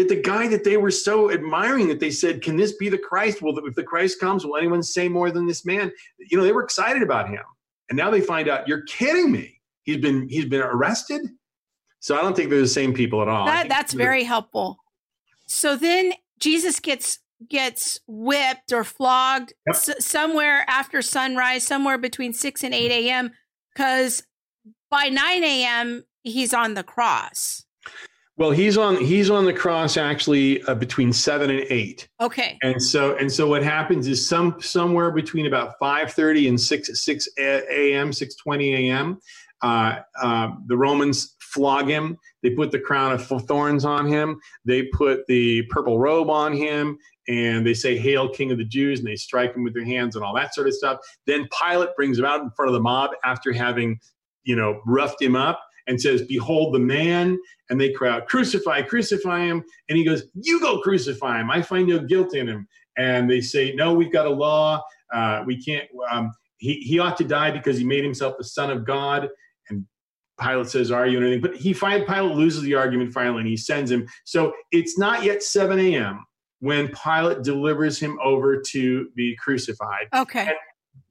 that 0.00 0.08
the 0.08 0.20
guy 0.20 0.48
that 0.48 0.64
they 0.64 0.76
were 0.76 0.90
so 0.90 1.30
admiring 1.30 1.88
that 1.88 2.00
they 2.00 2.10
said, 2.10 2.42
"Can 2.42 2.56
this 2.56 2.72
be 2.72 2.88
the 2.88 2.98
Christ?" 2.98 3.42
Well, 3.42 3.56
if 3.66 3.74
the 3.74 3.82
Christ 3.84 4.18
comes, 4.20 4.44
will 4.44 4.56
anyone 4.56 4.82
say 4.82 5.08
more 5.08 5.30
than 5.30 5.46
this 5.46 5.64
man? 5.64 5.92
You 6.18 6.36
know, 6.38 6.44
they 6.44 6.52
were 6.52 6.64
excited 6.64 7.02
about 7.02 7.28
him, 7.28 7.42
and 7.88 7.96
now 7.96 8.10
they 8.10 8.20
find 8.20 8.48
out 8.48 8.66
you're 8.66 8.82
kidding 8.82 9.30
me. 9.30 9.60
He's 9.82 9.98
been 9.98 10.28
he's 10.28 10.46
been 10.46 10.60
arrested. 10.62 11.22
So 12.00 12.16
I 12.16 12.22
don't 12.22 12.34
think 12.34 12.48
they're 12.48 12.60
the 12.60 12.66
same 12.68 12.94
people 12.94 13.20
at 13.20 13.28
all. 13.28 13.44
That, 13.44 13.68
that's 13.68 13.92
very 13.92 14.24
helpful. 14.24 14.78
So 15.46 15.76
then 15.76 16.14
Jesus 16.38 16.80
gets 16.80 17.18
gets 17.48 18.00
whipped 18.06 18.72
or 18.72 18.84
flogged 18.84 19.52
Yep. 19.66 19.76
s- 19.76 20.04
somewhere 20.06 20.64
after 20.68 21.02
sunrise, 21.02 21.66
somewhere 21.66 21.98
between 21.98 22.32
six 22.32 22.64
and 22.64 22.72
eight 22.74 22.90
a.m. 22.90 23.32
Because 23.74 24.22
by 24.90 25.08
nine 25.08 25.44
a.m. 25.44 26.04
he's 26.22 26.54
on 26.54 26.74
the 26.74 26.82
cross. 26.82 27.64
Well, 28.40 28.52
he's 28.52 28.78
on 28.78 28.96
he's 28.96 29.28
on 29.28 29.44
the 29.44 29.52
cross 29.52 29.98
actually 29.98 30.62
uh, 30.62 30.74
between 30.74 31.12
seven 31.12 31.50
and 31.50 31.66
eight, 31.68 32.08
Okay. 32.22 32.56
and 32.62 32.82
so 32.82 33.14
and 33.18 33.30
so 33.30 33.46
what 33.46 33.62
happens 33.62 34.08
is 34.08 34.26
some 34.26 34.58
somewhere 34.62 35.10
between 35.10 35.44
about 35.44 35.74
five 35.78 36.14
thirty 36.14 36.48
and 36.48 36.58
six 36.58 36.88
six 37.04 37.28
a.m. 37.38 38.14
six 38.14 38.34
twenty 38.36 38.88
a.m. 38.88 39.18
Uh, 39.60 39.96
uh, 40.22 40.52
the 40.68 40.76
Romans 40.76 41.36
flog 41.38 41.86
him. 41.86 42.16
They 42.42 42.48
put 42.48 42.70
the 42.70 42.80
crown 42.80 43.12
of 43.12 43.26
thorns 43.46 43.84
on 43.84 44.06
him. 44.06 44.40
They 44.64 44.84
put 44.84 45.26
the 45.26 45.64
purple 45.64 45.98
robe 45.98 46.30
on 46.30 46.54
him, 46.54 46.96
and 47.28 47.66
they 47.66 47.74
say 47.74 47.98
"Hail, 47.98 48.26
King 48.26 48.52
of 48.52 48.56
the 48.56 48.64
Jews!" 48.64 49.00
and 49.00 49.06
they 49.08 49.16
strike 49.16 49.54
him 49.54 49.64
with 49.64 49.74
their 49.74 49.84
hands 49.84 50.16
and 50.16 50.24
all 50.24 50.34
that 50.36 50.54
sort 50.54 50.66
of 50.66 50.72
stuff. 50.72 50.98
Then 51.26 51.46
Pilate 51.60 51.94
brings 51.94 52.18
him 52.18 52.24
out 52.24 52.40
in 52.40 52.50
front 52.52 52.70
of 52.70 52.72
the 52.72 52.80
mob 52.80 53.10
after 53.22 53.52
having, 53.52 54.00
you 54.44 54.56
know, 54.56 54.80
roughed 54.86 55.20
him 55.20 55.36
up, 55.36 55.60
and 55.90 56.00
says, 56.00 56.22
"Behold 56.22 56.72
the 56.72 56.78
man." 56.78 57.38
And 57.68 57.80
they 57.80 57.92
cry 57.92 58.10
out, 58.10 58.28
"Crucify, 58.28 58.82
crucify 58.82 59.40
him!" 59.40 59.62
And 59.88 59.98
he 59.98 60.04
goes, 60.04 60.22
"You 60.34 60.60
go 60.60 60.80
crucify 60.80 61.40
him. 61.40 61.50
I 61.50 61.60
find 61.60 61.88
no 61.88 61.98
guilt 61.98 62.34
in 62.34 62.48
him." 62.48 62.66
And 62.96 63.28
they 63.28 63.40
say, 63.40 63.74
"No, 63.74 63.92
we've 63.92 64.12
got 64.12 64.26
a 64.26 64.30
law. 64.30 64.82
Uh, 65.12 65.42
we 65.44 65.62
can't. 65.62 65.88
Um, 66.10 66.32
he 66.58 66.74
he 66.74 66.98
ought 66.98 67.16
to 67.18 67.24
die 67.24 67.50
because 67.50 67.76
he 67.76 67.84
made 67.84 68.04
himself 68.04 68.36
the 68.38 68.44
son 68.44 68.70
of 68.70 68.84
God." 68.84 69.28
And 69.68 69.84
Pilate 70.40 70.68
says, 70.68 70.90
"Are 70.92 71.06
you?" 71.06 71.18
And 71.18 71.26
anything, 71.26 71.42
but 71.42 71.56
he 71.56 71.72
finally 71.72 72.06
Pilate 72.06 72.36
loses 72.36 72.62
the 72.62 72.74
argument 72.74 73.12
finally, 73.12 73.40
and 73.40 73.48
he 73.48 73.56
sends 73.56 73.90
him. 73.90 74.06
So 74.24 74.54
it's 74.70 74.96
not 74.96 75.24
yet 75.24 75.42
7 75.42 75.78
a.m. 75.78 76.24
when 76.60 76.88
Pilate 76.88 77.42
delivers 77.42 77.98
him 77.98 78.18
over 78.22 78.60
to 78.60 79.08
be 79.16 79.36
crucified. 79.36 80.06
Okay. 80.14 80.52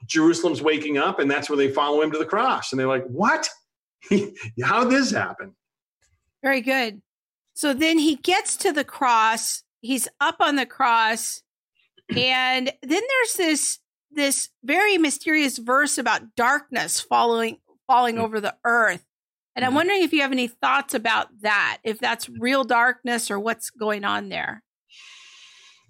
Jerusalem's 0.05 0.61
waking 0.61 0.97
up, 0.97 1.19
and 1.19 1.29
that's 1.29 1.49
where 1.49 1.57
they 1.57 1.69
follow 1.69 2.01
him 2.01 2.11
to 2.11 2.17
the 2.17 2.25
cross. 2.25 2.71
And 2.71 2.79
they're 2.79 2.87
like, 2.87 3.05
"What? 3.05 3.49
How 4.63 4.83
did 4.83 4.91
this 4.91 5.11
happen?" 5.11 5.55
Very 6.43 6.61
good. 6.61 7.01
So 7.53 7.73
then 7.73 7.97
he 7.99 8.15
gets 8.15 8.55
to 8.57 8.71
the 8.71 8.83
cross. 8.85 9.63
He's 9.81 10.07
up 10.19 10.37
on 10.39 10.55
the 10.55 10.65
cross, 10.65 11.41
and 12.15 12.67
then 12.81 13.01
there's 13.07 13.33
this 13.35 13.79
this 14.11 14.49
very 14.63 14.97
mysterious 14.97 15.57
verse 15.59 15.97
about 15.99 16.35
darkness 16.35 16.99
following 16.99 17.59
falling 17.87 18.15
Mhm. 18.15 18.23
over 18.23 18.39
the 18.41 18.57
earth. 18.65 19.05
And 19.55 19.63
I'm 19.65 19.71
Mhm. 19.71 19.75
wondering 19.75 20.03
if 20.03 20.13
you 20.13 20.21
have 20.21 20.31
any 20.31 20.47
thoughts 20.47 20.93
about 20.93 21.27
that, 21.41 21.79
if 21.83 21.99
that's 21.99 22.29
real 22.29 22.63
darkness 22.63 23.29
or 23.29 23.39
what's 23.39 23.69
going 23.69 24.03
on 24.05 24.29
there. 24.29 24.63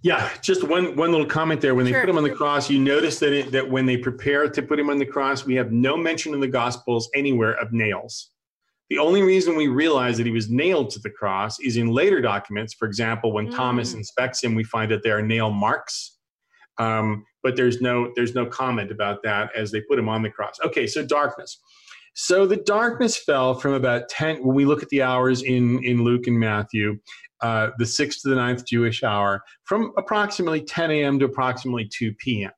Yeah, 0.02 0.30
just 0.42 0.64
one 0.64 0.96
one 0.96 1.12
little 1.12 1.26
comment 1.28 1.60
there. 1.62 1.76
When 1.76 1.84
they 1.86 1.92
Sure. 1.92 2.02
put 2.02 2.10
him 2.10 2.18
on 2.18 2.24
the 2.24 2.30
cross, 2.30 2.70
you 2.70 2.80
notice 2.80 3.20
that 3.20 3.34
it, 3.34 3.52
that 3.52 3.70
when 3.70 3.86
they 3.86 3.98
prepare 3.98 4.48
to 4.50 4.62
put 4.62 4.80
him 4.80 4.90
on 4.90 4.98
the 4.98 5.06
cross, 5.06 5.46
we 5.46 5.56
have 5.56 5.72
no 5.74 5.98
mention 5.98 6.34
in 6.34 6.40
the 6.40 6.48
Gospels 6.48 7.10
anywhere 7.14 7.54
of 7.54 7.74
nails. 7.74 8.32
The 8.90 8.98
only 8.98 9.22
reason 9.22 9.56
we 9.56 9.68
realize 9.68 10.18
that 10.18 10.26
he 10.26 10.32
was 10.32 10.50
nailed 10.50 10.90
to 10.92 11.00
the 11.00 11.10
cross 11.10 11.60
is 11.60 11.76
in 11.78 11.90
later 11.90 12.22
documents. 12.22 12.74
For 12.74 12.88
example, 12.88 13.34
when 13.34 13.50
Thomas 13.52 13.94
Mm. 13.94 13.98
inspects 13.98 14.42
him, 14.44 14.56
we 14.56 14.64
find 14.64 14.90
that 14.92 15.04
there 15.04 15.18
are 15.18 15.22
nail 15.22 15.52
marks. 15.52 16.18
Um, 16.80 17.26
but 17.44 17.58
there's 17.58 17.82
no 17.82 18.12
there's 18.16 18.34
no 18.36 18.46
comment 18.46 18.92
about 18.92 19.22
that 19.24 19.54
as 19.56 19.70
they 19.72 19.82
put 19.82 20.00
him 20.00 20.08
on 20.08 20.22
the 20.24 20.30
cross. 20.30 20.56
Okay, 20.64 20.88
so 20.88 21.06
darkness. 21.06 21.60
So 22.16 22.46
the 22.46 22.56
darkness 22.58 23.18
fell 23.18 23.54
from 23.54 23.74
about 23.74 24.08
10 24.10 24.44
when 24.46 24.56
we 24.56 24.66
look 24.66 24.82
at 24.82 24.90
the 24.90 25.02
hours 25.02 25.44
in 25.44 25.84
in 25.84 26.04
Luke 26.06 26.26
and 26.28 26.40
Matthew, 26.40 27.00
uh, 27.42 27.70
the 27.78 27.86
sixth 27.86 28.22
to 28.22 28.30
the 28.30 28.36
ninth 28.36 28.66
Jewish 28.66 29.04
hour, 29.04 29.44
from 29.64 29.94
approximately 29.98 30.62
10 30.62 30.92
a.m. 30.92 31.20
to 31.20 31.26
approximately 31.26 31.90
2 31.92 32.14
p.m. 32.16 32.52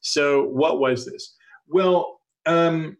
So 0.00 0.44
what 0.44 0.80
was 0.80 1.06
this? 1.06 1.34
Well, 1.66 2.20
um, 2.46 2.96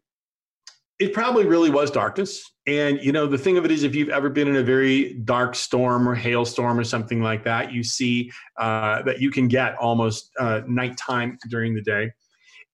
it 0.99 1.13
probably 1.13 1.47
really 1.47 1.71
was 1.71 1.91
darkness. 1.91 2.43
And 2.67 2.99
you 3.03 3.13
know, 3.13 3.27
the 3.27 3.39
thing 3.39 3.57
of 3.57 3.65
it 3.65 3.71
is, 3.71 3.83
if 3.83 3.95
you've 3.95 4.09
ever 4.09 4.29
been 4.29 4.49
in 4.49 4.57
a 4.57 4.63
very 4.63 5.15
dark 5.25 5.55
storm 5.55 6.09
or 6.09 6.15
hailstorm 6.15 6.79
or 6.79 6.85
something 6.85 7.23
like 7.23 7.45
that, 7.45 7.73
you 7.73 7.83
see 7.83 8.31
uh, 8.59 9.03
that 9.03 9.21
you 9.21 9.31
can 9.31 9.49
get 9.49 9.77
almost 9.77 10.31
uh, 10.39 10.63
nighttime 10.67 11.39
during 11.49 11.75
the 11.75 11.83
day. 11.83 12.11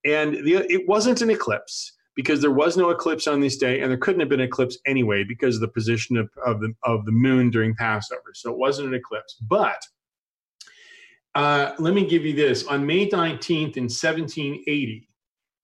And 0.05 0.35
the, 0.35 0.67
it 0.71 0.89
wasn't 0.89 1.23
an 1.23 1.31
eclipse 1.31 1.94
because 2.15 2.41
there 2.41 2.51
was 2.51 2.77
no 2.77 2.91
eclipse 2.91 3.27
on 3.27 3.41
this 3.41 3.57
day, 3.57 3.81
and 3.81 3.91
there 3.91 3.99
couldn't 3.99 4.21
have 4.21 4.29
been 4.29 4.41
an 4.41 4.47
eclipse 4.47 4.79
anyway 4.87 5.25
because 5.25 5.57
of 5.57 5.61
the 5.61 5.69
position 5.69 6.17
of, 6.17 6.31
of 6.45 6.61
the 6.61 6.73
of 6.85 7.05
the 7.05 7.13
moon 7.13 7.51
during 7.51 7.75
Passover. 7.75 8.33
So 8.35 8.51
it 8.51 8.59
wasn't 8.59 8.89
an 8.89 8.95
eclipse. 8.95 9.35
But 9.35 9.85
uh, 11.35 11.73
let 11.79 11.95
me 11.95 12.07
give 12.07 12.25
you 12.25 12.33
this: 12.33 12.67
on 12.67 12.87
May 12.87 13.09
19th 13.09 13.77
in 13.77 13.85
1780, 13.85 15.09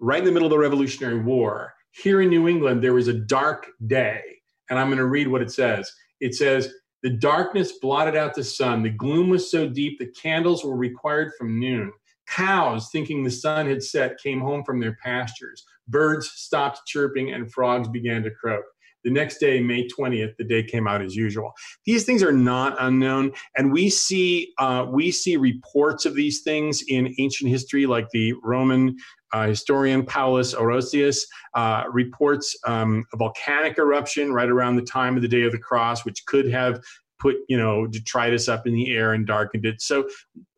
right 0.00 0.18
in 0.18 0.24
the 0.24 0.32
middle 0.32 0.46
of 0.46 0.50
the 0.50 0.58
Revolutionary 0.58 1.20
War, 1.20 1.74
here 1.92 2.20
in 2.20 2.30
New 2.30 2.48
England, 2.48 2.82
there 2.82 2.94
was 2.94 3.08
a 3.08 3.14
dark 3.14 3.68
day, 3.86 4.22
and 4.68 4.78
I'm 4.78 4.88
going 4.88 4.98
to 4.98 5.06
read 5.06 5.28
what 5.28 5.42
it 5.42 5.52
says. 5.52 5.90
It 6.20 6.34
says. 6.34 6.72
The 7.02 7.08
darkness 7.08 7.78
blotted 7.80 8.14
out 8.14 8.34
the 8.34 8.44
sun. 8.44 8.82
The 8.82 8.90
gloom 8.90 9.30
was 9.30 9.50
so 9.50 9.66
deep 9.66 9.98
the 9.98 10.08
candles 10.08 10.62
were 10.62 10.76
required 10.76 11.32
from 11.38 11.58
noon. 11.58 11.90
Cows, 12.30 12.90
thinking 12.92 13.24
the 13.24 13.30
sun 13.30 13.66
had 13.66 13.82
set, 13.82 14.18
came 14.18 14.40
home 14.40 14.62
from 14.64 14.80
their 14.80 14.96
pastures. 15.02 15.64
Birds 15.90 16.30
stopped 16.34 16.80
chirping 16.86 17.32
and 17.32 17.52
frogs 17.52 17.88
began 17.88 18.22
to 18.22 18.30
croak. 18.30 18.64
The 19.02 19.10
next 19.10 19.38
day, 19.38 19.60
May 19.60 19.88
20th, 19.88 20.36
the 20.36 20.44
day 20.44 20.62
came 20.62 20.86
out 20.86 21.00
as 21.00 21.16
usual. 21.16 21.52
These 21.86 22.04
things 22.04 22.22
are 22.22 22.32
not 22.32 22.76
unknown, 22.78 23.32
and 23.56 23.72
we 23.72 23.88
see 23.88 24.52
uh, 24.58 24.86
we 24.90 25.10
see 25.10 25.36
reports 25.38 26.04
of 26.04 26.14
these 26.14 26.42
things 26.42 26.82
in 26.86 27.14
ancient 27.18 27.48
history, 27.50 27.86
like 27.86 28.10
the 28.10 28.34
Roman 28.42 28.96
uh, 29.32 29.46
historian 29.46 30.04
Paulus 30.04 30.54
Orosius 30.54 31.20
uh, 31.54 31.84
reports 31.90 32.54
um, 32.66 33.04
a 33.14 33.16
volcanic 33.16 33.78
eruption 33.78 34.32
right 34.32 34.48
around 34.48 34.76
the 34.76 34.82
time 34.82 35.16
of 35.16 35.22
the 35.22 35.28
Day 35.28 35.42
of 35.42 35.52
the 35.52 35.58
Cross, 35.58 36.04
which 36.04 36.24
could 36.26 36.50
have 36.50 36.80
put 37.20 37.36
you 37.48 37.56
know 37.56 37.86
detritus 37.86 38.48
up 38.48 38.66
in 38.66 38.74
the 38.74 38.94
air 38.94 39.12
and 39.12 39.26
darkened 39.26 39.66
it. 39.66 39.80
So 39.80 40.08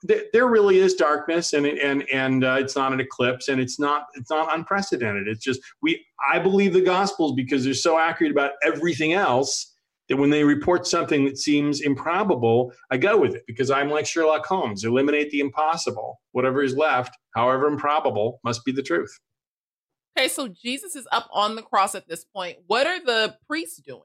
th- 0.06 0.26
there 0.32 0.46
really 0.46 0.78
is 0.78 0.94
darkness, 0.94 1.52
and 1.52 1.66
and 1.66 2.08
and 2.10 2.44
uh, 2.44 2.56
it's 2.58 2.76
not 2.76 2.92
an 2.92 3.00
eclipse, 3.00 3.48
and 3.48 3.60
it's 3.60 3.78
not 3.78 4.06
it's 4.14 4.30
not 4.30 4.54
unprecedented. 4.54 5.28
It's 5.28 5.44
just 5.44 5.60
we 5.82 6.04
I 6.32 6.38
believe 6.38 6.72
the 6.72 6.80
Gospels 6.80 7.34
because 7.34 7.64
they're 7.64 7.74
so 7.74 7.98
accurate 7.98 8.32
about 8.32 8.52
everything 8.64 9.12
else 9.12 9.72
that 10.08 10.16
when 10.16 10.30
they 10.30 10.44
report 10.44 10.86
something 10.86 11.24
that 11.24 11.38
seems 11.38 11.80
improbable, 11.80 12.72
I 12.90 12.96
go 12.96 13.16
with 13.16 13.34
it 13.34 13.44
because 13.46 13.70
I'm 13.70 13.90
like 13.90 14.06
Sherlock 14.06 14.44
Holmes. 14.44 14.84
Eliminate 14.84 15.30
the 15.30 15.40
impossible. 15.40 16.20
Whatever 16.32 16.62
is 16.62 16.76
left, 16.76 17.16
however 17.34 17.66
improbable, 17.66 18.40
must 18.44 18.64
be 18.64 18.72
the 18.72 18.82
truth. 18.82 19.18
Okay, 20.16 20.28
so 20.28 20.48
Jesus 20.48 20.94
is 20.94 21.08
up 21.10 21.28
on 21.32 21.56
the 21.56 21.62
cross 21.62 21.94
at 21.94 22.06
this 22.06 22.24
point. 22.24 22.58
What 22.66 22.86
are 22.86 23.02
the 23.02 23.36
priests 23.48 23.80
doing? 23.80 24.02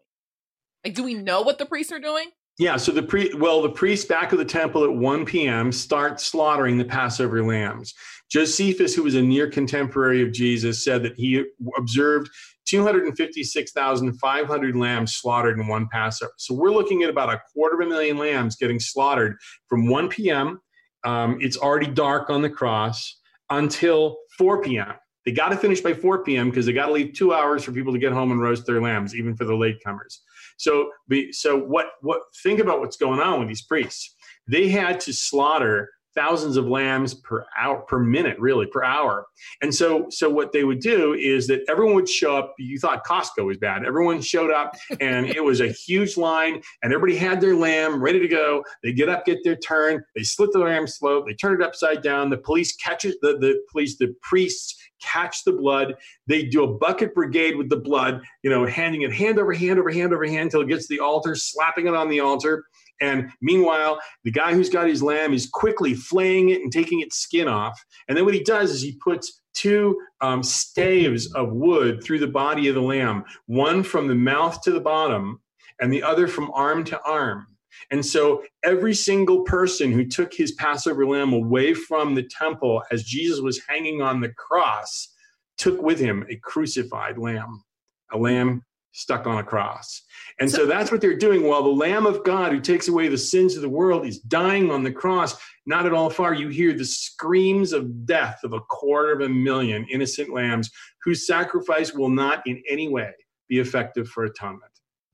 Like, 0.86 0.94
do 0.94 1.04
we 1.04 1.16
know 1.16 1.42
what 1.42 1.58
the 1.58 1.66
priests 1.66 1.92
are 1.92 2.00
doing? 2.00 2.30
Yeah, 2.58 2.78
so 2.78 2.92
the 2.92 3.04
pre 3.04 3.32
well, 3.36 3.62
the 3.62 3.70
priests 3.70 4.06
back 4.06 4.32
of 4.32 4.40
the 4.40 4.46
temple 4.46 4.84
at 4.84 4.92
1 4.92 5.26
p.m. 5.26 5.72
start 5.72 6.20
slaughtering 6.20 6.78
the 6.78 6.86
Passover 6.86 7.46
lambs. 7.46 7.94
Josephus, 8.32 8.96
who 8.96 9.04
was 9.04 9.14
a 9.16 9.22
near 9.22 9.50
contemporary 9.50 10.24
of 10.24 10.32
Jesus, 10.32 10.84
said 10.84 11.04
that 11.04 11.14
he 11.16 11.46
observed 11.78 12.30
256,500 12.66 14.76
lambs 14.76 15.16
slaughtered 15.16 15.60
in 15.60 15.68
one 15.68 15.88
Passover. 15.92 16.34
So 16.38 16.56
we're 16.56 16.72
looking 16.72 17.04
at 17.04 17.10
about 17.10 17.32
a 17.32 17.40
quarter 17.54 17.80
of 17.80 17.88
a 17.88 17.90
million 17.90 18.18
lambs 18.18 18.56
getting 18.56 18.80
slaughtered 18.80 19.38
from 19.68 19.88
1 19.88 20.10
p.m. 20.10 20.60
Um, 21.06 21.38
it's 21.40 21.58
already 21.58 21.86
dark 21.88 22.32
on 22.32 22.42
the 22.42 22.50
cross 22.50 23.20
until 23.52 24.18
4 24.38 24.64
p.m. 24.64 24.94
They 25.26 25.32
got 25.32 25.50
to 25.50 25.58
finish 25.58 25.82
by 25.82 25.94
4 25.94 26.24
p.m. 26.24 26.50
because 26.50 26.66
they 26.66 26.74
got 26.74 26.88
to 26.88 26.94
leave 26.94 27.14
two 27.14 27.34
hours 27.34 27.64
for 27.64 27.72
people 27.72 27.94
to 27.94 28.00
get 28.00 28.14
home 28.14 28.32
and 28.32 28.42
roast 28.42 28.66
their 28.66 28.82
lambs, 28.82 29.14
even 29.16 29.36
for 29.36 29.46
the 29.46 29.54
latecomers. 29.54 30.18
So, 30.58 30.92
so 31.32 31.58
what? 31.58 31.88
What? 32.02 32.22
Think 32.44 32.60
about 32.60 32.80
what's 32.80 32.98
going 32.98 33.20
on 33.20 33.40
with 33.40 33.48
these 33.48 33.62
priests. 33.62 34.16
They 34.48 34.68
had 34.68 35.00
to 35.02 35.14
slaughter 35.14 35.90
thousands 36.18 36.58
of 36.58 36.66
lambs 36.66 37.14
per 37.14 37.46
hour 37.58 37.82
per 37.82 38.00
minute 38.00 38.38
really 38.40 38.66
per 38.66 38.84
hour. 38.84 39.28
And 39.62 39.74
so 39.74 40.08
so 40.10 40.30
what 40.30 40.52
they 40.52 40.64
would 40.64 40.80
do 40.80 41.14
is 41.14 41.48
that 41.48 41.62
everyone 41.70 41.96
would 41.96 42.10
show 42.10 42.36
up. 42.36 42.56
You 42.58 42.80
thought 42.80 43.06
costco 43.06 43.46
was 43.46 43.58
bad. 43.58 43.86
Everyone 43.86 44.20
showed 44.22 44.52
up 44.52 44.76
and 45.00 45.28
it 45.28 45.44
was 45.44 45.62
a 45.62 45.68
huge 45.68 46.18
line 46.18 46.62
and 46.82 46.92
everybody 46.92 47.16
had 47.16 47.40
their 47.40 47.56
lamb 47.56 48.02
ready 48.02 48.20
to 48.20 48.28
go. 48.28 48.64
They 48.84 48.94
get 48.94 49.10
up 49.10 49.26
get 49.26 49.40
their 49.44 49.56
turn. 49.56 50.04
They 50.16 50.24
slit 50.24 50.52
the 50.52 50.60
lamb's 50.60 50.98
throat 50.98 51.26
they 51.28 51.34
turn 51.36 51.62
it 51.62 51.66
upside 51.66 52.02
down. 52.02 52.30
The 52.30 52.38
police 52.38 52.76
catches 52.76 53.16
the, 53.22 53.38
the 53.38 53.62
police 53.72 53.98
the 53.98 54.14
priests 54.24 54.76
catch 55.00 55.44
the 55.44 55.54
blood. 55.54 55.94
They 56.26 56.44
do 56.44 56.64
a 56.64 56.78
bucket 56.78 57.14
brigade 57.14 57.56
with 57.56 57.70
the 57.70 57.78
blood 57.78 58.22
you 58.42 58.50
know 58.50 58.66
handing 58.66 59.04
it 59.04 59.14
hand 59.14 59.38
over 59.38 59.54
hand 59.54 59.78
over 59.78 59.92
hand 59.92 60.14
over 60.14 60.26
hand 60.26 60.44
until 60.44 60.62
it 60.62 60.70
gets 60.70 60.88
to 60.88 60.96
the 60.96 61.04
altar 61.04 61.36
slapping 61.36 61.86
it 61.88 61.94
on 61.94 62.10
the 62.10 62.22
altar 62.22 62.64
and 63.02 63.32
meanwhile, 63.42 64.00
the 64.24 64.32
guy 64.32 64.54
who's 64.54 64.70
got 64.70 64.88
his 64.88 65.04
lamb 65.04 65.34
is 65.34 65.48
quickly 65.48 65.94
flaying 65.94 66.50
it 66.50 66.62
and 66.62 66.72
taking 66.72 67.02
its 67.02 67.18
skin 67.18 67.48
off. 67.48 67.80
And 68.08 68.18
then 68.18 68.26
what 68.26 68.34
he 68.34 68.44
does 68.44 68.72
is 68.72 68.82
he 68.82 68.98
puts 69.04 69.42
two 69.54 69.98
um, 70.22 70.44
staves 70.44 71.34
of 71.34 71.52
wood 71.52 72.04
through 72.04 72.20
the 72.20 72.28
body 72.28 72.68
of 72.68 72.76
the 72.76 72.82
lamb, 72.82 73.24
one 73.48 73.84
from 73.84 74.08
the 74.08 74.16
mouth 74.16 74.62
to 74.62 74.72
the 74.72 74.80
bottom, 74.80 75.42
and 75.80 75.92
the 75.92 76.04
other 76.04 76.28
from 76.28 76.52
arm 76.54 76.84
to 76.86 77.02
arm. 77.02 77.48
And 77.92 78.06
so 78.06 78.44
every 78.64 78.94
single 78.94 79.44
person 79.44 79.92
who 79.92 80.06
took 80.06 80.34
his 80.34 80.52
Passover 80.54 81.06
lamb 81.06 81.34
away 81.34 81.74
from 81.74 82.16
the 82.16 82.28
temple 82.40 82.84
as 82.92 83.04
Jesus 83.04 83.40
was 83.40 83.62
hanging 83.68 84.02
on 84.02 84.22
the 84.22 84.30
cross 84.30 85.14
took 85.58 85.82
with 85.82 86.00
him 86.00 86.26
a 86.30 86.36
crucified 86.38 87.18
lamb, 87.18 87.64
a 88.12 88.18
lamb 88.18 88.64
stuck 88.92 89.28
on 89.28 89.38
a 89.38 89.44
cross. 89.44 90.02
And 90.40 90.50
so, 90.50 90.60
so, 90.60 90.66
that's 90.66 90.92
what 90.92 91.02
they're 91.02 91.18
doing 91.18 91.44
while 91.44 91.64
the 91.64 91.70
Lamb 91.70 92.06
of 92.06 92.24
God, 92.24 92.52
who 92.52 92.60
takes 92.60 92.88
away 92.88 93.08
the 93.08 93.18
sins 93.18 93.56
of 93.56 93.62
the 93.62 93.70
world, 93.70 94.06
is 94.06 94.20
dying 94.20 94.72
on 94.72 94.84
the 94.84 94.92
cross. 94.92 95.36
Not 95.66 95.86
at 95.86 95.94
all 95.94 96.10
far, 96.10 96.34
you 96.34 96.50
hear 96.50 96.74
the 96.74 96.86
screams 96.86 97.74
of 97.74 98.06
death 98.06 98.40
of 98.44 98.54
a 98.54 98.62
quarter 98.62 99.12
of 99.12 99.22
a 99.22 99.30
million 99.30 99.86
innocent 99.92 100.34
lambs 100.34 100.72
whose 101.04 101.28
sacrifice 101.28 101.94
will 101.94 102.10
not 102.10 102.46
in 102.46 102.62
any 102.70 102.88
way 102.88 103.12
be 103.48 103.60
effective 103.60 104.10
for 104.10 104.26
atonement. 104.26 104.72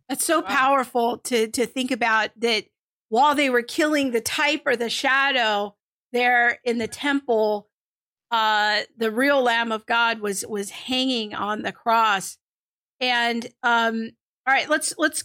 That's 0.09 0.25
so 0.25 0.41
wow. 0.41 0.47
powerful 0.47 1.17
to, 1.19 1.47
to 1.47 1.65
think 1.65 1.91
about 1.91 2.29
that 2.37 2.65
while 3.09 3.35
they 3.35 3.49
were 3.49 3.61
killing 3.61 4.11
the 4.11 4.21
type 4.21 4.61
or 4.65 4.75
the 4.75 4.89
shadow 4.89 5.75
there 6.11 6.59
in 6.63 6.77
the 6.77 6.87
temple, 6.87 7.69
uh, 8.31 8.81
the 8.97 9.11
real 9.11 9.43
Lamb 9.43 9.71
of 9.71 9.85
God 9.85 10.19
was 10.19 10.43
was 10.47 10.71
hanging 10.71 11.35
on 11.35 11.61
the 11.61 11.71
cross 11.71 12.37
and 13.09 13.45
um, 13.63 14.11
all 14.47 14.53
right, 14.53 14.69
let's 14.69 14.93
let's. 14.97 15.23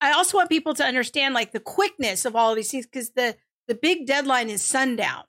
I 0.00 0.12
also 0.12 0.36
want 0.36 0.48
people 0.48 0.74
to 0.74 0.84
understand 0.84 1.32
like 1.32 1.52
the 1.52 1.60
quickness 1.60 2.24
of 2.24 2.34
all 2.34 2.50
of 2.50 2.56
these 2.56 2.70
things 2.70 2.86
because 2.86 3.10
the 3.10 3.36
the 3.68 3.74
big 3.74 4.06
deadline 4.06 4.50
is 4.50 4.62
sundown. 4.62 5.24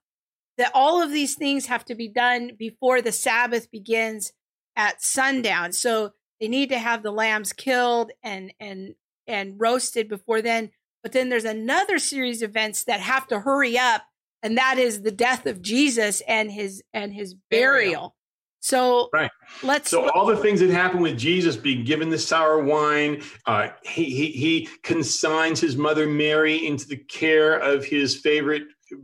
That 0.58 0.72
all 0.74 1.02
of 1.02 1.12
these 1.12 1.36
things 1.36 1.68
have 1.68 1.86
to 1.86 1.96
be 1.96 2.08
done 2.08 2.52
before 2.58 3.02
the 3.02 3.12
Sabbath 3.12 3.72
begins 3.72 4.34
at 4.76 5.02
sundown. 5.02 5.72
So 5.72 6.12
they 6.40 6.48
need 6.48 6.70
to 6.70 6.80
have 6.80 7.04
the 7.04 7.12
lambs 7.12 7.54
killed 7.54 8.12
and 8.24 8.54
and 8.60 8.96
and 9.28 9.56
roasted 9.60 10.10
before 10.10 10.42
then. 10.42 10.72
But 11.04 11.14
then 11.14 11.30
there's 11.30 11.46
another 11.46 11.98
series 12.00 12.42
of 12.42 12.52
events 12.52 12.84
that 12.84 13.00
have 13.00 13.28
to 13.28 13.40
hurry 13.40 13.78
up, 13.78 14.04
and 14.44 14.58
that 14.58 14.78
is 14.78 15.02
the 15.02 15.12
death 15.12 15.46
of 15.46 15.62
Jesus 15.62 16.22
and 16.28 16.52
his 16.52 16.84
and 16.94 17.14
his 17.14 17.36
burial. 17.50 18.16
So 18.62 19.10
right. 19.12 19.32
let's. 19.64 19.90
So 19.90 20.10
all 20.12 20.26
the 20.26 20.38
things 20.38 20.60
that 20.60 20.70
happen 20.70 21.02
with 21.02 21.18
Jesus 21.18 21.58
being 21.58 21.84
given 21.84 22.10
the 22.10 22.18
sour 22.18 22.64
wine, 22.64 23.24
uh, 23.48 23.70
he, 23.84 24.06
he 24.06 24.28
he 24.28 24.70
consigns 24.84 25.60
his 25.60 25.76
mother 25.76 26.08
Mary 26.08 26.68
into 26.68 26.88
the 26.88 26.98
care 26.98 27.58
of 27.58 27.84
his 27.84 28.16
favorite 28.16 28.64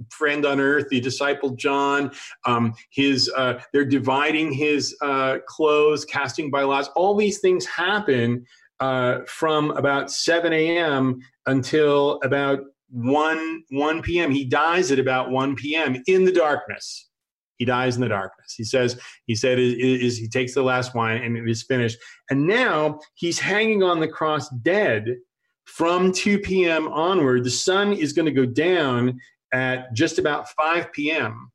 friend 0.10 0.46
on 0.46 0.60
earth, 0.60 0.88
the 0.90 1.00
disciple 1.00 1.52
John. 1.52 2.12
Um, 2.46 2.76
his 2.92 3.32
uh, 3.36 3.60
they're 3.74 3.84
dividing 3.84 4.52
his 4.54 4.96
uh, 5.02 5.40
clothes, 5.48 6.06
casting 6.06 6.52
by 6.52 6.62
lots. 6.62 6.90
All 6.96 7.16
these 7.16 7.40
things 7.40 7.66
happen 7.66 8.46
uh, 8.80 9.22
from 9.28 9.72
about 9.72 10.12
7 10.12 10.54
a.m. 10.54 11.20
until 11.48 12.20
about 12.24 12.60
1 12.92 13.64
1 13.72 14.02
p.m. 14.04 14.32
He 14.32 14.46
dies 14.46 14.92
at 14.92 15.00
about 15.00 15.32
1 15.32 15.56
p.m. 15.56 16.02
in 16.06 16.26
the 16.26 16.32
darkness. 16.32 17.07
He 17.58 17.66
dies 17.66 17.96
in 17.96 18.02
the 18.02 18.10
darkness. 18.10 18.54
He 18.56 18.64
says, 18.64 19.00
he 19.26 19.36
said, 19.36 19.60
is, 19.60 19.74
is 19.74 20.18
he 20.18 20.28
takes 20.28 20.54
the 20.54 20.64
last 20.64 20.96
wine 20.96 21.22
and 21.22 21.36
it 21.36 21.50
is 21.50 21.64
finished. 21.64 21.98
And 22.30 22.46
now 22.46 23.00
he's 23.16 23.40
hanging 23.40 23.84
on 23.84 24.00
the 24.00 24.08
cross 24.08 24.50
dead 24.62 25.18
from 25.66 26.12
2 26.12 26.40
p.m. 26.40 26.88
onward. 26.88 27.44
The 27.44 27.50
sun 27.50 27.94
is 27.94 28.14
going 28.14 28.26
to 28.26 28.32
go 28.32 28.46
down 28.46 29.20
at 29.54 29.94
just 29.94 30.20
about 30.20 30.50
5 30.50 30.92
p.m. 30.94 31.52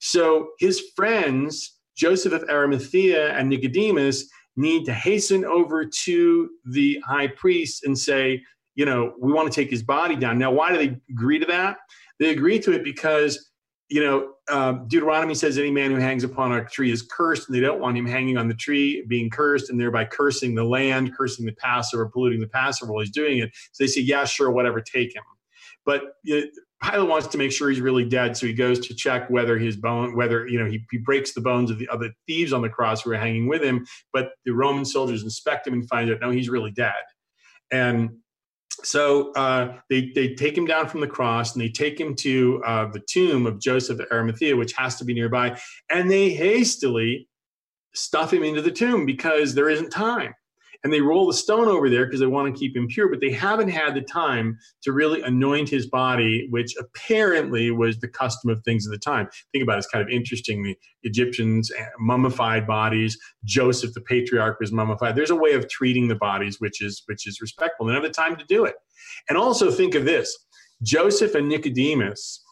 So 0.00 0.50
his 0.58 0.82
friends, 0.96 1.78
Joseph 1.96 2.32
of 2.32 2.44
Arimathea 2.50 3.32
and 3.32 3.48
Nicodemus, 3.48 4.28
need 4.56 4.84
to 4.84 4.92
hasten 4.92 5.44
over 5.44 5.84
to 5.84 6.50
the 6.66 7.00
high 7.06 7.28
priest 7.28 7.84
and 7.84 7.98
say, 7.98 8.42
you 8.74 8.84
know, 8.84 9.14
we 9.20 9.32
want 9.32 9.50
to 9.50 9.54
take 9.54 9.70
his 9.70 9.82
body 9.82 10.16
down. 10.16 10.38
Now, 10.38 10.50
why 10.50 10.70
do 10.70 10.78
they 10.78 10.96
agree 11.10 11.38
to 11.38 11.46
that? 11.46 11.78
They 12.18 12.30
agree 12.30 12.58
to 12.60 12.72
it 12.72 12.84
because 12.84 13.50
you 13.88 14.02
know, 14.02 14.32
um, 14.50 14.86
Deuteronomy 14.88 15.34
says 15.34 15.58
any 15.58 15.70
man 15.70 15.90
who 15.90 15.98
hangs 15.98 16.24
upon 16.24 16.52
a 16.52 16.64
tree 16.64 16.90
is 16.90 17.02
cursed, 17.02 17.48
and 17.48 17.54
they 17.54 17.60
don't 17.60 17.80
want 17.80 17.96
him 17.96 18.06
hanging 18.06 18.36
on 18.36 18.48
the 18.48 18.54
tree, 18.54 19.04
being 19.08 19.30
cursed, 19.30 19.70
and 19.70 19.78
thereby 19.78 20.04
cursing 20.04 20.54
the 20.54 20.64
land, 20.64 21.14
cursing 21.16 21.46
the 21.46 21.52
Passover, 21.52 22.08
polluting 22.08 22.40
the 22.40 22.48
Passover 22.48 22.92
while 22.92 23.02
he's 23.02 23.10
doing 23.10 23.38
it. 23.38 23.50
So 23.72 23.84
they 23.84 23.88
say, 23.88 24.00
yeah, 24.00 24.24
sure, 24.24 24.50
whatever, 24.50 24.80
take 24.80 25.14
him. 25.14 25.22
But 25.84 26.02
you 26.22 26.40
know, 26.40 26.46
Pilate 26.82 27.08
wants 27.08 27.26
to 27.28 27.38
make 27.38 27.52
sure 27.52 27.70
he's 27.70 27.80
really 27.80 28.04
dead, 28.04 28.36
so 28.36 28.46
he 28.46 28.54
goes 28.54 28.78
to 28.86 28.94
check 28.94 29.28
whether 29.28 29.58
his 29.58 29.76
bone, 29.76 30.16
whether 30.16 30.46
you 30.46 30.58
know, 30.58 30.66
he, 30.66 30.84
he 30.90 30.98
breaks 30.98 31.32
the 31.32 31.40
bones 31.40 31.70
of 31.70 31.78
the 31.78 31.88
other 31.88 32.10
thieves 32.26 32.52
on 32.52 32.62
the 32.62 32.68
cross 32.68 33.02
who 33.02 33.12
are 33.12 33.16
hanging 33.16 33.48
with 33.48 33.62
him. 33.62 33.86
But 34.12 34.30
the 34.44 34.52
Roman 34.52 34.84
soldiers 34.84 35.22
inspect 35.22 35.66
him 35.66 35.74
and 35.74 35.88
find 35.88 36.10
out 36.10 36.20
no, 36.20 36.30
he's 36.30 36.48
really 36.48 36.72
dead. 36.72 36.92
And 37.70 38.10
so 38.82 39.32
uh, 39.32 39.78
they, 39.88 40.10
they 40.14 40.34
take 40.34 40.56
him 40.56 40.66
down 40.66 40.88
from 40.88 41.00
the 41.00 41.06
cross 41.06 41.54
and 41.54 41.62
they 41.62 41.68
take 41.68 41.98
him 41.98 42.14
to 42.16 42.62
uh, 42.64 42.90
the 42.90 43.00
tomb 43.00 43.46
of 43.46 43.60
Joseph 43.60 44.00
of 44.00 44.06
Arimathea, 44.10 44.56
which 44.56 44.72
has 44.72 44.96
to 44.96 45.04
be 45.04 45.14
nearby, 45.14 45.58
and 45.90 46.10
they 46.10 46.30
hastily 46.30 47.28
stuff 47.94 48.32
him 48.32 48.42
into 48.42 48.62
the 48.62 48.70
tomb 48.70 49.06
because 49.06 49.54
there 49.54 49.70
isn't 49.70 49.90
time 49.90 50.34
and 50.84 50.92
they 50.92 51.00
roll 51.00 51.26
the 51.26 51.32
stone 51.32 51.66
over 51.66 51.88
there 51.88 52.04
because 52.04 52.20
they 52.20 52.26
want 52.26 52.54
to 52.54 52.58
keep 52.58 52.76
him 52.76 52.86
pure, 52.86 53.08
but 53.08 53.20
they 53.20 53.30
haven't 53.30 53.70
had 53.70 53.94
the 53.94 54.02
time 54.02 54.58
to 54.82 54.92
really 54.92 55.22
anoint 55.22 55.68
his 55.68 55.86
body, 55.86 56.46
which 56.50 56.76
apparently 56.78 57.70
was 57.70 57.98
the 57.98 58.08
custom 58.08 58.50
of 58.50 58.62
things 58.62 58.86
at 58.86 58.90
the 58.90 58.98
time. 58.98 59.28
Think 59.52 59.64
about 59.64 59.76
it, 59.76 59.78
it's 59.78 59.88
kind 59.88 60.02
of 60.02 60.10
interesting. 60.10 60.62
The 60.62 60.76
Egyptians 61.02 61.72
eh, 61.76 61.86
mummified 61.98 62.66
bodies. 62.66 63.18
Joseph, 63.44 63.94
the 63.94 64.02
patriarch, 64.02 64.60
was 64.60 64.72
mummified. 64.72 65.16
There's 65.16 65.30
a 65.30 65.36
way 65.36 65.52
of 65.52 65.68
treating 65.68 66.08
the 66.08 66.14
bodies 66.14 66.60
which 66.60 66.82
is 66.82 67.02
which 67.06 67.26
is 67.26 67.40
respectful. 67.40 67.86
They 67.86 67.94
have 67.94 68.02
the 68.02 68.10
time 68.10 68.36
to 68.36 68.44
do 68.44 68.66
it. 68.66 68.74
And 69.28 69.38
also 69.38 69.70
think 69.70 69.94
of 69.94 70.04
this: 70.04 70.36
Joseph 70.82 71.34
and 71.34 71.48
Nicodemus 71.48 72.42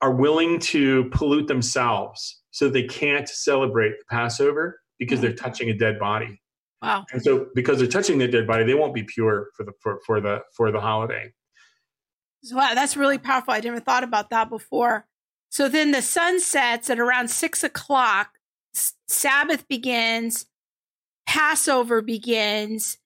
are 0.00 0.14
willing 0.14 0.58
to 0.58 1.04
pollute 1.10 1.46
themselves 1.46 2.40
so 2.50 2.68
they 2.68 2.82
can't 2.84 3.28
celebrate 3.28 3.90
the 3.98 4.04
Passover 4.10 4.80
because 4.98 5.20
they're 5.20 5.32
touching 5.32 5.70
a 5.70 5.74
dead 5.74 5.98
body. 5.98 6.41
Wow. 6.82 7.06
And 7.12 7.22
so 7.22 7.46
because 7.54 7.78
they're 7.78 7.86
touching 7.86 8.18
the 8.18 8.26
dead 8.26 8.46
body, 8.46 8.64
they 8.64 8.74
won't 8.74 8.94
be 8.94 9.04
pure 9.04 9.48
for 9.56 9.64
the 9.64 9.72
for, 9.80 10.00
for 10.04 10.20
the 10.20 10.42
for 10.52 10.72
the 10.72 10.80
holiday. 10.80 11.32
Wow, 12.50 12.74
that's 12.74 12.96
really 12.96 13.18
powerful. 13.18 13.54
I 13.54 13.60
never 13.60 13.78
thought 13.78 14.02
about 14.02 14.30
that 14.30 14.50
before. 14.50 15.06
So 15.48 15.68
then 15.68 15.92
the 15.92 16.02
sun 16.02 16.40
sets 16.40 16.90
at 16.90 16.98
around 16.98 17.28
six 17.28 17.62
o'clock. 17.62 18.30
Sabbath 19.06 19.68
begins, 19.68 20.46
Passover 21.26 22.02
begins, 22.02 22.98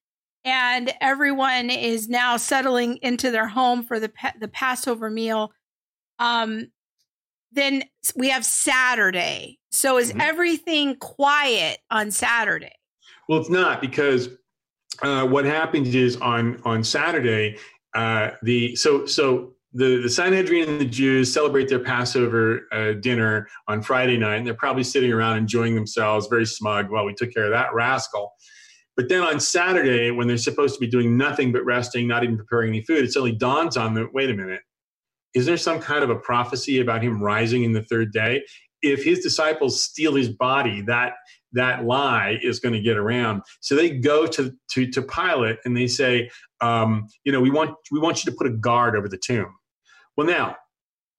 and 0.44 0.93
everyone 1.01 1.69
is 1.69 2.09
now 2.09 2.39
settling 2.39 2.98
into 3.03 3.31
their 3.31 3.48
home 3.48 3.82
for 3.82 4.01
the 4.01 4.11
the 4.40 4.48
Passover 4.48 5.11
meal. 5.11 5.53
Um, 6.19 6.69
then 7.53 7.85
we 8.15 8.31
have 8.31 8.44
Saturday. 8.47 9.59
So 9.70 9.98
is 9.98 10.11
mm-hmm. 10.11 10.20
everything 10.23 10.97
quiet 10.97 11.78
on 11.90 12.11
Saturday? 12.11 12.73
Well, 13.28 13.40
it's 13.40 13.51
not 13.51 13.81
because 13.81 14.28
uh, 15.03 15.27
what 15.27 15.44
happens 15.44 15.94
is 15.94 16.16
on 16.16 16.61
on 16.65 16.85
Saturday, 16.85 17.59
uh, 17.94 18.31
the 18.43 18.77
so 18.77 19.07
so 19.07 19.55
the 19.73 20.01
the 20.03 20.09
Sanhedrin 20.09 20.69
and 20.69 20.81
the 20.81 20.86
Jews 20.86 21.32
celebrate 21.32 21.69
their 21.69 21.81
Passover 21.81 22.66
uh, 22.73 22.93
dinner 22.94 23.48
on 23.69 23.82
Friday 23.82 24.16
night, 24.16 24.36
and 24.36 24.47
they're 24.47 24.55
probably 24.55 24.85
sitting 24.85 25.12
around 25.12 25.39
enjoying 25.39 25.74
themselves, 25.74 26.28
very 26.28 26.47
smug. 26.47 26.90
Well, 26.90 27.05
we 27.05 27.15
took 27.15 27.32
care 27.32 27.44
of 27.44 27.51
that 27.51 27.74
rascal. 27.74 28.32
But 28.97 29.11
then 29.11 29.23
on 29.23 29.39
Saturday, 29.40 30.11
when 30.11 30.27
they're 30.27 30.39
supposed 30.39 30.74
to 30.74 30.81
be 30.81 30.86
doing 30.86 31.19
nothing 31.19 31.53
but 31.53 31.65
resting, 31.66 32.09
not 32.09 32.24
even 32.24 32.39
preparing 32.39 32.70
any 32.70 32.82
food, 32.82 33.05
it 33.05 33.12
suddenly 33.12 33.32
dawns 33.32 33.77
on 33.77 33.93
them: 33.93 34.09
Wait 34.15 34.31
a 34.31 34.35
minute, 34.35 34.62
is 35.35 35.44
there 35.44 35.59
some 35.59 35.81
kind 35.81 36.03
of 36.03 36.11
a 36.11 36.16
prophecy 36.16 36.81
about 36.81 37.03
him 37.03 37.23
rising 37.23 37.65
in 37.65 37.73
the 37.73 37.82
third 37.82 38.12
day? 38.12 38.43
If 38.82 39.05
his 39.05 39.20
disciples 39.20 39.85
steal 39.85 40.15
his 40.15 40.28
body, 40.28 40.81
that 40.82 41.15
that 41.57 41.85
lie 41.85 42.39
is 42.43 42.61
going 42.61 42.74
to 42.74 42.81
get 42.81 42.97
around. 42.97 43.43
So 43.61 43.74
they 43.77 43.91
go 43.91 44.27
to 44.28 44.53
to 44.73 44.91
to 44.93 45.03
Pilate 45.03 45.59
and 45.65 45.77
they 45.77 45.89
say, 45.89 46.31
um, 46.61 47.09
you 47.24 47.33
know, 47.33 47.41
we 47.41 47.51
want 47.51 47.77
we 47.93 48.01
want 48.01 48.24
you 48.24 48.31
to 48.31 48.37
put 48.39 48.47
a 48.47 48.51
guard 48.51 48.97
over 48.97 49.09
the 49.09 49.19
tomb. 49.19 49.55
Well, 50.16 50.27
now 50.27 50.57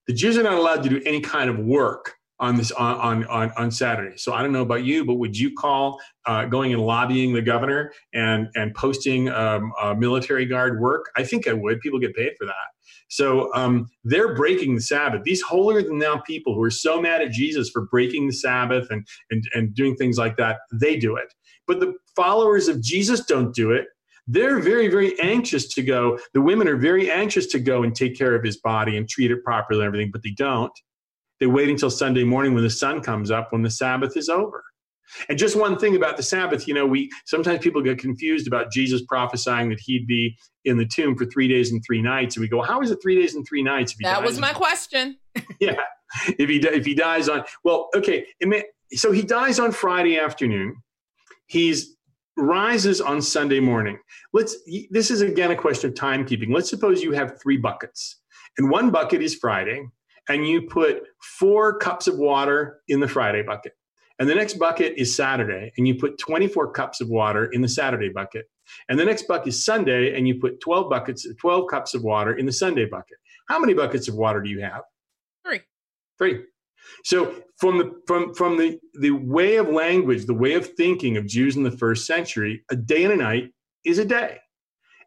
The 0.07 0.13
Jews 0.13 0.37
are 0.37 0.43
not 0.43 0.53
allowed 0.53 0.83
to 0.83 0.89
do 0.89 1.01
any 1.05 1.21
kind 1.21 1.49
of 1.49 1.59
work 1.59 2.15
on 2.39 2.55
this 2.55 2.71
on 2.71 3.25
on 3.25 3.51
on 3.57 3.71
Saturday. 3.71 4.17
So 4.17 4.33
I 4.33 4.41
don't 4.41 4.53
know 4.53 4.61
about 4.61 4.83
you, 4.83 5.05
but 5.05 5.15
would 5.15 5.37
you 5.37 5.53
call 5.53 5.99
uh, 6.25 6.45
going 6.45 6.73
and 6.73 6.81
lobbying 6.81 7.33
the 7.33 7.41
governor 7.41 7.91
and 8.13 8.47
and 8.55 8.73
posting 8.75 9.29
um, 9.29 9.73
military 9.97 10.45
guard 10.45 10.79
work? 10.79 11.07
I 11.17 11.23
think 11.23 11.47
I 11.47 11.53
would. 11.53 11.79
People 11.81 11.99
get 11.99 12.15
paid 12.15 12.33
for 12.39 12.45
that. 12.45 12.53
So 13.09 13.53
um, 13.53 13.87
they're 14.03 14.35
breaking 14.35 14.75
the 14.75 14.81
Sabbath. 14.81 15.23
These 15.23 15.41
holier 15.41 15.81
than 15.81 15.99
thou 15.99 16.19
people 16.19 16.53
who 16.53 16.61
are 16.63 16.71
so 16.71 17.01
mad 17.01 17.21
at 17.21 17.31
Jesus 17.31 17.69
for 17.69 17.85
breaking 17.85 18.27
the 18.27 18.33
Sabbath 18.33 18.87
and 18.89 19.07
and 19.31 19.43
and 19.53 19.73
doing 19.73 19.95
things 19.95 20.17
like 20.17 20.37
that, 20.37 20.57
they 20.73 20.97
do 20.97 21.15
it. 21.15 21.33
But 21.67 21.79
the 21.79 21.93
followers 22.15 22.67
of 22.67 22.81
Jesus 22.81 23.25
don't 23.25 23.53
do 23.53 23.71
it. 23.71 23.87
They're 24.27 24.59
very, 24.59 24.89
very 24.89 25.17
anxious 25.21 25.73
to 25.75 25.81
go. 25.81 26.19
The 26.33 26.41
women 26.41 26.67
are 26.67 26.75
very 26.75 27.09
anxious 27.09 27.47
to 27.47 27.59
go 27.59 27.83
and 27.83 27.95
take 27.95 28.17
care 28.17 28.35
of 28.35 28.43
his 28.43 28.57
body 28.57 28.97
and 28.97 29.07
treat 29.07 29.31
it 29.31 29.43
properly 29.43 29.79
and 29.79 29.87
everything, 29.87 30.11
but 30.11 30.21
they 30.21 30.31
don't. 30.31 30.71
They 31.39 31.45
wait 31.45 31.69
until 31.69 31.89
Sunday 31.89 32.23
morning 32.23 32.53
when 32.53 32.63
the 32.63 32.69
sun 32.69 33.01
comes 33.01 33.31
up 33.31 33.51
when 33.51 33.61
the 33.61 33.69
Sabbath 33.69 34.17
is 34.17 34.27
over. 34.27 34.63
And 35.29 35.37
just 35.37 35.55
one 35.55 35.77
thing 35.77 35.95
about 35.95 36.17
the 36.17 36.23
Sabbath, 36.23 36.67
you 36.67 36.73
know, 36.73 36.85
we 36.85 37.09
sometimes 37.25 37.59
people 37.59 37.81
get 37.81 37.97
confused 37.97 38.47
about 38.47 38.71
Jesus 38.71 39.01
prophesying 39.03 39.69
that 39.69 39.79
he'd 39.79 40.07
be 40.07 40.37
in 40.65 40.77
the 40.77 40.85
tomb 40.85 41.15
for 41.15 41.25
three 41.25 41.47
days 41.47 41.71
and 41.71 41.81
three 41.85 42.01
nights, 42.01 42.35
and 42.35 42.41
we 42.41 42.47
go, 42.47 42.61
"How 42.61 42.81
is 42.81 42.91
it 42.91 42.99
three 43.01 43.19
days 43.19 43.35
and 43.35 43.45
three 43.47 43.63
nights?" 43.63 43.95
That 44.01 44.23
was 44.23 44.39
my 44.39 44.53
question. 44.53 45.17
yeah, 45.59 45.79
if 46.37 46.49
he 46.49 46.57
if 46.57 46.85
he 46.85 46.93
dies 46.93 47.29
on 47.29 47.43
well, 47.63 47.89
okay, 47.95 48.25
may, 48.41 48.63
so 48.93 49.11
he 49.11 49.21
dies 49.21 49.59
on 49.59 49.71
Friday 49.71 50.19
afternoon. 50.19 50.75
He's 51.47 51.95
rises 52.35 53.01
on 53.01 53.21
Sunday 53.21 53.59
morning. 53.59 53.97
Let's. 54.33 54.55
This 54.91 55.11
is 55.11 55.21
again 55.21 55.51
a 55.51 55.55
question 55.55 55.89
of 55.89 55.95
timekeeping. 55.95 56.53
Let's 56.53 56.69
suppose 56.69 57.01
you 57.01 57.13
have 57.13 57.39
three 57.41 57.57
buckets, 57.57 58.19
and 58.57 58.69
one 58.69 58.91
bucket 58.91 59.21
is 59.21 59.35
Friday, 59.35 59.87
and 60.29 60.47
you 60.47 60.63
put 60.63 61.03
four 61.21 61.77
cups 61.77 62.07
of 62.07 62.17
water 62.17 62.81
in 62.87 62.99
the 62.99 63.07
Friday 63.07 63.43
bucket. 63.43 63.73
And 64.19 64.27
the 64.27 64.35
next 64.35 64.55
bucket 64.55 64.93
is 64.97 65.15
Saturday, 65.15 65.71
and 65.77 65.87
you 65.87 65.95
put 65.95 66.17
24 66.17 66.71
cups 66.71 67.01
of 67.01 67.09
water 67.09 67.45
in 67.45 67.61
the 67.61 67.67
Saturday 67.67 68.09
bucket. 68.09 68.49
And 68.89 68.99
the 68.99 69.05
next 69.05 69.27
bucket 69.27 69.49
is 69.49 69.63
Sunday, 69.63 70.17
and 70.17 70.27
you 70.27 70.39
put 70.39 70.59
12 70.59 70.89
buckets, 70.89 71.27
12 71.39 71.69
cups 71.69 71.93
of 71.93 72.03
water 72.03 72.33
in 72.33 72.45
the 72.45 72.51
Sunday 72.51 72.85
bucket. 72.85 73.17
How 73.47 73.59
many 73.59 73.73
buckets 73.73 74.07
of 74.07 74.15
water 74.15 74.41
do 74.41 74.49
you 74.49 74.61
have? 74.61 74.81
Three. 75.45 75.61
Three. 76.17 76.43
So 77.03 77.43
from 77.57 77.77
the 77.77 78.01
from 78.07 78.33
from 78.33 78.57
the 78.57 78.79
the 78.99 79.11
way 79.11 79.57
of 79.57 79.69
language, 79.69 80.25
the 80.25 80.33
way 80.33 80.53
of 80.53 80.73
thinking 80.75 81.17
of 81.17 81.27
Jews 81.27 81.55
in 81.55 81.63
the 81.63 81.71
first 81.71 82.05
century, 82.05 82.63
a 82.71 82.75
day 82.75 83.03
and 83.03 83.13
a 83.13 83.17
night 83.17 83.51
is 83.83 83.99
a 83.99 84.05
day. 84.05 84.37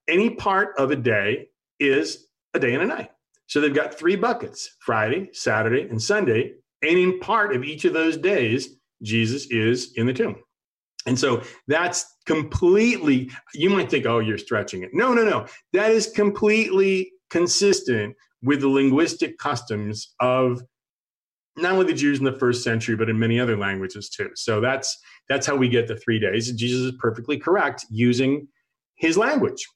Any 0.08 0.30
part 0.30 0.74
of 0.78 0.90
a 0.90 0.96
day 0.96 1.48
is 1.78 2.28
a 2.54 2.58
day 2.58 2.74
and 2.74 2.82
a 2.82 2.86
night. 2.86 3.10
So 3.46 3.60
they've 3.60 3.74
got 3.74 3.94
three 3.94 4.16
buckets 4.16 4.76
Friday, 4.80 5.30
Saturday, 5.32 5.88
and 5.88 6.00
Sunday. 6.00 6.54
And 6.82 6.98
in 6.98 7.20
part 7.20 7.54
of 7.54 7.64
each 7.64 7.84
of 7.84 7.92
those 7.92 8.16
days, 8.16 8.79
Jesus 9.02 9.46
is 9.50 9.92
in 9.96 10.06
the 10.06 10.12
tomb. 10.12 10.36
And 11.06 11.18
so 11.18 11.42
that's 11.66 12.04
completely, 12.26 13.30
you 13.54 13.70
might 13.70 13.90
think, 13.90 14.06
oh, 14.06 14.18
you're 14.18 14.38
stretching 14.38 14.82
it. 14.82 14.90
No, 14.92 15.14
no, 15.14 15.24
no. 15.24 15.46
That 15.72 15.90
is 15.90 16.08
completely 16.08 17.12
consistent 17.30 18.14
with 18.42 18.60
the 18.60 18.68
linguistic 18.68 19.38
customs 19.38 20.14
of 20.20 20.62
not 21.56 21.72
only 21.72 21.86
the 21.86 21.94
Jews 21.94 22.18
in 22.18 22.24
the 22.24 22.38
first 22.38 22.62
century, 22.62 22.96
but 22.96 23.08
in 23.08 23.18
many 23.18 23.40
other 23.40 23.56
languages 23.56 24.08
too. 24.08 24.30
So 24.34 24.60
that's 24.60 24.98
that's 25.28 25.46
how 25.46 25.56
we 25.56 25.68
get 25.68 25.88
the 25.88 25.96
three 25.96 26.18
days. 26.18 26.50
Jesus 26.52 26.80
is 26.80 26.92
perfectly 26.98 27.38
correct 27.38 27.86
using 27.90 28.48
his 28.96 29.16
language 29.16 29.66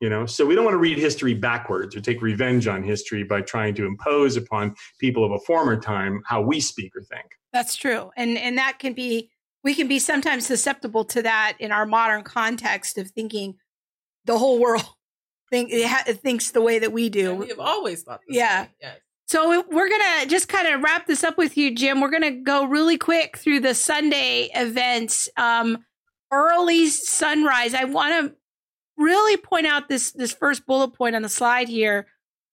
you 0.00 0.08
know 0.08 0.26
so 0.26 0.46
we 0.46 0.54
don't 0.54 0.64
want 0.64 0.74
to 0.74 0.78
read 0.78 0.98
history 0.98 1.34
backwards 1.34 1.96
or 1.96 2.00
take 2.00 2.22
revenge 2.22 2.66
on 2.66 2.82
history 2.82 3.22
by 3.22 3.40
trying 3.40 3.74
to 3.74 3.86
impose 3.86 4.36
upon 4.36 4.74
people 4.98 5.24
of 5.24 5.32
a 5.32 5.38
former 5.40 5.78
time 5.78 6.22
how 6.26 6.40
we 6.40 6.60
speak 6.60 6.94
or 6.96 7.02
think 7.02 7.26
that's 7.52 7.76
true 7.76 8.10
and 8.16 8.36
and 8.38 8.58
that 8.58 8.78
can 8.78 8.92
be 8.92 9.30
we 9.64 9.74
can 9.74 9.88
be 9.88 9.98
sometimes 9.98 10.46
susceptible 10.46 11.04
to 11.04 11.22
that 11.22 11.56
in 11.58 11.72
our 11.72 11.86
modern 11.86 12.22
context 12.22 12.98
of 12.98 13.10
thinking 13.10 13.54
the 14.24 14.38
whole 14.38 14.60
world 14.60 14.84
think 15.50 15.70
it, 15.70 15.86
ha- 15.86 16.04
it 16.06 16.20
thinks 16.20 16.50
the 16.50 16.60
way 16.60 16.78
that 16.78 16.92
we 16.92 17.08
do 17.08 17.34
we 17.34 17.48
have 17.48 17.60
always 17.60 18.02
thought 18.02 18.20
yeah 18.28 18.66
yes. 18.80 18.98
So 19.26 19.62
we're 19.70 19.90
going 19.90 20.22
to 20.22 20.26
just 20.26 20.48
kind 20.48 20.66
of 20.66 20.80
wrap 20.80 21.06
this 21.06 21.22
up 21.22 21.36
with 21.36 21.58
you, 21.58 21.74
Jim. 21.74 22.00
We're 22.00 22.08
going 22.08 22.22
to 22.22 22.30
go 22.30 22.64
really 22.64 22.96
quick 22.96 23.36
through 23.36 23.60
the 23.60 23.74
Sunday 23.74 24.48
events. 24.54 25.28
Um, 25.36 25.84
early 26.32 26.86
sunrise. 26.86 27.74
I 27.74 27.84
want 27.84 28.12
to 28.14 28.36
really 28.98 29.36
point 29.36 29.66
out 29.66 29.88
this 29.88 30.10
this 30.10 30.32
first 30.32 30.66
bullet 30.66 30.90
point 30.90 31.16
on 31.16 31.22
the 31.22 31.28
slide 31.28 31.68
here 31.68 32.06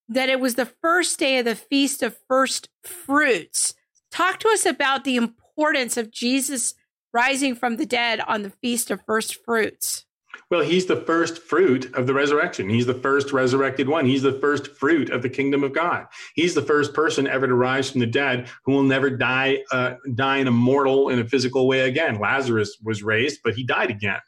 that 0.08 0.30
it 0.30 0.40
was 0.40 0.56
the 0.56 0.72
first 0.82 1.20
day 1.20 1.40
of 1.40 1.46
the 1.46 1.56
feast 1.56 2.04
of 2.04 2.16
first 2.28 2.70
fruits. 2.84 3.74
Talk 4.12 4.40
to 4.40 4.50
us 4.50 4.66
about 4.66 5.04
the 5.04 5.18
importance 5.18 5.98
of 5.98 6.12
Jesus 6.12 6.76
rising 7.12 7.56
from 7.56 7.78
the 7.78 7.86
dead 7.86 8.20
on 8.20 8.44
the 8.44 8.52
feast 8.52 8.92
of 8.92 9.02
first 9.06 9.44
fruits. 9.44 10.06
Well, 10.52 10.62
he's 10.62 10.86
the 10.86 10.98
first 10.98 11.40
fruit 11.40 11.94
of 11.96 12.08
the 12.08 12.14
resurrection. 12.14 12.70
He's 12.70 12.86
the 12.86 12.94
first 12.94 13.32
resurrected 13.32 13.88
one. 13.88 14.06
He's 14.06 14.22
the 14.22 14.40
first 14.40 14.68
fruit 14.68 15.10
of 15.10 15.22
the 15.22 15.30
kingdom 15.30 15.64
of 15.64 15.74
God. 15.74 16.06
He's 16.36 16.54
the 16.54 16.62
first 16.62 16.94
person 16.94 17.26
ever 17.26 17.48
to 17.48 17.56
rise 17.56 17.90
from 17.90 18.02
the 18.02 18.06
dead 18.06 18.50
who 18.64 18.74
will 18.74 18.84
never 18.84 19.10
die, 19.10 19.64
uh, 19.72 19.96
die 20.14 20.38
in 20.38 20.48
a 20.48 20.52
mortal, 20.52 21.10
in 21.10 21.20
a 21.20 21.26
physical 21.26 21.68
way 21.68 21.82
again. 21.82 22.20
Lazarus 22.20 22.78
was 22.84 23.02
raised, 23.02 23.40
but 23.44 23.56
he 23.56 23.64
died 23.64 23.90
again 23.90 24.20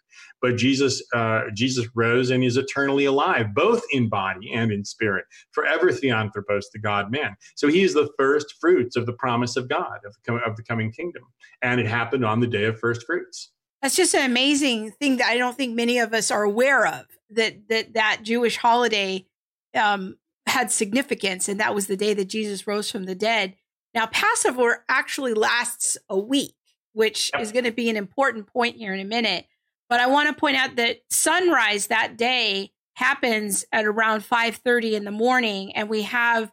but 0.42 0.58
Jesus, 0.58 1.02
uh, 1.14 1.44
Jesus 1.54 1.88
rose 1.96 2.30
and 2.30 2.44
is 2.44 2.58
eternally 2.58 3.06
alive, 3.06 3.54
both 3.54 3.84
in 3.92 4.10
body 4.10 4.52
and 4.54 4.72
in 4.72 4.86
spirit, 4.86 5.26
forever 5.52 5.92
theanthropos, 5.92 6.70
the 6.72 6.80
God 6.80 7.12
man. 7.12 7.36
So 7.56 7.68
he 7.68 7.84
is 7.84 7.94
the 7.94 8.10
first 8.18 8.56
fruits 8.60 8.96
of 8.96 9.06
the 9.06 9.14
promise 9.14 9.56
of 9.58 9.68
God, 9.68 10.00
of 10.06 10.16
the, 10.26 10.36
of 10.36 10.56
the 10.56 10.64
coming 10.64 10.92
kingdom. 10.92 11.24
And 11.62 11.80
it 11.80 11.88
happened 11.88 12.26
on 12.26 12.40
the 12.40 12.48
day 12.48 12.66
of 12.66 12.80
first 12.80 13.06
fruits. 13.06 13.52
That's 13.82 13.96
just 13.96 14.16
an 14.16 14.26
amazing 14.26 14.92
thing 14.92 15.18
that 15.18 15.30
I 15.30 15.38
don't 15.38 15.56
think 15.56 15.76
many 15.76 16.00
of 16.00 16.14
us 16.14 16.32
are 16.32 16.44
aware 16.44 16.88
of 16.88 17.06
that 17.30 17.68
that 17.70 17.94
that 17.94 18.20
Jewish 18.24 18.58
holiday 18.58 19.28
um, 19.76 20.18
had 20.48 20.72
significance, 20.72 21.48
and 21.48 21.60
that 21.60 21.76
was 21.76 21.88
the 21.88 21.98
day 21.98 22.14
that 22.14 22.26
Jesus 22.26 22.66
rose 22.66 22.90
from 22.90 23.06
the 23.06 23.16
dead. 23.16 23.56
Now, 23.94 24.08
Passover 24.08 24.84
actually 24.90 25.34
lasts 25.34 25.98
a 26.10 26.18
week, 26.18 26.56
which 26.94 27.32
is 27.40 27.52
going 27.52 27.66
to 27.66 27.72
be 27.72 27.90
an 27.90 27.98
important 27.98 28.48
point 28.48 28.78
here 28.78 28.94
in 28.94 29.00
a 29.00 29.06
minute. 29.06 29.46
But 29.90 30.00
I 30.00 30.08
want 30.08 30.30
to 30.30 30.40
point 30.40 30.58
out 30.58 30.76
that 30.76 31.00
sunrise 31.10 31.88
that 31.88 32.18
day 32.18 32.72
happens 32.96 33.66
at 33.72 33.86
around 33.86 34.22
5:30 34.22 34.96
in 34.96 35.06
the 35.06 35.12
morning 35.12 35.76
and 35.76 35.90
we 35.90 36.04
have 36.04 36.52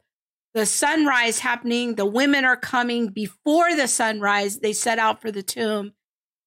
the 0.53 0.67
sunrise 0.67 1.41
happening. 1.41 1.97
The 1.97 2.07
women 2.07 2.45
are 2.45 2.57
coming 2.57 3.09
before 3.09 3.75
the 3.75 3.89
sunrise. 3.89 4.59
They 4.59 4.73
set 4.73 4.99
out 4.99 5.21
for 5.21 5.33
the 5.33 5.43
tomb. 5.43 5.95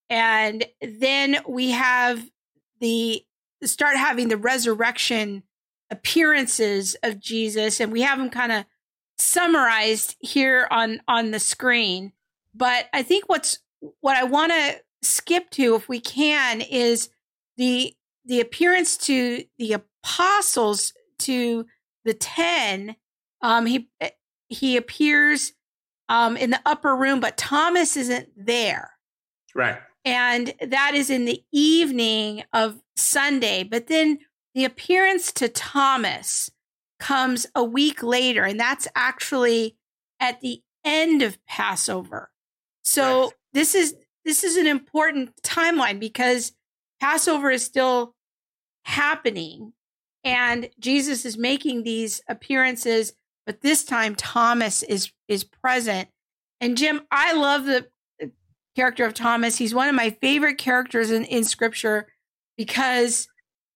And 0.09 0.65
then 0.81 1.39
we 1.47 1.72
have 1.72 2.30
the 2.80 3.26
start 3.64 3.97
having 3.97 4.30
the 4.30 4.38
resurrection 4.38 5.43
appearances 5.89 6.95
of 7.03 7.19
Jesus 7.19 7.80
and 7.80 7.91
we 7.91 8.01
have 8.01 8.18
them 8.18 8.30
kind 8.30 8.51
of 8.51 8.65
summarized 9.18 10.15
here 10.19 10.68
on 10.72 11.01
on 11.07 11.31
the 11.31 11.39
screen. 11.39 12.14
But 12.53 12.88
I 12.93 13.03
think 13.03 13.27
what's 13.27 13.59
what 14.01 14.15
I 14.15 14.23
want 14.23 14.51
to 14.51 14.81
skip 15.07 15.49
to, 15.51 15.75
if 15.75 15.88
we 15.89 15.99
can, 15.99 16.61
is 16.61 17.09
the 17.57 17.93
the 18.25 18.41
appearance 18.41 18.97
to 18.97 19.43
the 19.57 19.73
apostles 19.73 20.93
to 21.19 21.65
the 22.05 22.13
ten. 22.13 22.95
Um, 23.41 23.65
he 23.65 23.89
eh, 23.99 24.09
he 24.49 24.77
appears 24.77 25.53
um, 26.09 26.38
in 26.38 26.49
the 26.49 26.61
upper 26.65 26.95
room, 26.95 27.19
but 27.19 27.38
Thomas 27.38 27.97
isn't 27.97 28.29
there. 28.35 28.91
Right. 29.53 29.79
And 30.05 30.53
that 30.61 30.93
is 30.95 31.09
in 31.09 31.25
the 31.25 31.43
evening 31.51 32.43
of 32.53 32.81
Sunday. 32.95 33.63
But 33.63 33.88
then 33.88 34.19
the 34.55 34.63
appearance 34.63 35.31
to 35.34 35.49
Thomas 35.49 36.49
comes 36.99 37.45
a 37.53 37.63
week 37.63 38.01
later, 38.01 38.43
and 38.43 38.59
that's 38.59 38.88
actually 38.95 39.75
at 40.19 40.41
the 40.41 40.61
end 40.84 41.21
of 41.21 41.43
Passover. 41.45 42.31
So 42.84 43.23
right. 43.23 43.31
this 43.53 43.75
is 43.75 43.95
this 44.27 44.43
is 44.43 44.57
an 44.57 44.67
important 44.67 45.41
timeline 45.41 46.01
because 46.01 46.51
Passover 46.99 47.49
is 47.49 47.63
still 47.63 48.13
happening 48.83 49.71
and 50.25 50.69
Jesus 50.79 51.23
is 51.23 51.37
making 51.37 51.83
these 51.83 52.19
appearances, 52.27 53.13
but 53.45 53.61
this 53.61 53.85
time 53.85 54.15
Thomas 54.15 54.83
is 54.83 55.13
is 55.29 55.45
present. 55.45 56.09
And 56.59 56.75
Jim, 56.75 57.03
I 57.09 57.31
love 57.33 57.63
the 57.63 57.87
character 58.75 59.05
of 59.05 59.13
Thomas. 59.13 59.57
He's 59.57 59.73
one 59.73 59.87
of 59.87 59.95
my 59.95 60.09
favorite 60.09 60.57
characters 60.57 61.09
in, 61.09 61.23
in 61.23 61.45
scripture 61.45 62.07
because 62.57 63.29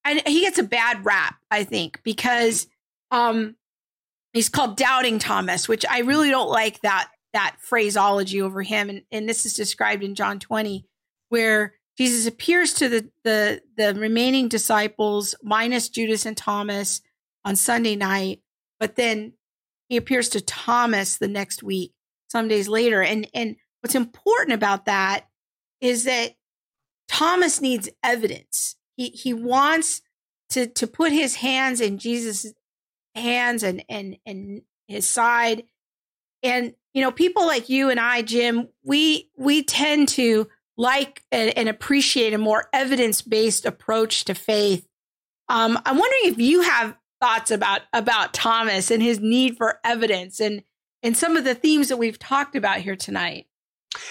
and 0.04 0.22
he 0.28 0.42
gets 0.42 0.60
a 0.60 0.64
bad 0.64 1.06
rap, 1.06 1.36
I 1.50 1.64
think, 1.64 2.02
because 2.04 2.68
um 3.10 3.56
he's 4.34 4.50
called 4.50 4.76
doubting 4.76 5.18
Thomas, 5.18 5.70
which 5.70 5.86
I 5.90 6.00
really 6.00 6.30
don't 6.30 6.50
like 6.50 6.82
that 6.82 7.10
that 7.34 7.58
phraseology 7.60 8.42
over 8.42 8.62
him. 8.62 8.90
And, 8.90 9.04
and 9.12 9.28
this 9.28 9.46
is 9.46 9.54
described 9.54 10.04
in 10.04 10.16
John 10.16 10.40
20, 10.40 10.86
where 11.30 11.76
Jesus 11.98 12.28
appears 12.28 12.74
to 12.76 12.90
the, 12.90 13.10
the, 13.24 13.62
the 13.78 13.94
remaining 13.94 14.48
disciples, 14.48 15.36
minus 15.44 15.90
Judas 15.90 16.26
and 16.26 16.36
Thomas, 16.36 17.02
on 17.44 17.56
Sunday 17.56 17.96
night. 17.96 18.42
But 18.80 18.96
then 18.96 19.34
he 19.92 19.98
appears 19.98 20.30
to 20.30 20.42
Thomas 20.42 21.18
the 21.18 21.28
next 21.28 21.64
week, 21.64 21.94
some 22.30 22.48
days 22.48 22.68
later. 22.68 23.04
And 23.04 23.28
and 23.34 23.58
what's 23.82 23.96
important 23.96 24.54
about 24.54 24.86
that 24.86 25.28
is 25.82 26.06
that 26.06 26.36
Thomas 27.08 27.62
needs 27.62 27.90
evidence. 28.04 28.76
He 28.96 29.10
he 29.10 29.34
wants 29.34 30.02
to 30.52 30.68
to 30.68 30.88
put 30.88 31.12
his 31.12 31.36
hands 31.36 31.82
in 31.82 31.98
Jesus' 31.98 32.54
hands 33.16 33.64
and 33.64 33.84
and 33.90 34.18
and 34.26 34.62
his 34.88 35.08
side. 35.08 35.64
And 36.42 36.74
you 36.94 37.02
know, 37.02 37.12
people 37.12 37.46
like 37.46 37.70
you 37.70 37.90
and 37.90 38.00
I, 38.00 38.22
Jim, 38.22 38.68
we 38.84 39.30
we 39.38 39.64
tend 39.64 40.10
to 40.10 40.48
like 40.78 41.24
and, 41.32 41.56
and 41.58 41.70
appreciate 41.70 42.34
a 42.34 42.38
more 42.38 42.68
evidence 42.74 43.22
based 43.22 43.66
approach 43.66 44.26
to 44.26 44.34
faith. 44.34 44.86
Um, 45.50 45.80
I'm 45.86 45.98
wondering 45.98 46.34
if 46.34 46.40
you 46.40 46.62
have 46.62 46.96
thoughts 47.22 47.52
about 47.52 47.82
about 47.94 48.34
Thomas 48.34 48.92
and 48.92 49.02
his 49.02 49.20
need 49.20 49.58
for 49.58 49.80
evidence 49.84 50.40
and 50.40 50.64
and 51.04 51.16
some 51.16 51.38
of 51.38 51.44
the 51.44 51.56
themes 51.56 51.90
that 51.90 51.98
we've 51.98 52.20
talked 52.20 52.56
about 52.56 52.78
here 52.78 52.96
tonight. 52.96 53.48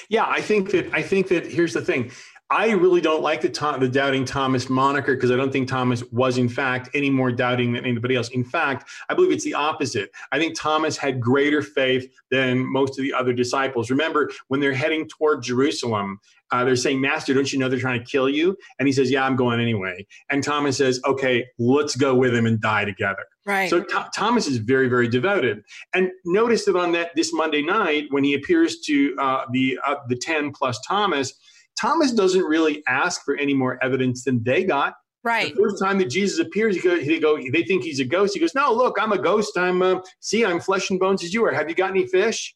Yeah, 0.08 0.26
I 0.26 0.40
think 0.40 0.70
that 0.70 0.92
I 0.92 1.02
think 1.02 1.28
that 1.28 1.46
here's 1.46 1.74
the 1.74 1.82
thing. 1.82 2.12
I 2.50 2.70
really 2.70 3.00
don't 3.00 3.22
like 3.22 3.40
the 3.40 3.48
Tom, 3.48 3.78
the 3.78 3.88
doubting 3.88 4.24
Thomas 4.24 4.68
moniker 4.68 5.14
because 5.14 5.30
I 5.30 5.36
don't 5.36 5.52
think 5.52 5.68
Thomas 5.68 6.02
was 6.10 6.36
in 6.36 6.48
fact 6.48 6.88
any 6.94 7.08
more 7.08 7.30
doubting 7.30 7.72
than 7.72 7.86
anybody 7.86 8.16
else. 8.16 8.28
In 8.30 8.42
fact, 8.42 8.90
I 9.08 9.14
believe 9.14 9.30
it's 9.30 9.44
the 9.44 9.54
opposite. 9.54 10.10
I 10.32 10.38
think 10.38 10.58
Thomas 10.58 10.96
had 10.96 11.20
greater 11.20 11.62
faith 11.62 12.12
than 12.32 12.58
most 12.70 12.98
of 12.98 13.04
the 13.04 13.12
other 13.12 13.32
disciples. 13.32 13.88
Remember 13.88 14.30
when 14.48 14.58
they're 14.58 14.72
heading 14.72 15.06
toward 15.06 15.44
Jerusalem, 15.44 16.18
uh, 16.50 16.64
they're 16.64 16.74
saying, 16.74 17.00
"Master, 17.00 17.32
don't 17.32 17.52
you 17.52 17.58
know 17.60 17.68
they're 17.68 17.78
trying 17.78 18.00
to 18.00 18.10
kill 18.10 18.28
you?" 18.28 18.56
And 18.80 18.88
he 18.88 18.92
says, 18.92 19.12
"Yeah, 19.12 19.24
I'm 19.24 19.36
going 19.36 19.60
anyway." 19.60 20.04
And 20.28 20.42
Thomas 20.42 20.76
says, 20.76 21.00
"Okay, 21.04 21.46
let's 21.60 21.94
go 21.94 22.16
with 22.16 22.34
him 22.34 22.46
and 22.46 22.60
die 22.60 22.84
together." 22.84 23.24
Right. 23.46 23.70
So 23.70 23.84
Th- 23.84 24.06
Thomas 24.12 24.48
is 24.48 24.56
very, 24.56 24.88
very 24.88 25.06
devoted. 25.06 25.62
And 25.94 26.10
notice 26.24 26.64
that 26.64 26.74
on 26.74 26.90
that 26.92 27.14
this 27.14 27.32
Monday 27.32 27.62
night, 27.62 28.06
when 28.10 28.24
he 28.24 28.34
appears 28.34 28.80
to 28.80 29.16
uh, 29.20 29.44
the 29.52 29.78
uh, 29.86 29.96
the 30.08 30.16
ten 30.16 30.50
plus 30.50 30.80
Thomas 30.80 31.34
Thomas 31.78 32.12
doesn't 32.12 32.42
really 32.44 32.82
ask 32.86 33.22
for 33.24 33.36
any 33.36 33.54
more 33.54 33.82
evidence 33.82 34.24
than 34.24 34.42
they 34.42 34.64
got. 34.64 34.94
Right. 35.22 35.54
The 35.54 35.62
first 35.62 35.82
time 35.82 35.98
that 35.98 36.08
Jesus 36.08 36.38
appears, 36.38 36.76
he 36.76 36.82
go, 36.82 36.96
they 36.96 37.18
go, 37.18 37.38
they 37.52 37.62
think 37.62 37.84
he's 37.84 38.00
a 38.00 38.04
ghost. 38.04 38.32
He 38.34 38.40
goes, 38.40 38.54
"No, 38.54 38.72
look, 38.72 38.96
I'm 38.98 39.12
a 39.12 39.18
ghost. 39.18 39.56
I'm 39.58 39.82
uh, 39.82 40.00
see, 40.20 40.44
I'm 40.44 40.60
flesh 40.60 40.88
and 40.90 40.98
bones 40.98 41.22
as 41.22 41.34
you 41.34 41.44
are. 41.44 41.52
Have 41.52 41.68
you 41.68 41.74
got 41.74 41.90
any 41.90 42.06
fish?" 42.06 42.54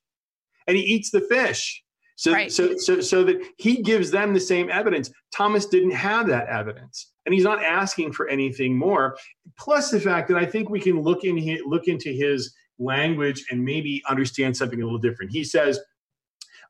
And 0.67 0.77
he 0.77 0.83
eats 0.83 1.11
the 1.11 1.21
fish. 1.21 1.83
So, 2.17 2.33
Right. 2.33 2.51
so, 2.51 2.77
so, 2.77 3.01
so 3.01 3.25
that 3.25 3.43
he 3.59 3.83
gives 3.83 4.11
them 4.11 4.33
the 4.33 4.41
same 4.41 4.71
evidence. 4.71 5.11
Thomas 5.35 5.67
didn't 5.67 5.91
have 5.91 6.29
that 6.29 6.49
evidence, 6.49 7.13
and 7.27 7.35
he's 7.35 7.45
not 7.45 7.63
asking 7.63 8.13
for 8.13 8.29
anything 8.29 8.79
more. 8.79 9.17
Plus, 9.59 9.91
the 9.91 10.01
fact 10.01 10.29
that 10.29 10.37
I 10.37 10.47
think 10.47 10.71
we 10.71 10.81
can 10.81 11.03
look 11.03 11.25
in 11.25 11.37
look 11.67 11.89
into 11.89 12.11
his 12.11 12.55
language 12.79 13.45
and 13.51 13.65
maybe 13.65 14.03
understand 14.09 14.57
something 14.57 14.81
a 14.81 14.85
little 14.85 14.99
different. 14.99 15.33
He 15.33 15.45
says, 15.45 15.81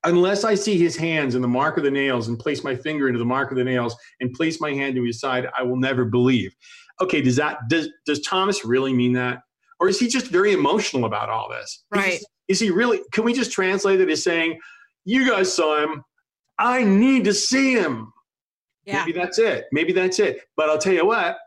unless 0.04 0.44
I 0.44 0.54
see 0.54 0.78
his 0.78 0.96
hands 0.96 1.34
and 1.34 1.42
the 1.42 1.48
mark 1.48 1.76
of 1.76 1.84
the 1.84 1.90
nails 1.90 2.28
and 2.28 2.38
place 2.38 2.62
my 2.64 2.74
finger 2.76 3.06
into 3.08 3.18
the 3.18 3.24
mark 3.24 3.50
of 3.50 3.56
the 3.56 3.64
nails 3.64 3.96
and 4.20 4.32
place 4.32 4.60
my 4.60 4.72
hand 4.72 4.94
to 4.96 5.02
his 5.04 5.20
side, 5.20 5.48
I 5.58 5.62
will 5.62 5.76
never 5.76 6.04
believe. 6.04 6.54
Okay, 7.00 7.20
does 7.20 7.36
that 7.36 7.58
does 7.68 7.88
does 8.06 8.20
Thomas 8.20 8.64
really 8.64 8.92
mean 8.92 9.12
that? 9.14 9.40
Or 9.80 9.88
is 9.88 9.98
he 9.98 10.06
just 10.08 10.28
very 10.28 10.52
emotional 10.52 11.04
about 11.04 11.28
all 11.28 11.48
this? 11.50 11.64
Is- 11.70 11.84
Right. 11.90 12.20
Is 12.48 12.60
he 12.60 12.70
really 12.70 13.00
can 13.12 13.24
we 13.24 13.32
just 13.32 13.52
translate 13.52 14.00
it 14.00 14.08
as 14.10 14.22
saying, 14.22 14.58
You 15.04 15.28
guys 15.28 15.52
saw 15.52 15.82
him, 15.82 16.04
I 16.58 16.84
need 16.84 17.24
to 17.24 17.34
see 17.34 17.72
him. 17.74 18.12
Yeah. 18.84 19.04
Maybe 19.06 19.18
that's 19.18 19.38
it. 19.38 19.64
Maybe 19.72 19.92
that's 19.92 20.18
it. 20.18 20.40
But 20.56 20.68
I'll 20.68 20.78
tell 20.78 20.92
you 20.92 21.06
what, 21.06 21.38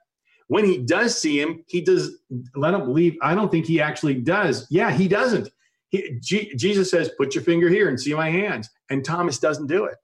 when 0.48 0.66
he 0.66 0.80
does 0.80 1.18
see 1.20 1.40
him, 1.40 1.64
he 1.68 1.82
does 1.82 2.18
let 2.56 2.74
him 2.74 2.86
believe. 2.86 3.16
I 3.22 3.36
don't 3.36 3.52
think 3.52 3.68
he 3.68 3.80
actually 3.80 4.16
does. 4.16 4.66
Yeah, 4.72 4.92
he 4.92 5.08
doesn't. 5.08 5.50
He, 5.90 6.20
G, 6.22 6.54
Jesus 6.56 6.92
says, 6.92 7.12
Put 7.18 7.36
your 7.36 7.44
finger 7.44 7.70
here 7.70 7.90
and 7.90 8.00
see 8.00 8.14
my 8.14 8.30
hands. 8.30 8.70
And 8.90 9.04
Thomas 9.04 9.40
doesn't 9.40 9.68
do 9.68 9.86
it. 9.86 9.96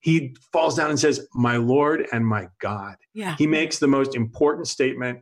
He 0.00 0.34
falls 0.52 0.76
down 0.76 0.90
and 0.90 0.98
says, 0.98 1.26
My 1.34 1.56
Lord 1.56 2.06
and 2.12 2.26
my 2.26 2.48
God. 2.60 2.96
Yeah. 3.14 3.36
He 3.36 3.46
makes 3.46 3.78
the 3.78 3.86
most 3.86 4.14
important 4.14 4.68
statement, 4.68 5.20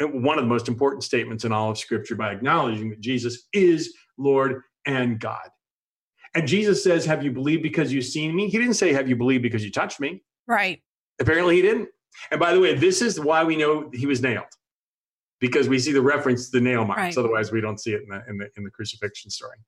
uh, 0.00 0.06
one 0.06 0.38
of 0.38 0.44
the 0.44 0.48
most 0.48 0.68
important 0.68 1.04
statements 1.04 1.44
in 1.44 1.52
all 1.52 1.70
of 1.70 1.78
Scripture 1.78 2.16
by 2.16 2.32
acknowledging 2.32 2.90
that 2.90 3.00
Jesus 3.00 3.48
is 3.52 3.94
Lord 4.18 4.62
and 4.86 5.18
God. 5.20 5.48
And 6.34 6.48
Jesus 6.48 6.82
says, 6.82 7.04
Have 7.04 7.22
you 7.22 7.30
believed 7.30 7.62
because 7.62 7.92
you've 7.92 8.04
seen 8.04 8.34
me? 8.34 8.48
He 8.48 8.58
didn't 8.58 8.74
say, 8.74 8.92
Have 8.92 9.08
you 9.08 9.16
believed 9.16 9.42
because 9.42 9.64
you 9.64 9.70
touched 9.70 10.00
me? 10.00 10.22
Right. 10.46 10.82
Apparently, 11.20 11.56
he 11.56 11.62
didn't. 11.62 11.88
And 12.30 12.40
by 12.40 12.52
the 12.52 12.60
way, 12.60 12.74
this 12.74 13.02
is 13.02 13.18
why 13.18 13.44
we 13.44 13.56
know 13.56 13.90
he 13.92 14.06
was 14.06 14.20
nailed, 14.20 14.46
because 15.42 15.68
we 15.68 15.76
see 15.80 15.90
the 15.90 16.00
reference 16.00 16.48
to 16.48 16.58
the 16.58 16.62
nail 16.62 16.84
marks. 16.84 17.00
Right. 17.00 17.18
Otherwise, 17.18 17.50
we 17.50 17.60
don't 17.60 17.80
see 17.80 17.92
it 17.92 18.02
in 18.02 18.08
the 18.08 18.22
in 18.28 18.38
the 18.38 18.48
in 18.56 18.62
the 18.62 18.70
crucifixion 18.70 19.28
story. 19.30 19.58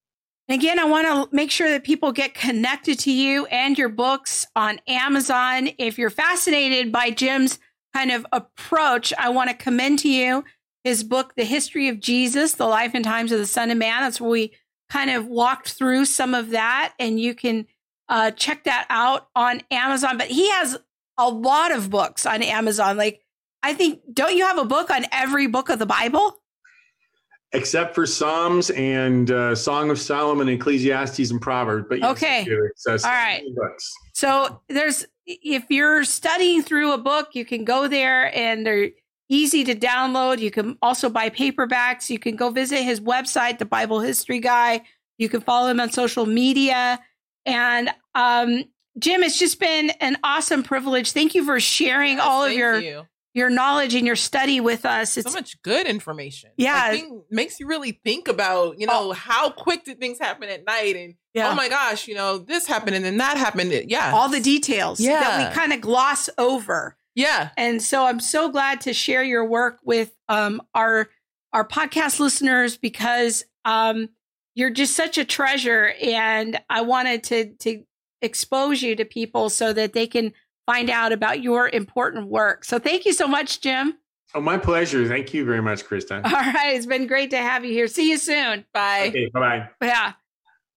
And 0.49 0.59
Again, 0.59 0.79
I 0.79 0.85
want 0.85 1.07
to 1.07 1.35
make 1.35 1.51
sure 1.51 1.69
that 1.71 1.85
people 1.85 2.13
get 2.13 2.33
connected 2.33 2.99
to 3.01 3.13
you 3.13 3.45
and 3.47 3.77
your 3.77 3.89
books 3.89 4.47
on 4.55 4.81
Amazon. 4.87 5.71
If 5.79 5.99
you're 5.99 6.11
fascinated 6.11 6.93
by 6.93 7.11
Jim's 7.11 7.59
kind 7.93 8.13
of 8.13 8.25
approach, 8.33 9.13
I 9.19 9.31
want 9.31 9.51
to 9.51 9.57
commend 9.57 9.99
to 10.01 10.09
you 10.09 10.45
his 10.85 11.03
book, 11.03 11.35
The 11.35 11.45
History 11.45 11.89
of 11.89 11.99
Jesus, 11.99 12.55
The 12.55 12.67
Life 12.67 12.93
and 12.95 13.05
Times 13.05 13.33
of 13.33 13.39
the 13.39 13.47
Son 13.47 13.71
of 13.71 13.79
Man. 13.79 14.03
That's 14.03 14.21
where 14.21 14.31
we 14.31 14.53
kind 14.91 15.11
of 15.11 15.27
walked 15.27 15.73
through 15.73 16.05
some 16.05 16.35
of 16.35 16.51
that, 16.51 16.93
and 17.01 17.19
you 17.19 17.35
can 17.35 17.67
uh, 18.09 18.31
check 18.31 18.65
that 18.65 18.87
out 18.91 19.29
on 19.35 19.63
Amazon. 19.73 20.19
But 20.19 20.29
he 20.29 20.49
has 20.51 20.79
a 21.19 21.29
lot 21.29 21.73
of 21.73 21.91
books 21.91 22.27
on 22.27 22.43
Amazon. 22.43 22.97
Like, 22.97 23.24
I 23.65 23.73
think, 23.73 24.01
don't 24.13 24.37
you 24.37 24.45
have 24.45 24.59
a 24.59 24.65
book 24.67 24.91
on 24.91 25.07
every 25.11 25.47
book 25.47 25.71
of 25.71 25.79
the 25.79 25.87
Bible? 25.87 26.37
Except 27.53 27.95
for 27.95 28.05
Psalms 28.05 28.69
and 28.71 29.31
uh, 29.31 29.55
Song 29.55 29.91
of 29.91 29.99
Solomon, 29.99 30.49
Ecclesiastes, 30.51 31.31
and 31.31 31.41
Proverbs. 31.41 31.87
But 31.89 32.01
yes, 32.01 32.11
Okay. 32.11 32.41
I 32.41 32.45
do. 32.45 32.71
So 32.77 32.95
it's 32.95 33.05
All 33.05 33.11
right. 33.11 33.43
books. 33.57 33.91
So 34.13 34.61
there's 34.69 35.07
if 35.27 35.65
you're 35.71 36.05
studying 36.05 36.63
through 36.63 36.93
a 36.93 36.99
book, 36.99 37.31
you 37.33 37.47
can 37.47 37.65
go 37.65 37.89
there 37.89 38.37
and 38.37 38.67
they're 38.67 38.91
easy 39.31 39.65
to 39.65 39.75
download. 39.75 40.41
You 40.41 40.51
can 40.51 40.77
also 40.83 41.09
buy 41.09 41.31
paperbacks. 41.31 42.11
You 42.11 42.19
can 42.19 42.37
go 42.37 42.51
visit 42.51 42.83
his 42.83 43.01
website, 43.01 43.59
the 43.59 43.65
Bible 43.65 44.01
History 44.01 44.41
Guy. 44.41 44.83
You 45.17 45.31
can 45.31 45.41
follow 45.41 45.69
him 45.69 45.81
on 45.81 45.91
social 45.91 46.27
media. 46.27 47.01
And 47.47 47.89
um, 48.15 48.65
Jim, 48.99 49.23
it's 49.23 49.39
just 49.39 49.59
been 49.59 49.91
an 50.01 50.19
awesome 50.23 50.63
privilege. 50.63 51.13
Thank 51.13 51.35
you 51.35 51.45
for 51.45 51.59
sharing 51.61 52.19
Yes, 52.19 52.27
all 52.27 52.45
of 52.45 52.53
your 52.53 52.79
you. 52.81 53.07
Your 53.35 53.51
knowledge 53.51 53.95
and 53.95 54.07
your 54.07 54.17
study 54.17 54.61
with 54.61 54.87
us. 54.87 55.17
It's 55.17 55.31
so 55.31 55.37
much 55.37 55.61
good 55.63 55.87
information. 55.87 56.53
Yeah. 56.57 56.91
Think 56.91 57.25
makes 57.31 57.59
you 57.59 57.67
really 57.67 58.01
think 58.05 58.29
about, 58.29 58.79
you 58.79 58.87
know, 58.87 59.13
how 59.13 59.51
quick 59.51 59.85
did 59.85 59.99
things 59.99 60.19
happen 60.19 60.49
at 60.49 60.65
night 60.65 60.97
and 60.97 61.15
yeah, 61.35 61.51
oh 61.51 61.55
my 61.57 61.69
gosh, 61.69 62.07
you 62.07 62.15
know, 62.15 62.39
this 62.39 62.67
happened 62.67 62.95
and 62.95 63.05
then 63.05 63.17
that 63.17 63.37
happened. 63.37 63.73
Yeah. 63.91 64.13
all 64.15 64.29
the 64.29 64.41
details 64.41 65.01
yeah. 65.01 65.19
that 65.19 65.51
we 65.51 65.55
kind 65.55 65.73
of 65.73 65.81
gloss 65.81 66.31
over. 66.39 66.97
yeah. 67.17 67.51
And 67.57 67.83
so 67.83 68.07
I'm 68.07 68.21
so 68.21 68.49
glad 68.49 68.81
to 68.83 68.95
share 68.95 69.25
your 69.25 69.45
work 69.45 69.81
with 69.85 70.13
um, 70.29 70.63
our 70.75 71.09
our 71.53 71.67
podcast 71.67 72.21
listeners 72.21 72.77
because 72.77 73.45
um, 73.65 74.11
you're 74.55 74.71
just 74.71 74.95
such 74.95 75.19
a 75.19 75.25
treasure, 75.25 75.95
and 76.03 76.61
I 76.69 76.83
wanted 76.83 77.25
to 77.25 77.55
to 77.61 77.85
expose 78.23 78.83
you 78.83 78.97
to 78.97 79.05
people 79.05 79.49
so 79.49 79.73
that 79.73 79.93
they 79.93 80.07
can 80.07 80.33
find 80.67 80.91
out 80.91 81.13
about 81.13 81.43
your 81.43 81.69
important 81.69 82.29
work. 82.29 82.65
So 82.65 82.79
thank 82.79 83.05
you 83.05 83.13
so 83.13 83.27
much, 83.27 83.61
Jim. 83.61 83.95
Oh, 84.35 84.41
my 84.41 84.59
pleasure. 84.59 85.07
Thank 85.07 85.33
you 85.33 85.45
very 85.45 85.63
much, 85.63 85.85
Krista. 85.85 86.25
All 86.25 86.31
right, 86.31 86.75
it's 86.75 86.87
been 86.87 87.07
great 87.07 87.31
to 87.31 87.39
have 87.39 87.65
you 87.65 87.73
here. 87.73 87.87
See 87.87 88.11
you 88.11 88.19
soon. 88.19 88.65
Bye. 88.75 89.07
Okay, 89.11 89.31
bye 89.33 89.41
bye. 89.41 89.87
Yeah. 89.87 90.13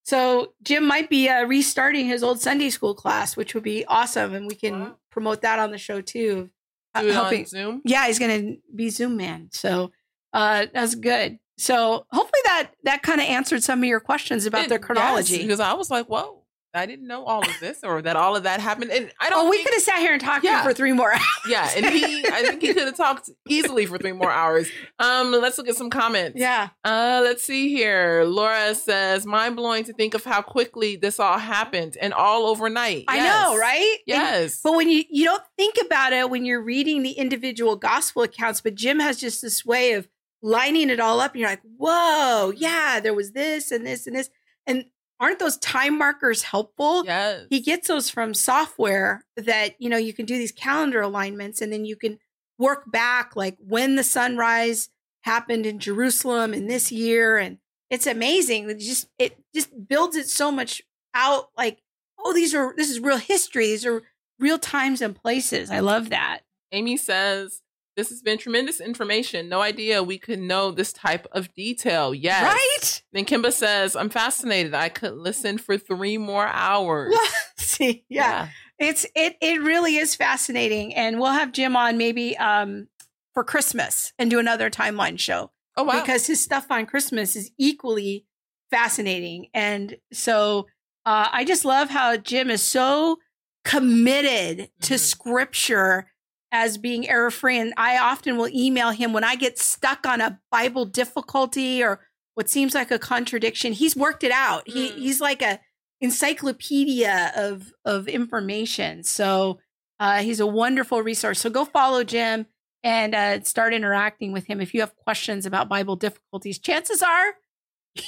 So 0.03 0.53
Jim 0.64 0.85
might 0.88 1.09
be 1.09 1.27
uh, 1.27 1.43
restarting 1.45 2.05
his 2.05 2.23
old 2.23 2.39
Sunday 2.39 2.69
school 2.69 2.93
class, 2.95 3.35
which 3.35 3.53
would 3.53 3.64
be 3.64 3.84
awesome, 3.85 4.34
and 4.34 4.47
we 4.47 4.55
can 4.55 4.80
Wow. 4.80 4.95
promote 5.11 5.41
that 5.41 5.59
on 5.59 5.72
the 5.72 5.77
show 5.77 6.01
too. 6.01 6.49
uh, 6.95 7.01
Do 7.01 7.07
it 7.09 7.14
helping- 7.14 7.39
on 7.41 7.45
Zoom. 7.45 7.81
yeah, 7.84 8.07
he's 8.07 8.19
going 8.19 8.41
to 8.55 8.57
be 8.73 8.89
Zoom 8.89 9.18
man. 9.18 9.49
So 9.51 9.91
uh, 10.34 10.68
that's 10.73 10.95
good. 10.95 11.39
So 11.57 12.05
hopefully 12.11 12.41
that 12.45 12.69
that 12.84 13.01
kind 13.01 13.19
of 13.19 13.27
answered 13.27 13.64
some 13.64 13.80
of 13.80 13.85
your 13.85 13.99
questions 13.99 14.45
about 14.45 14.65
It- 14.65 14.69
their 14.69 14.80
chronology. 14.80 15.34
yes, 15.34 15.41
because 15.41 15.59
I 15.59 15.73
was 15.73 15.89
like, 15.91 16.05
whoa, 16.07 16.36
I 16.73 16.85
didn't 16.85 17.07
know 17.07 17.23
all 17.23 17.39
of 17.41 17.56
this 17.60 17.84
or 17.84 18.02
that 18.03 18.15
all 18.15 18.35
of 18.35 18.44
that 18.44 18.60
happened. 18.60 18.91
And 18.91 19.10
I 19.19 19.30
don't 19.30 19.48
oh, 19.48 19.49
we 19.49 19.64
could 19.64 19.73
have 19.73 19.81
sat 19.81 19.98
here 19.99 20.11
and 20.14 20.22
talked 20.22 20.44
Yeah. 20.44 20.61
for 20.64 20.73
three 20.73 20.91
more 20.94 21.11
hours. 21.14 21.22
Yeah, 21.49 21.69
and 21.76 21.85
he 21.85 22.26
I 22.27 22.44
think 22.44 22.61
he 22.61 22.73
could 22.73 22.85
have 22.85 22.98
talked 22.98 23.30
easily 23.48 23.85
for 23.85 23.98
three 23.98 24.11
more 24.11 24.30
hours. 24.31 24.69
Um, 24.99 25.31
let's 25.31 25.57
look 25.57 25.68
at 25.69 25.76
some 25.76 25.89
comments. 25.89 26.39
yeah. 26.39 26.69
Uh, 26.84 27.22
let's 27.23 27.44
see 27.44 27.69
here. 27.69 28.23
Laura 28.26 28.76
says, 28.76 29.26
mind 29.26 29.56
blowing 29.56 29.85
to 29.85 29.94
think 29.94 30.14
of 30.14 30.23
how 30.23 30.41
quickly 30.41 30.95
this 30.98 31.19
all 31.19 31.39
happened 31.39 31.98
and 32.02 32.14
all 32.14 32.45
overnight. 32.48 33.06
I 33.07 33.15
Yes. 33.18 33.44
know, 33.45 33.57
right? 33.57 33.91
And- 33.99 34.02
Yes. 34.07 34.60
but 34.64 34.73
when 34.76 34.89
you 34.89 35.03
you 35.10 35.26
don't 35.26 35.44
think 35.57 35.76
about 35.84 36.14
it 36.14 36.30
when 36.30 36.45
you're 36.45 36.61
reading 36.61 37.02
the 37.02 37.11
individual 37.14 37.76
gospel 37.77 38.23
accounts, 38.23 38.61
but 38.61 38.76
Jim 38.76 38.99
has 38.99 39.18
just 39.19 39.41
this 39.41 39.65
way 39.65 39.94
of 39.94 40.07
lining 40.44 40.89
it 40.91 40.99
all 40.99 41.19
up, 41.22 41.31
and 41.31 41.39
you're 41.41 41.49
like, 41.49 41.61
"Whoa, 41.77 42.52
yeah, 42.56 42.99
there 42.99 43.14
was 43.14 43.31
this 43.31 43.72
and 43.72 43.85
this 43.88 44.06
and 44.06 44.15
this." 44.15 44.30
And 44.68 44.85
aren't 45.19 45.39
those 45.39 45.57
time 45.57 45.98
markers 45.98 46.44
helpful? 46.44 47.06
yes. 47.06 47.45
he 47.49 47.60
gets 47.60 47.88
those 47.88 48.10
from 48.10 48.34
software 48.34 49.26
that 49.35 49.76
you 49.80 49.89
know 49.89 49.98
you 49.98 50.14
can 50.14 50.26
do 50.26 50.38
these 50.38 50.52
calendar 50.52 51.02
alignments 51.02 51.61
and 51.61 51.72
then 51.72 51.85
you 51.85 51.95
can 51.95 52.19
work 52.60 52.91
back 52.91 53.35
like 53.35 53.57
when 53.60 53.95
the 53.95 54.03
sunrise 54.03 54.89
happened 55.22 55.65
in 55.65 55.77
jerusalem 55.77 56.53
in 56.53 56.68
this 56.68 56.91
year 56.91 57.38
and 57.38 57.57
it's 57.89 58.07
amazing. 58.07 58.69
It 58.69 58.80
just 58.80 59.07
it 59.18 59.38
just 59.53 59.88
builds 59.88 60.15
it 60.15 60.27
so 60.27 60.52
much 60.52 60.81
out. 61.14 61.49
Like, 61.57 61.81
oh, 62.19 62.34
these 62.34 62.53
are 62.53 62.73
this 62.76 62.89
is 62.89 62.99
real 62.99 63.18
history. 63.18 63.68
These 63.68 63.85
are 63.85 64.03
real 64.39 64.60
times 64.60 65.02
and 65.02 65.15
places. 65.15 65.72
I 65.72 65.80
love 65.80 66.10
that. 66.10 66.41
Amy 66.72 66.98
says, 66.98 67.61
This 67.98 68.10
has 68.10 68.22
been 68.22 68.38
tremendous 68.38 68.80
information. 68.80 69.49
No 69.49 69.60
idea 69.61 70.02
we 70.03 70.18
could 70.19 70.40
know 70.40 70.72
this 70.72 70.94
type 70.94 71.28
of 71.34 71.53
detail. 71.56 72.14
Yes. 72.14 72.44
Right? 72.44 73.02
Then 73.11 73.26
Kimba 73.26 73.52
says, 73.52 73.95
I'm 73.95 74.10
fascinated. 74.10 74.74
I 74.76 74.88
could 74.90 75.14
listen 75.15 75.57
for 75.57 75.78
three 75.78 76.18
more 76.18 76.48
hours. 76.48 77.14
See, 77.57 78.06
yeah. 78.07 78.49
It's 78.80 79.06
it 79.15 79.36
it 79.41 79.61
really 79.61 79.98
is 79.98 80.15
fascinating. 80.15 80.94
And 80.94 81.19
we'll 81.19 81.32
have 81.32 81.52
Jim 81.52 81.76
on 81.76 81.98
maybe 81.98 82.38
um 82.38 82.88
for 83.34 83.44
Christmas 83.44 84.14
and 84.19 84.30
do 84.30 84.38
another 84.40 84.69
timeline 84.69 85.19
show. 85.19 85.52
Oh, 85.76 85.84
wow. 85.84 85.99
Because 85.99 86.28
his 86.28 86.41
stuff 86.44 86.68
on 86.69 86.86
Christmas 86.86 87.36
is 87.36 87.52
equally 87.57 88.26
fascinating. 88.72 89.48
And 89.53 89.98
so 90.14 90.68
uh, 91.06 91.30
I 91.32 91.45
just 91.45 91.65
love 91.65 91.90
how 91.90 92.18
Jim 92.18 92.49
is 92.52 92.61
so 92.61 93.18
committed 93.64 94.69
to 94.82 94.94
Mhm. 94.95 94.99
scripture 94.99 96.11
as 96.52 96.78
being 96.78 97.07
error 97.10 97.32
free. 97.32 97.57
And 97.60 97.74
I 97.78 97.98
often 97.98 98.38
will 98.38 98.48
email 98.49 98.91
him 98.91 99.14
when 99.14 99.24
I 99.24 99.36
get 99.36 99.60
stuck 99.60 100.06
on 100.06 100.22
a 100.22 100.40
Bible 100.52 100.86
difficulty 100.86 101.84
or 101.84 101.99
what 102.36 102.49
seems 102.49 102.74
like 102.76 102.91
a 102.91 102.99
contradiction. 102.99 103.74
He's 103.74 103.95
worked 103.95 104.24
it 104.24 104.32
out. 104.32 104.68
He 104.68 104.90
Mm. 104.90 104.98
he's 104.99 105.19
like 105.22 105.41
a 105.41 105.60
encyclopedia 106.02 107.32
of 107.36 107.74
of 107.86 108.07
information. 108.07 109.03
So 109.03 109.60
uh, 109.99 110.19
he's 110.22 110.40
a 110.40 110.48
wonderful 110.48 111.02
resource. 111.02 111.40
So 111.40 111.49
go 111.49 111.65
follow 111.65 112.03
Jim 112.03 112.45
and 112.84 113.15
uh, 113.15 113.41
start 113.41 113.74
interacting 113.74 114.32
with 114.32 114.45
him 114.45 114.61
if 114.61 114.74
you 114.74 114.82
have 114.82 114.95
questions 114.95 115.45
about 115.45 115.68
Bible 115.69 115.95
difficulties. 115.95 116.60
Chances 116.60 117.02
are 117.02 117.34
he, 117.95 118.03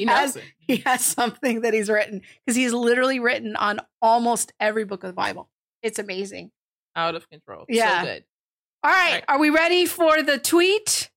he 0.00 0.04
has 0.04 0.36
it. 0.36 0.44
he 0.58 0.76
has 0.78 1.04
something 1.04 1.62
that 1.62 1.74
he's 1.74 1.90
written 1.90 2.22
because 2.46 2.56
he's 2.56 2.72
literally 2.72 3.18
written 3.18 3.56
on 3.56 3.80
almost 4.00 4.52
every 4.60 4.84
book 4.84 5.02
of 5.02 5.08
the 5.08 5.14
Bible. 5.14 5.50
It's 5.82 5.98
amazing. 5.98 6.52
Out 6.96 7.14
of 7.14 7.28
control. 7.28 7.64
Yeah. 7.68 8.00
So 8.00 8.06
good. 8.06 8.24
All 8.82 8.90
right, 8.90 9.12
Right. 9.14 9.24
are 9.28 9.38
we 9.38 9.50
ready 9.50 9.86
for 9.86 10.22
the 10.22 10.38
tweet 10.38 11.10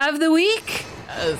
of 0.00 0.18
the 0.18 0.32
week? 0.32 0.84
Yes. 1.08 1.38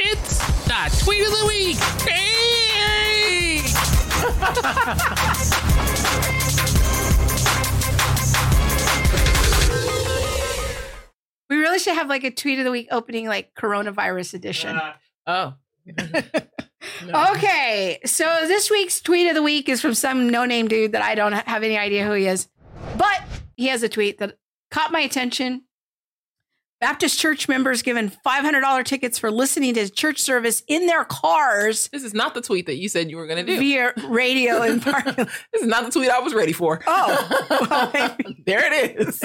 It's 0.00 0.38
the 0.66 1.04
tweet 1.04 1.26
of 1.26 1.32
the 1.32 1.46
week. 1.46 1.76
Hey! 2.06 3.62
We 11.50 11.56
really 11.56 11.78
should 11.78 11.94
have 11.94 12.08
like 12.08 12.24
a 12.24 12.30
tweet 12.30 12.58
of 12.58 12.64
the 12.66 12.70
week 12.70 12.88
opening 12.90 13.26
like 13.26 13.54
coronavirus 13.54 14.34
edition. 14.34 14.78
Oh. 15.28 15.54
Okay, 17.14 17.98
so 18.04 18.24
this 18.46 18.70
week's 18.70 19.00
tweet 19.00 19.28
of 19.28 19.34
the 19.34 19.42
week 19.42 19.68
is 19.68 19.80
from 19.80 19.94
some 19.94 20.28
no 20.30 20.44
name 20.44 20.68
dude 20.68 20.92
that 20.92 21.02
I 21.02 21.14
don't 21.14 21.32
have 21.32 21.62
any 21.62 21.76
idea 21.78 22.04
who 22.06 22.12
he 22.12 22.26
is. 22.26 22.48
But 22.96 23.22
he 23.56 23.66
has 23.68 23.82
a 23.82 23.88
tweet 23.88 24.18
that 24.18 24.38
caught 24.70 24.90
my 24.92 25.00
attention. 25.00 25.64
Baptist 26.80 27.18
church 27.18 27.48
members 27.48 27.82
given 27.82 28.10
$500 28.24 28.84
tickets 28.84 29.18
for 29.18 29.30
listening 29.30 29.74
to 29.74 29.88
church 29.90 30.20
service 30.20 30.62
in 30.68 30.86
their 30.86 31.04
cars 31.04 31.88
This 31.92 32.04
is 32.04 32.14
not 32.14 32.34
the 32.34 32.40
tweet 32.40 32.66
that 32.66 32.76
you 32.76 32.88
said 32.88 33.10
you 33.10 33.16
were 33.16 33.26
going 33.26 33.44
to 33.44 33.52
do. 33.52 33.58
via 33.58 33.92
radio 34.08 34.62
in 34.62 34.80
parking. 34.80 35.14
This 35.52 35.62
is 35.62 35.66
not 35.66 35.84
the 35.84 35.90
tweet 35.90 36.10
I 36.10 36.20
was 36.20 36.34
ready 36.34 36.52
for. 36.52 36.82
Oh, 36.86 37.66
well, 37.68 37.90
there 38.46 38.62
it 38.64 39.00
is. 39.00 39.18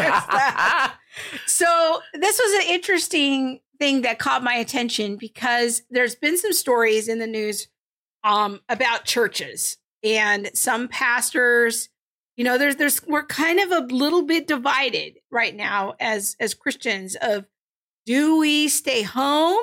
So 1.46 2.02
this 2.14 2.40
was 2.40 2.64
an 2.66 2.74
interesting 2.74 3.62
thing 3.84 4.04
that 4.04 4.18
caught 4.18 4.42
my 4.42 4.54
attention 4.54 5.18
because 5.18 5.82
there's 5.90 6.16
been 6.16 6.38
some 6.38 6.54
stories 6.54 7.10
in 7.10 7.20
the 7.20 7.28
news 7.28 7.68
um, 8.24 8.62
about 8.70 9.04
churches 9.04 9.78
and 10.02 10.50
some 10.54 10.88
pastors. 10.88 11.90
You 12.38 12.46
know, 12.46 12.58
there's 12.58 12.78
there's 12.78 13.06
we're 13.06 13.26
kind 13.26 13.60
of 13.60 13.72
a 13.72 13.94
little 13.94 14.24
bit 14.26 14.48
divided 14.48 15.16
right 15.30 15.54
now 15.54 15.96
as 16.00 16.38
as 16.40 16.54
Christians 16.54 17.18
of 17.22 17.46
do 18.06 18.38
we 18.38 18.70
stay 18.70 19.02
home? 19.02 19.62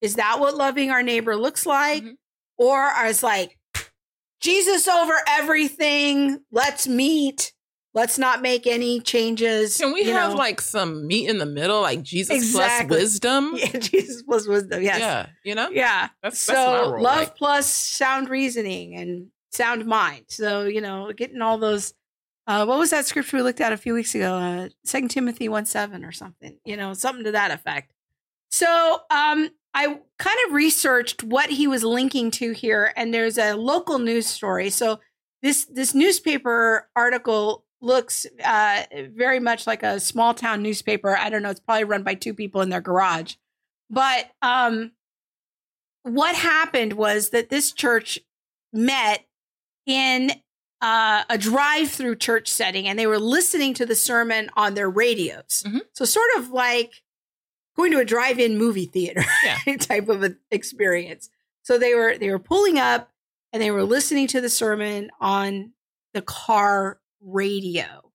Is 0.00 0.14
that 0.14 0.40
what 0.40 0.56
loving 0.56 0.90
our 0.90 1.02
neighbor 1.02 1.36
looks 1.36 1.66
like? 1.66 2.02
Mhm. 2.04 2.14
Or 2.56 2.90
is 3.04 3.22
like 3.22 3.58
Jesus 4.40 4.88
over 4.88 5.14
everything, 5.26 6.40
let's 6.50 6.88
meet. 6.88 7.52
Let's 7.94 8.18
not 8.18 8.42
make 8.42 8.66
any 8.66 9.00
changes. 9.00 9.76
Can 9.78 9.92
we 9.92 10.04
have 10.04 10.32
know. 10.32 10.36
like 10.36 10.60
some 10.60 11.06
meat 11.06 11.28
in 11.28 11.38
the 11.38 11.46
middle, 11.46 11.80
like 11.80 12.02
Jesus 12.02 12.36
Exactly. 12.36 12.88
plus 12.96 13.00
wisdom? 13.00 13.52
Yeah, 13.56 13.78
Jesus 13.78 14.22
plus 14.22 14.46
wisdom. 14.46 14.82
Yes. 14.82 15.00
Yeah, 15.00 15.26
you 15.42 15.54
know? 15.54 15.70
Yeah. 15.70 16.08
That's, 16.22 16.38
so 16.38 16.52
that's 16.52 16.90
roll 16.90 17.02
love 17.02 17.18
like. 17.18 17.36
plus 17.36 17.66
sound 17.66 18.28
reasoning 18.28 18.94
and 18.94 19.28
sound 19.52 19.86
mind. 19.86 20.26
So, 20.28 20.64
you 20.66 20.80
know, 20.80 21.12
getting 21.16 21.40
all 21.42 21.58
those 21.58 21.94
uh 22.46 22.64
what 22.64 22.78
was 22.78 22.90
that 22.90 23.06
scripture 23.06 23.38
we 23.38 23.42
looked 23.42 23.60
at 23.60 23.72
a 23.72 23.76
few 23.76 23.94
weeks 23.94 24.14
ago? 24.14 24.34
Uh 24.34 24.68
Second 24.84 25.08
Timothy 25.08 25.48
1 25.48 25.64
7 25.66 26.04
or 26.04 26.12
something, 26.12 26.58
you 26.64 26.76
know, 26.76 26.92
something 26.94 27.24
to 27.24 27.32
that 27.32 27.50
effect. 27.50 27.92
So 28.50 29.00
um 29.10 29.48
I 29.74 29.98
kind 30.18 30.36
of 30.46 30.52
researched 30.52 31.22
what 31.22 31.50
he 31.50 31.66
was 31.66 31.84
linking 31.84 32.30
to 32.32 32.52
here, 32.52 32.92
and 32.96 33.12
there's 33.12 33.38
a 33.38 33.54
local 33.54 33.98
news 33.98 34.26
story. 34.26 34.70
So 34.70 34.98
this 35.42 35.66
this 35.66 35.94
newspaper 35.94 36.88
article 36.96 37.64
looks 37.80 38.26
uh, 38.44 38.82
very 39.14 39.40
much 39.40 39.66
like 39.66 39.82
a 39.82 40.00
small 40.00 40.34
town 40.34 40.62
newspaper. 40.62 41.16
I 41.16 41.28
don't 41.30 41.42
know; 41.42 41.50
it's 41.50 41.60
probably 41.60 41.84
run 41.84 42.02
by 42.02 42.14
two 42.14 42.34
people 42.34 42.60
in 42.60 42.68
their 42.70 42.80
garage. 42.80 43.34
But 43.90 44.30
um, 44.42 44.92
what 46.02 46.34
happened 46.34 46.94
was 46.94 47.30
that 47.30 47.48
this 47.50 47.72
church 47.72 48.18
met 48.72 49.24
in 49.86 50.32
uh, 50.80 51.24
a 51.28 51.38
drive-through 51.38 52.16
church 52.16 52.48
setting, 52.48 52.86
and 52.86 52.98
they 52.98 53.06
were 53.06 53.18
listening 53.18 53.74
to 53.74 53.86
the 53.86 53.94
sermon 53.96 54.50
on 54.56 54.74
their 54.74 54.88
radios. 54.90 55.64
Mhm. 55.66 55.80
So 55.92 56.04
sort 56.04 56.28
of 56.36 56.50
like 56.50 56.92
going 57.76 57.90
to 57.92 57.98
a 57.98 58.04
drive-in 58.04 58.58
movie 58.58 58.86
theater 58.86 59.24
Yeah. 59.44 59.76
type 59.78 60.08
of 60.08 60.22
an 60.22 60.38
experience. 60.50 61.30
So 61.62 61.78
they 61.78 61.94
were 61.94 62.16
they 62.18 62.30
were 62.30 62.38
pulling 62.38 62.78
up 62.78 63.10
and 63.52 63.62
they 63.62 63.70
were 63.70 63.84
listening 63.84 64.26
to 64.28 64.40
the 64.40 64.48
sermon 64.48 65.10
on 65.20 65.72
the 66.14 66.22
car 66.22 66.98
radio. 67.20 68.12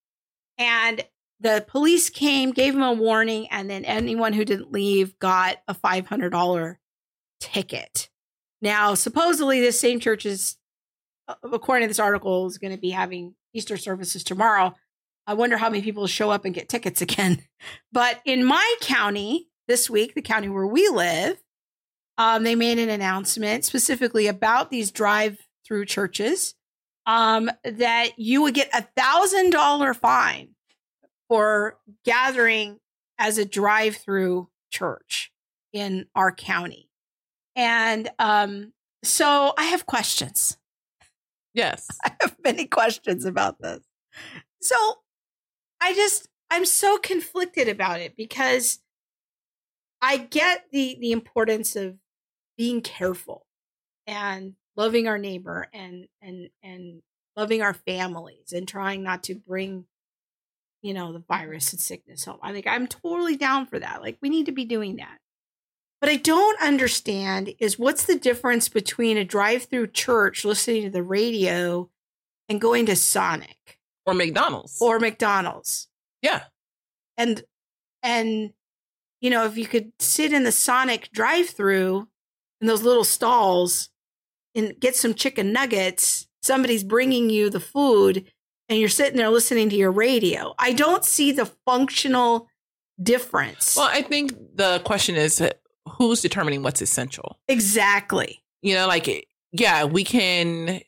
And 0.57 1.03
the 1.39 1.65
police 1.67 2.09
came, 2.09 2.51
gave 2.51 2.73
them 2.73 2.83
a 2.83 2.93
warning, 2.93 3.47
and 3.51 3.69
then 3.69 3.83
anyone 3.85 4.33
who 4.33 4.45
didn't 4.45 4.71
leave 4.71 5.19
got 5.19 5.57
a 5.67 5.75
$500 5.75 6.77
ticket. 7.41 8.09
Now, 8.61 8.93
supposedly, 8.93 9.59
this 9.59 9.79
same 9.79 9.99
church 9.99 10.25
is, 10.25 10.57
uh, 11.27 11.35
according 11.51 11.83
to 11.83 11.89
this 11.89 11.99
article, 11.99 12.47
is 12.47 12.57
going 12.57 12.73
to 12.73 12.79
be 12.79 12.91
having 12.91 13.35
Easter 13.53 13.75
services 13.75 14.23
tomorrow. 14.23 14.73
I 15.27 15.33
wonder 15.33 15.57
how 15.57 15.69
many 15.69 15.81
people 15.81 16.07
show 16.07 16.31
up 16.31 16.45
and 16.45 16.55
get 16.55 16.69
tickets 16.69 17.01
again. 17.01 17.43
But 17.93 18.19
in 18.25 18.43
my 18.43 18.75
county 18.81 19.47
this 19.67 19.89
week, 19.89 20.15
the 20.15 20.21
county 20.21 20.49
where 20.49 20.67
we 20.67 20.89
live, 20.89 21.41
um, 22.17 22.43
they 22.43 22.55
made 22.55 22.79
an 22.79 22.89
announcement 22.89 23.63
specifically 23.63 24.27
about 24.27 24.69
these 24.69 24.91
drive-through 24.91 25.85
churches 25.85 26.55
um, 27.05 27.49
that 27.63 28.17
you 28.17 28.41
would 28.43 28.53
get 28.53 28.69
a 28.73 28.87
thousand 28.95 29.51
dollar 29.51 29.93
fine 29.93 30.49
for 31.27 31.77
gathering 32.05 32.79
as 33.17 33.37
a 33.37 33.45
drive-through 33.45 34.49
church 34.71 35.31
in 35.71 36.05
our 36.15 36.31
county. 36.31 36.89
And 37.55 38.09
um, 38.19 38.73
so 39.03 39.53
I 39.57 39.65
have 39.65 39.85
questions. 39.85 40.57
Yes. 41.53 41.87
I 42.03 42.11
have 42.21 42.35
many 42.43 42.65
questions 42.65 43.25
about 43.25 43.61
this. 43.61 43.81
So 44.61 44.75
I 45.81 45.93
just 45.93 46.27
I'm 46.49 46.65
so 46.65 46.97
conflicted 46.97 47.67
about 47.67 47.99
it 47.99 48.15
because 48.15 48.79
I 50.01 50.17
get 50.17 50.65
the 50.71 50.97
the 50.99 51.11
importance 51.11 51.75
of 51.75 51.95
being 52.57 52.81
careful 52.81 53.45
and 54.05 54.53
loving 54.75 55.07
our 55.07 55.17
neighbor 55.17 55.67
and 55.73 56.07
and 56.21 56.49
and 56.63 57.01
loving 57.35 57.61
our 57.61 57.73
families 57.73 58.51
and 58.53 58.67
trying 58.67 59.03
not 59.03 59.23
to 59.23 59.35
bring 59.35 59.85
you 60.81 60.93
know 60.93 61.13
the 61.13 61.19
virus 61.27 61.71
and 61.73 61.79
sickness 61.79 62.25
home. 62.25 62.39
I 62.41 62.51
think 62.51 62.67
I'm 62.67 62.87
totally 62.87 63.35
down 63.37 63.65
for 63.65 63.79
that. 63.79 64.01
Like 64.01 64.17
we 64.21 64.29
need 64.29 64.45
to 64.47 64.51
be 64.51 64.65
doing 64.65 64.97
that. 64.97 65.17
But 66.01 66.09
I 66.09 66.17
don't 66.17 66.61
understand 66.61 67.53
is 67.59 67.79
what's 67.79 68.05
the 68.05 68.19
difference 68.19 68.67
between 68.67 69.17
a 69.17 69.23
drive-through 69.23 69.87
church 69.87 70.43
listening 70.43 70.83
to 70.83 70.89
the 70.89 71.01
radio 71.03 71.89
and 72.49 72.59
going 72.59 72.85
to 72.87 72.95
Sonic 72.97 73.79
Or 74.05 74.13
McDonald's. 74.13 74.77
or 74.81 74.99
McDonald's. 74.99 75.87
yeah. 76.21 76.43
And 77.15 77.43
and 78.01 78.51
you 79.21 79.29
know, 79.29 79.45
if 79.45 79.57
you 79.57 79.65
could 79.65 79.93
sit 79.99 80.33
in 80.33 80.43
the 80.43 80.51
Sonic 80.51 81.09
drive-through 81.13 82.09
in 82.59 82.67
those 82.67 82.81
little 82.83 83.05
stalls 83.05 83.89
and 84.55 84.79
get 84.79 84.95
some 84.95 85.13
chicken 85.13 85.51
nuggets, 85.51 86.27
somebody's 86.41 86.83
bringing 86.83 87.29
you 87.29 87.49
the 87.49 87.59
food 87.59 88.25
and 88.69 88.79
you're 88.79 88.89
sitting 88.89 89.17
there 89.17 89.29
listening 89.29 89.69
to 89.69 89.75
your 89.75 89.91
radio. 89.91 90.53
I 90.57 90.73
don't 90.73 91.03
see 91.03 91.31
the 91.31 91.45
functional 91.65 92.47
difference. 93.01 93.75
Well, 93.75 93.89
I 93.91 94.01
think 94.01 94.33
the 94.55 94.81
question 94.85 95.15
is 95.15 95.41
who's 95.97 96.21
determining 96.21 96.63
what's 96.63 96.81
essential? 96.81 97.39
exactly. 97.47 98.41
You 98.61 98.75
know, 98.75 98.87
like 98.87 99.27
yeah, 99.51 99.83
we 99.83 100.03
can 100.03 100.81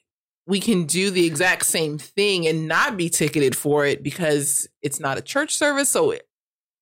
we 0.47 0.59
can 0.59 0.85
do 0.85 1.09
the 1.09 1.25
exact 1.25 1.65
same 1.65 1.97
thing 1.97 2.47
and 2.47 2.67
not 2.67 2.97
be 2.97 3.09
ticketed 3.09 3.55
for 3.55 3.85
it 3.85 4.03
because 4.03 4.67
it's 4.81 4.99
not 4.99 5.17
a 5.17 5.21
church 5.21 5.53
service. 5.53 5.89
So 5.89 6.15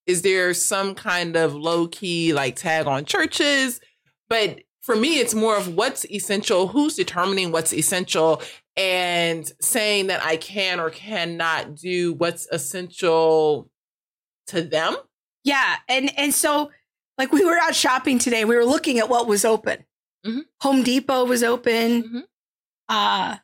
is 0.05 0.21
there 0.21 0.53
some 0.53 0.95
kind 0.95 1.35
of 1.35 1.55
low 1.55 1.87
key 1.87 2.33
like 2.33 2.57
tag 2.57 2.87
on 2.87 3.05
churches? 3.05 3.79
But 4.29 4.59
for 4.83 4.95
me, 4.95 5.19
it's 5.19 5.33
more 5.33 5.57
of 5.57 5.73
what's 5.75 6.05
essential, 6.05 6.67
who's 6.67 6.95
determining 6.95 7.51
what's 7.51 7.73
essential, 7.73 8.41
and 8.77 9.49
saying 9.61 10.07
that 10.07 10.23
I 10.23 10.37
can 10.37 10.79
or 10.79 10.89
cannot 10.91 11.75
do 11.75 12.13
what's 12.13 12.47
essential 12.51 13.69
to 14.47 14.61
them. 14.61 14.95
Yeah, 15.43 15.75
and 15.89 16.11
and 16.17 16.33
so 16.33 16.69
like 17.17 17.31
we 17.31 17.43
were 17.45 17.57
out 17.59 17.75
shopping 17.75 18.19
today. 18.19 18.45
We 18.45 18.55
were 18.55 18.65
looking 18.65 18.99
at 18.99 19.09
what 19.09 19.27
was 19.27 19.45
open. 19.45 19.85
Mhm. 20.25 20.41
Home 20.61 20.83
Depot 20.83 21.25
was 21.25 21.43
open. 21.43 22.03
Mhm. 22.03 22.23
Uh 22.89 23.37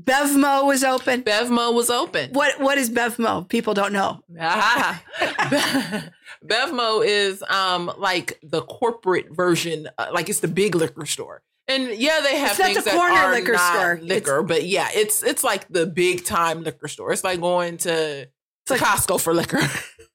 Bevmo 0.00 0.64
was 0.64 0.84
open. 0.84 1.22
Bevmo 1.22 1.74
was 1.74 1.90
open. 1.90 2.30
What 2.32 2.60
what 2.60 2.78
is 2.78 2.88
Bevmo? 2.90 3.48
People 3.48 3.74
don't 3.74 3.92
know. 3.92 4.22
Ah, 4.40 5.02
Bevmo 6.48 7.04
is 7.06 7.42
um 7.48 7.92
like 7.98 8.38
the 8.42 8.62
corporate 8.62 9.26
version, 9.30 9.88
uh, 9.98 10.08
like 10.12 10.28
it's 10.28 10.40
the 10.40 10.48
big 10.48 10.74
liquor 10.74 11.06
store. 11.06 11.42
And 11.66 11.94
yeah, 11.98 12.20
they 12.22 12.36
have 12.38 12.50
It's 12.52 12.58
not 12.58 12.64
things 12.66 12.78
the 12.78 12.84
that 12.90 12.94
corner 12.96 13.14
are 13.14 13.32
liquor 13.32 13.52
not 13.52 13.74
store. 13.74 13.98
liquor, 14.02 14.42
but 14.42 14.64
yeah, 14.66 14.88
it's 14.94 15.22
it's 15.22 15.44
like 15.44 15.68
the 15.68 15.86
big 15.86 16.24
time 16.24 16.62
liquor 16.62 16.88
store. 16.88 17.12
It's 17.12 17.22
like 17.24 17.40
going 17.40 17.76
to, 17.78 18.24
to 18.26 18.72
like- 18.72 18.80
Costco 18.80 19.20
for 19.20 19.34
liquor. 19.34 19.60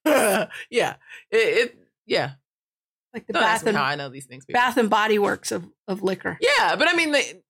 yeah, 0.70 0.96
it, 1.32 1.38
it 1.38 1.78
yeah. 2.08 2.32
Like 3.14 3.28
the 3.28 3.34
Don't 3.34 3.44
Bath 3.44 3.68
and 3.68 3.78
I 3.78 3.96
know 3.96 4.10
these 4.10 4.26
things. 4.26 4.46
people. 4.46 4.60
Bath 4.60 4.78
and 4.78 4.90
Body 4.90 5.20
Works 5.20 5.52
of 5.52 5.64
of 5.88 6.02
liquor. 6.02 6.38
Yeah, 6.42 6.76
but 6.76 6.88
I 6.88 6.94
mean 6.94 7.12
they 7.12 7.44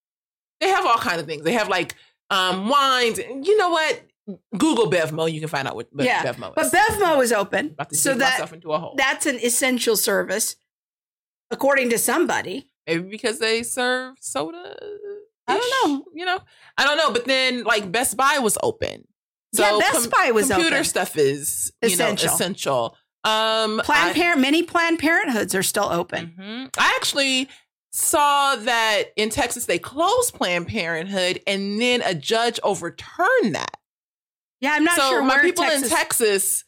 they 0.60 0.68
have 0.68 0.85
all 0.85 0.97
kind 0.97 1.22
of 1.22 1.26
things. 1.26 1.43
They 1.43 1.53
have 1.53 1.69
like 1.69 1.95
um 2.30 2.68
wines. 2.68 3.18
You 3.19 3.57
know 3.57 3.69
what? 3.69 4.01
Google 4.58 4.90
Bevmo. 4.90 5.32
You 5.32 5.40
can 5.40 5.50
find 5.50 5.68
out 5.68 5.76
what, 5.76 5.88
what 5.91 6.06
Yeah, 6.06 6.24
Bevmo 6.24 6.54
But. 6.56 6.72
Bevmo 6.72 7.22
is 7.24 7.32
open, 7.34 7.76
so 7.91 8.14
that 8.16 8.32
myself 8.34 8.54
into 8.54 8.72
a 8.72 8.80
hole. 8.80 8.95
that's 8.98 9.26
an 9.26 9.36
essential 9.44 9.95
service, 9.98 10.56
according 11.52 11.90
to 11.91 11.98
somebody. 11.98 12.70
Maybe 12.88 13.10
because 13.10 13.40
they 13.40 13.64
serve 13.64 14.16
soda. 14.20 14.76
I 15.48 15.58
don't 15.58 15.90
know. 15.90 16.06
You 16.14 16.26
know, 16.26 16.40
I 16.78 16.86
don't 16.86 16.98
know. 16.98 17.12
But 17.12 17.26
then, 17.26 17.64
like 17.64 17.91
Best 17.91 18.16
Buy 18.18 18.40
was 18.40 18.58
open. 18.64 19.06
yeah, 19.54 19.78
Best 19.80 20.10
Buy 20.10 20.32
was 20.32 20.48
computer 20.50 20.76
open. 20.78 20.86
stuff 20.86 21.18
is 21.18 21.72
Essential. 21.82 22.28
know 22.28 22.34
essential. 22.34 22.98
Um, 23.26 23.80
Planned 23.86 24.10
I, 24.10 24.14
Parent, 24.14 24.41
many 24.41 24.64
Planned 24.64 25.00
Parenthoods 25.00 25.56
are 25.58 25.64
still 25.64 25.86
open. 25.90 26.34
Mhm. 26.38 26.70
I 26.78 26.94
actually 26.98 27.48
saw 27.91 28.56
that 28.58 29.04
in 29.16 29.30
Texas 29.30 29.66
they 29.66 29.80
closed 29.80 30.34
Planned 30.34 30.68
Parenthood, 30.68 31.41
and 31.48 31.80
then 31.80 32.02
a 32.02 32.14
judge 32.16 32.60
overturned 32.64 33.56
that. 33.56 33.78
Yeah, 34.64 34.76
I'm 34.76 34.85
not 34.85 34.95
so 34.95 35.10
sure 35.10 35.22
my 35.22 35.40
people 35.40 35.65
Texas, 35.65 35.84
in 35.84 35.90
Texas, 35.90 36.64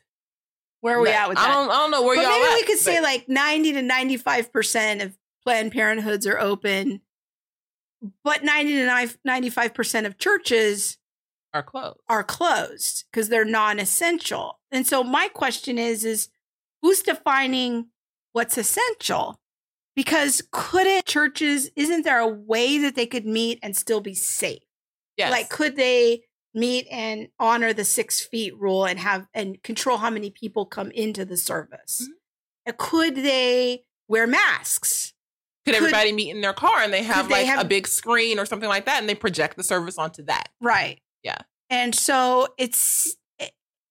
where 0.82 0.98
are 0.98 1.02
we 1.02 1.12
at 1.12 1.30
with 1.30 1.38
that. 1.38 1.50
I 1.50 1.54
don't, 1.54 1.70
I 1.70 1.76
don't 1.76 1.92
know 1.92 2.04
where 2.04 2.18
but 2.18 2.24
y'all 2.24 2.32
maybe 2.32 2.52
at, 2.52 2.56
we 2.56 2.64
could 2.64 2.78
say 2.78 3.00
like 3.02 3.30
90 3.30 3.72
to 3.72 3.82
95 3.82 4.52
percent 4.52 5.02
of 5.02 5.18
Planned 5.46 5.72
Parenthoods 5.72 6.28
are 6.28 6.38
open, 6.38 7.00
but 8.22 8.44
90 8.44 8.74
to 8.86 9.10
95 9.24 9.74
percent 9.74 10.06
of 10.06 10.18
churches 10.18 10.98
are 11.54 11.64
closed. 11.64 11.98
are 12.10 12.24
closed 12.24 13.06
because 13.10 13.30
they're 13.30 13.46
non-essential. 13.46 14.60
And 14.74 14.86
so 14.86 15.02
my 15.02 15.30
question 15.30 15.78
is 15.78 16.04
is 16.04 16.28
who's 16.82 17.02
defining 17.02 17.88
what's 18.34 18.58
essential? 18.58 19.40
Because 19.96 20.44
couldn't 20.52 21.06
churches 21.06 21.72
isn't 21.78 22.04
there 22.04 22.20
a 22.20 22.28
way 22.28 22.78
that 22.80 22.96
they 22.96 23.06
could 23.06 23.26
meet 23.26 23.58
and 23.64 23.74
still 23.74 24.02
be 24.02 24.16
safe? 24.16 24.64
Yes. 25.16 25.32
Like 25.32 25.50
could 25.50 25.78
they 25.78 26.24
meet 26.56 26.88
and 26.90 27.28
honor 27.40 27.74
the 27.74 27.84
6 27.86 28.22
feet 28.22 28.58
rule 28.58 28.86
and 28.86 28.98
have 29.00 29.28
and 29.34 29.62
control 29.62 29.98
how 29.98 30.10
many 30.10 30.30
people 30.32 30.66
come 30.66 30.90
into 30.92 31.26
the 31.26 31.38
service? 31.38 32.08
Mhm. 32.68 32.78
Could 32.78 33.16
they 33.18 33.84
wear 34.08 34.26
masks? 34.26 35.12
could 35.66 35.74
could- 35.74 35.84
everybody 35.84 36.12
meet 36.12 36.30
in 36.30 36.42
their 36.42 36.54
car 36.54 36.82
and 36.82 36.94
they 36.94 37.02
have 37.02 37.28
they 37.28 37.34
like 37.38 37.46
have- 37.48 37.60
a 37.60 37.68
big 37.68 37.88
screen 37.88 38.38
or 38.38 38.46
something 38.46 38.70
like 38.70 38.86
that, 38.86 39.00
and 39.00 39.10
they 39.10 39.16
project 39.16 39.58
the 39.58 39.64
service 39.64 39.98
onto 39.98 40.22
that? 40.26 40.50
Right. 40.62 41.02
Yeah. 41.24 41.40
And 41.72 41.94
so 41.96 42.48
it's 42.60 43.16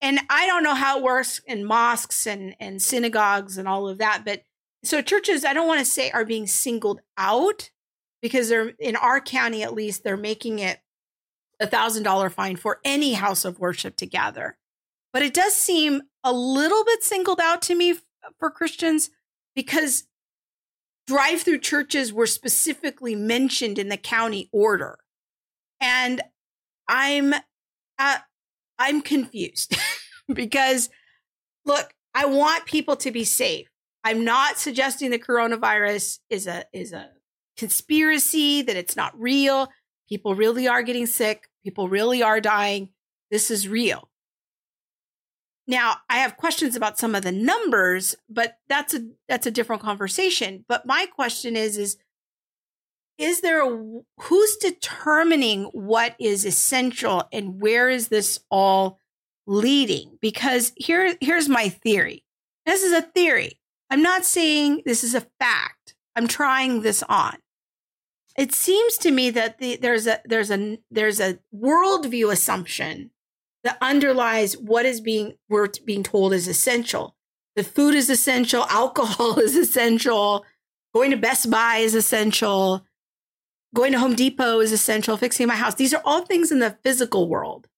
and 0.00 0.20
I 0.30 0.46
don't 0.46 0.62
know 0.62 0.74
how 0.74 0.98
it 0.98 1.02
works 1.02 1.40
in 1.46 1.64
mosques 1.64 2.26
and 2.28 2.54
and 2.60 2.80
synagogues 2.80 3.58
and 3.58 3.66
all 3.66 3.88
of 3.88 3.98
that, 3.98 4.22
but 4.24 4.42
so 4.84 5.02
churches 5.02 5.44
I 5.44 5.52
don't 5.52 5.66
want 5.66 5.80
to 5.80 5.84
say 5.84 6.10
are 6.12 6.24
being 6.24 6.46
singled 6.46 7.00
out 7.18 7.70
because 8.22 8.48
they're 8.50 8.68
in 8.78 8.94
our 8.96 9.20
county 9.20 9.62
at 9.64 9.74
least 9.74 10.04
they're 10.04 10.16
making 10.16 10.60
it 10.60 10.78
a 11.64 11.66
thousand 11.66 12.02
dollar 12.02 12.30
fine 12.30 12.56
for 12.56 12.80
any 12.84 13.14
house 13.14 13.44
of 13.44 13.58
worship 13.58 13.96
to 13.96 14.06
gather. 14.06 14.56
But 15.12 15.22
it 15.22 15.34
does 15.34 15.54
seem 15.54 16.02
a 16.22 16.32
little 16.32 16.84
bit 16.84 17.02
singled 17.02 17.40
out 17.40 17.62
to 17.62 17.74
me 17.74 17.94
for 18.38 18.50
Christians 18.50 19.10
because 19.54 20.04
drive 21.06 21.42
through 21.42 21.58
churches 21.58 22.12
were 22.12 22.26
specifically 22.26 23.14
mentioned 23.14 23.78
in 23.78 23.88
the 23.88 23.96
county 23.96 24.48
order. 24.52 24.98
And 25.80 26.22
I'm 26.88 27.34
uh, 27.98 28.18
I'm 28.78 29.00
confused 29.02 29.76
because 30.32 30.90
look, 31.64 31.94
I 32.14 32.26
want 32.26 32.66
people 32.66 32.96
to 32.96 33.10
be 33.10 33.24
safe. 33.24 33.68
I'm 34.02 34.24
not 34.24 34.58
suggesting 34.58 35.10
the 35.10 35.18
coronavirus 35.18 36.18
is 36.28 36.46
a 36.46 36.64
is 36.72 36.92
a 36.92 37.10
conspiracy 37.56 38.62
that 38.62 38.76
it's 38.76 38.96
not 38.96 39.18
real. 39.18 39.68
People 40.08 40.34
really 40.34 40.68
are 40.68 40.82
getting 40.82 41.06
sick. 41.06 41.48
People 41.64 41.88
really 41.88 42.22
are 42.22 42.40
dying. 42.40 42.90
This 43.30 43.50
is 43.50 43.68
real. 43.68 44.10
Now, 45.66 45.96
I 46.10 46.18
have 46.18 46.36
questions 46.36 46.76
about 46.76 46.98
some 46.98 47.14
of 47.14 47.22
the 47.22 47.32
numbers, 47.32 48.14
but 48.28 48.58
that's 48.68 48.94
a 48.94 49.08
that's 49.28 49.46
a 49.46 49.50
different 49.50 49.82
conversation. 49.82 50.64
But 50.68 50.84
my 50.84 51.06
question 51.06 51.56
is 51.56 51.78
is 51.78 51.96
is 53.16 53.40
there 53.40 53.64
a 53.64 54.02
who's 54.20 54.56
determining 54.56 55.64
what 55.72 56.16
is 56.18 56.44
essential 56.44 57.24
and 57.32 57.60
where 57.60 57.88
is 57.88 58.08
this 58.08 58.40
all 58.50 58.98
leading? 59.46 60.18
Because 60.20 60.72
here 60.76 61.16
here's 61.20 61.48
my 61.48 61.70
theory. 61.70 62.24
This 62.66 62.82
is 62.82 62.92
a 62.92 63.02
theory. 63.02 63.60
I'm 63.90 64.02
not 64.02 64.24
saying 64.24 64.82
this 64.84 65.04
is 65.04 65.14
a 65.14 65.26
fact. 65.40 65.94
I'm 66.16 66.28
trying 66.28 66.82
this 66.82 67.02
on. 67.04 67.36
It 68.36 68.52
seems 68.52 68.98
to 68.98 69.10
me 69.10 69.30
that 69.30 69.58
the, 69.58 69.76
there's 69.76 70.06
a 70.06 70.20
there's 70.24 70.50
a 70.50 70.78
there's 70.90 71.20
a 71.20 71.38
worldview 71.54 72.32
assumption 72.32 73.10
that 73.62 73.78
underlies 73.80 74.56
what 74.56 74.84
is 74.84 75.00
being 75.00 75.34
we're 75.48 75.68
being 75.84 76.02
told 76.02 76.32
is 76.32 76.48
essential. 76.48 77.16
The 77.56 77.64
food 77.64 77.94
is 77.94 78.10
essential, 78.10 78.64
alcohol 78.68 79.38
is 79.38 79.56
essential, 79.56 80.44
going 80.94 81.10
to 81.12 81.16
Best 81.16 81.50
Buy 81.50 81.76
is 81.76 81.94
essential, 81.94 82.84
going 83.74 83.92
to 83.92 83.98
Home 83.98 84.14
Depot 84.14 84.60
is 84.60 84.72
essential, 84.72 85.16
fixing 85.16 85.46
my 85.46 85.56
house. 85.56 85.74
These 85.74 85.94
are 85.94 86.02
all 86.04 86.24
things 86.24 86.50
in 86.50 86.58
the 86.58 86.76
physical 86.82 87.28
world. 87.28 87.68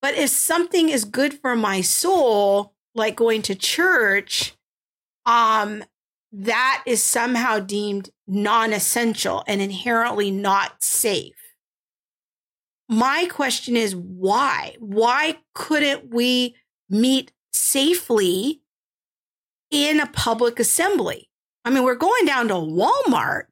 But 0.00 0.14
if 0.14 0.30
something 0.30 0.88
is 0.88 1.04
good 1.04 1.34
for 1.34 1.56
my 1.56 1.80
soul, 1.80 2.74
like 2.94 3.16
going 3.16 3.42
to 3.42 3.54
church, 3.54 4.54
um, 5.24 5.84
that 6.38 6.82
is 6.86 7.02
somehow 7.02 7.58
deemed 7.58 8.10
non-essential 8.26 9.42
and 9.46 9.62
inherently 9.62 10.30
not 10.30 10.82
safe. 10.82 11.32
My 12.88 13.26
question 13.30 13.74
is 13.74 13.96
why? 13.96 14.76
Why 14.78 15.38
couldn't 15.54 16.12
we 16.12 16.54
meet 16.90 17.32
safely 17.52 18.60
in 19.70 19.98
a 19.98 20.06
public 20.06 20.60
assembly? 20.60 21.30
I 21.64 21.70
mean, 21.70 21.84
we're 21.84 21.94
going 21.94 22.26
down 22.26 22.48
to 22.48 22.54
Walmart 22.54 23.44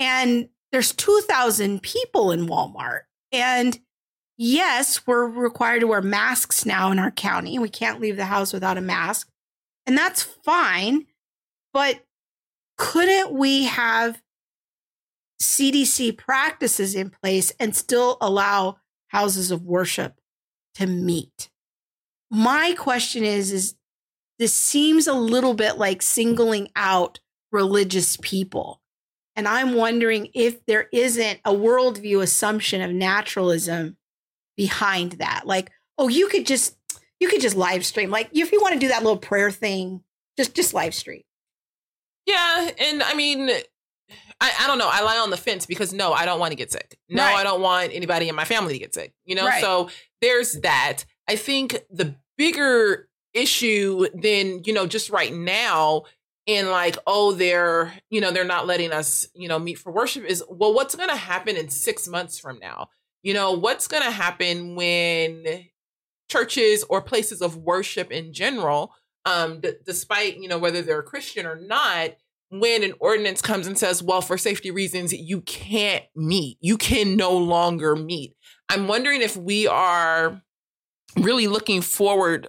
and 0.00 0.48
there's 0.72 0.92
2,000 0.92 1.80
people 1.80 2.32
in 2.32 2.48
Walmart. 2.48 3.02
And 3.30 3.78
yes, 4.36 5.06
we're 5.06 5.26
required 5.26 5.80
to 5.80 5.86
wear 5.86 6.02
masks 6.02 6.66
now 6.66 6.90
in 6.90 6.98
our 6.98 7.12
county. 7.12 7.58
We 7.60 7.68
can't 7.68 8.00
leave 8.00 8.16
the 8.16 8.26
house 8.26 8.52
without 8.52 8.78
a 8.78 8.82
mask. 8.82 9.28
And 9.86 9.96
that's 9.96 10.22
fine. 10.22 11.06
But 11.72 12.00
couldn't 12.76 13.32
we 13.32 13.64
have 13.64 14.20
CDC 15.40 16.16
practices 16.16 16.94
in 16.94 17.10
place 17.10 17.52
and 17.58 17.74
still 17.74 18.16
allow 18.20 18.78
houses 19.08 19.50
of 19.50 19.62
worship 19.62 20.20
to 20.74 20.86
meet? 20.86 21.50
My 22.30 22.74
question 22.76 23.24
is 23.24 23.52
is 23.52 23.76
this 24.38 24.54
seems 24.54 25.06
a 25.06 25.14
little 25.14 25.54
bit 25.54 25.78
like 25.78 26.02
singling 26.02 26.68
out 26.76 27.20
religious 27.52 28.18
people. 28.20 28.82
And 29.34 29.46
I'm 29.46 29.74
wondering 29.74 30.28
if 30.34 30.64
there 30.66 30.88
isn't 30.92 31.40
a 31.44 31.52
worldview 31.52 32.22
assumption 32.22 32.80
of 32.80 32.90
naturalism 32.90 33.96
behind 34.56 35.12
that. 35.12 35.42
Like, 35.46 35.70
oh, 35.98 36.08
you 36.08 36.28
could 36.28 36.46
just 36.46 36.76
you 37.20 37.28
could 37.28 37.40
just 37.40 37.56
live 37.56 37.84
stream. 37.84 38.10
Like 38.10 38.30
if 38.32 38.52
you 38.52 38.60
want 38.60 38.74
to 38.74 38.80
do 38.80 38.88
that 38.88 39.02
little 39.02 39.18
prayer 39.18 39.50
thing, 39.50 40.02
just 40.36 40.54
just 40.54 40.74
live 40.74 40.94
stream. 40.94 41.22
Yeah, 42.26 42.70
and 42.78 43.02
I 43.02 43.14
mean, 43.14 43.48
I, 44.40 44.52
I 44.60 44.66
don't 44.66 44.78
know. 44.78 44.88
I 44.90 45.02
lie 45.02 45.18
on 45.18 45.30
the 45.30 45.36
fence 45.36 45.64
because 45.66 45.92
no, 45.92 46.12
I 46.12 46.24
don't 46.26 46.40
want 46.40 46.50
to 46.52 46.56
get 46.56 46.72
sick. 46.72 46.98
No, 47.08 47.22
Right. 47.22 47.36
I 47.36 47.42
don't 47.44 47.60
want 47.60 47.92
anybody 47.94 48.28
in 48.28 48.34
my 48.34 48.44
family 48.44 48.72
to 48.74 48.78
get 48.78 48.94
sick. 48.94 49.14
You 49.24 49.36
know, 49.36 49.46
Right. 49.46 49.60
so 49.60 49.88
there's 50.20 50.54
that. 50.60 51.04
I 51.28 51.36
think 51.36 51.78
the 51.90 52.16
bigger 52.36 53.08
issue 53.32 54.06
than 54.14 54.62
you 54.64 54.72
know 54.72 54.86
just 54.86 55.10
right 55.10 55.32
now 55.32 56.02
in 56.46 56.70
like 56.70 56.96
oh 57.06 57.32
they're 57.32 57.92
you 58.08 58.18
know 58.20 58.30
they're 58.30 58.44
not 58.44 58.66
letting 58.66 58.92
us 58.92 59.28
you 59.34 59.46
know 59.46 59.58
meet 59.58 59.78
for 59.78 59.92
worship 59.92 60.24
is 60.24 60.42
well 60.48 60.72
what's 60.72 60.94
going 60.94 61.10
to 61.10 61.16
happen 61.16 61.54
in 61.54 61.68
six 61.68 62.08
months 62.08 62.38
from 62.38 62.58
now 62.58 62.88
you 63.22 63.34
know 63.34 63.52
what's 63.52 63.88
going 63.88 64.02
to 64.02 64.10
happen 64.10 64.74
when 64.74 65.44
churches 66.30 66.82
or 66.88 67.02
places 67.02 67.42
of 67.42 67.56
worship 67.58 68.10
in 68.10 68.32
general 68.32 68.92
um 69.26 69.60
d- 69.60 69.72
despite 69.84 70.38
you 70.38 70.48
know 70.48 70.58
whether 70.58 70.80
they're 70.80 71.00
a 71.00 71.04
christian 71.04 71.46
or 71.46 71.56
not 71.56 72.10
when 72.50 72.82
an 72.82 72.94
ordinance 73.00 73.42
comes 73.42 73.66
and 73.66 73.76
says 73.76 74.02
well 74.02 74.22
for 74.22 74.38
safety 74.38 74.70
reasons 74.70 75.12
you 75.12 75.40
can't 75.42 76.04
meet 76.14 76.56
you 76.60 76.78
can 76.78 77.16
no 77.16 77.36
longer 77.36 77.94
meet 77.94 78.34
i'm 78.68 78.88
wondering 78.88 79.20
if 79.20 79.36
we 79.36 79.66
are 79.66 80.40
really 81.16 81.46
looking 81.46 81.80
forward 81.80 82.48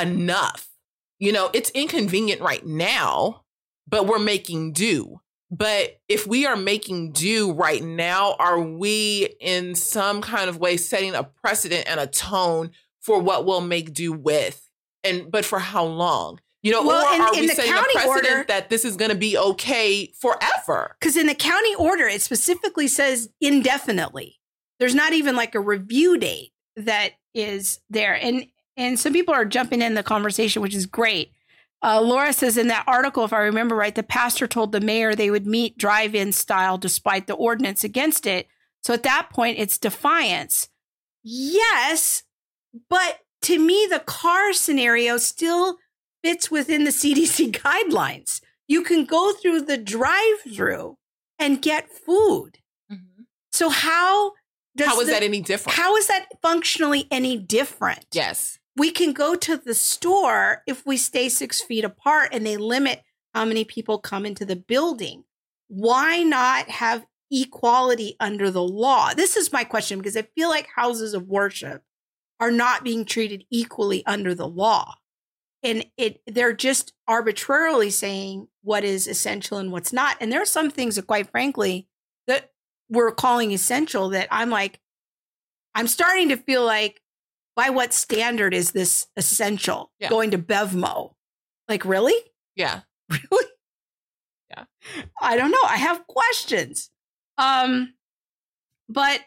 enough. 0.00 0.68
You 1.18 1.32
know 1.32 1.50
it's 1.52 1.70
inconvenient 1.70 2.40
right 2.40 2.64
now 2.64 3.42
but 3.90 4.06
we're 4.06 4.18
making 4.18 4.74
do. 4.74 5.20
But 5.50 5.98
if 6.10 6.26
we 6.26 6.44
are 6.44 6.56
making 6.56 7.12
do 7.12 7.52
right 7.52 7.82
now 7.82 8.36
are 8.38 8.60
we 8.60 9.34
in 9.40 9.74
some 9.74 10.20
kind 10.20 10.50
of 10.50 10.58
way 10.58 10.76
setting 10.76 11.14
a 11.14 11.24
precedent 11.24 11.88
and 11.88 11.98
a 11.98 12.06
tone 12.06 12.70
for 13.00 13.18
what 13.18 13.46
we'll 13.46 13.62
make 13.62 13.94
do 13.94 14.12
with 14.12 14.67
and 15.04 15.30
but 15.30 15.44
for 15.44 15.58
how 15.58 15.84
long 15.84 16.40
you 16.62 16.72
know 16.72 16.84
Well, 16.84 17.06
or 17.06 17.14
in- 17.14 17.20
are 17.20 17.34
in 17.34 17.40
we 17.40 17.46
the 17.48 17.54
setting 17.54 17.72
a 17.72 17.82
precedent 17.92 18.26
order- 18.26 18.44
that 18.48 18.68
this 18.70 18.84
is 18.84 18.96
going 18.96 19.10
to 19.10 19.16
be 19.16 19.36
okay 19.38 20.12
forever 20.20 20.96
Because 21.00 21.16
in 21.16 21.26
the 21.26 21.34
county 21.34 21.74
order, 21.76 22.06
it 22.06 22.20
specifically 22.22 22.88
says 22.88 23.28
indefinitely. 23.40 24.40
There's 24.78 24.94
not 24.94 25.12
even 25.12 25.34
like 25.36 25.54
a 25.54 25.60
review 25.60 26.18
date 26.18 26.52
that 26.76 27.12
is 27.34 27.80
there. 27.90 28.14
And 28.14 28.46
and 28.76 28.98
some 28.98 29.12
people 29.12 29.34
are 29.34 29.44
jumping 29.44 29.82
in 29.82 29.94
the 29.94 30.02
conversation, 30.04 30.62
which 30.62 30.74
is 30.74 30.86
great. 30.86 31.32
Uh, 31.82 32.00
Laura 32.00 32.32
says 32.32 32.56
in 32.56 32.68
that 32.68 32.84
article, 32.88 33.24
if 33.24 33.32
I 33.32 33.38
remember 33.38 33.74
right, 33.76 33.94
the 33.94 34.02
pastor 34.04 34.46
told 34.48 34.70
the 34.72 34.80
mayor 34.80 35.14
they 35.14 35.30
would 35.30 35.46
meet 35.46 35.78
drive-in 35.78 36.32
style 36.32 36.76
despite 36.78 37.26
the 37.28 37.34
ordinance 37.34 37.82
against 37.84 38.26
it. 38.26 38.46
So 38.82 38.94
at 38.94 39.02
that 39.04 39.28
point, 39.30 39.58
it's 39.58 39.78
defiance. 39.78 40.68
Yes, 41.22 42.22
but 42.88 43.20
to 43.42 43.58
me, 43.58 43.86
the 43.90 44.00
car 44.00 44.52
scenario 44.52 45.16
still 45.16 45.78
fits 46.22 46.50
within 46.50 46.84
the 46.84 46.90
CDC 47.02 47.52
guidelines. 47.52 48.40
You 48.66 48.82
can 48.82 49.04
go 49.04 49.32
through 49.32 49.62
the 49.62 49.78
drive-through 49.78 50.96
and 51.38 51.62
get 51.62 51.90
food. 51.90 52.58
Mm-hmm. 52.92 53.22
So 53.52 53.68
how 53.70 54.32
does 54.76 54.88
how 54.88 55.00
is 55.00 55.06
the- 55.06 55.12
that 55.12 55.22
any 55.22 55.40
different 55.40 55.76
how 55.76 55.96
is 55.96 56.06
that 56.08 56.26
functionally 56.42 57.06
any 57.10 57.36
different? 57.38 58.04
yes 58.12 58.58
We 58.76 58.90
can 58.90 59.12
go 59.12 59.34
to 59.34 59.56
the 59.56 59.74
store 59.74 60.62
if 60.66 60.84
we 60.86 60.96
stay 60.96 61.28
six 61.28 61.60
feet 61.62 61.84
apart 61.84 62.28
and 62.32 62.44
they 62.46 62.56
limit 62.56 63.02
how 63.34 63.44
many 63.44 63.64
people 63.64 63.98
come 63.98 64.26
into 64.26 64.44
the 64.44 64.56
building. 64.56 65.24
Why 65.68 66.22
not 66.22 66.68
have 66.68 67.06
equality 67.30 68.16
under 68.20 68.50
the 68.50 68.62
law? 68.62 69.14
This 69.14 69.36
is 69.36 69.52
my 69.52 69.64
question 69.64 69.98
because 69.98 70.16
I 70.16 70.22
feel 70.22 70.48
like 70.48 70.66
houses 70.74 71.14
of 71.14 71.26
worship 71.28 71.82
are 72.40 72.50
not 72.50 72.84
being 72.84 73.04
treated 73.04 73.44
equally 73.50 74.04
under 74.06 74.34
the 74.34 74.46
law. 74.48 74.94
And 75.62 75.84
it 75.96 76.20
they're 76.26 76.52
just 76.52 76.92
arbitrarily 77.08 77.90
saying 77.90 78.46
what 78.62 78.84
is 78.84 79.08
essential 79.08 79.58
and 79.58 79.72
what's 79.72 79.92
not. 79.92 80.16
And 80.20 80.30
there 80.30 80.40
are 80.42 80.46
some 80.46 80.70
things 80.70 80.96
that 80.96 81.06
quite 81.08 81.30
frankly 81.30 81.88
that 82.28 82.52
we're 82.88 83.10
calling 83.10 83.50
essential 83.52 84.10
that 84.10 84.28
I'm 84.30 84.50
like, 84.50 84.78
I'm 85.74 85.88
starting 85.88 86.28
to 86.28 86.36
feel 86.36 86.64
like 86.64 87.00
by 87.56 87.70
what 87.70 87.92
standard 87.92 88.54
is 88.54 88.70
this 88.70 89.08
essential 89.16 89.90
Yeah. 89.98 90.10
going 90.10 90.30
to 90.30 90.38
Bevmo? 90.38 91.14
Like, 91.68 91.84
really? 91.84 92.14
yeah 92.54 92.82
Really? 93.10 93.46
Yeah. 94.50 94.64
I 95.20 95.36
don't 95.36 95.50
know. 95.50 95.58
I 95.64 95.76
have 95.76 96.06
questions. 96.06 96.90
Um, 97.36 97.94
but 98.88 99.20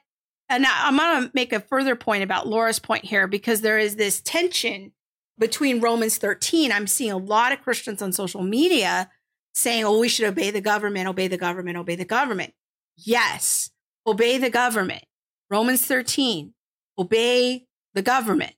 and 0.51 0.65
I'm 0.65 0.97
going 0.97 1.23
to 1.23 1.31
make 1.33 1.53
a 1.53 1.61
further 1.61 1.95
point 1.95 2.23
about 2.23 2.47
Laura's 2.47 2.79
point 2.79 3.05
here 3.05 3.27
because 3.27 3.61
there 3.61 3.79
is 3.79 3.95
this 3.95 4.21
tension 4.21 4.91
between 5.39 5.79
Romans 5.79 6.17
13. 6.17 6.71
I'm 6.71 6.87
seeing 6.87 7.11
a 7.11 7.17
lot 7.17 7.53
of 7.53 7.61
Christians 7.61 8.01
on 8.01 8.11
social 8.11 8.43
media 8.43 9.09
saying, 9.53 9.83
"Oh, 9.83 9.99
we 9.99 10.09
should 10.09 10.27
obey 10.27 10.51
the 10.51 10.61
government, 10.61 11.07
obey 11.07 11.27
the 11.27 11.37
government, 11.37 11.77
obey 11.77 11.95
the 11.95 12.05
government." 12.05 12.53
Yes, 12.97 13.71
obey 14.05 14.37
the 14.37 14.49
government. 14.49 15.05
Romans 15.49 15.85
13, 15.85 16.53
obey 16.97 17.65
the 17.93 18.01
government, 18.01 18.55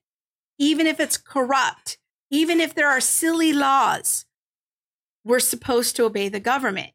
even 0.58 0.86
if 0.86 1.00
it's 1.00 1.16
corrupt, 1.16 1.98
even 2.30 2.60
if 2.60 2.74
there 2.74 2.88
are 2.88 3.00
silly 3.00 3.52
laws 3.52 4.26
we're 5.24 5.40
supposed 5.40 5.96
to 5.96 6.04
obey 6.04 6.28
the 6.28 6.40
government. 6.40 6.90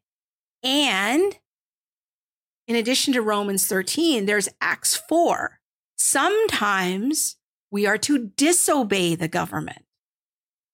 And 0.62 1.38
in 2.70 2.76
addition 2.76 3.12
to 3.12 3.20
Romans 3.20 3.66
13, 3.66 4.26
there's 4.26 4.48
Acts 4.60 4.94
4. 4.94 5.58
Sometimes 5.98 7.34
we 7.72 7.84
are 7.84 7.98
to 7.98 8.30
disobey 8.36 9.16
the 9.16 9.26
government. 9.26 9.84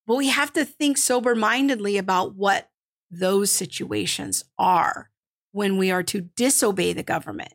But 0.07 0.17
we 0.17 0.29
have 0.29 0.53
to 0.53 0.67
think 0.67 0.99
sober 0.99 1.35
mindedly 1.35 1.97
about 1.97 2.35
what 2.35 2.69
those 3.11 3.51
situations 3.51 4.45
are 4.59 5.09
when 5.53 5.79
we 5.79 5.91
are 5.91 6.03
to 6.03 6.21
disobey 6.21 6.93
the 6.93 7.03
government. 7.03 7.55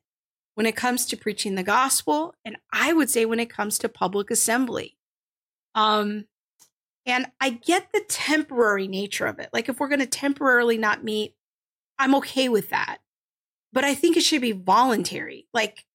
When 0.56 0.66
it 0.66 0.76
comes 0.76 1.06
to 1.06 1.18
preaching 1.18 1.54
the 1.54 1.62
gospel, 1.62 2.34
and 2.44 2.58
I 2.74 2.94
would 2.94 3.12
say 3.12 3.26
when 3.26 3.40
it 3.40 3.52
comes 3.52 3.78
to 3.78 3.90
public 3.90 4.32
assembly. 4.32 4.98
Um, 5.76 6.26
and 7.06 7.28
I 7.40 7.52
get 7.52 7.90
the 7.94 8.04
temporary 8.10 8.88
nature 8.88 9.28
of 9.28 9.38
it. 9.38 9.50
Like 9.54 9.70
if 9.70 9.80
we're 9.80 9.88
going 9.88 10.00
to 10.00 10.08
temporarily 10.08 10.80
not 10.80 11.04
meet, 11.04 11.36
I'm 12.00 12.16
okay 12.16 12.50
with 12.50 12.72
that. 12.72 13.01
But 13.74 13.84
I 13.84 13.96
think 13.96 14.18
it 14.18 14.24
should 14.24 14.42
be 14.42 14.52
voluntary. 14.52 15.48
Like 15.54 15.86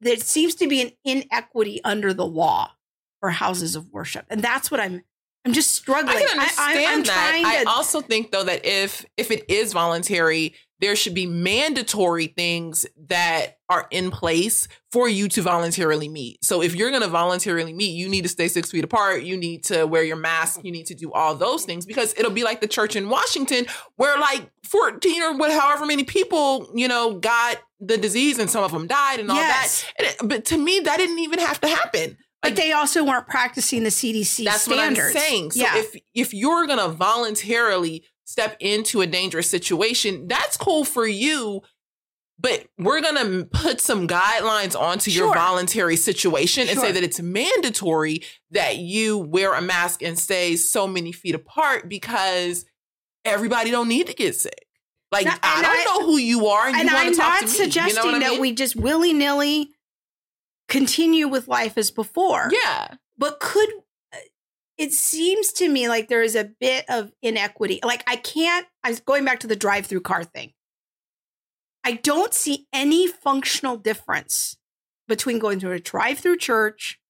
there 0.00 0.16
seems 0.16 0.54
to 0.56 0.68
be 0.68 0.82
an 0.82 0.92
inequity 1.04 1.80
under 1.84 2.12
the 2.12 2.26
law 2.26 2.72
for 3.20 3.30
houses 3.30 3.76
of 3.76 3.92
worship. 3.92 4.26
And 4.30 4.42
that's 4.42 4.70
what 4.70 4.80
I'm 4.80 5.02
I'm 5.44 5.52
just 5.52 5.74
struggling. 5.74 6.16
I 6.16 6.20
can 6.20 6.38
understand 6.38 6.78
am 6.78 7.02
that. 7.04 7.30
trying 7.30 7.46
I 7.46 7.64
also 7.66 8.00
think 8.00 8.32
though 8.32 8.44
that 8.44 8.64
if 8.66 9.04
if 9.16 9.30
it 9.30 9.48
is 9.48 9.72
voluntary, 9.72 10.54
there 10.80 10.94
should 10.96 11.14
be 11.14 11.26
mandatory 11.26 12.28
things 12.28 12.86
that 13.08 13.58
are 13.68 13.86
in 13.90 14.10
place 14.10 14.68
for 14.92 15.08
you 15.08 15.28
to 15.28 15.42
voluntarily 15.42 16.08
meet. 16.08 16.42
So 16.44 16.62
if 16.62 16.74
you're 16.74 16.90
going 16.90 17.02
to 17.02 17.08
voluntarily 17.08 17.72
meet, 17.72 17.90
you 17.96 18.08
need 18.08 18.22
to 18.22 18.28
stay 18.28 18.48
six 18.48 18.70
feet 18.70 18.84
apart. 18.84 19.22
You 19.22 19.36
need 19.36 19.64
to 19.64 19.84
wear 19.86 20.02
your 20.04 20.16
mask. 20.16 20.60
You 20.62 20.70
need 20.72 20.86
to 20.86 20.94
do 20.94 21.12
all 21.12 21.34
those 21.34 21.64
things 21.64 21.84
because 21.84 22.14
it'll 22.16 22.30
be 22.30 22.44
like 22.44 22.60
the 22.60 22.68
church 22.68 22.94
in 22.96 23.08
Washington 23.08 23.66
where 23.96 24.18
like 24.18 24.48
14 24.64 25.22
or 25.22 25.36
what, 25.36 25.50
however 25.50 25.84
many 25.84 26.04
people, 26.04 26.70
you 26.74 26.86
know, 26.88 27.14
got 27.18 27.56
the 27.80 27.96
disease 27.98 28.38
and 28.38 28.48
some 28.48 28.62
of 28.64 28.70
them 28.72 28.86
died 28.86 29.20
and 29.20 29.30
all 29.30 29.36
Yes. 29.36 29.82
that. 29.82 29.92
And 29.98 30.08
it- 30.08 30.28
but 30.28 30.44
to 30.46 30.56
me, 30.58 30.80
that 30.80 30.96
didn't 30.98 31.18
even 31.18 31.38
have 31.40 31.60
to 31.62 31.68
happen. 31.68 32.16
but 32.40 32.54
they 32.54 32.70
also 32.70 33.02
weren't 33.04 33.26
practicing 33.26 33.82
the 33.82 33.90
CDC 33.90 34.44
That's 34.44 34.62
standards. 34.62 34.98
what 35.12 35.16
I'm 35.16 35.28
saying. 35.28 35.50
So 35.50 35.60
yeah. 35.60 35.76
if 35.78 35.96
if 36.14 36.32
you're 36.32 36.68
gonna 36.68 36.88
voluntarily 36.88 38.04
step 38.28 38.56
into 38.60 39.00
a 39.00 39.06
dangerous 39.06 39.48
situation, 39.48 40.28
that's 40.28 40.58
cool 40.58 40.84
for 40.84 41.06
you. 41.06 41.62
But 42.38 42.66
we're 42.76 43.00
gonna 43.00 43.46
put 43.46 43.80
some 43.80 44.06
guidelines 44.06 44.78
onto 44.78 45.10
your 45.10 45.32
voluntary 45.34 45.96
situation 45.96 46.68
and 46.68 46.78
say 46.78 46.92
that 46.92 47.02
it's 47.02 47.20
mandatory 47.20 48.22
that 48.50 48.76
you 48.76 49.16
wear 49.18 49.54
a 49.54 49.62
mask 49.62 50.02
and 50.02 50.16
stay 50.18 50.56
so 50.56 50.86
many 50.86 51.10
feet 51.10 51.34
apart 51.34 51.88
because 51.88 52.64
everybody 53.24 53.70
don't 53.70 53.88
need 53.88 54.06
to 54.08 54.14
get 54.14 54.36
sick. 54.36 54.66
Like 55.10 55.24
No, 55.26 55.32
I 55.42 55.62
don't 55.62 55.78
I- 55.80 55.84
know 55.84 56.06
who 56.06 56.18
you 56.18 56.46
are, 56.48 56.66
and, 56.68 56.76
and 56.76 56.90
you 56.90 56.96
I'm 56.96 57.12
not 57.16 57.48
suggesting 57.48 58.04
you 58.04 58.10
know 58.12 58.16
I 58.16 58.20
that 58.20 58.30
mean? 58.32 58.40
we 58.42 58.52
just 58.52 58.76
willy 58.76 59.14
nilly 59.14 59.70
continue 60.68 61.28
with 61.28 61.48
life 61.48 61.78
as 61.78 61.90
before. 61.90 62.50
yeah. 62.52 62.88
But 63.16 63.40
could 63.40 63.68
it 64.78 64.92
seems 64.92 65.52
to 65.54 65.68
me 65.68 65.88
like 65.88 66.08
there 66.08 66.22
is 66.22 66.36
a 66.36 66.44
bit 66.44 66.84
of 66.88 67.12
inequity. 67.20 67.80
Like 67.84 68.04
I 68.06 68.16
can't. 68.16 68.66
I 68.84 68.90
was 68.90 69.00
going 69.00 69.24
back 69.24 69.40
to 69.40 69.46
the 69.46 69.56
drive-through 69.56 70.02
car 70.02 70.24
thing. 70.24 70.52
I 71.84 71.92
don't 71.92 72.32
see 72.32 72.66
any 72.72 73.06
functional 73.08 73.76
difference 73.76 74.56
between 75.08 75.38
going 75.38 75.58
to 75.60 75.72
a 75.72 75.80
drive-through 75.80 76.36
church 76.38 77.00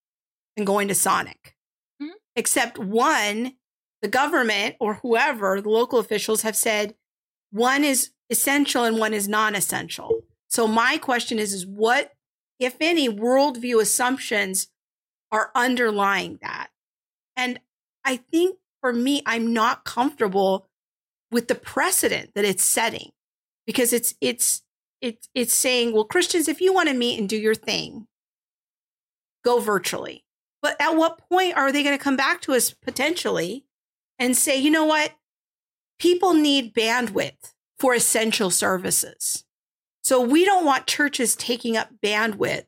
and 0.57 0.66
going 0.66 0.89
to 0.89 0.95
Sonic, 0.95 1.57
Mhm. 2.01 2.12
except 2.36 2.78
one, 2.78 3.57
the 4.03 4.09
government 4.09 4.77
or 4.81 4.95
whoever, 4.95 5.61
the 5.61 5.69
local 5.69 5.99
officials 5.99 6.43
have 6.43 6.57
said 6.57 6.97
one 7.51 7.82
is 7.85 8.11
essential 8.31 8.85
and 8.85 8.99
one 8.99 9.12
is 9.15 9.27
non-essential. 9.28 10.23
So 10.49 10.66
my 10.66 10.97
question 10.99 11.39
is, 11.39 11.53
is 11.53 11.66
what, 11.66 12.15
if 12.59 12.77
any, 12.81 13.09
worldview 13.09 13.81
assumptions 13.81 14.69
are 15.32 15.51
underlying 15.55 16.39
that. 16.43 16.70
And 17.39 17.60
I 18.05 18.16
think 18.16 18.59
for 18.82 18.93
me, 18.93 19.23
I'm 19.24 19.55
not 19.55 19.85
comfortable 19.85 20.69
with 21.31 21.48
the 21.48 21.55
precedent 21.55 22.32
that 22.35 22.44
it's 22.44 22.65
setting 22.65 23.12
because 23.65 23.93
it's 23.93 24.15
it's 24.20 24.62
it's 25.01 25.28
it's 25.35 25.55
saying, 25.55 25.93
well, 25.93 26.05
Christians, 26.05 26.48
if 26.48 26.60
you 26.60 26.74
want 26.74 26.89
to 26.89 26.94
meet 26.94 27.19
and 27.19 27.28
do 27.28 27.36
your 27.36 27.55
thing, 27.55 28.09
go 29.44 29.60
virtually. 29.60 30.24
But 30.60 30.77
at 30.81 30.97
what 30.97 31.20
point 31.31 31.56
are 31.56 31.70
they 31.70 31.85
going 31.85 31.97
to 31.97 32.02
come 32.02 32.16
back 32.16 32.40
to 32.43 32.55
us 32.55 32.73
potentially 32.73 33.65
and 34.19 34.36
say, 34.36 34.59
you 34.59 34.70
know 34.70 34.85
what? 34.85 35.12
People 36.01 36.35
need 36.35 36.74
bandwidth 36.74 37.55
for 37.78 37.94
essential 37.94 38.51
services. 38.51 39.44
So 40.02 40.20
we 40.20 40.44
don't 40.44 40.65
want 40.65 40.86
churches 40.86 41.36
taking 41.36 41.77
up 41.77 41.90
bandwidth 42.05 42.65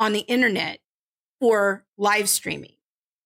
on 0.00 0.12
the 0.12 0.20
internet 0.20 0.80
for 1.40 1.84
live 1.96 2.28
streaming. 2.28 2.72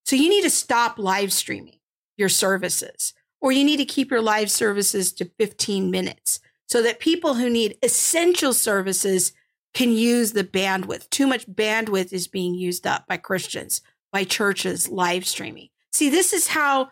So 0.05 0.17
you 0.17 0.29
need 0.29 0.43
to 0.43 0.51
stop 0.51 0.99
live 0.99 1.33
streaming 1.33 1.79
your 2.17 2.29
services, 2.29 3.15
or 3.41 3.53
you 3.53 3.65
need 3.65 3.79
to 3.79 3.85
keep 3.85 4.11
your 4.11 4.21
live 4.23 4.51
services 4.51 5.13
to 5.15 5.31
15 5.39 5.91
minutes 5.91 6.41
so 6.67 6.83
that 6.83 7.01
people 7.01 7.35
who 7.35 7.51
need 7.51 7.77
essential 7.83 8.53
services 8.53 9.33
can 9.75 9.91
use 9.91 10.33
the 10.33 10.45
bandwidth. 10.45 11.11
Too 11.11 11.27
much 11.27 11.47
bandwidth 11.47 12.13
is 12.13 12.29
being 12.29 12.55
used 12.55 12.87
up 12.87 13.07
by 13.09 13.17
Christians, 13.17 13.81
by 14.13 14.25
churches 14.25 14.89
live 14.89 15.27
streaming. 15.27 15.69
See, 15.93 16.09
this 16.09 16.33
is 16.33 16.47
how 16.49 16.91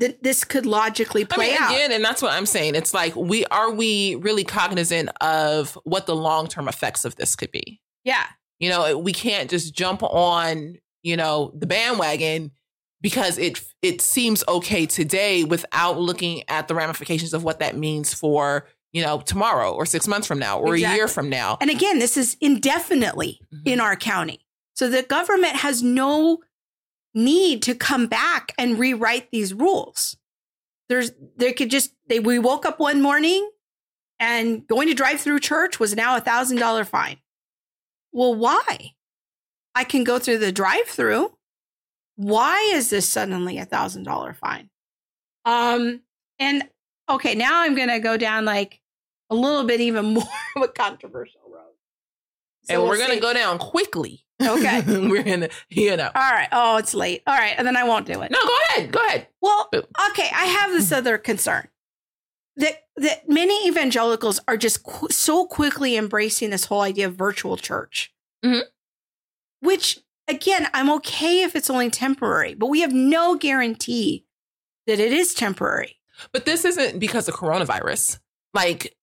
th- 0.00 0.18
this 0.20 0.44
could 0.44 0.66
logically 0.66 1.24
play 1.24 1.50
I 1.50 1.52
mean, 1.52 1.62
out. 1.62 1.70
again, 1.70 1.92
and 1.92 2.04
that's 2.04 2.20
what 2.22 2.32
I'm 2.32 2.46
saying. 2.46 2.74
It's 2.74 2.92
like 2.92 3.14
we 3.14 3.44
are 3.46 3.70
we 3.70 4.16
really 4.16 4.44
cognizant 4.44 5.10
of 5.20 5.78
what 5.84 6.06
the 6.06 6.16
long 6.16 6.48
term 6.48 6.68
effects 6.68 7.04
of 7.04 7.16
this 7.16 7.36
could 7.36 7.50
be. 7.52 7.80
yeah. 8.04 8.26
You 8.60 8.70
know, 8.70 8.98
we 8.98 9.12
can't 9.12 9.48
just 9.48 9.72
jump 9.72 10.02
on, 10.02 10.78
you 11.08 11.16
know, 11.16 11.52
the 11.56 11.66
bandwagon 11.66 12.50
because 13.00 13.38
it 13.38 13.60
it 13.82 14.00
seems 14.00 14.42
okay 14.48 14.84
today 14.86 15.44
without 15.44 15.98
looking 15.98 16.42
at 16.48 16.68
the 16.68 16.74
ramifications 16.74 17.32
of 17.32 17.44
what 17.44 17.60
that 17.60 17.76
means 17.76 18.12
for, 18.12 18.66
you 18.92 19.02
know, 19.02 19.20
tomorrow 19.20 19.72
or 19.72 19.86
6 19.86 20.06
months 20.08 20.26
from 20.26 20.38
now 20.38 20.58
or 20.58 20.74
a 20.74 20.78
year 20.78 21.08
from 21.08 21.28
now. 21.30 21.56
And 21.60 21.70
again, 21.70 21.98
this 22.00 22.16
is 22.16 22.36
indefinitely 22.40 23.40
Mhm. 23.54 23.62
in 23.72 23.80
our 23.80 23.96
county. 23.96 24.40
So 24.74 24.88
the 24.88 25.02
government 25.02 25.56
has 25.56 25.82
no 25.82 26.38
need 27.14 27.62
to 27.62 27.74
come 27.74 28.06
back 28.08 28.52
and 28.58 28.78
rewrite 28.78 29.30
these 29.30 29.54
rules. 29.54 30.16
There's 30.88 31.12
they 31.36 31.52
could 31.52 31.70
just 31.70 31.92
they 32.08 32.18
we 32.20 32.38
woke 32.38 32.66
up 32.66 32.78
one 32.80 33.00
morning 33.00 33.48
and 34.20 34.66
going 34.66 34.88
to 34.88 34.94
drive 34.94 35.20
through 35.20 35.38
church 35.40 35.78
was 35.78 35.94
now 35.94 36.16
a 36.16 36.20
thousand 36.20 36.56
dollar 36.58 36.84
fine. 36.84 37.18
Well, 38.12 38.34
why? 38.34 38.94
I 39.78 39.84
can 39.84 40.02
go 40.04 40.18
through 40.18 40.38
the 40.38 40.50
drive 40.52 40.86
through. 40.86 41.32
Why 42.16 42.58
is 42.74 42.90
this 42.90 43.08
suddenly 43.08 43.58
a 43.58 43.64
thousand 43.64 44.02
dollar 44.02 44.34
fine? 44.34 44.70
Um, 45.44 46.02
and 46.40 46.64
okay, 47.08 47.34
now 47.36 47.62
I'm 47.62 47.76
gonna 47.76 48.00
go 48.00 48.16
down 48.16 48.44
like 48.44 48.80
a 49.30 49.34
little 49.34 49.64
bit 49.64 49.80
even 49.80 50.04
more 50.14 50.24
of 50.56 50.62
a 50.62 50.68
controversial 50.68 51.40
road. 51.48 51.62
So 52.64 52.74
and 52.74 52.82
we'll 52.82 52.90
we're 52.90 52.96
going 52.96 53.10
to 53.10 53.14
see. 53.14 53.20
go 53.20 53.32
down 53.32 53.58
quickly. 53.58 54.24
Okay. 54.42 54.82
we're 54.86 55.22
to, 55.22 55.48
you 55.70 55.96
know. 55.96 56.10
All 56.14 56.30
right. 56.32 56.48
Oh, 56.52 56.76
it's 56.76 56.92
late. 56.92 57.22
All 57.26 57.34
right, 57.36 57.54
and 57.56 57.66
then 57.66 57.76
I 57.76 57.84
won't 57.84 58.04
do 58.06 58.20
it. 58.20 58.30
No, 58.30 58.38
go 58.42 58.56
ahead. 58.70 58.92
Go 58.92 59.06
ahead. 59.06 59.26
Well, 59.40 59.70
okay, 59.74 60.28
I 60.34 60.44
have 60.46 60.72
this 60.72 60.92
other 60.92 61.18
concern 61.18 61.68
that 62.56 62.82
that 62.96 63.28
many 63.28 63.68
evangelicals 63.68 64.40
are 64.48 64.56
just 64.56 64.82
qu- 64.82 65.08
so 65.10 65.46
quickly 65.46 65.96
embracing 65.96 66.50
this 66.50 66.64
whole 66.66 66.80
idea 66.82 67.06
of 67.06 67.14
virtual 67.14 67.56
church, 67.56 68.12
Mhm. 68.44 68.62
Which 69.60 69.98
again, 70.28 70.68
I'm 70.74 70.90
okay 70.90 71.42
if 71.42 71.56
it's 71.56 71.70
only 71.70 71.90
temporary, 71.90 72.54
but 72.54 72.66
we 72.66 72.80
have 72.80 72.92
no 72.92 73.36
guarantee 73.36 74.26
that 74.86 75.00
it 75.00 75.12
is 75.12 75.34
temporary. 75.34 75.96
But 76.32 76.44
this 76.44 76.64
isn't 76.64 76.98
because 76.98 77.28
of 77.28 77.34
coronavirus. 77.34 78.18
Like 78.54 78.96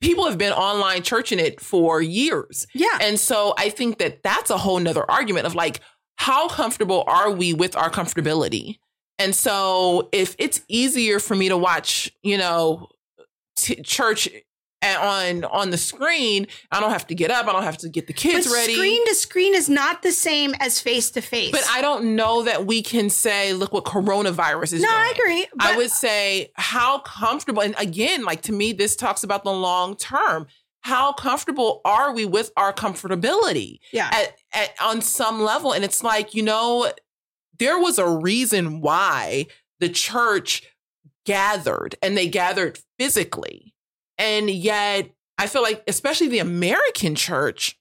people 0.00 0.26
have 0.26 0.38
been 0.38 0.52
online 0.52 1.02
churching 1.02 1.38
it 1.38 1.60
for 1.60 2.00
years. 2.00 2.66
Yeah, 2.74 2.98
And 3.00 3.18
so 3.18 3.54
I 3.58 3.68
think 3.70 3.98
that 3.98 4.22
that's 4.22 4.50
a 4.50 4.58
whole 4.58 4.78
nother 4.78 5.08
argument 5.10 5.46
of 5.46 5.54
like, 5.54 5.80
how 6.16 6.48
comfortable 6.48 7.04
are 7.06 7.30
we 7.30 7.54
with 7.54 7.76
our 7.76 7.90
comfortability? 7.90 8.78
And 9.18 9.34
so 9.34 10.08
if 10.12 10.34
it's 10.38 10.62
easier 10.68 11.18
for 11.18 11.34
me 11.34 11.48
to 11.48 11.56
watch, 11.56 12.10
you 12.22 12.38
know, 12.38 12.88
t- 13.56 13.82
church 13.82 14.28
on 14.82 15.44
on 15.44 15.70
the 15.70 15.78
screen, 15.78 16.46
I 16.70 16.80
don't 16.80 16.90
have 16.90 17.06
to 17.08 17.14
get 17.14 17.30
up. 17.30 17.46
I 17.46 17.52
don't 17.52 17.62
have 17.62 17.78
to 17.78 17.88
get 17.88 18.06
the 18.06 18.12
kids 18.12 18.46
but 18.46 18.54
ready. 18.54 18.74
screen 18.74 19.06
to 19.06 19.14
screen 19.14 19.54
is 19.54 19.68
not 19.68 20.02
the 20.02 20.12
same 20.12 20.54
as 20.60 20.80
face 20.80 21.10
to 21.12 21.20
face. 21.20 21.52
but 21.52 21.64
I 21.70 21.80
don't 21.80 22.16
know 22.16 22.44
that 22.44 22.66
we 22.66 22.82
can 22.82 23.10
say, 23.10 23.52
look 23.52 23.72
what 23.72 23.84
coronavirus 23.84 24.74
is 24.74 24.82
no, 24.82 24.88
doing. 24.88 25.00
I 25.00 25.12
agree. 25.14 25.46
I 25.58 25.76
would 25.76 25.90
say 25.90 26.50
how 26.54 27.00
comfortable, 27.00 27.62
and 27.62 27.74
again, 27.78 28.24
like 28.24 28.42
to 28.42 28.52
me, 28.52 28.72
this 28.72 28.96
talks 28.96 29.22
about 29.22 29.44
the 29.44 29.52
long 29.52 29.96
term. 29.96 30.46
How 30.82 31.12
comfortable 31.12 31.82
are 31.84 32.14
we 32.14 32.24
with 32.24 32.52
our 32.56 32.72
comfortability 32.72 33.80
yeah. 33.92 34.08
at, 34.12 34.38
at 34.54 34.70
on 34.80 35.02
some 35.02 35.42
level? 35.42 35.72
And 35.72 35.84
it's 35.84 36.02
like, 36.02 36.34
you 36.34 36.42
know, 36.42 36.90
there 37.58 37.78
was 37.78 37.98
a 37.98 38.08
reason 38.08 38.80
why 38.80 39.46
the 39.78 39.90
church 39.90 40.62
gathered 41.26 41.96
and 42.02 42.16
they 42.16 42.28
gathered 42.28 42.78
physically. 42.98 43.74
And 44.20 44.48
yet, 44.50 45.10
I 45.38 45.46
feel 45.48 45.62
like, 45.62 45.82
especially 45.88 46.28
the 46.28 46.38
American 46.40 47.14
church, 47.16 47.76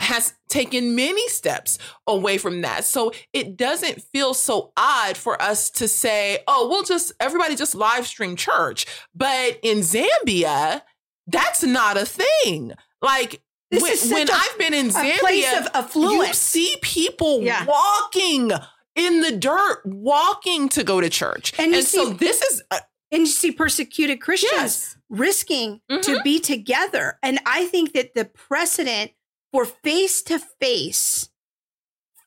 has 0.00 0.32
taken 0.48 0.94
many 0.94 1.28
steps 1.28 1.76
away 2.06 2.38
from 2.38 2.60
that. 2.60 2.84
So 2.84 3.10
it 3.32 3.56
doesn't 3.56 4.00
feel 4.00 4.32
so 4.32 4.72
odd 4.76 5.16
for 5.16 5.40
us 5.42 5.70
to 5.70 5.88
say, 5.88 6.38
oh, 6.46 6.68
we'll 6.68 6.84
just, 6.84 7.12
everybody 7.18 7.56
just 7.56 7.74
live 7.74 8.06
stream 8.06 8.36
church. 8.36 8.86
But 9.14 9.58
in 9.64 9.78
Zambia, 9.78 10.82
that's 11.26 11.64
not 11.64 11.96
a 11.96 12.06
thing. 12.06 12.72
Like, 13.02 13.42
This 13.72 13.82
when, 14.08 14.12
when 14.14 14.28
a- 14.30 14.32
I've 14.32 14.58
been 14.58 14.72
in 14.72 14.88
Zambia, 14.90 15.18
place 15.18 15.52
of 15.74 15.94
you 15.96 16.32
see 16.32 16.76
people 16.80 17.42
Yeah. 17.42 17.64
walking 17.66 18.52
in 18.94 19.20
the 19.20 19.32
dirt, 19.32 19.82
walking 19.84 20.68
to 20.70 20.84
go 20.84 21.00
to 21.00 21.10
church. 21.10 21.52
And 21.58 21.66
And, 21.66 21.74
you 21.74 21.82
so 21.82 22.06
see- 22.06 22.12
this 22.14 22.40
is, 22.42 22.62
uh, 22.70 22.78
and 23.10 23.22
you 23.22 23.26
see 23.26 23.50
persecuted 23.50 24.20
Christians 24.20 24.52
yes. 24.54 24.96
Risking 25.08 25.80
to 25.88 26.16
Mhm. 26.18 26.22
be 26.24 26.38
together. 26.40 27.18
And 27.22 27.40
I 27.46 27.66
think 27.66 27.92
that 27.94 28.14
the 28.14 28.24
precedent 28.24 29.12
for 29.52 29.64
face 29.64 30.22
to 30.22 30.38
face 30.38 31.30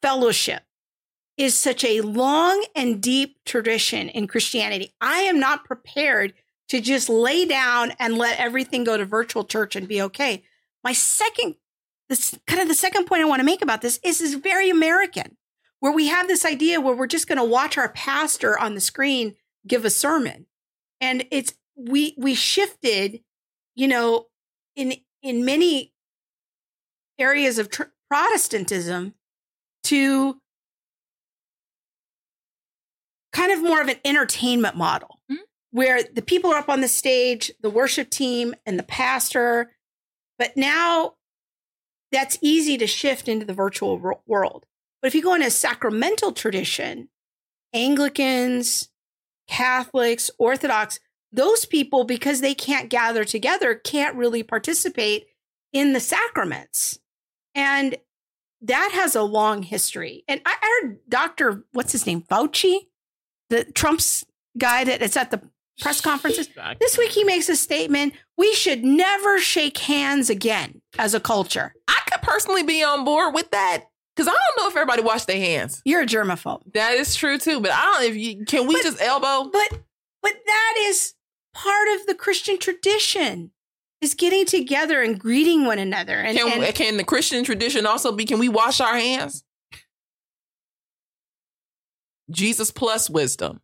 fellowship 0.01 0.63
is 1.37 1.57
such 1.57 1.83
a 1.83 2.01
long 2.01 2.65
and 2.75 3.01
deep 3.01 3.37
tradition 3.45 4.09
in 4.09 4.27
Christianity. 4.27 4.93
I 4.99 5.19
am 5.21 5.39
not 5.39 5.65
prepared 5.65 6.33
to 6.69 6.81
just 6.81 7.09
lay 7.09 7.45
down 7.45 7.91
and 7.99 8.17
let 8.17 8.39
everything 8.39 8.83
go 8.83 8.97
to 8.97 9.05
virtual 9.05 9.43
church 9.43 9.75
and 9.75 9.87
be 9.87 10.01
okay. 10.01 10.43
My 10.83 10.93
second, 10.93 11.55
this 12.09 12.35
kind 12.47 12.61
of 12.61 12.67
the 12.67 12.73
second 12.73 13.05
point 13.05 13.21
I 13.21 13.25
want 13.25 13.39
to 13.39 13.45
make 13.45 13.61
about 13.61 13.81
this 13.81 13.99
is 14.03 14.21
is 14.21 14.35
very 14.35 14.69
American, 14.69 15.37
where 15.79 15.91
we 15.91 16.07
have 16.07 16.27
this 16.27 16.45
idea 16.45 16.81
where 16.81 16.95
we're 16.95 17.07
just 17.07 17.27
going 17.27 17.37
to 17.37 17.43
watch 17.43 17.77
our 17.77 17.89
pastor 17.89 18.57
on 18.57 18.73
the 18.75 18.81
screen 18.81 19.35
give 19.67 19.85
a 19.85 19.89
sermon, 19.89 20.47
and 20.99 21.25
it's 21.31 21.53
we 21.75 22.13
we 22.17 22.35
shifted, 22.35 23.21
you 23.75 23.87
know, 23.87 24.27
in 24.75 24.95
in 25.21 25.45
many 25.45 25.93
areas 27.19 27.57
of 27.59 27.69
tr- 27.69 27.83
Protestantism 28.09 29.13
to 29.83 30.41
kind 33.31 33.51
of 33.51 33.61
more 33.61 33.81
of 33.81 33.87
an 33.87 33.99
entertainment 34.03 34.75
model 34.75 35.21
Mhm. 35.29 35.37
where 35.71 36.03
the 36.03 36.21
people 36.21 36.51
are 36.51 36.57
up 36.57 36.67
on 36.69 36.81
the 36.81 36.87
stage, 36.89 37.51
the 37.61 37.69
worship 37.69 38.09
team 38.09 38.53
and 38.65 38.77
the 38.77 38.83
pastor. 38.83 39.75
But 40.37 40.57
now 40.57 41.15
that's 42.11 42.37
easy 42.41 42.77
to 42.79 42.87
shift 42.87 43.29
into 43.29 43.45
the 43.45 43.53
virtual 43.53 43.97
wor- 43.97 44.21
world. 44.25 44.65
But 45.01 45.07
if 45.07 45.15
you 45.15 45.21
go 45.21 45.33
into 45.35 45.47
a 45.47 45.51
sacramental 45.51 46.33
tradition, 46.33 47.09
Anglicans, 47.73 48.89
Catholics, 49.47 50.29
Orthodox, 50.37 50.99
those 51.31 51.65
people, 51.65 52.03
because 52.03 52.41
they 52.41 52.53
can't 52.53 52.89
gather 52.89 53.23
together, 53.23 53.75
can't 53.75 54.15
really 54.15 54.43
participate 54.43 55.27
in 55.73 55.93
the 55.93 55.99
sacraments. 55.99 56.99
And 57.55 57.95
that 58.61 58.91
has 58.93 59.15
a 59.15 59.23
long 59.23 59.63
history. 59.63 60.23
And 60.27 60.41
I 60.45 60.55
heard 60.61 60.99
Dr. 61.09 61.65
what's 61.71 61.91
his 61.91 62.05
name? 62.05 62.21
Fauci, 62.23 62.87
the 63.49 63.63
Trump's 63.65 64.25
guy 64.57 64.83
that 64.83 65.01
is 65.01 65.15
at 65.17 65.31
the 65.31 65.41
press 65.79 66.01
conferences. 66.01 66.49
This 66.79 66.97
week 66.97 67.11
he 67.11 67.23
makes 67.23 67.49
a 67.49 67.55
statement. 67.55 68.13
We 68.37 68.53
should 68.53 68.83
never 68.83 69.39
shake 69.39 69.77
hands 69.79 70.29
again 70.29 70.81
as 70.99 71.13
a 71.13 71.19
culture. 71.19 71.73
I 71.87 71.99
could 72.11 72.21
personally 72.21 72.63
be 72.63 72.83
on 72.83 73.03
board 73.03 73.33
with 73.33 73.49
that 73.51 73.85
because 74.15 74.27
I 74.27 74.31
don't 74.31 74.57
know 74.63 74.69
if 74.69 74.75
everybody 74.75 75.01
washed 75.01 75.27
their 75.27 75.39
hands. 75.39 75.81
You're 75.85 76.01
a 76.01 76.05
germaphobe. 76.05 76.61
That 76.73 76.93
is 76.95 77.15
true 77.15 77.37
too, 77.37 77.61
but 77.61 77.71
I 77.71 77.81
don't. 77.83 78.03
If 78.11 78.15
you 78.17 78.45
can, 78.45 78.67
we 78.67 78.75
But- 78.75 78.83
just 78.83 79.01
elbow. 79.01 79.49
But 79.51 79.79
but 80.21 80.33
that 80.45 80.73
is 80.81 81.13
part 81.53 81.87
of 81.95 82.07
the 82.07 82.15
Christian 82.15 82.57
tradition 82.57 83.51
is 84.01 84.13
getting 84.13 84.45
together 84.45 85.01
and 85.01 85.19
greeting 85.19 85.65
one 85.65 85.79
another. 85.79 86.15
And, 86.15 86.37
Can 86.37 86.63
and 86.63 86.75
can 86.75 86.97
the 86.97 87.03
Christian 87.03 87.43
tradition 87.43 87.85
also 87.85 88.11
be? 88.11 88.25
Can 88.25 88.39
we 88.39 88.49
wash 88.49 88.81
our 88.81 88.95
hands? 88.95 89.43
Jesus 92.31 92.71
plus 92.71 93.09
wisdom. 93.09 93.61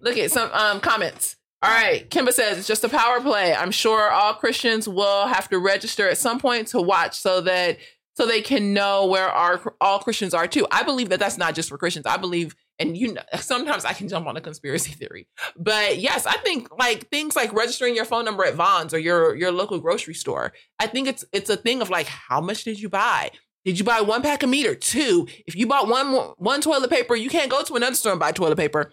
Look 0.00 0.16
at 0.16 0.32
some 0.32 0.50
um, 0.52 0.80
comments. 0.80 1.36
All 1.62 1.70
right, 1.70 2.10
Kimba 2.10 2.32
says 2.32 2.58
it's 2.58 2.66
just 2.66 2.82
a 2.82 2.88
power 2.88 3.20
play. 3.20 3.54
I'm 3.54 3.70
sure 3.70 4.10
all 4.10 4.34
Christians 4.34 4.88
will 4.88 5.28
have 5.28 5.48
to 5.50 5.60
register 5.60 6.08
at 6.08 6.18
some 6.18 6.40
point 6.40 6.68
to 6.68 6.80
watch 6.80 7.16
so 7.16 7.40
that 7.42 7.78
so 8.14 8.26
they 8.26 8.40
can 8.42 8.74
know 8.74 9.06
where 9.06 9.28
our 9.28 9.60
all 9.80 10.00
Christians 10.00 10.34
are 10.34 10.48
too. 10.48 10.66
I 10.72 10.82
believe 10.82 11.08
that 11.10 11.20
that's 11.20 11.38
not 11.38 11.54
just 11.54 11.68
for 11.68 11.78
Christians. 11.78 12.04
I 12.04 12.16
believe, 12.16 12.56
and 12.82 12.96
you 12.96 13.14
know, 13.14 13.22
sometimes 13.40 13.84
I 13.84 13.92
can 13.92 14.08
jump 14.08 14.26
on 14.26 14.36
a 14.36 14.40
conspiracy 14.40 14.92
theory, 15.00 15.26
but 15.56 15.98
yes, 15.98 16.26
I 16.26 16.36
think 16.38 16.68
like 16.78 17.08
things 17.08 17.36
like 17.36 17.52
registering 17.52 17.96
your 17.96 18.04
phone 18.04 18.24
number 18.24 18.44
at 18.44 18.54
Vons 18.54 18.92
or 18.92 18.98
your 18.98 19.34
your 19.34 19.52
local 19.52 19.78
grocery 19.78 20.14
store. 20.14 20.52
I 20.78 20.86
think 20.86 21.08
it's 21.08 21.24
it's 21.32 21.50
a 21.50 21.56
thing 21.56 21.80
of 21.80 21.90
like 21.90 22.06
how 22.06 22.40
much 22.40 22.64
did 22.64 22.80
you 22.80 22.88
buy? 22.88 23.30
Did 23.64 23.78
you 23.78 23.84
buy 23.84 24.00
one 24.00 24.22
pack 24.22 24.42
of 24.42 24.50
meat 24.50 24.66
or 24.66 24.74
two? 24.74 25.28
If 25.46 25.54
you 25.54 25.66
bought 25.66 25.88
one 25.88 26.12
one 26.36 26.60
toilet 26.60 26.90
paper, 26.90 27.14
you 27.14 27.30
can't 27.30 27.50
go 27.50 27.62
to 27.62 27.74
another 27.74 27.94
store 27.94 28.12
and 28.12 28.20
buy 28.20 28.32
toilet 28.32 28.56
paper. 28.56 28.92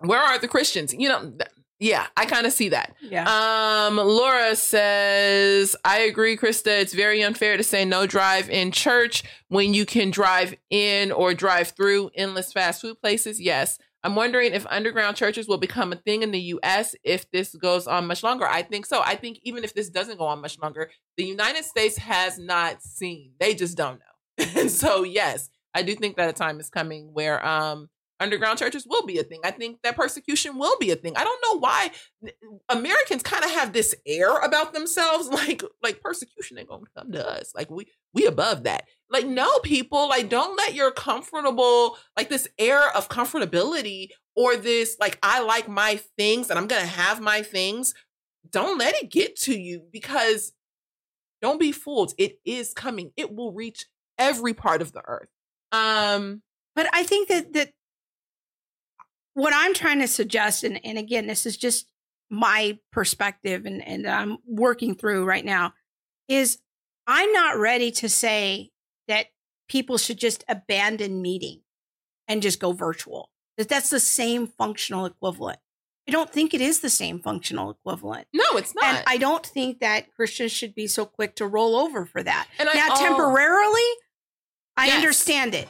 Where 0.00 0.20
are 0.20 0.38
the 0.38 0.48
Christians? 0.48 0.92
You 0.92 1.08
know, 1.08 1.32
yeah, 1.80 2.06
I 2.16 2.26
kind 2.26 2.46
of 2.46 2.52
see 2.52 2.68
that. 2.70 2.94
Yeah. 3.00 3.24
Um, 3.28 3.96
Laura 3.96 4.54
says, 4.54 5.74
I 5.84 6.00
agree, 6.00 6.36
Krista. 6.36 6.80
It's 6.80 6.94
very 6.94 7.22
unfair 7.22 7.56
to 7.56 7.62
say 7.62 7.84
no 7.84 8.06
drive 8.06 8.48
in 8.48 8.70
church 8.70 9.24
when 9.48 9.74
you 9.74 9.84
can 9.84 10.10
drive 10.10 10.54
in 10.70 11.10
or 11.10 11.34
drive 11.34 11.68
through 11.70 12.10
endless 12.14 12.52
fast 12.52 12.80
food 12.80 13.00
places. 13.00 13.40
Yes. 13.40 13.78
I'm 14.04 14.14
wondering 14.14 14.52
if 14.52 14.66
underground 14.68 15.16
churches 15.16 15.48
will 15.48 15.56
become 15.58 15.90
a 15.90 15.96
thing 15.96 16.22
in 16.22 16.30
the 16.30 16.40
US 16.40 16.94
if 17.02 17.28
this 17.30 17.54
goes 17.54 17.86
on 17.86 18.06
much 18.06 18.22
longer. 18.22 18.46
I 18.46 18.62
think 18.62 18.86
so. 18.86 19.00
I 19.02 19.16
think 19.16 19.38
even 19.42 19.64
if 19.64 19.74
this 19.74 19.88
doesn't 19.88 20.18
go 20.18 20.26
on 20.26 20.42
much 20.42 20.58
longer, 20.58 20.90
the 21.16 21.24
United 21.24 21.64
States 21.64 21.96
has 21.96 22.38
not 22.38 22.82
seen. 22.82 23.32
They 23.40 23.54
just 23.54 23.76
don't 23.76 23.98
know. 23.98 24.44
and 24.60 24.70
so, 24.70 25.04
yes, 25.04 25.48
I 25.74 25.82
do 25.82 25.94
think 25.94 26.16
that 26.16 26.28
a 26.28 26.34
time 26.34 26.60
is 26.60 26.68
coming 26.68 27.14
where 27.14 27.44
um 27.44 27.88
underground 28.20 28.58
churches 28.58 28.86
will 28.86 29.04
be 29.06 29.18
a 29.18 29.24
thing. 29.24 29.40
I 29.44 29.50
think 29.50 29.78
that 29.82 29.96
persecution 29.96 30.58
will 30.58 30.76
be 30.78 30.90
a 30.90 30.96
thing. 30.96 31.14
I 31.16 31.24
don't 31.24 31.42
know 31.42 31.58
why 31.58 31.90
Americans 32.68 33.22
kind 33.22 33.44
of 33.44 33.50
have 33.50 33.72
this 33.72 33.94
air 34.06 34.38
about 34.38 34.72
themselves, 34.72 35.28
like 35.32 35.62
like 35.82 36.00
persecution 36.00 36.58
ain't 36.58 36.68
gonna 36.68 36.84
come 36.96 37.12
to 37.12 37.28
us. 37.28 37.52
Like 37.54 37.70
we 37.70 37.86
we 38.12 38.26
above 38.26 38.64
that. 38.64 38.84
Like 39.10 39.26
no, 39.26 39.58
people, 39.58 40.08
like 40.08 40.28
don't 40.28 40.56
let 40.56 40.74
your 40.74 40.90
comfortable 40.90 41.96
like 42.16 42.28
this 42.28 42.48
air 42.58 42.94
of 42.96 43.08
comfortability 43.08 44.08
or 44.36 44.56
this 44.56 44.96
like 45.00 45.18
I 45.22 45.40
like 45.40 45.68
my 45.68 46.00
things 46.16 46.50
and 46.50 46.58
I'm 46.58 46.66
gonna 46.66 46.86
have 46.86 47.20
my 47.20 47.42
things. 47.42 47.94
Don't 48.50 48.78
let 48.78 48.94
it 48.94 49.10
get 49.10 49.36
to 49.40 49.58
you 49.58 49.82
because 49.90 50.52
don't 51.42 51.60
be 51.60 51.72
fooled. 51.72 52.12
It 52.16 52.38
is 52.44 52.72
coming. 52.72 53.12
It 53.16 53.34
will 53.34 53.52
reach 53.52 53.86
every 54.18 54.54
part 54.54 54.80
of 54.82 54.92
the 54.92 55.02
earth. 55.06 55.28
Um, 55.72 56.42
but 56.76 56.86
I 56.92 57.02
think 57.02 57.28
that 57.28 57.52
that 57.54 57.72
what 59.34 59.52
I'm 59.54 59.74
trying 59.74 60.00
to 60.00 60.08
suggest, 60.08 60.64
and, 60.64 60.80
and 60.84 60.98
again, 60.98 61.26
this 61.26 61.46
is 61.46 61.56
just 61.56 61.86
my 62.30 62.78
perspective 62.90 63.66
and, 63.66 63.86
and 63.86 64.06
I'm 64.06 64.38
working 64.46 64.94
through 64.94 65.24
right 65.24 65.44
now, 65.44 65.74
is 66.28 66.58
I'm 67.06 67.30
not 67.32 67.58
ready 67.58 67.90
to 67.92 68.08
say 68.08 68.70
that 69.08 69.26
people 69.68 69.98
should 69.98 70.18
just 70.18 70.44
abandon 70.48 71.20
meeting 71.20 71.60
and 72.26 72.42
just 72.42 72.60
go 72.60 72.72
virtual. 72.72 73.30
That 73.58 73.68
that's 73.68 73.90
the 73.90 74.00
same 74.00 74.46
functional 74.46 75.06
equivalent. 75.06 75.58
I 76.08 76.12
don't 76.12 76.30
think 76.30 76.52
it 76.54 76.60
is 76.60 76.80
the 76.80 76.90
same 76.90 77.20
functional 77.20 77.70
equivalent. 77.70 78.26
No, 78.32 78.44
it's 78.56 78.74
not. 78.74 78.84
And 78.84 79.04
I 79.06 79.16
don't 79.16 79.44
think 79.46 79.80
that 79.80 80.12
Christians 80.14 80.52
should 80.52 80.74
be 80.74 80.86
so 80.86 81.06
quick 81.06 81.36
to 81.36 81.46
roll 81.46 81.76
over 81.76 82.04
for 82.04 82.22
that. 82.22 82.48
And 82.58 82.68
I- 82.68 82.88
oh. 82.90 83.02
temporarily, 83.02 83.88
I 84.76 84.86
Yes. 84.86 84.96
understand 84.96 85.54
it, 85.54 85.68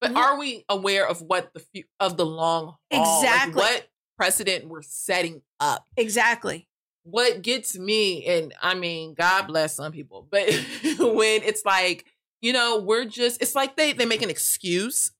but 0.00 0.12
Wh- 0.12 0.16
are 0.16 0.38
we 0.38 0.64
aware 0.68 1.06
of 1.08 1.20
what 1.22 1.52
the 1.54 1.60
fu- 1.60 1.88
of 2.00 2.16
the 2.16 2.26
long 2.26 2.76
haul, 2.92 3.20
like 3.22 3.22
Exactly. 3.24 3.54
what 3.54 3.88
precedent 4.16 4.68
we're 4.68 4.82
setting 4.82 5.42
up? 5.60 5.86
exactly. 5.96 6.68
What 7.04 7.40
gets 7.42 7.78
me, 7.78 8.26
and 8.26 8.52
I 8.60 8.74
mean, 8.74 9.14
God 9.14 9.46
bless 9.46 9.76
some 9.76 9.92
people, 9.92 10.28
but 10.30 10.46
when 10.98 11.42
it's 11.42 11.64
like, 11.64 12.04
you 12.42 12.52
know, 12.52 12.78
we're 12.80 13.06
just, 13.06 13.40
it's 13.40 13.54
like 13.54 13.76
they 13.76 13.92
they 13.94 14.04
make 14.04 14.20
an 14.22 14.28
excuse 14.30 15.12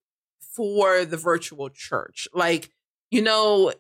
for 0.55 1.05
the 1.06 1.16
virtual 1.16 1.70
church, 1.70 2.28
like, 2.34 2.70
you 3.10 3.22
know, 3.22 3.72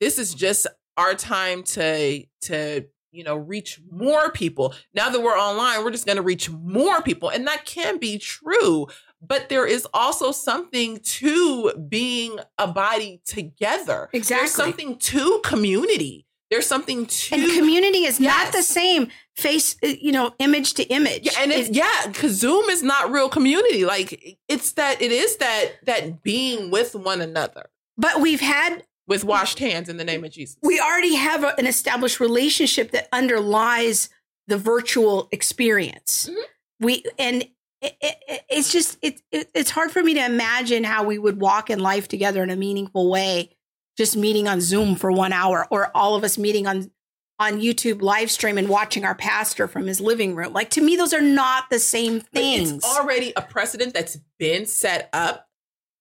this 0.00 0.18
is 0.18 0.34
just 0.34 0.66
our 0.96 1.14
time 1.14 1.62
to 1.62 2.24
to 2.42 2.86
you 3.10 3.22
know 3.24 3.36
reach 3.36 3.80
more 3.90 4.30
people 4.30 4.74
now 4.94 5.08
that 5.08 5.20
we're 5.22 5.38
online 5.38 5.84
we're 5.84 5.90
just 5.90 6.06
going 6.06 6.16
to 6.16 6.22
reach 6.22 6.50
more 6.50 7.00
people 7.02 7.28
and 7.28 7.46
that 7.46 7.64
can 7.64 7.98
be 7.98 8.18
true 8.18 8.86
but 9.26 9.48
there 9.48 9.66
is 9.66 9.86
also 9.94 10.32
something 10.32 10.98
to 10.98 11.72
being 11.88 12.38
a 12.58 12.66
body 12.66 13.20
together 13.24 14.08
Exactly. 14.12 14.36
there's 14.42 14.50
something 14.52 14.98
to 14.98 15.40
community 15.44 16.26
there's 16.50 16.66
something 16.66 17.06
to 17.06 17.34
And 17.34 17.50
community 17.52 18.04
is 18.04 18.20
not 18.20 18.52
the 18.52 18.62
same 18.62 19.08
face, 19.34 19.74
uh, 19.82 19.88
you 19.88 20.12
know, 20.12 20.34
image 20.38 20.74
to 20.74 20.84
image. 20.84 21.24
yeah, 21.24 21.32
and 21.42 21.50
it's 21.50 21.68
It- 21.70 21.74
yeah, 21.74 22.06
because 22.06 22.32
Zoom 22.34 22.68
is 22.70 22.82
not 22.82 23.10
real 23.10 23.28
community. 23.28 23.84
Like 23.84 24.36
it's 24.46 24.72
that 24.72 25.00
it 25.02 25.10
is 25.10 25.36
that 25.38 25.72
that 25.86 26.22
being 26.22 26.70
with 26.70 26.94
one 26.94 27.20
another 27.20 27.70
but 27.96 28.20
we've 28.20 28.40
had, 28.40 28.84
with 29.08 29.24
washed 29.24 29.58
hands 29.58 29.88
in 29.88 29.96
the 29.96 30.04
name 30.04 30.22
of 30.24 30.30
Jesus. 30.32 30.56
we 30.62 30.78
already 30.78 31.14
have 31.14 31.42
a, 31.44 31.58
an 31.58 31.66
established 31.66 32.20
relationship 32.20 32.90
that 32.92 33.08
underlies 33.12 34.08
the 34.46 34.58
virtual 34.58 35.28
experience. 35.32 36.28
Mhm. 36.30 36.42
We, 36.80 37.04
and 37.18 37.48
it, 37.84 37.96
it, 38.28 38.44
it's 38.48 38.72
just, 38.72 38.98
it, 39.02 39.20
it, 39.30 39.50
it's 39.54 39.70
hard 39.70 39.90
for 39.90 40.02
me 40.02 40.14
to 40.14 40.24
imagine 40.24 40.84
how 40.84 41.04
we 41.04 41.18
would 41.18 41.40
walk 41.40 41.70
in 41.70 41.78
life 41.78 42.08
together 42.08 42.42
in 42.42 42.50
a 42.50 42.56
meaningful 42.56 43.10
way, 43.10 43.50
just 43.96 44.16
meeting 44.16 44.48
on 44.48 44.60
Zoom 44.60 44.96
for 44.96 45.12
one 45.12 45.32
hour 45.32 45.66
or 45.70 45.90
all 45.94 46.14
of 46.14 46.24
us 46.24 46.38
meeting 46.38 46.66
on, 46.66 46.90
on 47.38 47.60
YouTube 47.60 48.00
live 48.00 48.30
stream 48.30 48.58
and 48.58 48.68
watching 48.68 49.04
our 49.04 49.14
pastor 49.14 49.68
from 49.68 49.86
his 49.86 50.00
living 50.00 50.34
room. 50.34 50.52
Like 50.52 50.70
to 50.70 50.80
me, 50.80 50.96
those 50.96 51.12
are 51.12 51.20
not 51.20 51.64
the 51.70 51.78
same 51.78 52.18
But 52.18 52.30
things. 52.32 52.72
It's 52.72 52.96
already 52.98 53.32
a 53.36 53.42
precedent 53.42 53.92
that's 53.92 54.18
been 54.38 54.66
set 54.66 55.10
up. 55.12 55.48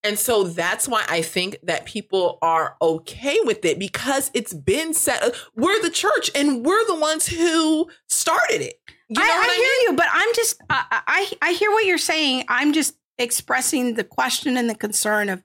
And 0.05 0.19
so 0.19 0.43
that's 0.43 0.88
why 0.88 1.05
I 1.07 1.22
think 1.22 1.57
that 1.64 1.85
people 1.85 2.38
are 2.41 2.76
okay 2.81 3.38
with 3.43 3.64
it 3.64 3.80
because 3.80 4.31
it's 4.34 4.53
been 4.53 4.93
set 4.93 5.23
up. 5.23 5.34
We're 5.55 5.81
the 5.81 5.89
church 5.89 6.30
and 6.35 6.65
we're 6.65 6.85
the 6.88 6.99
ones 6.99 7.27
who 7.27 7.89
started 8.07 8.61
it. 8.61 8.81
You 9.15 9.23
know 9.23 9.34
I, 9.34 9.35
I 9.35 9.40
I, 9.49 9.56
hear 9.56 9.64
mean? 9.64 9.81
you, 9.84 9.94
but 9.95 10.07
I'm 10.11 10.30
just 10.35 10.61
I, 10.69 11.02
I 11.07 11.31
I 11.41 11.52
hear 11.53 11.72
what 11.72 11.85
you're 11.85 11.98
saying. 11.98 12.45
I'm 12.48 12.73
just 12.73 12.95
expressing 13.18 13.94
the 13.95 14.03
question 14.03 14.57
and 14.57 14.69
the 14.69 14.76
concern 14.76 15.30
of 15.30 15.44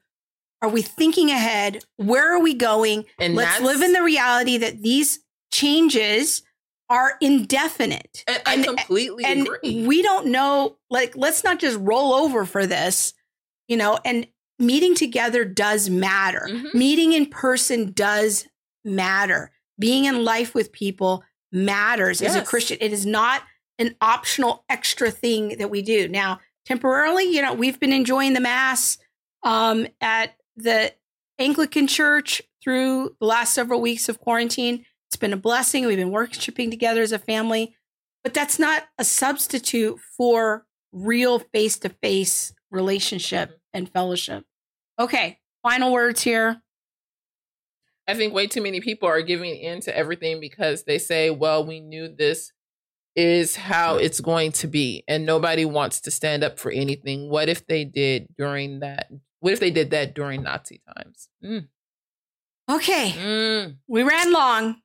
are 0.60 0.68
we 0.68 0.82
thinking 0.82 1.30
ahead? 1.30 1.84
Where 1.96 2.34
are 2.34 2.40
we 2.40 2.54
going? 2.54 3.04
And 3.20 3.34
Let's 3.34 3.60
live 3.60 3.80
in 3.80 3.92
the 3.92 4.02
reality 4.02 4.56
that 4.58 4.82
these 4.82 5.20
changes 5.52 6.42
are 6.90 7.12
indefinite. 7.20 8.24
And 8.26 8.42
I 8.46 8.62
completely 8.62 9.24
and 9.24 9.42
agree. 9.46 9.86
we 9.86 10.02
don't 10.02 10.26
know 10.26 10.78
like 10.90 11.16
let's 11.16 11.44
not 11.44 11.58
just 11.60 11.78
roll 11.80 12.12
over 12.14 12.44
for 12.44 12.66
this, 12.66 13.14
you 13.68 13.76
know, 13.76 13.98
and 14.04 14.26
meeting 14.58 14.94
together 14.94 15.44
does 15.44 15.88
matter. 15.90 16.48
Mhm. 16.50 16.74
Meeting 16.74 17.12
in 17.12 17.26
person 17.26 17.92
does 17.92 18.46
matter. 18.84 19.52
Being 19.78 20.06
in 20.06 20.24
life 20.24 20.54
with 20.54 20.72
people 20.72 21.22
matters 21.52 22.20
as 22.20 22.34
a 22.34 22.42
Christian. 22.42 22.78
It 22.80 22.92
is 22.92 23.06
not 23.06 23.42
an 23.78 23.94
optional 24.00 24.64
extra 24.68 25.10
thing 25.10 25.56
that 25.58 25.70
we 25.70 25.82
do. 25.82 26.08
Now, 26.08 26.40
temporarily, 26.66 27.24
you 27.24 27.42
know, 27.42 27.54
we've 27.54 27.80
been 27.80 27.92
enjoying 27.92 28.34
the 28.34 28.40
mass 28.40 28.98
um, 29.42 29.86
at 30.00 30.34
the 30.56 30.92
Anglican 31.38 31.86
Church 31.86 32.42
through 32.62 33.16
the 33.20 33.26
last 33.26 33.54
several 33.54 33.80
weeks 33.80 34.08
of 34.08 34.20
quarantine. 34.20 34.84
It's 35.08 35.16
been 35.16 35.32
a 35.32 35.38
blessing. 35.38 35.86
We've 35.86 35.96
been 35.96 36.10
worshiping 36.10 36.70
together 36.70 37.02
as 37.02 37.12
a 37.12 37.18
family, 37.18 37.74
but 38.22 38.34
that's 38.34 38.58
not 38.58 38.84
a 38.98 39.04
substitute 39.04 39.98
for 40.16 40.66
real 40.92 41.38
face 41.38 41.78
to 41.78 41.88
face 41.88 42.52
relationship 42.70 43.60
and 43.72 43.88
fellowship. 43.88 44.44
Okay, 44.98 45.38
final 45.62 45.92
words 45.92 46.22
here. 46.22 46.60
I 48.06 48.14
think 48.14 48.34
way 48.34 48.46
too 48.46 48.62
many 48.62 48.80
people 48.80 49.08
are 49.08 49.22
giving 49.22 49.54
in 49.54 49.80
to 49.82 49.96
everything 49.96 50.40
because 50.40 50.84
they 50.84 50.98
say, 50.98 51.30
well, 51.30 51.64
we 51.64 51.80
knew 51.80 52.08
this 52.08 52.52
is 53.18 53.56
how 53.56 53.96
it's 53.96 54.20
going 54.20 54.52
to 54.52 54.68
be. 54.68 55.02
And 55.08 55.26
nobody 55.26 55.64
wants 55.64 56.00
to 56.02 56.10
stand 56.10 56.44
up 56.44 56.58
for 56.58 56.70
anything. 56.70 57.28
What 57.28 57.48
if 57.48 57.66
they 57.66 57.84
did 57.84 58.28
during 58.36 58.80
that? 58.80 59.10
What 59.40 59.52
if 59.52 59.60
they 59.60 59.70
did 59.72 59.90
that 59.90 60.14
during 60.14 60.42
Nazi 60.44 60.80
times? 60.96 61.28
Mm, 61.44 61.66
Okay, 62.70 63.14
mm, 63.16 63.76
we 63.88 64.02
ran 64.02 64.32
long. 64.32 64.76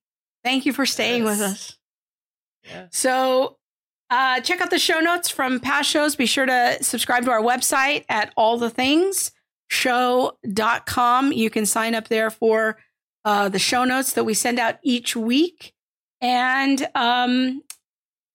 Thank 0.43 0.65
you 0.65 0.71
for 0.73 0.85
staying 0.85 1.23
with 1.25 1.39
us. 1.41 1.77
yes. 2.63 2.87
So, 2.91 3.57
uh, 4.09 4.39
check 4.41 4.61
out 4.61 4.69
the 4.69 4.79
show 4.79 4.99
notes 4.99 5.29
from 5.29 5.59
past 5.59 5.89
shows. 5.89 6.15
Be 6.15 6.25
sure 6.25 6.45
to 6.45 6.77
subscribe 6.81 7.25
to 7.25 7.31
our 7.31 7.41
website 7.41 8.05
at 8.09 8.33
allthethingshow.com. 8.37 11.31
You 11.33 11.49
can 11.49 11.65
sign 11.65 11.95
up 11.95 12.07
there 12.07 12.29
for 12.29 12.77
uh, 13.25 13.49
the 13.49 13.59
show 13.59 13.83
notes 13.85 14.13
that 14.13 14.23
we 14.23 14.33
send 14.33 14.59
out 14.59 14.75
each 14.83 15.15
week. 15.15 15.73
And 16.21 16.87
um, 16.95 17.63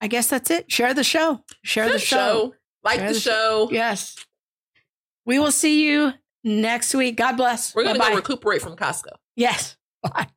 I 0.00 0.06
guess 0.06 0.28
that's 0.28 0.50
it. 0.50 0.70
Share 0.70 0.94
the 0.94 1.04
show. 1.04 1.44
Share 1.62 1.86
the 1.86 1.92
Good 1.92 2.00
show. 2.02 2.54
Like 2.84 3.00
Share 3.00 3.08
the 3.08 3.14
the 3.14 3.20
show. 3.20 3.68
Yes. 3.72 4.16
We 5.26 5.38
will 5.38 5.52
see 5.52 5.86
you 5.86 6.12
next 6.44 6.94
week. 6.94 7.16
God 7.16 7.36
bless. 7.36 7.74
We're 7.74 7.84
gonna 7.84 7.98
go 7.98 8.14
recuperate 8.14 8.62
from 8.62 8.76
Costco. 8.76 9.12
Yes. 9.36 9.76
Bye. 10.02 10.28